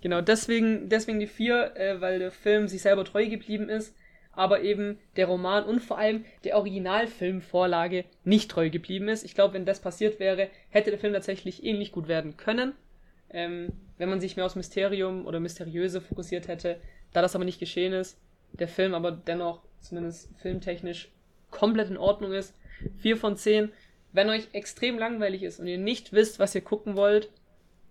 Genau, 0.00 0.20
deswegen, 0.20 0.88
deswegen 0.88 1.18
die 1.18 1.26
vier, 1.26 1.76
äh, 1.76 2.00
weil 2.00 2.20
der 2.20 2.30
Film 2.30 2.68
sich 2.68 2.82
selber 2.82 3.04
treu 3.04 3.28
geblieben 3.28 3.68
ist, 3.68 3.96
aber 4.30 4.60
eben 4.62 5.00
der 5.16 5.26
Roman 5.26 5.64
und 5.64 5.80
vor 5.80 5.98
allem 5.98 6.24
der 6.44 6.56
Originalfilmvorlage 6.56 8.04
nicht 8.22 8.48
treu 8.48 8.70
geblieben 8.70 9.08
ist. 9.08 9.24
Ich 9.24 9.34
glaube, 9.34 9.54
wenn 9.54 9.66
das 9.66 9.80
passiert 9.80 10.20
wäre, 10.20 10.50
hätte 10.68 10.90
der 10.90 11.00
Film 11.00 11.12
tatsächlich 11.14 11.64
ähnlich 11.64 11.90
gut 11.90 12.06
werden 12.06 12.36
können, 12.36 12.74
ähm, 13.30 13.72
wenn 13.98 14.08
man 14.08 14.20
sich 14.20 14.36
mehr 14.36 14.46
aufs 14.46 14.56
Mysterium 14.56 15.26
oder 15.26 15.40
Mysteriöse 15.40 16.00
fokussiert 16.00 16.48
hätte. 16.48 16.80
Da 17.12 17.22
das 17.22 17.34
aber 17.34 17.44
nicht 17.44 17.60
geschehen 17.60 17.92
ist, 17.92 18.18
der 18.52 18.68
Film 18.68 18.94
aber 18.94 19.12
dennoch 19.12 19.62
zumindest 19.80 20.28
filmtechnisch 20.40 21.08
komplett 21.50 21.90
in 21.90 21.96
Ordnung 21.96 22.32
ist. 22.32 22.54
4 22.98 23.16
von 23.16 23.36
10. 23.36 23.70
Wenn 24.12 24.30
euch 24.30 24.48
extrem 24.52 24.98
langweilig 24.98 25.42
ist 25.42 25.60
und 25.60 25.66
ihr 25.66 25.78
nicht 25.78 26.12
wisst, 26.12 26.38
was 26.38 26.54
ihr 26.54 26.60
gucken 26.60 26.96
wollt, 26.96 27.30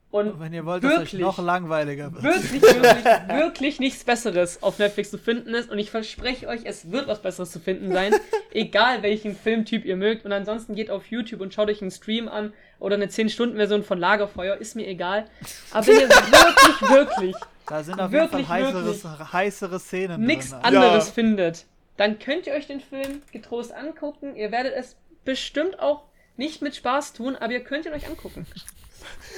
und 0.10 0.40
Wenn 0.40 0.54
ihr 0.54 0.66
wollt, 0.66 0.84
dass 0.84 0.92
es 0.94 0.98
euch 1.00 1.04
wirklich, 1.14 1.22
noch 1.22 1.38
langweiliger 1.38 2.14
wird. 2.14 2.24
wirklich, 2.24 2.62
wirklich, 2.62 3.06
wirklich 3.30 3.80
nichts 3.80 4.04
Besseres 4.06 4.64
auf 4.64 4.80
Netflix 4.80 5.12
zu 5.12 5.18
finden 5.18 5.54
ist. 5.54 5.70
Und 5.70 5.80
ich 5.80 5.92
verspreche 5.92 6.48
euch, 6.48 6.62
es 6.64 6.92
wird 6.92 7.08
was 7.08 7.22
Besseres 7.22 7.52
zu 7.52 7.60
finden 7.60 7.92
sein. 7.92 8.16
egal 8.54 9.04
welchen 9.04 9.36
Filmtyp 9.36 9.84
ihr 9.86 9.98
mögt. 9.98 10.24
Und 10.26 10.32
ansonsten 10.32 10.76
geht 10.76 10.90
auf 10.90 11.06
YouTube 11.08 11.42
und 11.42 11.54
schaut 11.54 11.70
euch 11.70 11.82
einen 11.82 11.92
Stream 11.92 12.30
an 12.30 12.54
oder 12.80 12.96
eine 12.96 13.08
10-Stunden-Version 13.08 13.84
von 13.84 14.00
Lagerfeuer. 14.00 14.56
Ist 14.56 14.76
mir 14.76 14.88
egal. 14.88 15.26
Aber 15.72 15.86
wenn 15.88 15.96
ihr 16.00 16.10
wirklich, 16.10 16.90
wirklich 16.90 17.36
Da 17.66 17.84
sind 17.84 18.00
auf 18.00 18.12
jeden 18.14 18.24
Wirklich, 18.32 18.48
Fall 18.48 18.64
heißeres, 18.64 19.04
heißere 19.34 19.80
Szenen 19.80 20.22
nichts 20.22 20.52
drin. 20.52 20.60
anderes 20.64 21.08
Ja. 21.08 21.14
findet, 21.14 21.66
dann 21.98 22.18
könnt 22.18 22.48
ihr 22.48 22.54
euch 22.54 22.68
den 22.68 22.80
Film 22.80 23.22
getrost 23.34 23.74
angucken. 23.74 24.36
Ihr 24.38 24.52
werdet 24.54 24.74
es 24.74 24.96
bestimmt 25.26 25.80
auch 25.80 26.04
nicht 26.38 26.62
mit 26.62 26.76
Spaß 26.78 27.12
tun, 27.14 27.36
aber 27.36 27.52
ihr 27.52 27.64
könnt 27.64 27.86
ihn 27.86 27.92
euch 27.94 28.08
angucken. 28.08 28.46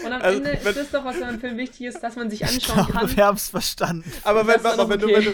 Und 0.05 0.13
am 0.13 0.21
Also, 0.21 0.37
Ende 0.37 0.59
wenn- 0.63 0.71
ist 0.71 0.77
es 0.77 0.91
doch, 0.91 1.03
was 1.05 1.19
beim 1.19 1.39
Film 1.39 1.57
wichtig 1.57 1.81
ist, 1.87 1.99
dass 2.01 2.15
man 2.15 2.29
sich 2.29 2.41
Ich 2.41 2.47
anschauen 2.47 2.85
glaube, 2.85 2.91
kann. 2.93 3.15
wir 3.17 3.25
haben 3.25 3.35
es 3.37 3.49
verstanden. 3.49 4.11
Aber 4.23 4.45
wenn, 4.47 4.53
Das 4.55 4.63
mal, 4.63 4.77
doch 4.77 4.89
wenn, 4.89 4.99
du, 4.99 5.05
okay. 5.07 5.15
wenn, 5.17 5.23
du, 5.25 5.33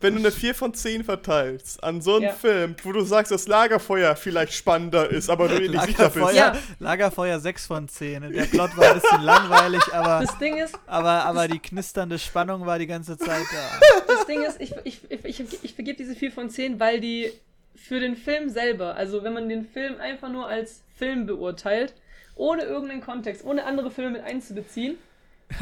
wenn 0.00 0.14
du 0.14 0.20
eine 0.20 0.32
4 0.32 0.54
von 0.54 0.74
10 0.74 1.04
verteilst 1.04 1.82
an 1.84 2.00
so 2.02 2.16
einen 2.16 2.24
Ja. 2.24 2.32
Film, 2.32 2.74
wo 2.82 2.92
du 2.92 3.02
sagst, 3.04 3.30
dass 3.32 3.46
Lagerfeuer 3.46 4.16
vielleicht 4.16 4.52
spannender 4.52 5.08
ist, 5.08 5.30
aber 5.30 5.48
du 5.48 5.60
dir 5.60 5.70
nicht 5.70 5.84
sicher 5.84 6.04
bist. 6.10 6.16
Lagerfeuer, 6.16 6.34
Ja. 6.34 6.56
Lagerfeuer 6.80 7.38
6 7.40 7.66
von 7.66 7.88
10. 7.88 8.32
Der 8.32 8.44
Plot 8.46 8.76
war 8.76 8.92
ein 8.94 9.00
bisschen 9.00 9.22
langweilig, 9.22 9.82
aber, 9.92 10.24
Das 10.26 10.36
Ding 10.38 10.56
ist, 10.58 10.74
aber, 10.86 11.24
aber 11.24 11.46
die 11.48 11.60
knisternde 11.60 12.18
Spannung 12.18 12.66
war 12.66 12.78
die 12.80 12.88
ganze 12.88 13.16
Zeit 13.16 13.44
da. 13.52 14.04
das 14.14 14.26
Ding 14.26 14.42
ist, 14.42 14.60
ich, 14.60 14.74
ich, 14.84 15.00
ich, 15.08 15.24
ich, 15.40 15.64
ich 15.64 15.74
vergebe 15.74 15.96
diese 15.96 16.14
4 16.16 16.32
von 16.32 16.50
10, 16.50 16.80
weil 16.80 17.00
die 17.00 17.30
für 17.74 18.00
den 18.00 18.16
Film 18.16 18.50
selber, 18.50 18.96
also 18.96 19.22
wenn 19.24 19.32
man 19.32 19.48
den 19.48 19.64
Film 19.66 19.98
einfach 20.00 20.28
nur 20.28 20.46
als 20.46 20.82
Film 21.02 21.26
beurteilt, 21.26 21.94
ohne 22.36 22.62
irgendeinen 22.62 23.00
Kontext, 23.00 23.44
ohne 23.44 23.64
andere 23.64 23.90
Filme 23.90 24.10
mit 24.12 24.22
einzubeziehen, 24.22 24.98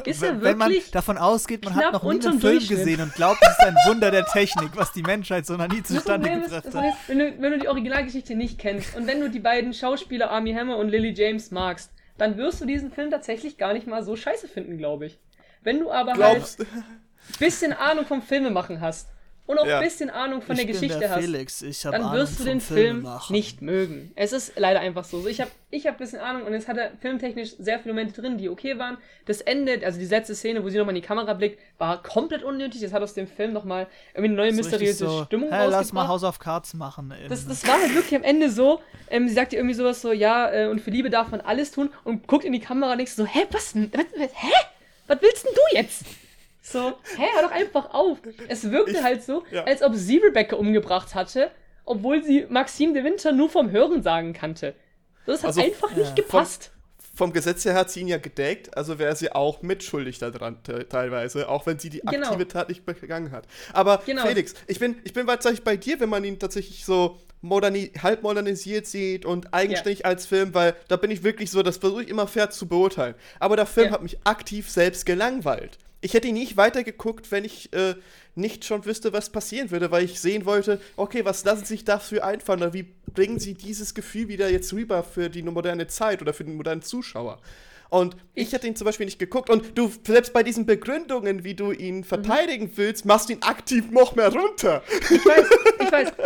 ist 0.04 0.22
er 0.22 0.34
Wenn 0.34 0.42
wenn 0.42 0.58
man 0.58 0.70
wirklich 0.70 0.90
davon 0.90 1.16
ausgeht, 1.16 1.64
man 1.64 1.74
hat 1.74 1.92
noch 1.94 2.02
nie 2.04 2.20
einen 2.20 2.40
Film 2.40 2.68
gesehen 2.68 3.00
und 3.00 3.14
glaubt, 3.14 3.38
es 3.42 3.48
ist 3.48 3.64
ein 3.64 3.74
Wunder 3.86 4.10
der 4.10 4.26
Technik, 4.26 4.70
was 4.74 4.92
die 4.92 5.02
Menschheit 5.02 5.46
so 5.46 5.56
noch 5.56 5.68
nie 5.68 5.82
zustande 5.82 6.28
Problem 6.28 6.42
ist, 6.42 6.50
gebracht 6.50 6.66
das 6.66 6.74
hat. 6.74 6.84
Ist 6.84 7.08
wenn, 7.08 7.18
du, 7.18 7.42
wenn 7.42 7.52
du 7.52 7.58
die 7.58 7.68
Originalgeschichte 7.68 8.34
nicht 8.34 8.58
kennst 8.58 8.94
und 8.96 9.06
wenn 9.06 9.20
du 9.20 9.30
die 9.30 9.40
beiden 9.40 9.72
Schauspieler 9.72 10.30
Armie 10.30 10.54
Hammer 10.54 10.76
und 10.76 10.90
Lily 10.90 11.14
James 11.16 11.50
magst, 11.50 11.90
dann 12.18 12.36
wirst 12.36 12.60
du 12.60 12.66
diesen 12.66 12.90
Film 12.90 13.10
tatsächlich 13.10 13.56
gar 13.56 13.72
nicht 13.72 13.86
mal 13.86 14.04
so 14.04 14.16
scheiße 14.16 14.46
finden, 14.46 14.76
glaube 14.76 15.06
ich. 15.06 15.18
Wenn 15.62 15.80
du 15.80 15.90
aber 15.90 16.12
Glaubst 16.12 16.58
halt 16.58 16.68
bisschen 17.38 17.72
Ahnung 17.72 18.04
vom 18.06 18.22
Filmemachen 18.22 18.80
hast 18.80 19.08
und 19.50 19.58
auch 19.58 19.66
Ja. 19.66 19.78
ein 19.78 19.84
bisschen 19.84 20.10
Ahnung 20.10 20.42
von 20.42 20.54
ich 20.54 20.62
der 20.62 20.72
Geschichte 20.72 20.98
der 21.00 21.10
hast, 21.10 21.20
Felix, 21.20 21.62
ich 21.62 21.82
dann 21.82 21.94
Ahnung 21.94 22.12
wirst 22.12 22.38
du 22.38 22.44
den 22.44 22.60
Film 22.60 23.06
nicht 23.30 23.62
mögen. 23.62 24.12
Es 24.14 24.32
ist 24.32 24.52
leider 24.56 24.80
einfach 24.80 25.04
so. 25.04 25.26
ich 25.26 25.40
habe 25.40 25.50
ich 25.70 25.86
hab 25.86 25.96
ein 25.96 25.98
bisschen 25.98 26.20
Ahnung 26.20 26.44
und 26.44 26.54
es 26.54 26.68
hatte 26.68 26.92
filmtechnisch 27.00 27.56
sehr 27.58 27.78
viele 27.80 27.94
Momente 27.94 28.20
drin, 28.20 28.38
die 28.38 28.48
okay 28.48 28.78
waren. 28.78 28.96
Das 29.26 29.40
Ende, 29.40 29.80
also 29.84 29.98
die 29.98 30.06
letzte 30.06 30.34
Szene, 30.34 30.62
wo 30.64 30.68
sie 30.68 30.78
nochmal 30.78 30.94
in 30.94 31.02
die 31.02 31.06
Kamera 31.06 31.34
blickt, 31.34 31.60
war 31.78 32.02
komplett 32.02 32.42
unnötig. 32.42 32.80
Das 32.80 32.92
hat 32.92 33.02
aus 33.02 33.14
dem 33.14 33.26
Film 33.26 33.52
nochmal 33.52 33.86
irgendwie 34.14 34.28
eine 34.28 34.36
neue 34.36 34.52
mysteriöse 34.52 35.06
so, 35.08 35.24
Stimmung 35.24 35.50
hey, 35.50 35.68
lass 35.68 35.92
mal. 35.92 36.06
House 36.06 36.24
of 36.24 36.38
Cards 36.38 36.74
machen. 36.74 37.12
Das, 37.28 37.46
das 37.46 37.66
war 37.66 37.80
halt 37.80 37.94
wirklich 37.94 38.14
am 38.14 38.22
Ende 38.22 38.50
so, 38.50 38.80
ähm, 39.10 39.28
sie 39.28 39.34
sagt 39.34 39.52
ihr 39.52 39.58
irgendwie 39.58 39.74
sowas 39.74 40.00
so, 40.00 40.12
ja, 40.12 40.50
äh, 40.52 40.66
und 40.68 40.80
für 40.80 40.90
Liebe 40.90 41.10
darf 41.10 41.30
man 41.30 41.40
alles 41.40 41.72
tun 41.72 41.90
und 42.04 42.26
guckt 42.26 42.44
in 42.44 42.52
die 42.52 42.60
Kamera 42.60 42.92
und 42.92 42.98
denkst 42.98 43.12
so, 43.12 43.26
hä, 43.26 43.46
was, 43.50 43.72
denn? 43.72 43.90
was, 43.92 44.04
was 44.16 44.30
hä? 44.34 44.52
Was 45.06 45.22
willst 45.22 45.44
denn 45.44 45.52
du 45.54 45.76
jetzt? 45.76 46.04
So, 46.72 46.92
hä, 47.16 47.24
hör 47.34 47.42
doch 47.42 47.50
einfach 47.50 47.92
auf. 47.94 48.18
Es 48.48 48.70
wirkte 48.70 48.92
Ich- 48.98 49.02
halt 49.02 49.22
so, 49.24 49.44
ja. 49.50 49.64
als 49.64 49.82
ob 49.82 49.94
sie 49.94 50.18
Rebecca 50.18 50.56
umgebracht 50.56 51.14
hatte, 51.14 51.50
obwohl 51.84 52.22
sie 52.22 52.46
Maxime 52.48 52.92
de 52.92 53.02
Winter 53.04 53.32
nur 53.32 53.48
vom 53.48 53.70
Hören 53.70 54.02
sagen 54.02 54.32
kannte. 54.32 54.74
Das 55.26 55.40
hat 55.40 55.48
Also, 55.48 55.62
einfach 55.62 55.90
nicht 55.96 56.08
ja. 56.08 56.14
gepasst. 56.14 56.72
vom 57.12 57.32
Gesetz 57.34 57.64
her 57.66 57.74
hat 57.74 57.90
sie 57.90 58.00
ihn 58.00 58.08
ja 58.08 58.16
gedeckt, 58.16 58.74
also 58.78 58.98
wäre 58.98 59.14
sie 59.14 59.30
auch 59.32 59.60
mitschuldig 59.60 60.18
daran 60.20 60.62
te- 60.62 60.88
teilweise, 60.88 61.48
auch 61.50 61.66
wenn 61.66 61.78
sie 61.78 61.90
die 61.90 62.00
Genau. 62.00 62.28
aktive 62.28 62.48
Tat 62.48 62.68
nicht 62.70 62.86
begangen 62.86 63.30
hat. 63.32 63.46
Aber 63.74 64.00
Genau. 64.06 64.22
Felix, 64.24 64.54
ich 64.68 64.78
bin, 64.78 64.96
ich 65.04 65.12
bin 65.12 65.26
tatsächlich 65.26 65.62
bei 65.62 65.76
dir, 65.76 66.00
wenn 66.00 66.08
man 66.08 66.24
ihn 66.24 66.38
tatsächlich 66.38 66.84
so 66.86 67.18
moderni 67.42 67.90
halb 68.00 68.22
modernisiert 68.22 68.86
sieht 68.86 69.26
und 69.26 69.52
eigenständig 69.52 70.06
als 70.06 70.24
Film, 70.24 70.54
weil 70.54 70.74
da 70.88 70.96
bin 70.96 71.10
ich 71.10 71.22
wirklich 71.22 71.50
so, 71.50 71.62
das 71.62 71.76
versuche 71.78 72.04
ich 72.04 72.08
immer 72.08 72.26
fair 72.26 72.48
zu 72.50 72.66
beurteilen. 72.66 73.14
Aber 73.38 73.56
der 73.56 73.66
Film 73.66 73.88
Ja. 73.88 73.92
hat 73.92 74.02
mich 74.02 74.18
aktiv 74.24 74.70
selbst 74.70 75.04
gelangweilt. 75.04 75.76
Ich 76.00 76.14
hätte 76.14 76.28
ihn 76.28 76.34
nicht 76.34 76.56
weitergeguckt, 76.56 77.30
wenn 77.30 77.44
ich 77.44 77.72
äh, 77.72 77.94
nicht 78.34 78.64
schon 78.64 78.84
wüsste, 78.86 79.12
was 79.12 79.30
passieren 79.30 79.70
würde, 79.70 79.90
weil 79.90 80.04
ich 80.04 80.20
sehen 80.20 80.46
wollte, 80.46 80.80
okay, 80.96 81.24
was 81.24 81.44
lassen 81.44 81.66
sich 81.66 81.84
dafür 81.84 82.24
einfallen 82.24 82.62
oder 82.62 82.72
wie 82.72 82.86
bringen 83.14 83.38
sie 83.38 83.54
dieses 83.54 83.94
Gefühl 83.94 84.28
wieder 84.28 84.48
jetzt 84.50 84.72
rüber 84.72 85.02
für 85.02 85.28
die 85.28 85.42
moderne 85.42 85.88
Zeit 85.88 86.22
oder 86.22 86.32
für 86.32 86.44
den 86.44 86.56
modernen 86.56 86.82
Zuschauer. 86.82 87.40
Und 87.90 88.16
ich 88.34 88.52
hätte 88.52 88.66
ihn 88.68 88.76
zum 88.76 88.84
Beispiel 88.86 89.04
nicht 89.06 89.18
geguckt. 89.18 89.50
Und 89.50 89.76
du, 89.76 89.90
selbst 90.06 90.32
bei 90.32 90.42
diesen 90.42 90.64
Begründungen, 90.64 91.44
wie 91.44 91.54
du 91.54 91.72
ihn 91.72 92.04
verteidigen 92.04 92.70
willst, 92.76 93.04
machst 93.04 93.28
du 93.28 93.32
ihn 93.34 93.42
aktiv 93.42 93.90
noch 93.90 94.14
mehr 94.14 94.32
runter. 94.32 94.82
Ich 95.10 95.24
weiß, 95.26 95.46
ich 95.80 95.92
weiß. 95.92 96.12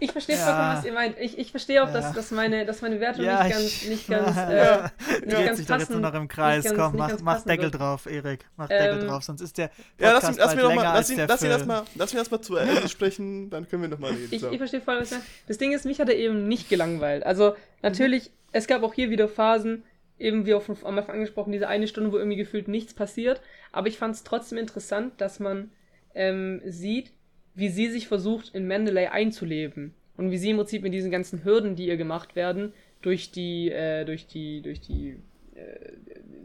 Ich, 0.00 0.12
verstehe 0.12 0.36
Ja. 0.36 0.44
vollkommen, 0.46 0.76
was 0.78 0.84
ihr 0.86 0.92
meint. 0.92 1.16
Ich, 1.20 1.38
ich 1.38 1.50
verstehe 1.50 1.82
auch, 1.82 1.86
Ja. 1.88 1.92
dass, 1.92 2.12
dass, 2.14 2.30
meine, 2.30 2.64
dass 2.66 2.80
meine 2.82 3.00
Wertung 3.00 3.24
Ja, 3.24 3.44
nicht 3.44 3.52
ganz, 3.54 3.64
ich- 3.66 3.88
nicht 3.88 4.08
ganz, 4.08 4.34
Ja. 4.36 4.50
äh, 4.50 4.56
Ja. 4.56 4.82
nicht 4.82 5.32
Dreht 5.32 5.46
ganz 5.46 5.58
sich 5.58 5.66
doch 5.66 5.78
jetzt 5.78 5.90
nur 5.90 6.00
noch 6.00 6.14
im 6.14 6.26
Kreis. 6.26 6.64
ganz- 6.64 6.76
Komm, 6.76 6.96
mach, 6.96 7.12
mach 7.20 7.42
Deckel 7.44 7.64
wird. 7.70 7.78
drauf, 7.80 8.06
Erik. 8.06 8.46
Mach 8.56 8.68
Ähm, 8.70 8.78
Deckel 8.78 9.06
drauf, 9.06 9.22
sonst 9.24 9.40
ist 9.42 9.56
der 9.58 9.70
Ja, 9.98 10.12
lass 10.12 10.24
ihn, 10.24 10.28
Podcast 10.36 10.38
lass 10.38 10.54
länger 10.54 10.74
mal, 10.74 10.82
lass 10.94 11.10
ihn, 11.10 11.18
lass 11.18 11.42
ihn 11.42 11.48
lass 11.96 12.12
ihn 12.12 12.18
erstmal 12.18 12.40
zu 12.40 12.56
Ende 12.56 12.88
sprechen, 12.88 13.50
dann 13.50 13.68
können 13.68 13.82
wir 13.82 13.88
noch 13.90 13.98
mal 13.98 14.10
reden. 14.10 14.28
Ich, 14.30 14.40
so. 14.40 14.50
ich 14.50 14.58
verstehe 14.58 14.80
voll, 14.80 15.00
was 15.00 15.10
du 15.10 15.16
meinst. 15.16 15.30
Das 15.48 15.58
Ding 15.58 15.72
ist, 15.72 15.84
mich 15.84 16.00
hat 16.00 16.08
er 16.08 16.16
eben 16.16 16.48
nicht 16.48 16.68
gelangweilt. 16.70 17.24
Also, 17.24 17.54
natürlich, 17.82 18.30
es 18.52 18.66
gab 18.66 18.82
auch 18.82 18.94
hier 18.94 19.10
wieder 19.10 19.28
Phasen, 19.28 19.84
eben 20.18 20.46
wie 20.46 20.54
auch 20.54 20.62
von, 20.62 20.76
am 20.84 20.98
Anfang 20.98 21.16
angesprochen, 21.16 21.52
diese 21.52 21.68
eine 21.68 21.88
Stunde, 21.88 22.12
wo 22.12 22.18
irgendwie 22.18 22.36
gefühlt 22.36 22.68
nichts 22.68 22.94
passiert. 22.94 23.40
Aber 23.72 23.88
ich 23.88 23.98
fand 23.98 24.14
es 24.14 24.24
trotzdem 24.24 24.58
interessant, 24.58 25.20
dass 25.20 25.40
man 25.40 25.70
ähm, 26.14 26.60
sieht, 26.64 27.12
wie 27.54 27.68
sie 27.68 27.88
sich 27.88 28.08
versucht, 28.08 28.54
in 28.54 28.66
Mandalay 28.66 29.06
einzuleben. 29.08 29.94
Und 30.16 30.30
wie 30.30 30.38
sie 30.38 30.50
im 30.50 30.58
Prinzip 30.58 30.82
mit 30.82 30.92
diesen 30.92 31.10
ganzen 31.10 31.44
Hürden, 31.44 31.74
die 31.74 31.86
ihr 31.86 31.96
gemacht 31.96 32.36
werden, 32.36 32.72
durch 33.02 33.32
die, 33.32 33.70
äh, 33.70 34.04
durch 34.04 34.26
die, 34.26 34.62
durch 34.62 34.80
die, 34.80 35.16
äh, 35.54 35.90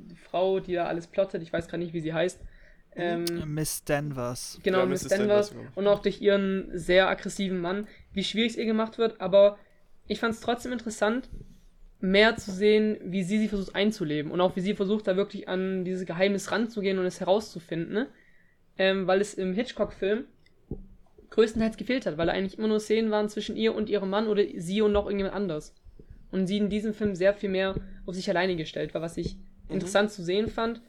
die 0.10 0.16
Frau, 0.16 0.60
die 0.60 0.74
da 0.74 0.86
alles 0.86 1.08
plottet, 1.08 1.42
ich 1.44 1.54
weiß 1.54 1.68
gerade 1.68 1.84
nicht, 1.84 1.94
wie 1.94 2.02
sie 2.02 2.14
heißt, 2.14 2.40
ähm, 2.96 3.26
Miss 3.46 3.84
Danvers. 3.84 4.60
Genau, 4.64 4.80
Ja, 4.80 4.86
Miss. 4.86 5.04
Danvers 5.04 5.50
Danvers, 5.50 5.52
genau. 5.52 5.72
und 5.76 5.88
auch 5.88 6.02
durch 6.02 6.22
ihren 6.22 6.70
sehr 6.78 7.08
aggressiven 7.08 7.62
Mann, 7.62 7.88
wie 8.14 8.24
schwierig 8.24 8.52
es 8.52 8.58
ihr 8.58 8.66
gemacht 8.66 8.98
wird, 8.98 9.22
aber 9.22 9.58
ich 10.08 10.20
fand 10.20 10.34
es 10.34 10.42
trotzdem 10.42 10.74
interessant, 10.74 11.30
mehr 12.02 12.38
zu 12.38 12.52
sehen, 12.52 12.98
wie 13.04 13.24
sie 13.24 13.40
sie 13.40 13.48
versucht 13.48 13.76
einzuleben 13.76 14.32
und 14.32 14.40
auch 14.42 14.56
wie 14.56 14.62
sie 14.62 14.74
versucht, 14.74 15.08
da 15.08 15.18
wirklich 15.18 15.50
an 15.50 15.84
dieses 15.84 16.06
Geheimnis 16.06 16.52
ranzugehen 16.52 16.98
und 16.98 17.06
es 17.06 17.20
herauszufinden, 17.20 17.94
ne? 17.94 18.08
ähm, 18.78 19.08
weil 19.08 19.20
es 19.20 19.34
im 19.34 19.54
Hitchcock-Film 19.54 20.24
größtenteils 21.30 21.78
gefehlt 21.78 22.06
hat, 22.06 22.18
weil 22.18 22.30
eigentlich 22.30 22.58
immer 22.58 22.68
nur 22.68 22.80
Szenen 22.80 23.12
waren 23.12 23.30
zwischen 23.30 23.56
ihr 23.56 23.76
und 23.76 23.90
ihrem 23.90 24.10
Mann 24.10 24.28
oder 24.28 24.44
sie 24.56 24.82
und 24.82 24.94
noch 24.94 25.06
irgendjemand 25.06 25.36
anders. 25.36 25.76
Und 26.32 26.48
sie 26.48 26.58
in 26.58 26.70
diesem 26.70 26.94
Film 26.94 27.16
sehr 27.16 27.34
viel 27.34 27.50
mehr 27.50 27.76
auf 28.06 28.16
sich 28.16 28.30
alleine 28.30 28.56
gestellt 28.56 28.94
war, 28.94 29.02
was 29.02 29.18
ich 29.18 29.36
interessant 29.68 30.12
zu 30.12 30.24
sehen 30.24 30.48
fand. 30.48 30.82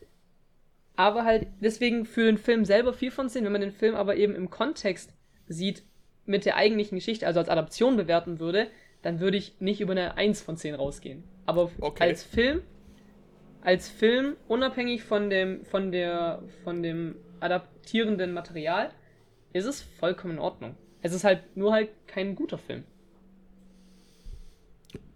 Aber 0.97 1.25
halt 1.25 1.47
deswegen 1.61 2.05
für 2.05 2.25
den 2.25 2.39
Film 2.39 2.65
selber 2.65 2.93
viel 2.93 3.11
von 3.11 3.29
10, 3.29 3.45
wenn 3.45 3.53
man 3.53 3.61
den 3.61 3.73
Film 3.73 3.95
aber 3.95 4.17
eben 4.17 4.35
im 4.35 4.51
Kontext 4.51 5.13
sieht 5.49 5.83
mit 6.27 6.45
der 6.45 6.57
eigentlichen 6.57 6.97
Geschichte, 6.97 7.27
also 7.27 7.41
als 7.41 7.49
Adaption 7.49 7.97
bewerten 7.97 8.39
würde, 8.39 8.69
dann 9.03 9.21
würde 9.21 9.37
ich 9.37 9.61
nicht 9.61 9.81
über 9.81 9.93
eine 9.93 10.17
1 10.17 10.43
von 10.43 10.57
10 10.57 10.75
rausgehen. 10.75 11.25
Aber 11.47 11.71
Okay. 11.81 12.03
als 12.05 12.23
Film, 12.23 12.63
als 13.63 13.89
Film, 13.89 14.37
unabhängig 14.49 15.03
von 15.03 15.31
dem, 15.31 15.65
von 15.65 15.93
der, 15.93 16.43
von 16.65 16.83
dem 16.83 17.17
adaptierenden 17.41 18.33
Material, 18.33 18.91
ist 19.53 19.65
es 19.65 19.83
vollkommen 19.83 20.35
in 20.35 20.39
Ordnung. 20.41 20.77
Es 21.03 21.13
ist 21.13 21.25
halt 21.25 21.57
nur 21.57 21.73
halt 21.73 21.89
kein 22.07 22.35
guter 22.35 22.59
Film. 22.59 22.85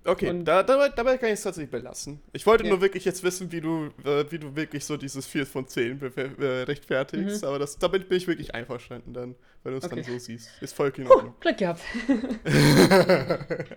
Okay, 0.06 0.28
Und- 0.28 0.44
da, 0.44 0.62
dabei, 0.62 0.90
dabei 0.90 1.16
kann 1.16 1.28
ich 1.30 1.34
es 1.34 1.42
tatsächlich 1.42 1.70
belassen. 1.70 2.20
Ich 2.34 2.44
wollte 2.46 2.64
Ja. 2.64 2.70
nur 2.70 2.80
wirklich 2.82 3.04
jetzt 3.06 3.22
wissen, 3.22 3.50
wie 3.52 3.60
du, 3.62 3.86
äh, 4.04 4.24
wie 4.30 4.38
du 4.38 4.54
wirklich 4.54 4.84
so 4.84 4.98
dieses 4.98 5.26
4 5.26 5.46
von 5.46 5.66
10 5.66 5.98
be- 5.98 6.12
äh, 6.38 6.62
rechtfertigst. 6.64 7.42
Mhm. 7.42 7.48
Aber 7.48 7.58
das, 7.58 7.78
damit 7.78 8.08
bin 8.08 8.18
ich 8.18 8.26
wirklich 8.26 8.54
einverstanden 8.54 9.14
dann, 9.14 9.34
wenn 9.62 9.72
du 9.72 9.78
es 9.78 9.84
Okay. 9.84 10.02
dann 10.02 10.04
so 10.04 10.18
siehst. 10.18 10.50
Ist 10.60 10.74
voll 10.76 10.92
in 10.96 11.06
Ordnung. 11.08 11.34
Glück 11.40 11.56
gehabt. 11.56 11.80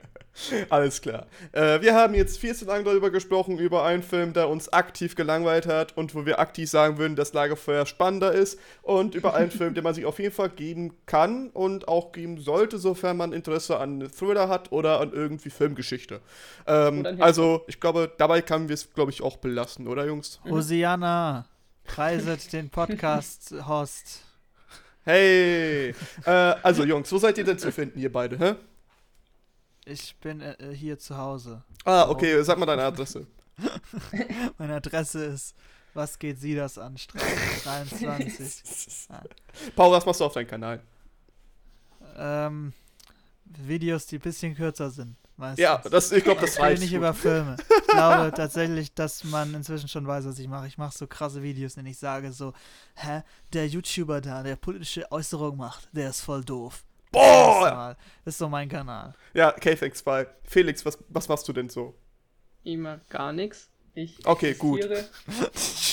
Alles 0.70 1.02
klar. 1.02 1.26
Äh, 1.52 1.82
wir 1.82 1.96
haben 1.96 2.14
jetzt 2.14 2.38
viel 2.38 2.54
zu 2.54 2.66
lange 2.66 2.84
darüber 2.84 3.10
gesprochen, 3.10 3.58
über 3.58 3.84
einen 3.84 4.04
Film, 4.04 4.34
der 4.34 4.50
uns 4.50 4.72
aktiv 4.72 5.16
gelangweilt 5.16 5.66
hat 5.66 5.98
und 5.98 6.14
wo 6.14 6.28
wir 6.28 6.38
aktiv 6.40 6.70
sagen 6.70 7.00
würden, 7.00 7.16
dass 7.16 7.34
Lagerfeuer 7.34 7.88
spannender 7.88 8.34
ist. 8.34 8.60
Und 8.84 9.16
über 9.16 9.34
einen 9.34 9.50
Film, 9.50 9.74
den 9.74 9.84
man 9.84 9.96
sich 9.96 10.06
auf 10.06 10.20
jeden 10.20 10.34
Fall 10.34 10.50
geben 10.50 10.94
kann 11.08 11.50
und 11.50 11.88
auch 11.88 12.12
geben 12.12 12.38
sollte, 12.40 12.78
sofern 12.78 13.18
man 13.18 13.34
Interesse 13.34 13.80
an 13.80 14.08
Thriller 14.16 14.48
hat 14.48 14.72
oder 14.72 15.00
an 15.02 15.12
irgendwie 15.12 15.50
Filmgeschichte. 15.50 16.17
Ähm, 16.66 17.00
Oder 17.00 17.10
an 17.10 17.22
also, 17.22 17.64
ich 17.68 17.80
glaube, 17.80 18.12
dabei 18.18 18.42
können 18.42 18.70
wir 18.70 18.74
es, 18.74 18.94
glaube 18.94 19.12
ich, 19.12 19.22
auch 19.22 19.38
belassen, 19.38 19.88
oder 19.88 20.06
Jungs? 20.06 20.40
Hosianna, 20.44 21.46
preiset 21.84 22.52
den 22.54 22.70
Podcast-Host. 22.70 24.22
Hey! 25.04 25.90
äh, 26.26 26.30
also, 26.30 26.84
Jungs, 26.84 27.12
wo 27.12 27.18
seid 27.18 27.38
ihr 27.38 27.44
denn 27.44 27.60
zu 27.60 27.72
finden, 27.72 28.00
ihr 28.00 28.12
beide, 28.12 28.38
hä? 28.38 28.56
Ich 29.86 30.16
bin 30.18 30.42
äh, 30.42 30.56
hier 30.74 31.00
zu 31.00 31.18
Hause. 31.18 31.64
Ah, 31.86 32.10
okay, 32.10 32.42
sag 32.44 32.58
mal 32.58 32.66
deine 32.66 32.84
Adresse. 32.84 33.26
Meine 34.58 34.76
Adresse 34.76 35.24
ist, 35.26 35.56
was 35.94 36.20
geht 36.20 36.40
Sie 36.40 36.56
das 36.56 36.78
an? 36.78 36.98
Straße 36.98 37.64
23. 37.64 39.08
Paul, 39.76 39.92
was 39.92 40.06
machst 40.06 40.20
du 40.20 40.26
auf 40.26 40.34
deinem 40.34 40.48
Kanal? 40.48 40.82
ähm, 42.18 42.74
Videos, 43.46 44.06
die 44.08 44.18
ein 44.18 44.22
bisschen 44.22 44.56
kürzer 44.56 44.90
sind. 44.90 45.16
Meistens. 45.38 45.60
Ja, 45.64 45.82
das, 45.90 46.12
ich 46.12 46.24
glaube, 46.24 46.42
das 46.42 46.52
Ich 46.52 46.58
rede 46.58 46.68
reicht. 46.70 46.82
nicht 46.82 46.90
gut. 46.92 46.98
über 46.98 47.14
Filme. 47.14 47.56
Ich 47.70 47.88
glaube 47.88 48.32
tatsächlich, 48.36 48.94
dass 48.94 49.24
man 49.24 49.54
inzwischen 49.54 49.88
schon 49.88 50.06
weiß, 50.08 50.26
was 50.26 50.40
ich 50.40 50.48
mache. 50.48 50.68
Ich 50.68 50.78
mache 50.78 50.98
so 50.98 51.06
krasse 51.08 51.44
Videos, 51.44 51.74
in 51.78 51.84
denen 51.84 51.92
ich 51.92 52.00
sage 52.00 52.32
so, 52.32 52.54
hä, 52.96 53.22
der 53.54 53.68
YouTuber 53.68 54.20
da, 54.22 54.42
der 54.44 54.56
politische 54.56 55.12
Äußerung 55.12 55.58
macht, 55.58 55.88
der 55.92 56.10
ist 56.10 56.22
voll 56.22 56.44
doof. 56.44 56.84
Boah! 57.12 57.96
Das 58.26 58.34
ist 58.34 58.38
so 58.40 58.50
mein 58.50 58.68
Kanal. 58.68 59.14
Ja, 59.34 59.52
KFX2. 59.56 60.28
Felix, 60.44 60.86
was, 60.86 60.98
was 61.10 61.28
machst 61.30 61.48
du 61.48 61.54
denn 61.54 61.70
so? 61.70 61.96
Immer 62.64 63.00
gar 63.10 63.32
nichts. 63.32 63.70
Ich 63.94 64.26
Okay, 64.26 64.54
gut. 64.56 64.82
existiere. 64.84 65.08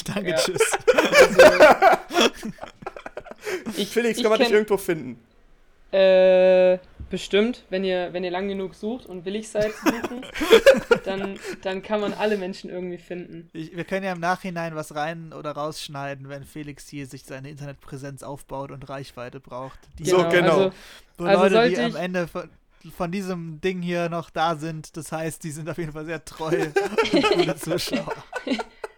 Danke, 0.15 0.31
Ja. 0.31 0.37
tschüss. 0.37 0.61
Also, 0.93 2.51
ich, 3.77 3.89
Felix, 3.89 4.17
ich 4.19 4.23
kann 4.23 4.31
man 4.31 4.41
dich 4.41 4.51
irgendwo 4.51 4.77
finden? 4.77 5.21
Äh, 5.93 6.79
bestimmt, 7.15 7.63
wenn 7.71 7.85
ihr, 7.85 8.13
wenn 8.13 8.25
ihr 8.25 8.33
lang 8.33 8.49
genug 8.49 8.75
sucht 8.75 9.07
und 9.07 9.25
willig 9.25 9.49
seid 9.49 9.73
zu 9.73 9.87
suchen, 9.87 10.27
dann, 11.05 11.39
dann 11.63 11.81
kann 11.81 12.01
man 12.01 12.13
alle 12.13 12.37
Menschen 12.37 12.71
irgendwie 12.71 12.99
finden. 12.99 13.49
Ich, 13.53 13.77
wir 13.77 13.85
können 13.85 14.05
ja 14.05 14.11
im 14.11 14.19
Nachhinein 14.19 14.75
was 14.75 14.97
rein 14.97 15.33
oder 15.33 15.53
rausschneiden, 15.53 16.29
wenn 16.29 16.43
Felix 16.43 16.89
hier 16.89 17.07
sich 17.07 17.23
seine 17.23 17.51
Internetpräsenz 17.51 18.25
aufbaut 18.25 18.73
und 18.73 18.89
Reichweite 18.89 19.39
braucht. 19.39 19.79
Die, 20.01 20.07
So, 20.07 20.29
genau. 20.29 20.57
Also, 20.57 20.73
Wo 21.19 21.25
also 21.27 21.55
Leute, 21.55 21.77
die 21.77 21.81
am 21.83 21.95
Ende 21.95 22.27
von, 22.27 22.51
von 22.97 23.13
diesem 23.13 23.61
Ding 23.61 23.81
hier 23.81 24.09
noch 24.09 24.31
da 24.31 24.57
sind, 24.57 24.97
das 24.97 25.13
heißt, 25.13 25.45
die 25.45 25.53
sind 25.53 25.71
auf 25.71 25.79
jeden 25.79 25.93
Fall 25.93 26.07
sehr 26.07 26.25
treu 26.25 26.67
und 27.13 27.33
gute 27.33 27.55
Zuschauer. 27.55 28.13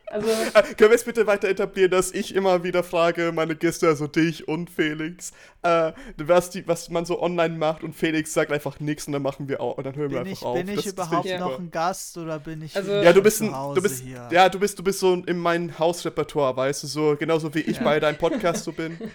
Also 0.07 0.29
Äh, 0.29 0.63
können 0.75 0.91
wir 0.91 0.95
es 0.97 1.05
bitte 1.05 1.27
weiter 1.27 1.49
etablieren, 1.49 1.91
dass 1.91 2.13
ich 2.13 2.35
immer 2.35 2.63
wieder 2.63 2.83
frage, 2.83 3.33
meine 3.33 3.57
Gäste, 3.57 3.89
also 3.89 4.07
dich 4.07 4.47
und 4.49 4.71
Felix, 4.71 5.33
äh, 5.63 5.93
was, 6.19 6.51
die, 6.51 6.67
was 6.69 6.91
man 6.91 7.05
so 7.05 7.21
online 7.21 7.57
macht 7.57 7.83
und 7.83 7.95
Felix 7.95 8.33
sagt 8.33 8.53
einfach 8.53 8.79
nichts 8.81 9.07
und 9.07 9.13
dann 9.15 9.23
machen 9.23 9.49
wir 9.49 9.61
auch 9.61 9.77
und 9.79 9.85
dann 9.85 9.97
hören 9.97 10.11
wir 10.11 10.21
einfach 10.21 10.33
ich, 10.33 10.43
auf. 10.43 10.55
bin 10.57 10.67
Das- 10.69 10.77
ich 10.77 10.85
das 10.85 10.93
überhaupt 10.93 11.27
noch 11.41 11.51
super. 11.53 11.59
ein 11.63 11.71
Gast 11.71 12.17
oder 12.19 12.39
bin 12.39 12.63
ich 12.63 12.77
Also- 12.77 12.93
Ja, 12.93 13.13
du 13.13 13.23
bist 13.23 13.39
zu 13.39 13.45
ein, 13.45 13.57
Hause 13.57 13.75
du 13.81 13.83
bist, 13.83 14.03
hier? 14.05 14.29
ja, 14.31 14.49
du 14.49 14.59
bist, 14.61 14.79
du 14.79 14.83
bist 14.85 15.01
so 15.01 15.15
in 15.15 15.39
meinem 15.39 15.79
Hausrepertoire, 15.79 16.57
weißt 16.57 16.83
du, 16.85 16.87
so 16.87 17.17
genauso 17.19 17.53
wie 17.55 17.61
ich 17.61 17.79
Ja. 17.79 17.83
bei 17.85 18.01
deinem 18.01 18.17
Podcast 18.19 18.65
so 18.65 18.73
bin. 18.73 18.99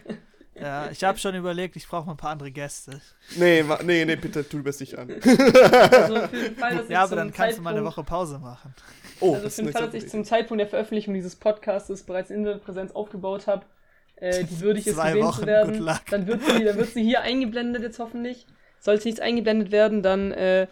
Ja, 0.54 0.92
ich 0.92 1.04
habe 1.04 1.18
schon 1.18 1.34
überlegt, 1.34 1.76
ich 1.76 1.88
brauche 1.88 2.06
mal 2.06 2.12
ein 2.12 2.18
paar 2.18 2.32
andere 2.32 2.52
Gäste. 2.52 3.02
Nee, 3.36 3.64
nee, 3.84 4.06
nee, 4.06 4.16
bitte, 4.16 4.48
tu 4.48 4.62
bist 4.62 4.80
nicht 4.80 4.96
an. 4.96 5.10
Also 5.10 5.24
für 5.24 6.28
den 6.38 6.56
Fall, 6.56 6.76
dass 6.78 6.88
Ja, 6.90 7.04
aber 7.04 7.16
dann 7.16 7.34
kannst 7.34 7.58
du 7.58 7.64
mal 7.64 7.74
eine 7.74 7.84
Woche 7.84 8.04
Pause 8.04 8.38
machen. 8.38 8.76
Oh, 9.22 9.34
Also 9.34 9.44
das 9.46 9.60
ist 9.60 9.72
Fall, 9.72 9.86
dass 9.86 9.94
ich 9.94 10.10
zum 10.10 10.26
Zeitpunkt 10.26 10.60
der 10.60 10.68
Veröffentlichung 10.68 11.14
dieses 11.14 11.36
Podcasts 11.36 12.04
bereits 12.04 12.30
Internetpräsenz 12.30 12.92
aufgebaut 12.92 13.48
habe, 13.48 13.66
äh, 14.16 14.44
die 14.44 14.60
würdig 14.60 14.88
ist 14.88 14.96
gesehen 14.96 15.24
Wochen, 15.26 15.42
zu 15.42 15.48
werden, 15.48 15.88
dann 16.10 16.28
wird, 16.28 16.44
sie, 16.46 16.64
dann 16.64 16.78
wird 16.78 16.90
sie 16.90 17.04
hier 17.04 17.22
eingeblendet 17.22 17.84
jetzt 17.84 18.00
hoffentlich. 18.00 18.46
Sollte 18.80 19.08
nichts 19.08 19.22
eingeblendet 19.22 19.72
werden, 19.72 20.02
dann 20.04 20.32
äh, 20.32 20.68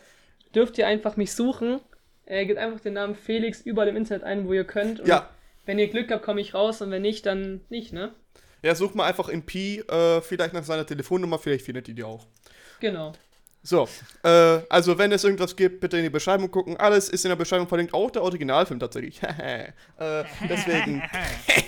dürft 0.54 0.78
ihr 0.78 0.88
einfach 0.88 1.16
mich 1.16 1.34
suchen. 1.34 1.80
Äh, 2.26 2.46
gebt 2.46 2.60
einfach 2.60 2.80
den 2.80 2.94
Namen 2.94 3.16
Felix 3.16 3.62
überall 3.62 3.88
im 3.88 3.96
Internet 3.96 4.24
ein, 4.24 4.48
wo 4.48 4.54
ihr 4.54 4.64
könnt. 4.64 5.00
Und 5.00 5.08
Ja. 5.08 5.30
wenn 5.66 5.80
ihr 5.80 5.88
Glück 5.88 6.12
habt, 6.12 6.24
komme 6.24 6.42
ich 6.42 6.54
raus 6.54 6.82
und 6.82 6.92
wenn 6.92 7.02
nicht, 7.02 7.26
dann 7.26 7.62
nicht, 7.70 7.94
ne? 7.94 8.14
Ja, 8.62 8.76
such 8.76 8.94
mal 8.94 9.06
einfach 9.08 9.30
in 9.30 9.46
Pi, 9.46 9.80
äh, 9.80 10.22
vielleicht 10.22 10.54
nach 10.54 10.64
seiner 10.64 10.86
Telefonnummer, 10.86 11.40
vielleicht 11.40 11.66
findet 11.66 11.88
ihr 11.88 11.96
die 11.96 12.04
auch. 12.04 12.28
Genau. 12.80 13.14
So, 13.62 13.90
äh, 14.24 14.62
also 14.70 14.98
wenn 14.98 15.12
es 15.12 15.24
irgendwas 15.26 15.56
gibt, 15.56 15.82
bitte 15.82 15.98
in 15.98 16.04
die 16.04 16.10
Beschreibung 16.10 16.50
gucken. 16.50 16.78
Alles 16.78 17.10
ist 17.10 17.26
in 17.26 17.30
der 17.30 17.36
Beschreibung 17.36 17.68
verlinkt, 17.68 17.94
auch 17.94 18.10
der 18.10 18.24
Originalfilm 18.24 18.80
tatsächlich. 18.80 19.22
äh, 19.24 19.74
deswegen, 20.48 21.04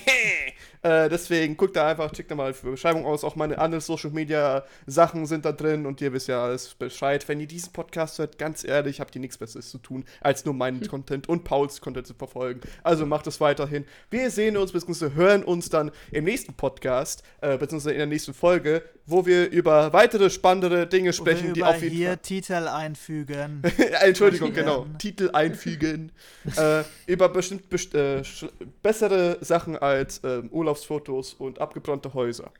äh, 0.83 1.09
deswegen 1.09 1.57
guckt 1.57 1.75
da 1.75 1.89
einfach, 1.89 2.09
checkt 2.13 2.31
da 2.31 2.35
mal 2.35 2.53
die 2.53 2.69
Beschreibung 2.69 3.05
aus. 3.05 3.25
Auch 3.25 3.35
meine 3.35 3.57
anderen 3.57 3.81
Social 3.81 4.11
Media 4.11 4.63
Sachen 4.87 5.25
sind 5.25 5.43
da 5.43 5.51
drin 5.51 5.85
und 5.85 5.99
ihr 5.99 6.13
wisst 6.13 6.29
ja 6.29 6.41
alles 6.41 6.73
Bescheid. 6.75 7.27
Wenn 7.27 7.41
ihr 7.41 7.47
diesen 7.47 7.73
Podcast 7.73 8.19
hört, 8.19 8.37
ganz 8.37 8.63
ehrlich, 8.63 9.01
habt 9.01 9.13
ihr 9.15 9.21
nichts 9.21 9.37
Besseres 9.37 9.69
zu 9.69 9.77
tun, 9.77 10.05
als 10.21 10.45
nur 10.45 10.53
meinen 10.53 10.87
Content 10.87 11.27
und 11.27 11.43
Pauls 11.43 11.81
Content 11.81 12.07
zu 12.07 12.13
verfolgen. 12.13 12.61
Also 12.83 13.05
macht 13.05 13.27
es 13.27 13.41
weiterhin. 13.41 13.85
Wir 14.09 14.31
sehen 14.31 14.55
uns 14.55 14.71
bzw. 14.71 15.13
hören 15.13 15.43
uns 15.43 15.67
dann 15.67 15.91
im 16.11 16.23
nächsten 16.23 16.53
Podcast, 16.53 17.23
äh, 17.41 17.57
bzw. 17.57 17.91
in 17.91 17.97
der 17.97 18.07
nächsten 18.07 18.33
Folge, 18.33 18.81
wo 19.11 19.25
wir 19.25 19.49
über 19.51 19.91
weitere 19.93 20.29
spannendere 20.29 20.87
Dinge 20.87 21.03
Wo 21.03 21.07
wir 21.07 21.13
sprechen, 21.13 21.53
die 21.53 21.63
auf 21.63 21.81
jeden 21.81 21.95
hier 21.95 22.07
Fall. 22.09 22.17
Titel 22.17 22.67
einfügen. 22.67 23.61
Entschuldigung, 24.01 24.49
Sprechen 24.49 24.65
genau. 24.65 24.85
Titel 24.97 25.29
einfügen. 25.33 26.11
äh, 26.57 26.83
über 27.05 27.29
bestimmt 27.29 27.69
best 27.69 27.93
äh, 27.93 28.21
bessere 28.81 29.37
Sachen 29.41 29.77
als 29.77 30.21
ähm, 30.23 30.49
Urlaubsfotos 30.51 31.33
und 31.33 31.59
abgebrannte 31.59 32.13
Häuser. 32.13 32.51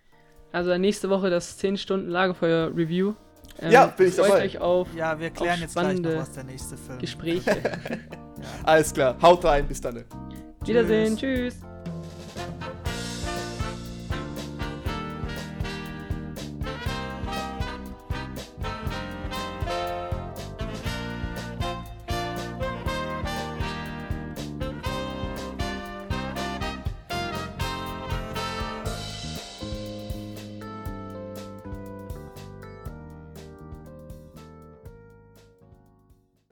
Also 0.51 0.77
nächste 0.77 1.09
Woche 1.09 1.29
das 1.29 1.57
10 1.57 1.77
Stunden 1.77 2.09
Lagerfeuer-Review. 2.09 3.13
Ähm, 3.61 3.71
Ja, 3.71 3.87
bin 3.87 4.07
ich 4.07 4.15
freut 4.15 4.29
dabei. 4.29 4.43
euch 4.43 4.59
auf 4.59 4.87
Ja, 4.95 5.19
wir 5.19 5.29
klären 5.29 5.61
jetzt 5.61 5.73
gleich 5.75 5.99
noch, 5.99 6.15
was 6.15 6.31
der 6.33 6.43
nächste 6.43 6.77
Film 6.77 6.99
Gespräche. 6.99 7.61
Alles 8.63 8.93
klar, 8.93 9.17
haut 9.21 9.45
rein, 9.45 9.67
bis 9.67 9.79
dann. 9.79 10.03
Wiedersehen, 10.65 11.15
tschüss. 11.17 11.55